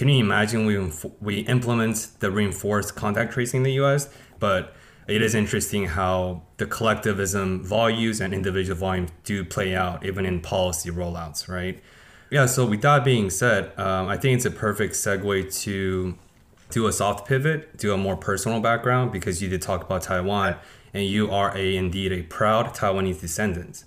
can 0.00 0.08
you 0.08 0.18
imagine 0.18 0.64
we 0.64 0.90
we 1.20 1.40
implement 1.40 2.08
the 2.20 2.30
reinforced 2.30 2.96
contact 2.96 3.34
tracing 3.34 3.58
in 3.58 3.64
the 3.64 3.72
U.S., 3.72 4.08
but 4.38 4.74
it 5.06 5.20
is 5.20 5.34
interesting 5.34 5.88
how 5.88 6.40
the 6.56 6.64
collectivism 6.64 7.62
values 7.62 8.18
and 8.18 8.32
individual 8.32 8.78
volumes 8.78 9.10
do 9.24 9.44
play 9.44 9.76
out 9.76 10.02
even 10.02 10.24
in 10.24 10.40
policy 10.40 10.90
rollouts, 10.90 11.50
right? 11.50 11.82
Yeah. 12.30 12.46
So 12.46 12.64
with 12.64 12.80
that 12.80 13.04
being 13.04 13.28
said, 13.28 13.78
um, 13.78 14.08
I 14.08 14.16
think 14.16 14.36
it's 14.36 14.46
a 14.46 14.50
perfect 14.50 14.94
segue 14.94 15.54
to 15.64 16.14
do 16.70 16.86
a 16.86 16.92
soft 16.94 17.28
pivot, 17.28 17.76
do 17.76 17.92
a 17.92 17.98
more 17.98 18.16
personal 18.16 18.58
background 18.60 19.12
because 19.12 19.42
you 19.42 19.50
did 19.50 19.60
talk 19.60 19.84
about 19.84 20.00
Taiwan 20.00 20.56
and 20.94 21.04
you 21.04 21.30
are 21.30 21.54
a 21.54 21.76
indeed 21.76 22.10
a 22.10 22.22
proud 22.22 22.74
Taiwanese 22.74 23.20
descendant, 23.20 23.84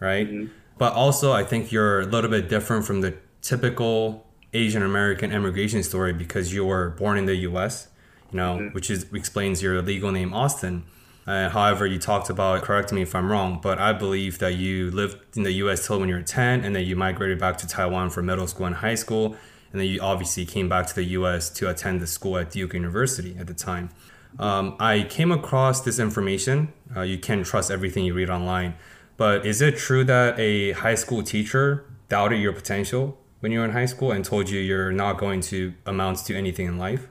right? 0.00 0.26
Mm-hmm. 0.26 0.46
But 0.78 0.94
also, 0.94 1.32
I 1.32 1.44
think 1.44 1.70
you're 1.70 2.00
a 2.00 2.06
little 2.06 2.30
bit 2.30 2.48
different 2.48 2.86
from 2.86 3.02
the 3.02 3.12
typical 3.42 4.29
Asian 4.52 4.82
American 4.82 5.32
immigration 5.32 5.82
story 5.82 6.12
because 6.12 6.52
you 6.52 6.64
were 6.64 6.90
born 6.90 7.16
in 7.16 7.26
the 7.26 7.36
U.S., 7.36 7.88
you 8.30 8.36
know, 8.36 8.58
mm-hmm. 8.58 8.74
which 8.74 8.90
is 8.90 9.06
explains 9.12 9.62
your 9.62 9.80
legal 9.82 10.10
name 10.12 10.32
Austin. 10.32 10.84
Uh, 11.26 11.48
however, 11.48 11.86
you 11.86 11.98
talked 11.98 12.30
about, 12.30 12.62
correct 12.62 12.92
me 12.92 13.02
if 13.02 13.14
I'm 13.14 13.30
wrong, 13.30 13.60
but 13.62 13.78
I 13.78 13.92
believe 13.92 14.38
that 14.38 14.54
you 14.54 14.90
lived 14.90 15.36
in 15.36 15.42
the 15.42 15.52
US 15.52 15.86
till 15.86 16.00
when 16.00 16.08
you 16.08 16.14
were 16.16 16.22
10 16.22 16.64
and 16.64 16.74
then 16.74 16.84
you 16.84 16.96
migrated 16.96 17.38
back 17.38 17.56
to 17.58 17.68
Taiwan 17.68 18.10
for 18.10 18.22
middle 18.22 18.46
school 18.46 18.66
and 18.66 18.76
high 18.76 18.94
school. 18.94 19.36
And 19.70 19.80
then 19.80 19.86
you 19.86 20.00
obviously 20.00 20.44
came 20.44 20.68
back 20.68 20.86
to 20.88 20.94
the 20.94 21.04
US 21.04 21.50
to 21.50 21.68
attend 21.68 22.00
the 22.00 22.06
school 22.06 22.36
at 22.38 22.50
Duke 22.50 22.74
University 22.74 23.36
at 23.38 23.46
the 23.46 23.54
time. 23.54 23.90
Um, 24.38 24.76
I 24.80 25.02
came 25.08 25.30
across 25.30 25.82
this 25.82 25.98
information. 25.98 26.72
Uh, 26.96 27.02
you 27.02 27.18
can't 27.18 27.44
trust 27.44 27.70
everything 27.70 28.04
you 28.04 28.14
read 28.14 28.30
online. 28.30 28.74
But 29.16 29.44
is 29.44 29.60
it 29.60 29.76
true 29.76 30.02
that 30.04 30.38
a 30.38 30.72
high 30.72 30.94
school 30.94 31.22
teacher 31.22 31.84
doubted 32.08 32.40
your 32.40 32.52
potential 32.52 33.18
when 33.40 33.52
you 33.52 33.58
were 33.58 33.64
in 33.64 33.72
high 33.72 33.86
school 33.86 34.12
and 34.12 34.24
told 34.24 34.48
you 34.48 34.60
you're 34.60 34.92
not 34.92 35.18
going 35.18 35.40
to 35.40 35.74
amount 35.86 36.18
to 36.26 36.36
anything 36.36 36.66
in 36.66 36.78
life? 36.78 37.08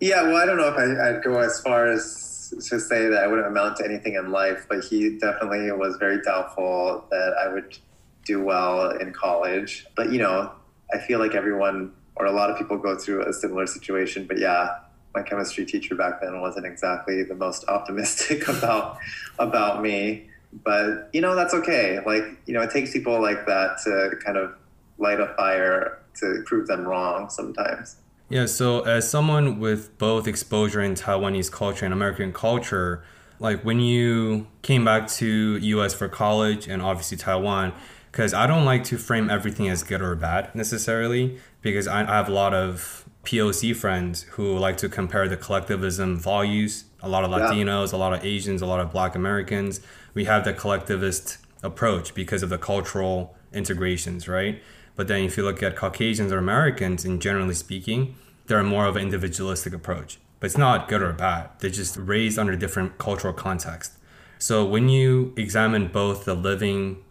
Yeah, 0.00 0.22
well, 0.22 0.36
I 0.36 0.44
don't 0.44 0.56
know 0.56 0.68
if 0.68 0.76
I, 0.76 1.12
would 1.12 1.22
go 1.22 1.38
as 1.38 1.60
far 1.60 1.86
as 1.86 2.52
to 2.68 2.78
say 2.80 3.08
that 3.08 3.22
I 3.22 3.26
wouldn't 3.26 3.46
amount 3.46 3.78
to 3.78 3.84
anything 3.84 4.14
in 4.14 4.30
life, 4.30 4.66
but 4.68 4.84
he 4.84 5.18
definitely 5.18 5.70
was 5.72 5.96
very 5.96 6.20
doubtful 6.22 7.04
that 7.10 7.34
I 7.42 7.52
would 7.52 7.78
do 8.24 8.42
well 8.42 8.90
in 8.90 9.12
college. 9.12 9.86
But, 9.96 10.12
you 10.12 10.18
know, 10.18 10.52
I 10.92 10.98
feel 10.98 11.18
like 11.18 11.34
everyone 11.34 11.92
or 12.16 12.26
a 12.26 12.32
lot 12.32 12.50
of 12.50 12.58
people 12.58 12.78
go 12.78 12.96
through 12.96 13.26
a 13.26 13.32
similar 13.32 13.66
situation. 13.66 14.26
But 14.26 14.38
yeah, 14.38 14.78
my 15.14 15.22
chemistry 15.22 15.64
teacher 15.64 15.94
back 15.94 16.20
then 16.20 16.40
wasn't 16.40 16.66
exactly 16.66 17.22
the 17.22 17.34
most 17.34 17.64
optimistic 17.68 18.48
about 18.48 18.98
about 19.38 19.82
me. 19.82 20.28
But 20.64 21.10
you 21.12 21.20
know, 21.20 21.34
that's 21.34 21.54
okay. 21.54 22.00
Like, 22.04 22.24
you 22.46 22.54
know, 22.54 22.62
it 22.62 22.70
takes 22.70 22.92
people 22.92 23.20
like 23.20 23.46
that 23.46 23.78
to 23.84 24.16
kind 24.24 24.38
of 24.38 24.54
light 24.98 25.20
a 25.20 25.34
fire 25.36 26.02
to 26.20 26.42
prove 26.46 26.66
them 26.66 26.84
wrong 26.84 27.28
sometimes. 27.28 27.96
Yeah, 28.28 28.46
so 28.46 28.80
as 28.80 29.08
someone 29.08 29.60
with 29.60 29.96
both 29.98 30.26
exposure 30.26 30.80
in 30.80 30.94
Taiwanese 30.94 31.50
culture 31.50 31.84
and 31.84 31.94
American 31.94 32.32
culture, 32.32 33.04
like 33.38 33.64
when 33.64 33.80
you 33.80 34.48
came 34.62 34.84
back 34.84 35.08
to 35.08 35.56
US 35.56 35.94
for 35.94 36.08
college 36.08 36.66
and 36.66 36.82
obviously 36.82 37.16
Taiwan, 37.16 37.72
because 38.10 38.34
I 38.34 38.46
don't 38.46 38.64
like 38.64 38.82
to 38.84 38.98
frame 38.98 39.30
everything 39.30 39.68
as 39.68 39.82
good 39.82 40.00
or 40.00 40.14
bad 40.16 40.54
necessarily, 40.54 41.38
because 41.60 41.86
I, 41.86 42.00
I 42.02 42.16
have 42.16 42.28
a 42.28 42.32
lot 42.32 42.54
of 42.54 43.06
POC 43.24 43.76
friends 43.76 44.22
who 44.22 44.56
like 44.56 44.76
to 44.78 44.88
compare 44.88 45.28
the 45.28 45.36
collectivism 45.36 46.18
values. 46.18 46.84
A 47.02 47.08
lot 47.08 47.24
of 47.24 47.30
Latinos, 47.30 47.92
yeah. 47.92 47.98
a 47.98 48.00
lot 48.00 48.12
of 48.12 48.24
Asians, 48.24 48.62
a 48.62 48.66
lot 48.66 48.80
of 48.80 48.90
Black 48.90 49.14
Americans. 49.14 49.80
We 50.14 50.24
have 50.24 50.44
the 50.44 50.52
collectivist 50.52 51.38
approach 51.62 52.14
because 52.14 52.42
of 52.42 52.48
the 52.48 52.58
cultural 52.58 53.36
integrations, 53.52 54.28
right? 54.28 54.62
But 54.96 55.08
then 55.08 55.24
if 55.24 55.36
you 55.36 55.44
look 55.44 55.62
at 55.62 55.76
Caucasians 55.76 56.32
or 56.32 56.38
Americans, 56.38 57.04
in 57.04 57.20
generally 57.20 57.54
speaking, 57.54 58.16
they're 58.46 58.62
more 58.62 58.86
of 58.86 58.96
an 58.96 59.02
individualistic 59.02 59.72
approach. 59.72 60.18
But 60.40 60.46
it's 60.46 60.58
not 60.58 60.88
good 60.88 61.02
or 61.02 61.12
bad. 61.12 61.50
They're 61.60 61.70
just 61.70 61.96
raised 61.96 62.38
under 62.38 62.56
different 62.56 62.98
cultural 62.98 63.32
context. 63.32 63.92
So 64.38 64.64
when 64.64 64.88
you 64.88 65.32
examine 65.36 65.88
both 65.88 66.24
the 66.24 66.34
living 66.34 67.02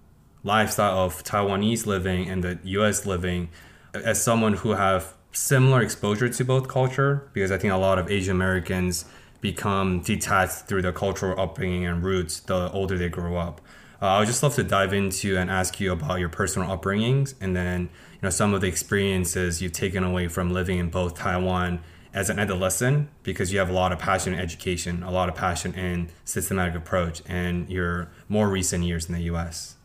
lifestyle 0.43 0.99
of 0.99 1.23
Taiwanese 1.23 1.86
living 1.86 2.29
and 2.29 2.43
the 2.43 2.59
US 2.63 3.05
living, 3.05 3.49
as 3.93 4.21
someone 4.21 4.53
who 4.53 4.71
have 4.71 5.13
similar 5.31 5.81
exposure 5.81 6.29
to 6.29 6.45
both 6.45 6.67
culture, 6.67 7.29
because 7.33 7.51
I 7.51 7.57
think 7.57 7.73
a 7.73 7.77
lot 7.77 7.97
of 7.97 8.09
Asian 8.09 8.36
Americans 8.36 9.05
become 9.41 10.01
detached 10.01 10.67
through 10.67 10.81
their 10.81 10.91
cultural 10.91 11.39
upbringing 11.39 11.86
and 11.86 12.03
roots 12.03 12.39
the 12.39 12.71
older 12.71 12.97
they 12.97 13.09
grow 13.09 13.38
up. 13.38 13.61
Uh, 14.05 14.09
I 14.09 14.19
would 14.19 14.27
just 14.27 14.43
love 14.43 14.53
to 14.53 14.63
dive 14.63 14.93
into 14.93 15.35
and 15.35 15.49
ask 15.49 15.79
you 15.79 15.91
about 15.91 16.19
your 16.19 16.29
personal 16.29 16.67
upbringings 16.69 17.33
and 17.41 17.55
then 17.55 17.81
you 17.81 18.19
know 18.21 18.29
some 18.29 18.53
of 18.53 18.61
the 18.61 18.67
experiences 18.67 19.63
you've 19.63 19.71
taken 19.71 20.03
away 20.03 20.27
from 20.27 20.53
living 20.53 20.77
in 20.77 20.91
both 20.91 21.15
Taiwan 21.15 21.79
as 22.13 22.29
an 22.29 22.37
adolescent 22.37 23.09
because 23.23 23.51
you 23.51 23.57
have 23.57 23.67
a 23.67 23.73
lot 23.73 23.91
of 23.91 23.97
passion 23.97 24.35
in 24.35 24.39
education, 24.39 25.01
a 25.01 25.09
lot 25.09 25.27
of 25.27 25.33
passion 25.33 25.73
in 25.73 26.09
systematic 26.23 26.75
approach, 26.75 27.23
and 27.25 27.67
your 27.67 28.07
more 28.29 28.47
recent 28.47 28.83
years 28.83 29.07
in 29.07 29.15
the 29.15 29.21
U.S. 29.21 29.75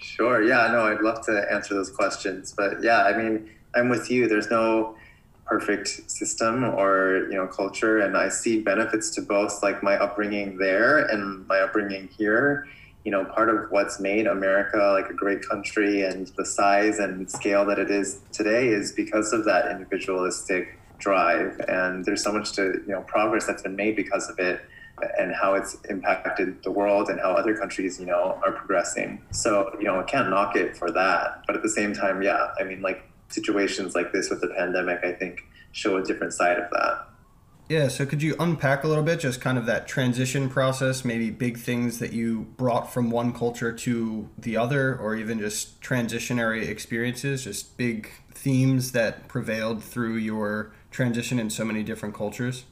Sure. 0.00 0.40
Yeah. 0.40 0.68
No, 0.70 0.84
I'd 0.84 1.00
love 1.00 1.26
to 1.26 1.44
answer 1.50 1.74
those 1.74 1.90
questions, 1.90 2.54
but 2.56 2.80
yeah, 2.80 3.02
I 3.02 3.16
mean, 3.16 3.50
I'm 3.74 3.88
with 3.88 4.08
you. 4.08 4.28
There's 4.28 4.50
no 4.50 4.94
perfect 5.46 5.88
system 6.08 6.62
or 6.62 7.26
you 7.28 7.34
know 7.34 7.48
culture, 7.48 7.98
and 7.98 8.16
I 8.16 8.28
see 8.28 8.60
benefits 8.60 9.10
to 9.16 9.20
both, 9.20 9.64
like 9.64 9.82
my 9.82 9.96
upbringing 9.96 10.58
there 10.58 10.98
and 11.06 11.44
my 11.48 11.58
upbringing 11.58 12.08
here 12.16 12.68
you 13.04 13.10
know, 13.10 13.24
part 13.24 13.50
of 13.50 13.70
what's 13.70 14.00
made 14.00 14.26
America 14.26 14.78
like 14.98 15.10
a 15.10 15.14
great 15.14 15.46
country 15.46 16.02
and 16.02 16.28
the 16.36 16.44
size 16.44 16.98
and 16.98 17.30
scale 17.30 17.64
that 17.66 17.78
it 17.78 17.90
is 17.90 18.20
today 18.32 18.68
is 18.68 18.92
because 18.92 19.32
of 19.32 19.44
that 19.44 19.70
individualistic 19.70 20.78
drive. 20.98 21.60
And 21.68 22.04
there's 22.04 22.22
so 22.22 22.32
much 22.32 22.52
to, 22.52 22.82
you 22.86 22.92
know, 22.92 23.02
progress 23.02 23.46
that's 23.46 23.62
been 23.62 23.76
made 23.76 23.94
because 23.94 24.30
of 24.30 24.38
it 24.38 24.62
and 25.18 25.34
how 25.34 25.54
it's 25.54 25.76
impacted 25.90 26.62
the 26.62 26.70
world 26.70 27.08
and 27.08 27.20
how 27.20 27.32
other 27.32 27.56
countries, 27.56 28.00
you 28.00 28.06
know, 28.06 28.40
are 28.44 28.52
progressing. 28.52 29.20
So, 29.32 29.74
you 29.78 29.84
know, 29.84 30.00
I 30.00 30.04
can't 30.04 30.30
knock 30.30 30.56
it 30.56 30.76
for 30.76 30.90
that. 30.92 31.42
But 31.46 31.56
at 31.56 31.62
the 31.62 31.68
same 31.68 31.92
time, 31.92 32.22
yeah, 32.22 32.52
I 32.58 32.64
mean, 32.64 32.80
like 32.80 33.02
situations 33.28 33.94
like 33.94 34.12
this 34.12 34.30
with 34.30 34.40
the 34.40 34.48
pandemic, 34.48 35.04
I 35.04 35.12
think 35.12 35.44
show 35.72 35.96
a 35.96 36.02
different 36.02 36.32
side 36.32 36.58
of 36.58 36.70
that. 36.70 37.08
Yeah, 37.68 37.88
so 37.88 38.04
could 38.04 38.22
you 38.22 38.36
unpack 38.38 38.84
a 38.84 38.88
little 38.88 39.02
bit 39.02 39.20
just 39.20 39.40
kind 39.40 39.56
of 39.56 39.64
that 39.66 39.88
transition 39.88 40.50
process, 40.50 41.02
maybe 41.02 41.30
big 41.30 41.56
things 41.56 41.98
that 41.98 42.12
you 42.12 42.42
brought 42.58 42.92
from 42.92 43.10
one 43.10 43.32
culture 43.32 43.72
to 43.72 44.28
the 44.36 44.56
other, 44.56 44.94
or 44.96 45.16
even 45.16 45.38
just 45.38 45.80
transitionary 45.80 46.68
experiences, 46.68 47.44
just 47.44 47.76
big 47.78 48.10
themes 48.30 48.92
that 48.92 49.28
prevailed 49.28 49.82
through 49.82 50.16
your 50.16 50.72
transition 50.90 51.38
in 51.38 51.48
so 51.48 51.64
many 51.64 51.82
different 51.82 52.14
cultures? 52.14 52.64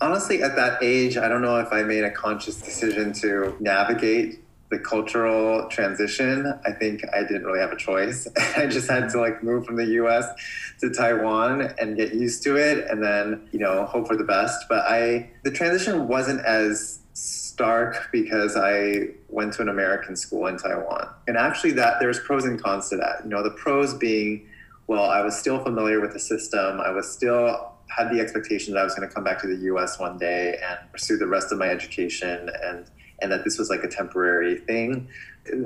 Honestly, 0.00 0.40
at 0.42 0.54
that 0.54 0.80
age, 0.82 1.16
I 1.16 1.28
don't 1.28 1.42
know 1.42 1.58
if 1.58 1.72
I 1.72 1.82
made 1.82 2.04
a 2.04 2.10
conscious 2.10 2.60
decision 2.60 3.12
to 3.14 3.56
navigate 3.58 4.42
the 4.72 4.78
cultural 4.78 5.68
transition, 5.68 6.50
I 6.64 6.72
think 6.72 7.02
I 7.14 7.20
didn't 7.20 7.44
really 7.44 7.60
have 7.60 7.72
a 7.72 7.76
choice. 7.76 8.26
I 8.56 8.66
just 8.66 8.90
had 8.90 9.10
to 9.10 9.20
like 9.20 9.42
move 9.44 9.66
from 9.66 9.76
the 9.76 9.84
US 10.02 10.26
to 10.80 10.88
Taiwan 10.88 11.74
and 11.78 11.94
get 11.94 12.14
used 12.14 12.42
to 12.44 12.56
it 12.56 12.88
and 12.90 13.04
then, 13.04 13.46
you 13.52 13.58
know, 13.58 13.84
hope 13.84 14.08
for 14.08 14.16
the 14.16 14.24
best. 14.24 14.64
But 14.70 14.86
I, 14.88 15.30
the 15.44 15.50
transition 15.50 16.08
wasn't 16.08 16.40
as 16.46 17.00
stark 17.12 18.08
because 18.10 18.56
I 18.56 19.08
went 19.28 19.52
to 19.54 19.62
an 19.62 19.68
American 19.68 20.16
school 20.16 20.46
in 20.46 20.56
Taiwan. 20.56 21.06
And 21.28 21.36
actually 21.36 21.72
that 21.72 22.00
there's 22.00 22.18
pros 22.20 22.46
and 22.46 22.60
cons 22.60 22.88
to 22.88 22.96
that. 22.96 23.24
You 23.24 23.28
know, 23.28 23.42
the 23.42 23.50
pros 23.50 23.92
being, 23.92 24.48
well, 24.86 25.04
I 25.04 25.20
was 25.20 25.38
still 25.38 25.62
familiar 25.62 26.00
with 26.00 26.14
the 26.14 26.18
system. 26.18 26.80
I 26.80 26.90
was 26.92 27.12
still 27.12 27.74
had 27.88 28.10
the 28.10 28.20
expectation 28.20 28.72
that 28.72 28.80
I 28.80 28.84
was 28.84 28.94
going 28.94 29.06
to 29.06 29.14
come 29.14 29.22
back 29.22 29.38
to 29.42 29.46
the 29.46 29.66
US 29.74 29.98
one 29.98 30.16
day 30.16 30.58
and 30.66 30.78
pursue 30.90 31.18
the 31.18 31.26
rest 31.26 31.52
of 31.52 31.58
my 31.58 31.68
education 31.68 32.48
and 32.64 32.86
and 33.22 33.32
that 33.32 33.44
this 33.44 33.58
was 33.58 33.70
like 33.70 33.84
a 33.84 33.88
temporary 33.88 34.58
thing. 34.58 35.08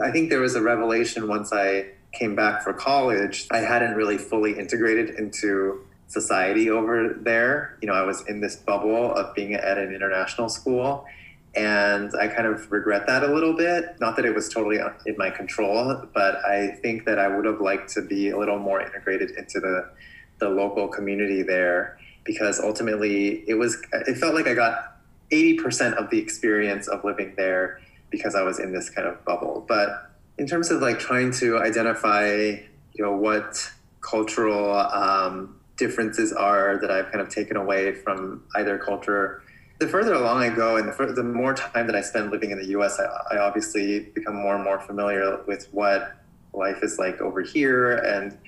I 0.02 0.10
think 0.10 0.30
there 0.30 0.40
was 0.40 0.54
a 0.54 0.62
revelation 0.62 1.28
once 1.28 1.52
I 1.52 1.86
came 2.12 2.34
back 2.34 2.62
for 2.62 2.72
college. 2.72 3.46
I 3.50 3.58
hadn't 3.58 3.94
really 3.94 4.18
fully 4.18 4.58
integrated 4.58 5.10
into 5.18 5.84
society 6.08 6.70
over 6.70 7.14
there. 7.20 7.76
You 7.80 7.88
know, 7.88 7.94
I 7.94 8.02
was 8.02 8.26
in 8.28 8.40
this 8.40 8.56
bubble 8.56 9.14
of 9.14 9.34
being 9.34 9.54
at 9.54 9.78
an 9.78 9.94
international 9.94 10.48
school. 10.48 11.06
And 11.54 12.12
I 12.20 12.28
kind 12.28 12.46
of 12.46 12.70
regret 12.70 13.06
that 13.06 13.24
a 13.24 13.32
little 13.32 13.54
bit. 13.54 13.96
Not 13.98 14.16
that 14.16 14.26
it 14.26 14.34
was 14.34 14.48
totally 14.48 14.78
in 15.06 15.16
my 15.16 15.30
control, 15.30 16.04
but 16.12 16.44
I 16.44 16.68
think 16.82 17.06
that 17.06 17.18
I 17.18 17.28
would 17.28 17.46
have 17.46 17.60
liked 17.60 17.90
to 17.94 18.02
be 18.02 18.28
a 18.30 18.38
little 18.38 18.58
more 18.58 18.80
integrated 18.80 19.30
into 19.30 19.60
the, 19.60 19.90
the 20.38 20.50
local 20.50 20.86
community 20.88 21.42
there 21.42 21.98
because 22.24 22.60
ultimately 22.60 23.44
it 23.48 23.54
was, 23.54 23.78
it 23.92 24.18
felt 24.18 24.34
like 24.34 24.46
I 24.46 24.54
got 24.54 24.95
80% 25.30 25.94
of 25.94 26.10
the 26.10 26.18
experience 26.18 26.88
of 26.88 27.04
living 27.04 27.34
there 27.36 27.80
because 28.10 28.34
I 28.34 28.42
was 28.42 28.58
in 28.58 28.72
this 28.72 28.90
kind 28.90 29.06
of 29.06 29.24
bubble. 29.24 29.64
But 29.66 30.10
in 30.38 30.46
terms 30.46 30.70
of 30.70 30.80
like 30.80 30.98
trying 30.98 31.32
to 31.34 31.58
identify, 31.58 32.28
you 32.28 33.04
know, 33.04 33.12
what 33.12 33.70
cultural 34.00 34.76
um, 34.76 35.58
differences 35.76 36.32
are 36.32 36.78
that 36.80 36.90
I've 36.90 37.10
kind 37.10 37.20
of 37.20 37.28
taken 37.28 37.56
away 37.56 37.92
from 37.92 38.44
either 38.54 38.78
culture, 38.78 39.42
the 39.78 39.88
further 39.88 40.14
along 40.14 40.42
I 40.42 40.48
go 40.48 40.76
and 40.76 40.88
the, 40.88 41.12
the 41.12 41.22
more 41.22 41.54
time 41.54 41.86
that 41.86 41.96
I 41.96 42.00
spend 42.00 42.30
living 42.30 42.50
in 42.50 42.58
the 42.58 42.68
US, 42.78 42.98
I, 42.98 43.34
I 43.34 43.38
obviously 43.38 44.00
become 44.00 44.36
more 44.36 44.54
and 44.54 44.64
more 44.64 44.80
familiar 44.80 45.42
with 45.46 45.68
what 45.72 46.16
life 46.52 46.82
is 46.82 46.98
like 46.98 47.20
over 47.20 47.42
here. 47.42 47.96
And, 47.96 48.38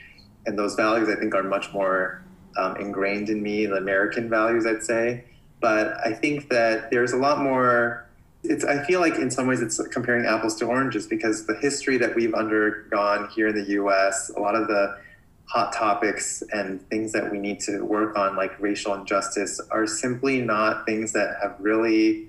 and 0.46 0.58
those 0.58 0.74
values 0.74 1.08
I 1.08 1.18
think 1.18 1.34
are 1.34 1.42
much 1.42 1.72
more 1.72 2.22
um, 2.56 2.76
ingrained 2.76 3.28
in 3.28 3.42
me, 3.42 3.66
the 3.66 3.76
American 3.76 4.30
values, 4.30 4.66
I'd 4.66 4.82
say. 4.82 5.24
But 5.60 5.96
I 6.04 6.12
think 6.12 6.48
that 6.50 6.90
there's 6.90 7.12
a 7.12 7.16
lot 7.16 7.42
more. 7.42 8.06
It's, 8.44 8.64
I 8.64 8.84
feel 8.84 9.00
like 9.00 9.16
in 9.16 9.30
some 9.30 9.46
ways 9.48 9.60
it's 9.60 9.80
comparing 9.88 10.24
apples 10.24 10.54
to 10.56 10.66
oranges 10.66 11.06
because 11.06 11.46
the 11.46 11.56
history 11.56 11.98
that 11.98 12.14
we've 12.14 12.34
undergone 12.34 13.28
here 13.30 13.48
in 13.48 13.56
the 13.56 13.68
U.S., 13.72 14.30
a 14.36 14.40
lot 14.40 14.54
of 14.54 14.68
the 14.68 14.96
hot 15.46 15.72
topics 15.72 16.42
and 16.52 16.86
things 16.88 17.10
that 17.12 17.30
we 17.32 17.38
need 17.38 17.58
to 17.60 17.80
work 17.80 18.16
on, 18.16 18.36
like 18.36 18.58
racial 18.60 18.94
injustice, 18.94 19.60
are 19.70 19.86
simply 19.86 20.40
not 20.40 20.86
things 20.86 21.12
that 21.14 21.36
have 21.42 21.56
really 21.58 22.28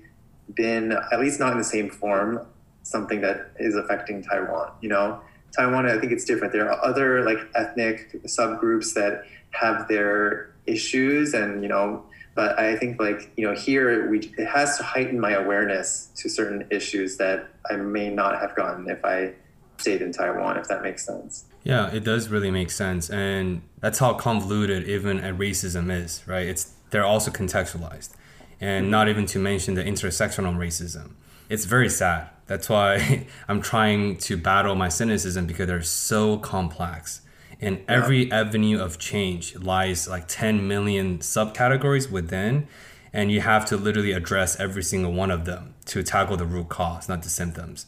been, 0.54 0.92
at 0.92 1.20
least 1.20 1.38
not 1.38 1.52
in 1.52 1.58
the 1.58 1.64
same 1.64 1.90
form, 1.90 2.44
something 2.82 3.20
that 3.20 3.52
is 3.58 3.76
affecting 3.76 4.22
Taiwan. 4.22 4.72
You 4.80 4.88
know, 4.88 5.20
Taiwan, 5.56 5.86
I 5.86 5.98
think 5.98 6.12
it's 6.12 6.24
different. 6.24 6.52
There 6.52 6.70
are 6.70 6.84
other 6.84 7.24
like 7.24 7.38
ethnic 7.54 8.22
subgroups 8.24 8.94
that 8.94 9.24
have 9.50 9.88
their 9.88 10.54
issues, 10.66 11.34
and 11.34 11.62
you 11.62 11.68
know, 11.68 12.04
but 12.34 12.58
I 12.58 12.76
think 12.76 13.00
like 13.00 13.30
you 13.36 13.46
know 13.46 13.54
here 13.54 14.08
we 14.10 14.18
it 14.38 14.46
has 14.46 14.76
to 14.78 14.82
heighten 14.82 15.18
my 15.20 15.32
awareness 15.32 16.10
to 16.16 16.28
certain 16.28 16.66
issues 16.70 17.16
that 17.16 17.48
I 17.70 17.76
may 17.76 18.10
not 18.10 18.40
have 18.40 18.54
gotten 18.54 18.88
if 18.88 19.04
I 19.04 19.34
stayed 19.78 20.02
in 20.02 20.12
Taiwan, 20.12 20.56
if 20.56 20.68
that 20.68 20.82
makes 20.82 21.04
sense. 21.04 21.44
Yeah, 21.64 21.90
it 21.90 22.04
does 22.04 22.28
really 22.28 22.50
make 22.50 22.70
sense, 22.70 23.10
and 23.10 23.62
that's 23.80 23.98
how 23.98 24.14
convoluted 24.14 24.88
even 24.88 25.18
racism 25.18 25.90
is, 25.92 26.22
right? 26.26 26.46
It's 26.46 26.72
they're 26.90 27.04
also 27.04 27.30
contextualized, 27.30 28.10
and 28.60 28.90
not 28.90 29.08
even 29.08 29.26
to 29.26 29.38
mention 29.38 29.74
the 29.74 29.84
intersectional 29.84 30.56
racism. 30.56 31.12
It's 31.48 31.64
very 31.64 31.90
sad. 31.90 32.30
That's 32.46 32.68
why 32.68 33.26
I'm 33.48 33.60
trying 33.60 34.16
to 34.18 34.36
battle 34.36 34.74
my 34.74 34.88
cynicism 34.88 35.46
because 35.46 35.66
they're 35.66 35.82
so 35.82 36.38
complex. 36.38 37.22
And 37.60 37.82
every 37.86 38.32
avenue 38.32 38.78
of 38.80 38.98
change 38.98 39.54
lies 39.56 40.08
like 40.08 40.26
10 40.28 40.66
million 40.66 41.18
subcategories 41.18 42.10
within, 42.10 42.68
and 43.12 43.30
you 43.30 43.42
have 43.42 43.64
to 43.66 43.76
literally 43.76 44.12
address 44.12 44.58
every 44.58 44.82
single 44.82 45.12
one 45.12 45.30
of 45.30 45.44
them 45.44 45.74
to 45.86 46.02
tackle 46.02 46.36
the 46.36 46.46
root 46.46 46.68
cause, 46.70 47.08
not 47.08 47.22
the 47.22 47.28
symptoms. 47.28 47.86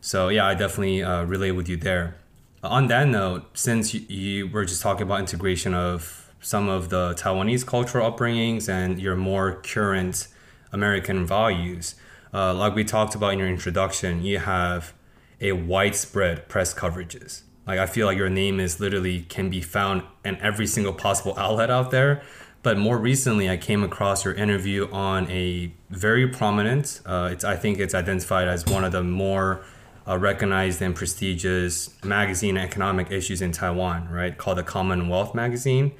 So, 0.00 0.28
yeah, 0.28 0.46
I 0.46 0.54
definitely 0.54 1.02
uh, 1.02 1.24
relate 1.24 1.52
with 1.52 1.68
you 1.68 1.76
there. 1.78 2.16
On 2.62 2.88
that 2.88 3.08
note, 3.08 3.56
since 3.56 3.94
you, 3.94 4.00
you 4.08 4.48
were 4.48 4.64
just 4.64 4.82
talking 4.82 5.02
about 5.02 5.20
integration 5.20 5.72
of 5.72 6.30
some 6.40 6.68
of 6.68 6.90
the 6.90 7.14
Taiwanese 7.14 7.64
cultural 7.66 8.10
upbringings 8.10 8.68
and 8.68 9.00
your 9.00 9.16
more 9.16 9.62
current 9.62 10.28
American 10.72 11.24
values, 11.24 11.94
uh, 12.34 12.52
like 12.52 12.74
we 12.74 12.84
talked 12.84 13.14
about 13.14 13.32
in 13.32 13.38
your 13.38 13.48
introduction, 13.48 14.22
you 14.22 14.38
have 14.38 14.92
a 15.40 15.52
widespread 15.52 16.48
press 16.48 16.74
coverages. 16.74 17.42
Like 17.66 17.78
I 17.78 17.86
feel 17.86 18.06
like 18.06 18.18
your 18.18 18.30
name 18.30 18.60
is 18.60 18.80
literally 18.80 19.22
can 19.22 19.50
be 19.50 19.60
found 19.60 20.02
in 20.24 20.36
every 20.40 20.66
single 20.66 20.92
possible 20.92 21.34
outlet 21.38 21.70
out 21.70 21.90
there. 21.90 22.22
But 22.62 22.78
more 22.78 22.96
recently, 22.96 23.50
I 23.50 23.58
came 23.58 23.82
across 23.82 24.24
your 24.24 24.32
interview 24.34 24.88
on 24.90 25.30
a 25.30 25.72
very 25.90 26.26
prominent. 26.28 27.00
Uh, 27.04 27.28
it's 27.32 27.44
I 27.44 27.56
think 27.56 27.78
it's 27.78 27.94
identified 27.94 28.48
as 28.48 28.64
one 28.64 28.84
of 28.84 28.92
the 28.92 29.02
more 29.02 29.62
uh, 30.06 30.18
recognized 30.18 30.80
and 30.82 30.94
prestigious 30.94 32.02
magazine 32.02 32.56
economic 32.56 33.10
issues 33.10 33.42
in 33.42 33.52
Taiwan, 33.52 34.08
right? 34.08 34.36
Called 34.36 34.58
the 34.58 34.62
Commonwealth 34.62 35.34
magazine. 35.34 35.92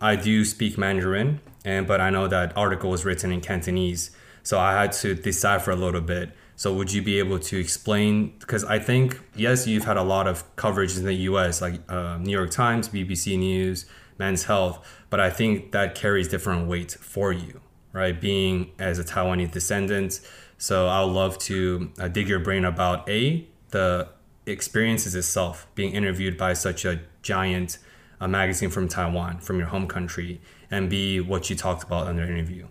I 0.00 0.16
do 0.16 0.44
speak 0.44 0.76
Mandarin, 0.76 1.40
and 1.64 1.86
but 1.86 2.00
I 2.00 2.10
know 2.10 2.28
that 2.28 2.56
article 2.56 2.90
was 2.90 3.04
written 3.04 3.32
in 3.32 3.40
Cantonese, 3.40 4.10
so 4.42 4.58
I 4.58 4.80
had 4.80 4.92
to 4.92 5.14
decipher 5.14 5.70
a 5.70 5.76
little 5.76 6.00
bit. 6.00 6.30
So 6.56 6.72
would 6.74 6.92
you 6.92 7.02
be 7.02 7.18
able 7.18 7.38
to 7.40 7.58
explain? 7.58 8.34
Because 8.38 8.64
I 8.64 8.78
think 8.78 9.20
yes, 9.34 9.66
you've 9.66 9.84
had 9.84 9.96
a 9.96 10.02
lot 10.02 10.26
of 10.26 10.54
coverage 10.56 10.96
in 10.96 11.04
the 11.04 11.14
U.S., 11.14 11.60
like 11.60 11.80
uh, 11.90 12.18
New 12.18 12.32
York 12.32 12.50
Times, 12.50 12.88
BBC 12.88 13.38
News, 13.38 13.86
Men's 14.18 14.44
Health, 14.44 14.86
but 15.10 15.18
I 15.18 15.30
think 15.30 15.72
that 15.72 15.94
carries 15.94 16.28
different 16.28 16.68
weight 16.68 16.92
for 16.92 17.32
you, 17.32 17.60
right? 17.92 18.18
Being 18.18 18.70
as 18.78 18.98
a 18.98 19.04
Taiwanese 19.04 19.50
descendant 19.50 20.20
so 20.58 20.86
I 20.86 21.04
would 21.04 21.12
love 21.12 21.38
to 21.40 21.92
uh, 21.98 22.08
dig 22.08 22.28
your 22.28 22.38
brain 22.38 22.64
about 22.64 23.08
a 23.08 23.46
the 23.70 24.08
experiences 24.46 25.14
itself, 25.14 25.66
being 25.74 25.92
interviewed 25.92 26.36
by 26.36 26.52
such 26.52 26.84
a 26.84 27.00
giant 27.22 27.78
uh, 28.20 28.28
magazine 28.28 28.70
from 28.70 28.88
Taiwan, 28.88 29.40
from 29.40 29.58
your 29.58 29.68
home 29.68 29.86
country, 29.86 30.40
and 30.70 30.88
b 30.88 31.20
what 31.20 31.50
you 31.50 31.56
talked 31.56 31.82
about 31.82 32.08
in 32.08 32.16
the 32.16 32.22
interview. 32.22 32.66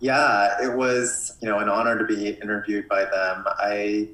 Yeah, 0.00 0.62
it 0.62 0.76
was 0.76 1.36
you 1.40 1.48
know 1.48 1.58
an 1.58 1.68
honor 1.68 1.98
to 1.98 2.04
be 2.04 2.30
interviewed 2.30 2.88
by 2.88 3.04
them. 3.04 3.44
I, 3.46 4.08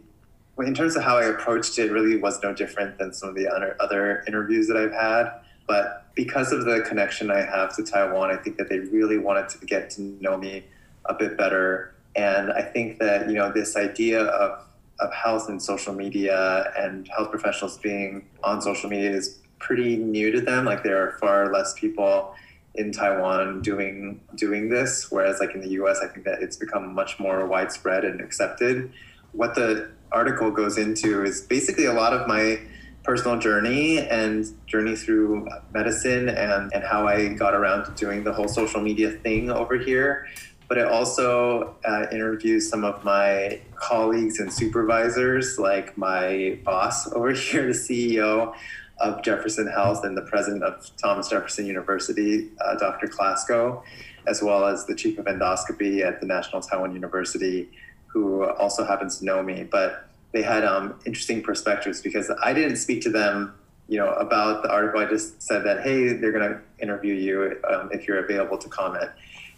in 0.58 0.74
terms 0.74 0.96
of 0.96 1.02
how 1.02 1.18
I 1.18 1.24
approached 1.24 1.78
it, 1.78 1.90
really 1.90 2.16
was 2.16 2.40
no 2.42 2.54
different 2.54 2.98
than 2.98 3.12
some 3.12 3.30
of 3.30 3.34
the 3.34 3.48
other 3.80 4.24
interviews 4.26 4.68
that 4.68 4.76
I've 4.76 4.92
had. 4.92 5.32
But 5.66 6.14
because 6.14 6.52
of 6.52 6.64
the 6.64 6.82
connection 6.82 7.30
I 7.30 7.40
have 7.40 7.74
to 7.76 7.82
Taiwan, 7.84 8.30
I 8.30 8.36
think 8.36 8.58
that 8.58 8.68
they 8.68 8.78
really 8.78 9.18
wanted 9.18 9.48
to 9.50 9.66
get 9.66 9.90
to 9.90 10.02
know 10.20 10.36
me 10.36 10.64
a 11.06 11.14
bit 11.14 11.36
better 11.36 11.92
and 12.14 12.52
I 12.52 12.62
think 12.62 12.98
that 12.98 13.28
you 13.28 13.34
know 13.34 13.50
this 13.52 13.76
idea 13.76 14.24
of 14.24 14.64
of 15.00 15.12
health 15.12 15.48
and 15.48 15.60
social 15.60 15.94
media 15.94 16.72
and 16.76 17.08
health 17.08 17.30
professionals 17.30 17.78
being 17.78 18.24
on 18.44 18.60
social 18.62 18.88
media 18.88 19.10
is 19.10 19.38
pretty 19.58 19.96
new 19.96 20.30
to 20.30 20.40
them. 20.40 20.64
Like 20.64 20.82
there 20.82 21.02
are 21.02 21.12
far 21.18 21.52
less 21.52 21.74
people 21.74 22.34
in 22.74 22.92
Taiwan 22.92 23.62
doing 23.62 24.20
doing 24.34 24.68
this, 24.68 25.10
whereas 25.10 25.40
like 25.40 25.54
in 25.54 25.60
the 25.60 25.70
U.S., 25.70 25.98
I 26.02 26.08
think 26.08 26.24
that 26.24 26.42
it's 26.42 26.56
become 26.56 26.94
much 26.94 27.18
more 27.18 27.46
widespread 27.46 28.04
and 28.04 28.20
accepted. 28.20 28.92
What 29.32 29.54
the 29.54 29.90
article 30.10 30.50
goes 30.50 30.78
into 30.78 31.22
is 31.22 31.40
basically 31.40 31.86
a 31.86 31.92
lot 31.92 32.12
of 32.12 32.26
my 32.26 32.60
personal 33.02 33.38
journey 33.38 33.98
and 33.98 34.46
journey 34.66 34.94
through 34.94 35.48
medicine 35.72 36.28
and, 36.28 36.72
and 36.72 36.84
how 36.84 37.06
I 37.06 37.28
got 37.28 37.54
around 37.54 37.84
to 37.86 37.90
doing 37.92 38.22
the 38.22 38.32
whole 38.32 38.46
social 38.46 38.80
media 38.80 39.10
thing 39.10 39.50
over 39.50 39.76
here 39.76 40.28
but 40.72 40.78
it 40.78 40.86
also 40.86 41.76
uh, 41.84 42.06
interviews 42.10 42.66
some 42.66 42.82
of 42.82 43.04
my 43.04 43.60
colleagues 43.74 44.40
and 44.40 44.50
supervisors, 44.50 45.58
like 45.58 45.98
my 45.98 46.58
boss 46.64 47.12
over 47.12 47.30
here, 47.32 47.66
the 47.66 47.74
CEO 47.74 48.54
of 48.98 49.22
Jefferson 49.22 49.66
Health 49.66 50.04
and 50.04 50.16
the 50.16 50.22
president 50.22 50.62
of 50.62 50.90
Thomas 50.96 51.28
Jefferson 51.28 51.66
University, 51.66 52.50
uh, 52.64 52.76
Dr. 52.76 53.08
Klasko, 53.08 53.82
as 54.26 54.42
well 54.42 54.64
as 54.64 54.86
the 54.86 54.94
chief 54.94 55.18
of 55.18 55.26
endoscopy 55.26 56.04
at 56.04 56.20
the 56.20 56.26
National 56.26 56.62
Taiwan 56.62 56.92
University, 56.92 57.68
who 58.06 58.44
also 58.44 58.84
happens 58.84 59.18
to 59.18 59.24
know 59.24 59.42
me. 59.42 59.64
But 59.64 60.08
they 60.32 60.42
had 60.42 60.64
um, 60.64 60.98
interesting 61.04 61.42
perspectives 61.42 62.00
because 62.00 62.30
I 62.42 62.52
didn't 62.52 62.76
speak 62.76 63.02
to 63.02 63.10
them 63.10 63.54
you 63.88 63.98
know 63.98 64.12
about 64.14 64.62
the 64.62 64.70
article 64.70 65.00
i 65.00 65.04
just 65.04 65.42
said 65.42 65.64
that 65.64 65.82
hey 65.82 66.14
they're 66.14 66.32
going 66.32 66.48
to 66.50 66.58
interview 66.80 67.14
you 67.14 67.60
um, 67.70 67.90
if 67.92 68.06
you're 68.06 68.24
available 68.24 68.56
to 68.56 68.68
comment 68.68 69.10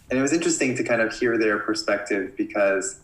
and 0.09 0.19
it 0.19 0.21
was 0.21 0.33
interesting 0.33 0.75
to 0.75 0.83
kind 0.83 1.01
of 1.01 1.13
hear 1.13 1.37
their 1.37 1.59
perspective 1.59 2.35
because 2.35 2.99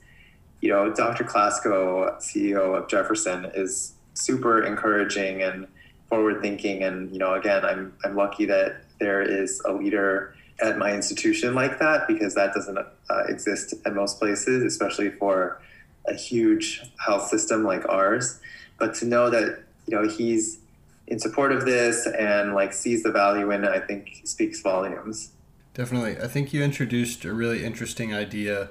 you 0.59 0.69
know 0.69 0.91
dr 0.93 1.23
klasko 1.23 2.17
ceo 2.19 2.77
of 2.77 2.87
jefferson 2.89 3.49
is 3.53 3.93
super 4.13 4.63
encouraging 4.63 5.41
and 5.41 5.67
forward 6.11 6.41
thinking 6.41 6.83
and 6.83 7.11
you 7.11 7.17
know 7.17 7.33
again 7.33 7.65
i'm 7.65 7.93
i'm 8.03 8.15
lucky 8.15 8.45
that 8.45 8.83
there 8.99 9.21
is 9.21 9.61
a 9.65 9.71
leader 9.71 10.35
at 10.61 10.77
my 10.77 10.93
institution 10.93 11.55
like 11.55 11.79
that 11.79 12.07
because 12.07 12.35
that 12.35 12.53
doesn't 12.53 12.77
uh, 12.77 13.23
exist 13.27 13.73
at 13.85 13.95
most 13.95 14.19
places 14.19 14.63
especially 14.63 15.09
for 15.09 15.59
a 16.07 16.13
huge 16.13 16.83
health 17.03 17.27
system 17.29 17.63
like 17.63 17.87
ours 17.89 18.39
but 18.77 18.93
to 18.93 19.05
know 19.05 19.29
that 19.29 19.63
you 19.87 19.95
know 19.95 20.07
he's 20.07 20.59
in 21.07 21.17
support 21.17 21.51
of 21.51 21.65
this 21.65 22.05
and 22.07 22.53
like 22.53 22.73
sees 22.73 23.01
the 23.03 23.11
value 23.11 23.49
in 23.49 23.63
it 23.63 23.71
i 23.71 23.79
think 23.79 24.21
speaks 24.25 24.61
volumes 24.61 25.31
Definitely. 25.73 26.21
I 26.21 26.27
think 26.27 26.53
you 26.53 26.63
introduced 26.63 27.23
a 27.23 27.33
really 27.33 27.63
interesting 27.63 28.13
idea, 28.13 28.69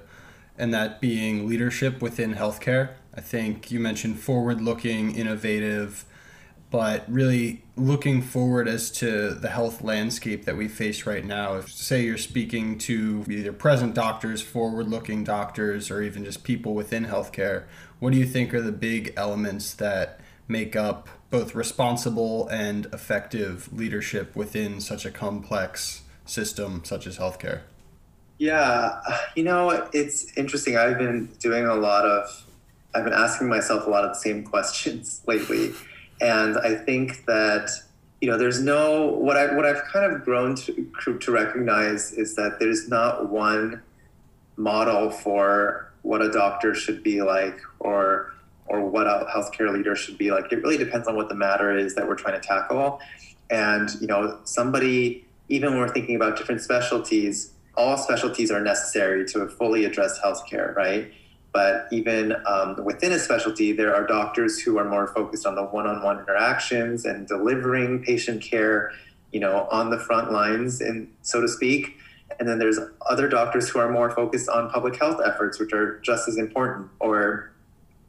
and 0.59 0.73
that 0.75 1.01
being 1.01 1.49
leadership 1.49 2.03
within 2.03 2.35
healthcare. 2.35 2.91
I 3.15 3.23
think 3.23 3.71
you 3.71 3.81
mentioned 3.81 4.21
forward 4.21 4.61
looking, 4.61 5.15
innovative, 5.15 6.05
but 6.71 7.05
really 7.09 7.63
looking 7.77 8.23
forward 8.23 8.69
as 8.69 8.91
to 8.91 9.31
the 9.31 9.49
health 9.49 9.83
landscape 9.83 10.45
that 10.45 10.57
we 10.57 10.69
face 10.69 11.05
right 11.05 11.25
now. 11.25 11.55
If, 11.55 11.71
say, 11.71 12.05
you're 12.05 12.17
speaking 12.17 12.79
to 12.79 13.25
either 13.29 13.53
present 13.53 13.95
doctors, 13.95 14.41
forward 14.41 14.89
looking 14.89 15.25
doctors, 15.25 15.91
or 15.91 16.03
even 16.03 16.25
just 16.25 16.45
people 16.45 16.75
within 16.75 17.07
healthcare, 17.07 17.65
what 17.99 18.13
do 18.13 18.19
you 18.19 18.27
think 18.27 18.55
are 18.55 18.63
the 18.63 18.73
big 18.73 19.13
elements 19.17 19.75
that 19.75 20.21
make 20.47 20.77
up 20.77 21.09
both 21.31 21.55
responsible 21.55 22.49
and 22.49 22.87
effective 22.87 23.73
leadership 23.73 24.37
within 24.37 24.81
such 24.81 25.05
a 25.05 25.11
complex 25.11 26.03
system 26.25 26.83
such 26.85 27.07
as 27.07 27.19
healthcare? 27.19 27.63
Yeah, 28.39 29.01
you 29.35 29.43
know, 29.43 29.89
it's 29.93 30.37
interesting. 30.37 30.77
I've 30.77 30.99
been 30.99 31.27
doing 31.41 31.67
a 31.67 31.75
lot 31.75 32.05
of, 32.07 32.45
I've 32.95 33.05
been 33.05 33.13
asking 33.13 33.49
myself 33.49 33.87
a 33.87 33.91
lot 33.91 34.05
of 34.05 34.11
the 34.11 34.21
same 34.21 34.45
questions 34.55 35.23
lately. 35.27 35.73
And 36.21 36.59
I 36.59 36.75
think 36.75 37.25
that, 37.27 37.71
you 38.21 38.31
know, 38.31 38.37
there's 38.37 38.63
no, 38.63 39.09
what, 39.09 39.37
I, 39.37 39.55
what 39.55 39.65
I've 39.65 39.83
kind 39.85 40.13
of 40.13 40.23
grown 40.25 40.55
to, 40.57 41.19
to 41.19 41.33
recognize 41.33 42.13
is 42.13 42.37
that 42.37 42.59
there's 42.59 42.89
not 42.89 43.31
one 43.31 43.83
model 44.57 45.11
for 45.11 45.93
what 46.03 46.23
a 46.23 46.31
doctor 46.31 46.75
should 46.75 47.03
be 47.03 47.23
like 47.23 47.61
or 47.79 48.35
or 48.67 48.89
what 48.89 49.09
a 49.09 49.27
healthcare 49.35 49.75
leader 49.75 49.97
should 49.97 50.17
be 50.17 50.31
like. 50.31 50.53
It 50.53 50.63
really 50.63 50.77
depends 50.77 51.09
on 51.09 51.17
what 51.17 51.29
the 51.29 51.35
matter 51.35 51.77
is 51.77 51.97
that 51.97 52.07
we're 52.07 52.15
trying 52.15 52.41
to 52.41 52.47
tackle. 52.47 53.01
And, 53.51 53.91
you 54.01 54.07
know, 54.07 54.39
somebody 54.45 55.27
even 55.51 55.71
when 55.71 55.81
we're 55.81 55.93
thinking 55.93 56.17
about 56.17 56.37
different 56.37 56.63
specialties, 56.63 57.53
all 57.77 57.99
specialties 57.99 58.51
are 58.51 58.61
necessary 58.61 59.27
to 59.27 59.49
fully 59.49 59.85
address 59.85 60.19
healthcare, 60.25 60.75
right? 60.75 61.13
But 61.53 61.89
even 61.91 62.37
um, 62.47 62.85
within 62.85 63.11
a 63.13 63.19
specialty, 63.19 63.73
there 63.73 63.95
are 63.95 64.07
doctors 64.07 64.61
who 64.61 64.79
are 64.79 64.89
more 64.89 65.09
focused 65.09 65.47
on 65.47 65.57
the 65.57 65.65
one 65.65 65.87
on 65.87 66.03
one 66.03 66.21
interactions 66.21 67.05
and 67.05 67.27
delivering 67.27 68.05
patient 68.05 68.43
care 68.43 68.93
you 69.33 69.41
know, 69.41 69.69
on 69.71 69.91
the 69.91 69.99
front 69.99 70.33
lines, 70.33 70.83
so 71.23 71.41
to 71.41 71.49
speak. 71.49 71.97
And 72.39 72.49
then 72.49 72.59
there's 72.59 72.79
other 73.09 73.29
doctors 73.29 73.69
who 73.69 73.79
are 73.79 73.91
more 73.91 74.11
focused 74.11 74.49
on 74.49 74.71
public 74.71 74.97
health 74.97 75.21
efforts, 75.25 75.59
which 75.59 75.73
are 75.73 75.99
just 76.01 76.29
as 76.29 76.37
important, 76.37 76.89
or 77.01 77.53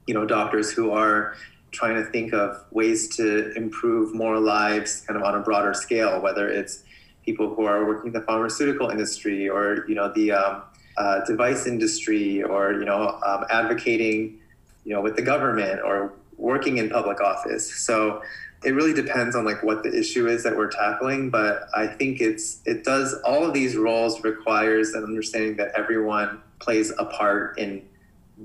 you 0.07 0.13
know, 0.13 0.25
doctors 0.25 0.71
who 0.71 0.91
are 0.91 1.35
trying 1.71 1.95
to 1.95 2.03
think 2.11 2.33
of 2.33 2.63
ways 2.71 3.15
to 3.15 3.53
improve 3.53 4.13
more 4.13 4.39
lives, 4.39 5.01
kind 5.07 5.17
of 5.17 5.23
on 5.23 5.35
a 5.35 5.39
broader 5.39 5.73
scale, 5.73 6.21
whether 6.21 6.49
it's 6.49 6.83
people 7.25 7.53
who 7.53 7.65
are 7.65 7.85
working 7.85 8.07
in 8.07 8.13
the 8.13 8.21
pharmaceutical 8.21 8.89
industry 8.89 9.47
or 9.47 9.85
you 9.87 9.95
know 9.95 10.11
the 10.13 10.31
um, 10.31 10.63
uh, 11.01 11.25
device 11.25 11.65
industry 11.65 12.43
or 12.43 12.73
you 12.73 12.85
know 12.85 13.19
um, 13.25 13.41
advocating 13.49 14.19
you 14.85 14.93
know 14.93 15.01
with 15.01 15.15
the 15.15 15.25
government 15.33 15.77
or 15.83 16.13
working 16.37 16.77
in 16.77 16.89
public 16.89 17.19
office. 17.21 17.65
So 17.87 18.21
it 18.63 18.71
really 18.71 18.93
depends 18.93 19.35
on 19.35 19.43
like 19.43 19.61
what 19.63 19.83
the 19.83 19.91
issue 20.01 20.27
is 20.27 20.43
that 20.43 20.55
we're 20.55 20.69
tackling 20.69 21.31
but 21.31 21.67
i 21.73 21.87
think 21.87 22.21
it's 22.21 22.61
it 22.65 22.83
does 22.83 23.15
all 23.25 23.43
of 23.43 23.53
these 23.55 23.75
roles 23.75 24.23
requires 24.23 24.93
an 24.93 25.03
understanding 25.03 25.55
that 25.57 25.71
everyone 25.75 26.39
plays 26.59 26.93
a 26.99 27.05
part 27.05 27.57
in 27.57 27.81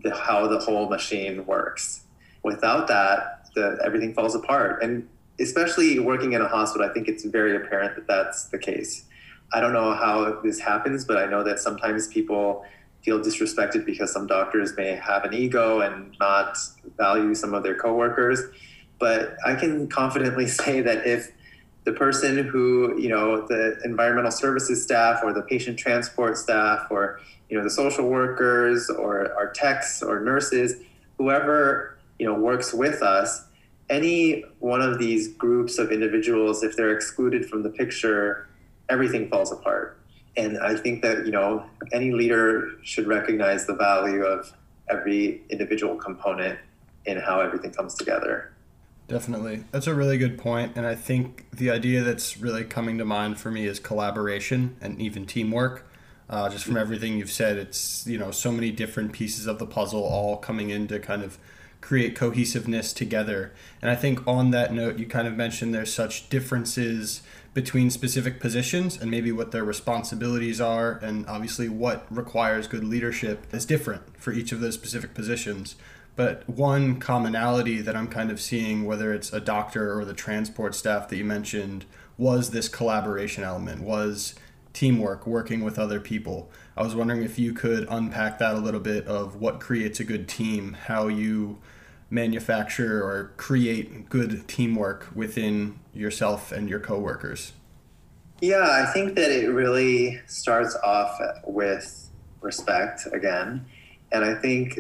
the, 0.02 0.14
how 0.14 0.46
the 0.46 0.58
whole 0.58 0.88
machine 0.88 1.46
works. 1.46 2.02
Without 2.42 2.88
that 2.88 3.48
the, 3.54 3.78
everything 3.84 4.12
falls 4.12 4.34
apart. 4.34 4.82
And 4.82 5.08
especially 5.40 5.98
working 5.98 6.32
in 6.32 6.40
a 6.40 6.48
hospital 6.48 6.88
i 6.88 6.92
think 6.92 7.08
it's 7.08 7.24
very 7.24 7.54
apparent 7.56 7.94
that 7.94 8.06
that's 8.06 8.44
the 8.46 8.58
case 8.58 9.04
i 9.52 9.60
don't 9.60 9.72
know 9.72 9.94
how 9.94 10.40
this 10.42 10.58
happens 10.58 11.04
but 11.04 11.16
i 11.16 11.26
know 11.26 11.42
that 11.42 11.58
sometimes 11.58 12.08
people 12.08 12.64
feel 13.06 13.20
disrespected 13.20 13.86
because 13.86 14.12
some 14.12 14.26
doctors 14.26 14.76
may 14.76 14.96
have 14.96 15.24
an 15.24 15.32
ego 15.32 15.80
and 15.80 16.14
not 16.18 16.58
value 16.98 17.36
some 17.36 17.54
of 17.54 17.62
their 17.62 17.76
coworkers. 17.76 18.42
But 18.98 19.36
I 19.46 19.54
can 19.54 19.86
confidently 19.88 20.48
say 20.60 20.80
that 20.80 21.06
if 21.06 21.30
the 21.84 21.92
person 21.92 22.36
who, 22.36 23.00
you 23.00 23.08
know, 23.08 23.46
the 23.46 23.78
environmental 23.84 24.32
services 24.32 24.82
staff 24.82 25.20
or 25.22 25.32
the 25.32 25.42
patient 25.42 25.78
transport 25.78 26.36
staff 26.36 26.88
or, 26.90 27.20
you 27.48 27.56
know, 27.56 27.62
the 27.62 27.70
social 27.70 28.08
workers 28.08 28.90
or 28.90 29.32
our 29.34 29.52
techs 29.52 30.02
or 30.02 30.18
nurses, 30.18 30.74
whoever, 31.16 31.96
you 32.18 32.26
know, 32.26 32.34
works 32.34 32.74
with 32.74 33.02
us, 33.02 33.44
any 33.88 34.44
one 34.58 34.82
of 34.82 34.98
these 34.98 35.28
groups 35.28 35.78
of 35.78 35.92
individuals, 35.92 36.64
if 36.64 36.74
they're 36.74 36.92
excluded 36.92 37.46
from 37.46 37.62
the 37.62 37.70
picture, 37.70 38.48
everything 38.88 39.28
falls 39.28 39.52
apart. 39.52 39.98
And 40.36 40.58
I 40.58 40.76
think 40.76 41.02
that, 41.02 41.24
you 41.24 41.32
know, 41.32 41.64
any 41.92 42.12
leader 42.12 42.72
should 42.82 43.06
recognize 43.06 43.66
the 43.66 43.74
value 43.74 44.22
of 44.22 44.52
every 44.88 45.42
individual 45.48 45.96
component 45.96 46.58
in 47.06 47.18
how 47.18 47.40
everything 47.40 47.72
comes 47.72 47.94
together. 47.94 48.52
Definitely. 49.08 49.64
That's 49.70 49.86
a 49.86 49.94
really 49.94 50.18
good 50.18 50.36
point. 50.36 50.72
And 50.76 50.84
I 50.86 50.94
think 50.94 51.46
the 51.52 51.70
idea 51.70 52.02
that's 52.02 52.38
really 52.38 52.64
coming 52.64 52.98
to 52.98 53.04
mind 53.04 53.38
for 53.38 53.50
me 53.50 53.66
is 53.66 53.78
collaboration 53.78 54.76
and 54.80 55.00
even 55.00 55.26
teamwork. 55.26 55.86
Uh, 56.28 56.48
just 56.48 56.64
from 56.64 56.76
everything 56.76 57.16
you've 57.16 57.30
said, 57.30 57.56
it's, 57.56 58.04
you 58.04 58.18
know, 58.18 58.32
so 58.32 58.50
many 58.50 58.72
different 58.72 59.12
pieces 59.12 59.46
of 59.46 59.60
the 59.60 59.66
puzzle 59.66 60.02
all 60.02 60.36
coming 60.36 60.70
in 60.70 60.88
to 60.88 60.98
kind 60.98 61.22
of 61.22 61.38
create 61.80 62.16
cohesiveness 62.16 62.92
together. 62.92 63.52
And 63.80 63.92
I 63.92 63.94
think 63.94 64.26
on 64.26 64.50
that 64.50 64.74
note, 64.74 64.98
you 64.98 65.06
kind 65.06 65.28
of 65.28 65.36
mentioned 65.36 65.72
there's 65.72 65.94
such 65.94 66.28
differences 66.28 67.22
between 67.56 67.88
specific 67.88 68.38
positions 68.38 69.00
and 69.00 69.10
maybe 69.10 69.32
what 69.32 69.50
their 69.50 69.64
responsibilities 69.64 70.60
are, 70.60 70.98
and 70.98 71.26
obviously 71.26 71.70
what 71.70 72.06
requires 72.14 72.68
good 72.68 72.84
leadership 72.84 73.46
is 73.50 73.64
different 73.64 74.02
for 74.20 74.30
each 74.30 74.52
of 74.52 74.60
those 74.60 74.74
specific 74.74 75.14
positions. 75.14 75.74
But 76.16 76.46
one 76.46 77.00
commonality 77.00 77.80
that 77.80 77.96
I'm 77.96 78.08
kind 78.08 78.30
of 78.30 78.42
seeing, 78.42 78.84
whether 78.84 79.14
it's 79.14 79.32
a 79.32 79.40
doctor 79.40 79.98
or 79.98 80.04
the 80.04 80.12
transport 80.12 80.74
staff 80.74 81.08
that 81.08 81.16
you 81.16 81.24
mentioned, 81.24 81.86
was 82.18 82.50
this 82.50 82.68
collaboration 82.68 83.42
element, 83.42 83.80
was 83.80 84.34
teamwork, 84.74 85.26
working 85.26 85.64
with 85.64 85.78
other 85.78 85.98
people. 85.98 86.50
I 86.76 86.82
was 86.82 86.94
wondering 86.94 87.22
if 87.22 87.38
you 87.38 87.54
could 87.54 87.86
unpack 87.88 88.38
that 88.38 88.54
a 88.54 88.58
little 88.58 88.80
bit 88.80 89.06
of 89.06 89.36
what 89.40 89.60
creates 89.60 89.98
a 89.98 90.04
good 90.04 90.28
team, 90.28 90.74
how 90.74 91.08
you 91.08 91.56
manufacture 92.10 93.02
or 93.02 93.32
create 93.36 94.08
good 94.08 94.46
teamwork 94.46 95.08
within 95.14 95.78
yourself 95.92 96.52
and 96.52 96.68
your 96.68 96.80
coworkers. 96.80 97.52
Yeah, 98.40 98.84
I 98.86 98.92
think 98.92 99.14
that 99.16 99.30
it 99.30 99.48
really 99.48 100.20
starts 100.26 100.76
off 100.84 101.18
with 101.44 102.10
respect 102.40 103.06
again. 103.12 103.66
And 104.12 104.24
I 104.24 104.34
think 104.34 104.76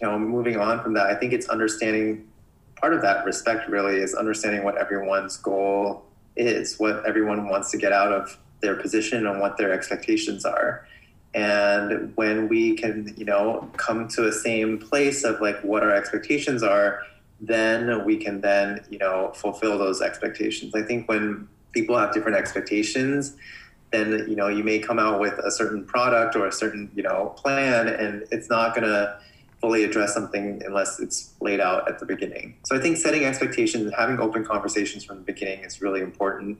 you 0.00 0.06
know, 0.06 0.18
moving 0.18 0.56
on 0.56 0.82
from 0.82 0.94
that, 0.94 1.06
I 1.06 1.14
think 1.14 1.32
it's 1.32 1.48
understanding 1.48 2.26
part 2.76 2.92
of 2.92 3.02
that 3.02 3.24
respect 3.24 3.68
really 3.68 3.96
is 3.96 4.14
understanding 4.14 4.62
what 4.62 4.76
everyone's 4.76 5.36
goal 5.38 6.04
is, 6.36 6.78
what 6.78 7.06
everyone 7.06 7.48
wants 7.48 7.70
to 7.70 7.78
get 7.78 7.92
out 7.92 8.12
of 8.12 8.36
their 8.60 8.76
position 8.76 9.26
and 9.26 9.40
what 9.40 9.56
their 9.56 9.72
expectations 9.72 10.44
are. 10.44 10.86
And 11.36 12.16
when 12.16 12.48
we 12.48 12.74
can, 12.76 13.14
you 13.18 13.26
know, 13.26 13.70
come 13.76 14.08
to 14.08 14.26
a 14.26 14.32
same 14.32 14.78
place 14.78 15.22
of 15.22 15.38
like 15.42 15.60
what 15.62 15.82
our 15.82 15.92
expectations 15.92 16.62
are, 16.62 17.02
then 17.42 18.06
we 18.06 18.16
can 18.16 18.40
then, 18.40 18.82
you 18.88 18.96
know, 18.96 19.32
fulfill 19.34 19.76
those 19.76 20.00
expectations. 20.00 20.74
I 20.74 20.80
think 20.80 21.10
when 21.10 21.46
people 21.72 21.98
have 21.98 22.14
different 22.14 22.38
expectations, 22.38 23.36
then, 23.92 24.24
you 24.26 24.34
know, 24.34 24.48
you 24.48 24.64
may 24.64 24.78
come 24.78 24.98
out 24.98 25.20
with 25.20 25.34
a 25.34 25.50
certain 25.50 25.84
product 25.84 26.36
or 26.36 26.46
a 26.46 26.52
certain, 26.52 26.90
you 26.94 27.02
know, 27.02 27.34
plan 27.36 27.86
and 27.86 28.24
it's 28.30 28.48
not 28.48 28.74
going 28.74 28.88
to 28.88 29.18
fully 29.60 29.84
address 29.84 30.14
something 30.14 30.62
unless 30.64 30.98
it's 31.00 31.34
laid 31.42 31.60
out 31.60 31.86
at 31.86 31.98
the 31.98 32.06
beginning. 32.06 32.56
So 32.64 32.74
I 32.74 32.80
think 32.80 32.96
setting 32.96 33.24
expectations 33.26 33.84
and 33.84 33.94
having 33.94 34.20
open 34.20 34.42
conversations 34.42 35.04
from 35.04 35.18
the 35.18 35.22
beginning 35.22 35.64
is 35.64 35.82
really 35.82 36.00
important. 36.00 36.58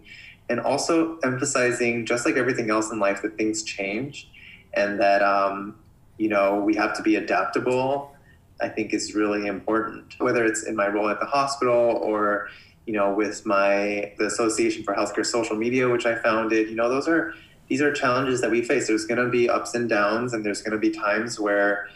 And 0.50 0.60
also 0.60 1.18
emphasizing, 1.20 2.04
just 2.04 2.26
like 2.26 2.36
everything 2.36 2.68
else 2.68 2.92
in 2.92 3.00
life, 3.00 3.22
that 3.22 3.38
things 3.38 3.62
change 3.62 4.28
and 4.76 5.00
that, 5.00 5.22
um, 5.22 5.76
you 6.18 6.28
know, 6.28 6.60
we 6.60 6.74
have 6.76 6.96
to 6.96 7.02
be 7.02 7.16
adaptable, 7.16 8.14
I 8.60 8.68
think 8.68 8.94
is 8.94 9.14
really 9.14 9.46
important. 9.46 10.14
Whether 10.18 10.44
it's 10.44 10.64
in 10.64 10.76
my 10.76 10.88
role 10.88 11.08
at 11.08 11.20
the 11.20 11.26
hospital 11.26 11.74
or, 11.74 12.48
you 12.86 12.92
know, 12.92 13.12
with 13.12 13.44
my, 13.44 14.12
the 14.18 14.26
Association 14.26 14.84
for 14.84 14.94
Healthcare 14.94 15.26
Social 15.26 15.56
Media, 15.56 15.88
which 15.88 16.06
I 16.06 16.14
founded, 16.16 16.68
you 16.68 16.76
know, 16.76 16.88
those 16.88 17.08
are, 17.08 17.34
these 17.68 17.82
are 17.82 17.92
challenges 17.92 18.40
that 18.42 18.50
we 18.50 18.62
face. 18.62 18.86
There's 18.86 19.06
going 19.06 19.24
to 19.24 19.28
be 19.28 19.48
ups 19.48 19.74
and 19.74 19.88
downs, 19.88 20.32
and 20.32 20.44
there's 20.44 20.62
going 20.62 20.72
to 20.72 20.78
be 20.78 20.90
times 20.90 21.40
where, 21.40 21.88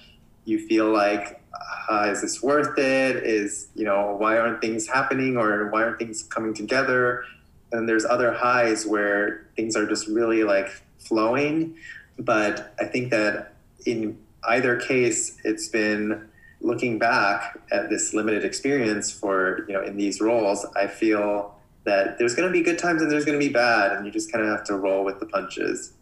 you 0.44 0.66
feel 0.66 0.90
like 0.90 1.40
uh, 1.89 2.09
is 2.11 2.23
this 2.23 2.43
worth 2.43 2.78
it 2.78 3.16
is 3.16 3.69
you 3.74 3.85
know 3.85 4.16
why 4.19 4.39
aren't 4.39 4.61
things 4.61 4.86
happening 4.86 5.36
or 5.36 5.69
why 5.70 5.82
aren't 5.82 5.98
things 5.98 6.23
coming 6.24 6.55
together 6.55 7.24
and 7.73 7.89
there's 7.89 8.05
other 8.05 8.32
highs 8.32 8.86
where 8.86 9.47
things 9.57 9.77
are 9.77 9.86
just 9.86 10.07
really 10.09 10.43
like 10.44 10.69
flowing 10.98 11.77
but 12.20 12.74
i 12.80 12.84
think 12.84 13.10
that 13.10 13.55
in 13.86 14.16
either 14.44 14.76
case 14.76 15.38
it's 15.44 15.68
been 15.68 16.28
looking 16.60 16.98
back 16.98 17.59
at 17.72 17.88
this 17.88 18.12
limited 18.12 18.44
experience 18.44 19.10
for 19.10 19.64
you 19.66 19.74
know 19.74 19.82
in 19.82 19.97
these 19.97 20.20
roles 20.20 20.66
i 20.76 20.86
feel 20.86 21.55
that 21.84 22.18
there's 22.18 22.34
going 22.34 22.47
to 22.47 22.52
be 22.52 22.62
good 22.62 22.78
times 22.78 23.01
and 23.01 23.10
there's 23.10 23.24
going 23.24 23.38
to 23.38 23.44
be 23.44 23.52
bad 23.52 23.92
and 23.92 24.05
you 24.05 24.12
just 24.12 24.30
kind 24.30 24.44
of 24.44 24.51
have 24.51 24.64
to 24.64 24.76
roll 24.76 25.02
with 25.02 25.18
the 25.18 25.26
punches. 25.26 25.94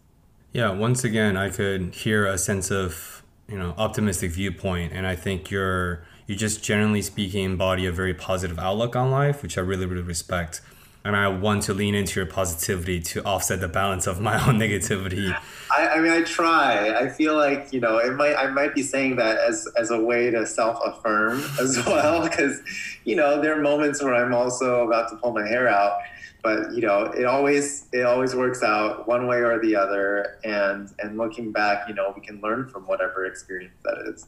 Yeah 0.51 0.71
once 0.71 1.03
again 1.03 1.37
i 1.37 1.49
could 1.49 1.93
hear 1.95 2.25
a 2.25 2.37
sense 2.37 2.71
of 2.71 3.23
you 3.47 3.57
know 3.57 3.73
optimistic 3.77 4.31
viewpoint 4.31 4.93
and 4.93 5.07
i 5.07 5.15
think 5.15 5.49
you're 5.49 6.03
you 6.27 6.35
just 6.35 6.63
generally 6.63 7.01
speaking 7.01 7.45
embody 7.45 7.85
a 7.85 7.91
very 7.91 8.13
positive 8.13 8.59
outlook 8.59 8.95
on 8.95 9.11
life 9.11 9.41
which 9.41 9.57
i 9.57 9.61
really 9.61 9.85
really 9.85 10.01
respect. 10.01 10.61
And 11.05 11.15
i 11.15 11.27
want 11.27 11.63
to 11.63 11.73
lean 11.73 11.95
into 11.95 12.19
your 12.19 12.27
positivity 12.27 12.99
to 12.99 13.23
offset 13.23 13.61
the 13.61 13.69
balance 13.69 14.05
of 14.05 14.19
my 14.19 14.35
own 14.47 14.59
negativity 14.59 15.35
I, 15.71 15.87
I 15.87 15.99
mean 15.99 16.11
i 16.11 16.21
try. 16.23 16.91
I 16.91 17.09
feel 17.09 17.35
like 17.35 17.71
you 17.71 17.79
know 17.79 17.97
it 17.97 18.13
might 18.15 18.35
i 18.35 18.47
might 18.47 18.73
be 18.73 18.81
saying 18.81 19.17
that 19.17 19.37
as 19.37 19.67
as 19.77 19.91
a 19.91 19.99
way 19.99 20.31
to 20.31 20.45
self-affirm 20.45 21.43
as 21.61 21.83
well 21.85 22.23
because 22.23 22.61
you 23.03 23.15
know 23.15 23.41
there 23.41 23.57
are 23.57 23.61
moments 23.61 24.01
where 24.01 24.15
i'm 24.15 24.33
also 24.33 24.87
about 24.87 25.09
to 25.09 25.15
pull 25.17 25.33
my 25.33 25.47
hair 25.47 25.67
out 25.67 25.99
but 26.41 26.73
you 26.73 26.81
know 26.81 27.03
it 27.03 27.25
always 27.25 27.87
it 27.91 28.05
always 28.05 28.35
works 28.35 28.63
out 28.63 29.07
one 29.07 29.27
way 29.27 29.37
or 29.37 29.59
the 29.59 29.75
other 29.75 30.39
and 30.43 30.93
and 30.99 31.17
looking 31.17 31.51
back 31.51 31.87
you 31.87 31.93
know 31.93 32.13
we 32.15 32.21
can 32.21 32.39
learn 32.41 32.67
from 32.67 32.83
whatever 32.87 33.25
experience 33.25 33.75
that 33.83 33.97
is. 34.07 34.25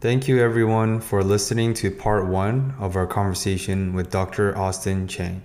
Thank 0.00 0.28
you 0.28 0.42
everyone 0.42 1.00
for 1.00 1.24
listening 1.24 1.72
to 1.74 1.90
part 1.90 2.26
one 2.26 2.74
of 2.78 2.94
our 2.94 3.06
conversation 3.06 3.94
with 3.94 4.10
dr 4.10 4.56
austin 4.56 5.08
Chiang 5.08 5.42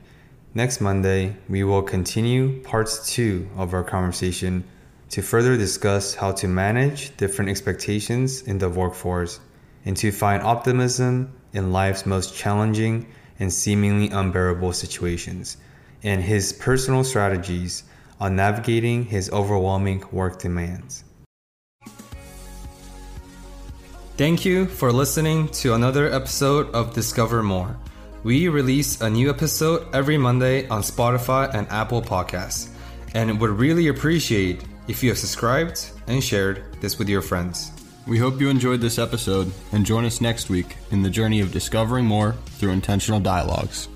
next 0.54 0.82
monday 0.82 1.36
we 1.48 1.64
will 1.64 1.82
continue 1.82 2.62
parts 2.64 3.14
two 3.14 3.48
of 3.56 3.74
our 3.74 3.84
conversation 3.84 4.64
to 5.10 5.22
further 5.22 5.58
discuss 5.58 6.16
how 6.16 6.32
to 6.32 6.48
manage 6.48 7.16
different 7.18 7.50
expectations 7.50 8.44
in 8.44 8.58
the 8.58 8.70
workforce 8.70 9.40
and 9.86 9.98
to 9.98 10.12
find 10.12 10.44
optimism 10.44 11.32
in 11.54 11.72
life's 11.72 12.06
most 12.06 12.36
challenging 12.36 13.08
and 13.40 13.52
seemingly 13.52 14.10
unbearable 14.10 14.74
situations, 14.74 15.58
and 16.04 16.22
his 16.22 16.54
personal 16.54 17.04
strategies 17.04 17.84
on 18.20 18.36
navigating 18.36 19.06
his 19.06 19.32
overwhelming 19.32 20.04
work 20.12 20.40
demands. 20.40 21.06
Thank 24.18 24.44
you 24.44 24.66
for 24.66 24.92
listening 24.92 25.48
to 25.50 25.74
another 25.74 26.12
episode 26.12 26.70
of 26.72 26.94
Discover 26.94 27.42
More. 27.42 27.78
We 28.24 28.50
release 28.50 29.00
a 29.00 29.10
new 29.10 29.30
episode 29.30 29.88
every 29.96 30.18
Monday 30.18 30.68
on 30.68 30.82
Spotify 30.82 31.54
and 31.54 31.66
Apple 31.70 32.02
Podcasts, 32.02 32.68
and 33.14 33.40
would 33.40 33.52
really 33.52 33.88
appreciate 33.88 34.66
if 34.90 35.02
you 35.02 35.10
have 35.10 35.18
subscribed 35.18 35.90
and 36.08 36.22
shared 36.22 36.64
this 36.82 37.00
with 37.00 37.08
your 37.08 37.22
friends. 37.22 37.72
We 38.08 38.18
hope 38.18 38.42
you 38.42 38.50
enjoyed 38.50 38.82
this 38.82 39.00
episode 39.00 39.50
and 39.72 39.86
join 39.86 40.04
us 40.04 40.20
next 40.20 40.50
week 40.50 40.76
in 40.92 41.02
the 41.02 41.10
journey 41.10 41.40
of 41.40 41.54
discovering 41.54 42.04
more 42.04 42.34
through 42.58 42.72
intentional 42.72 43.22
dialogues. 43.22 43.88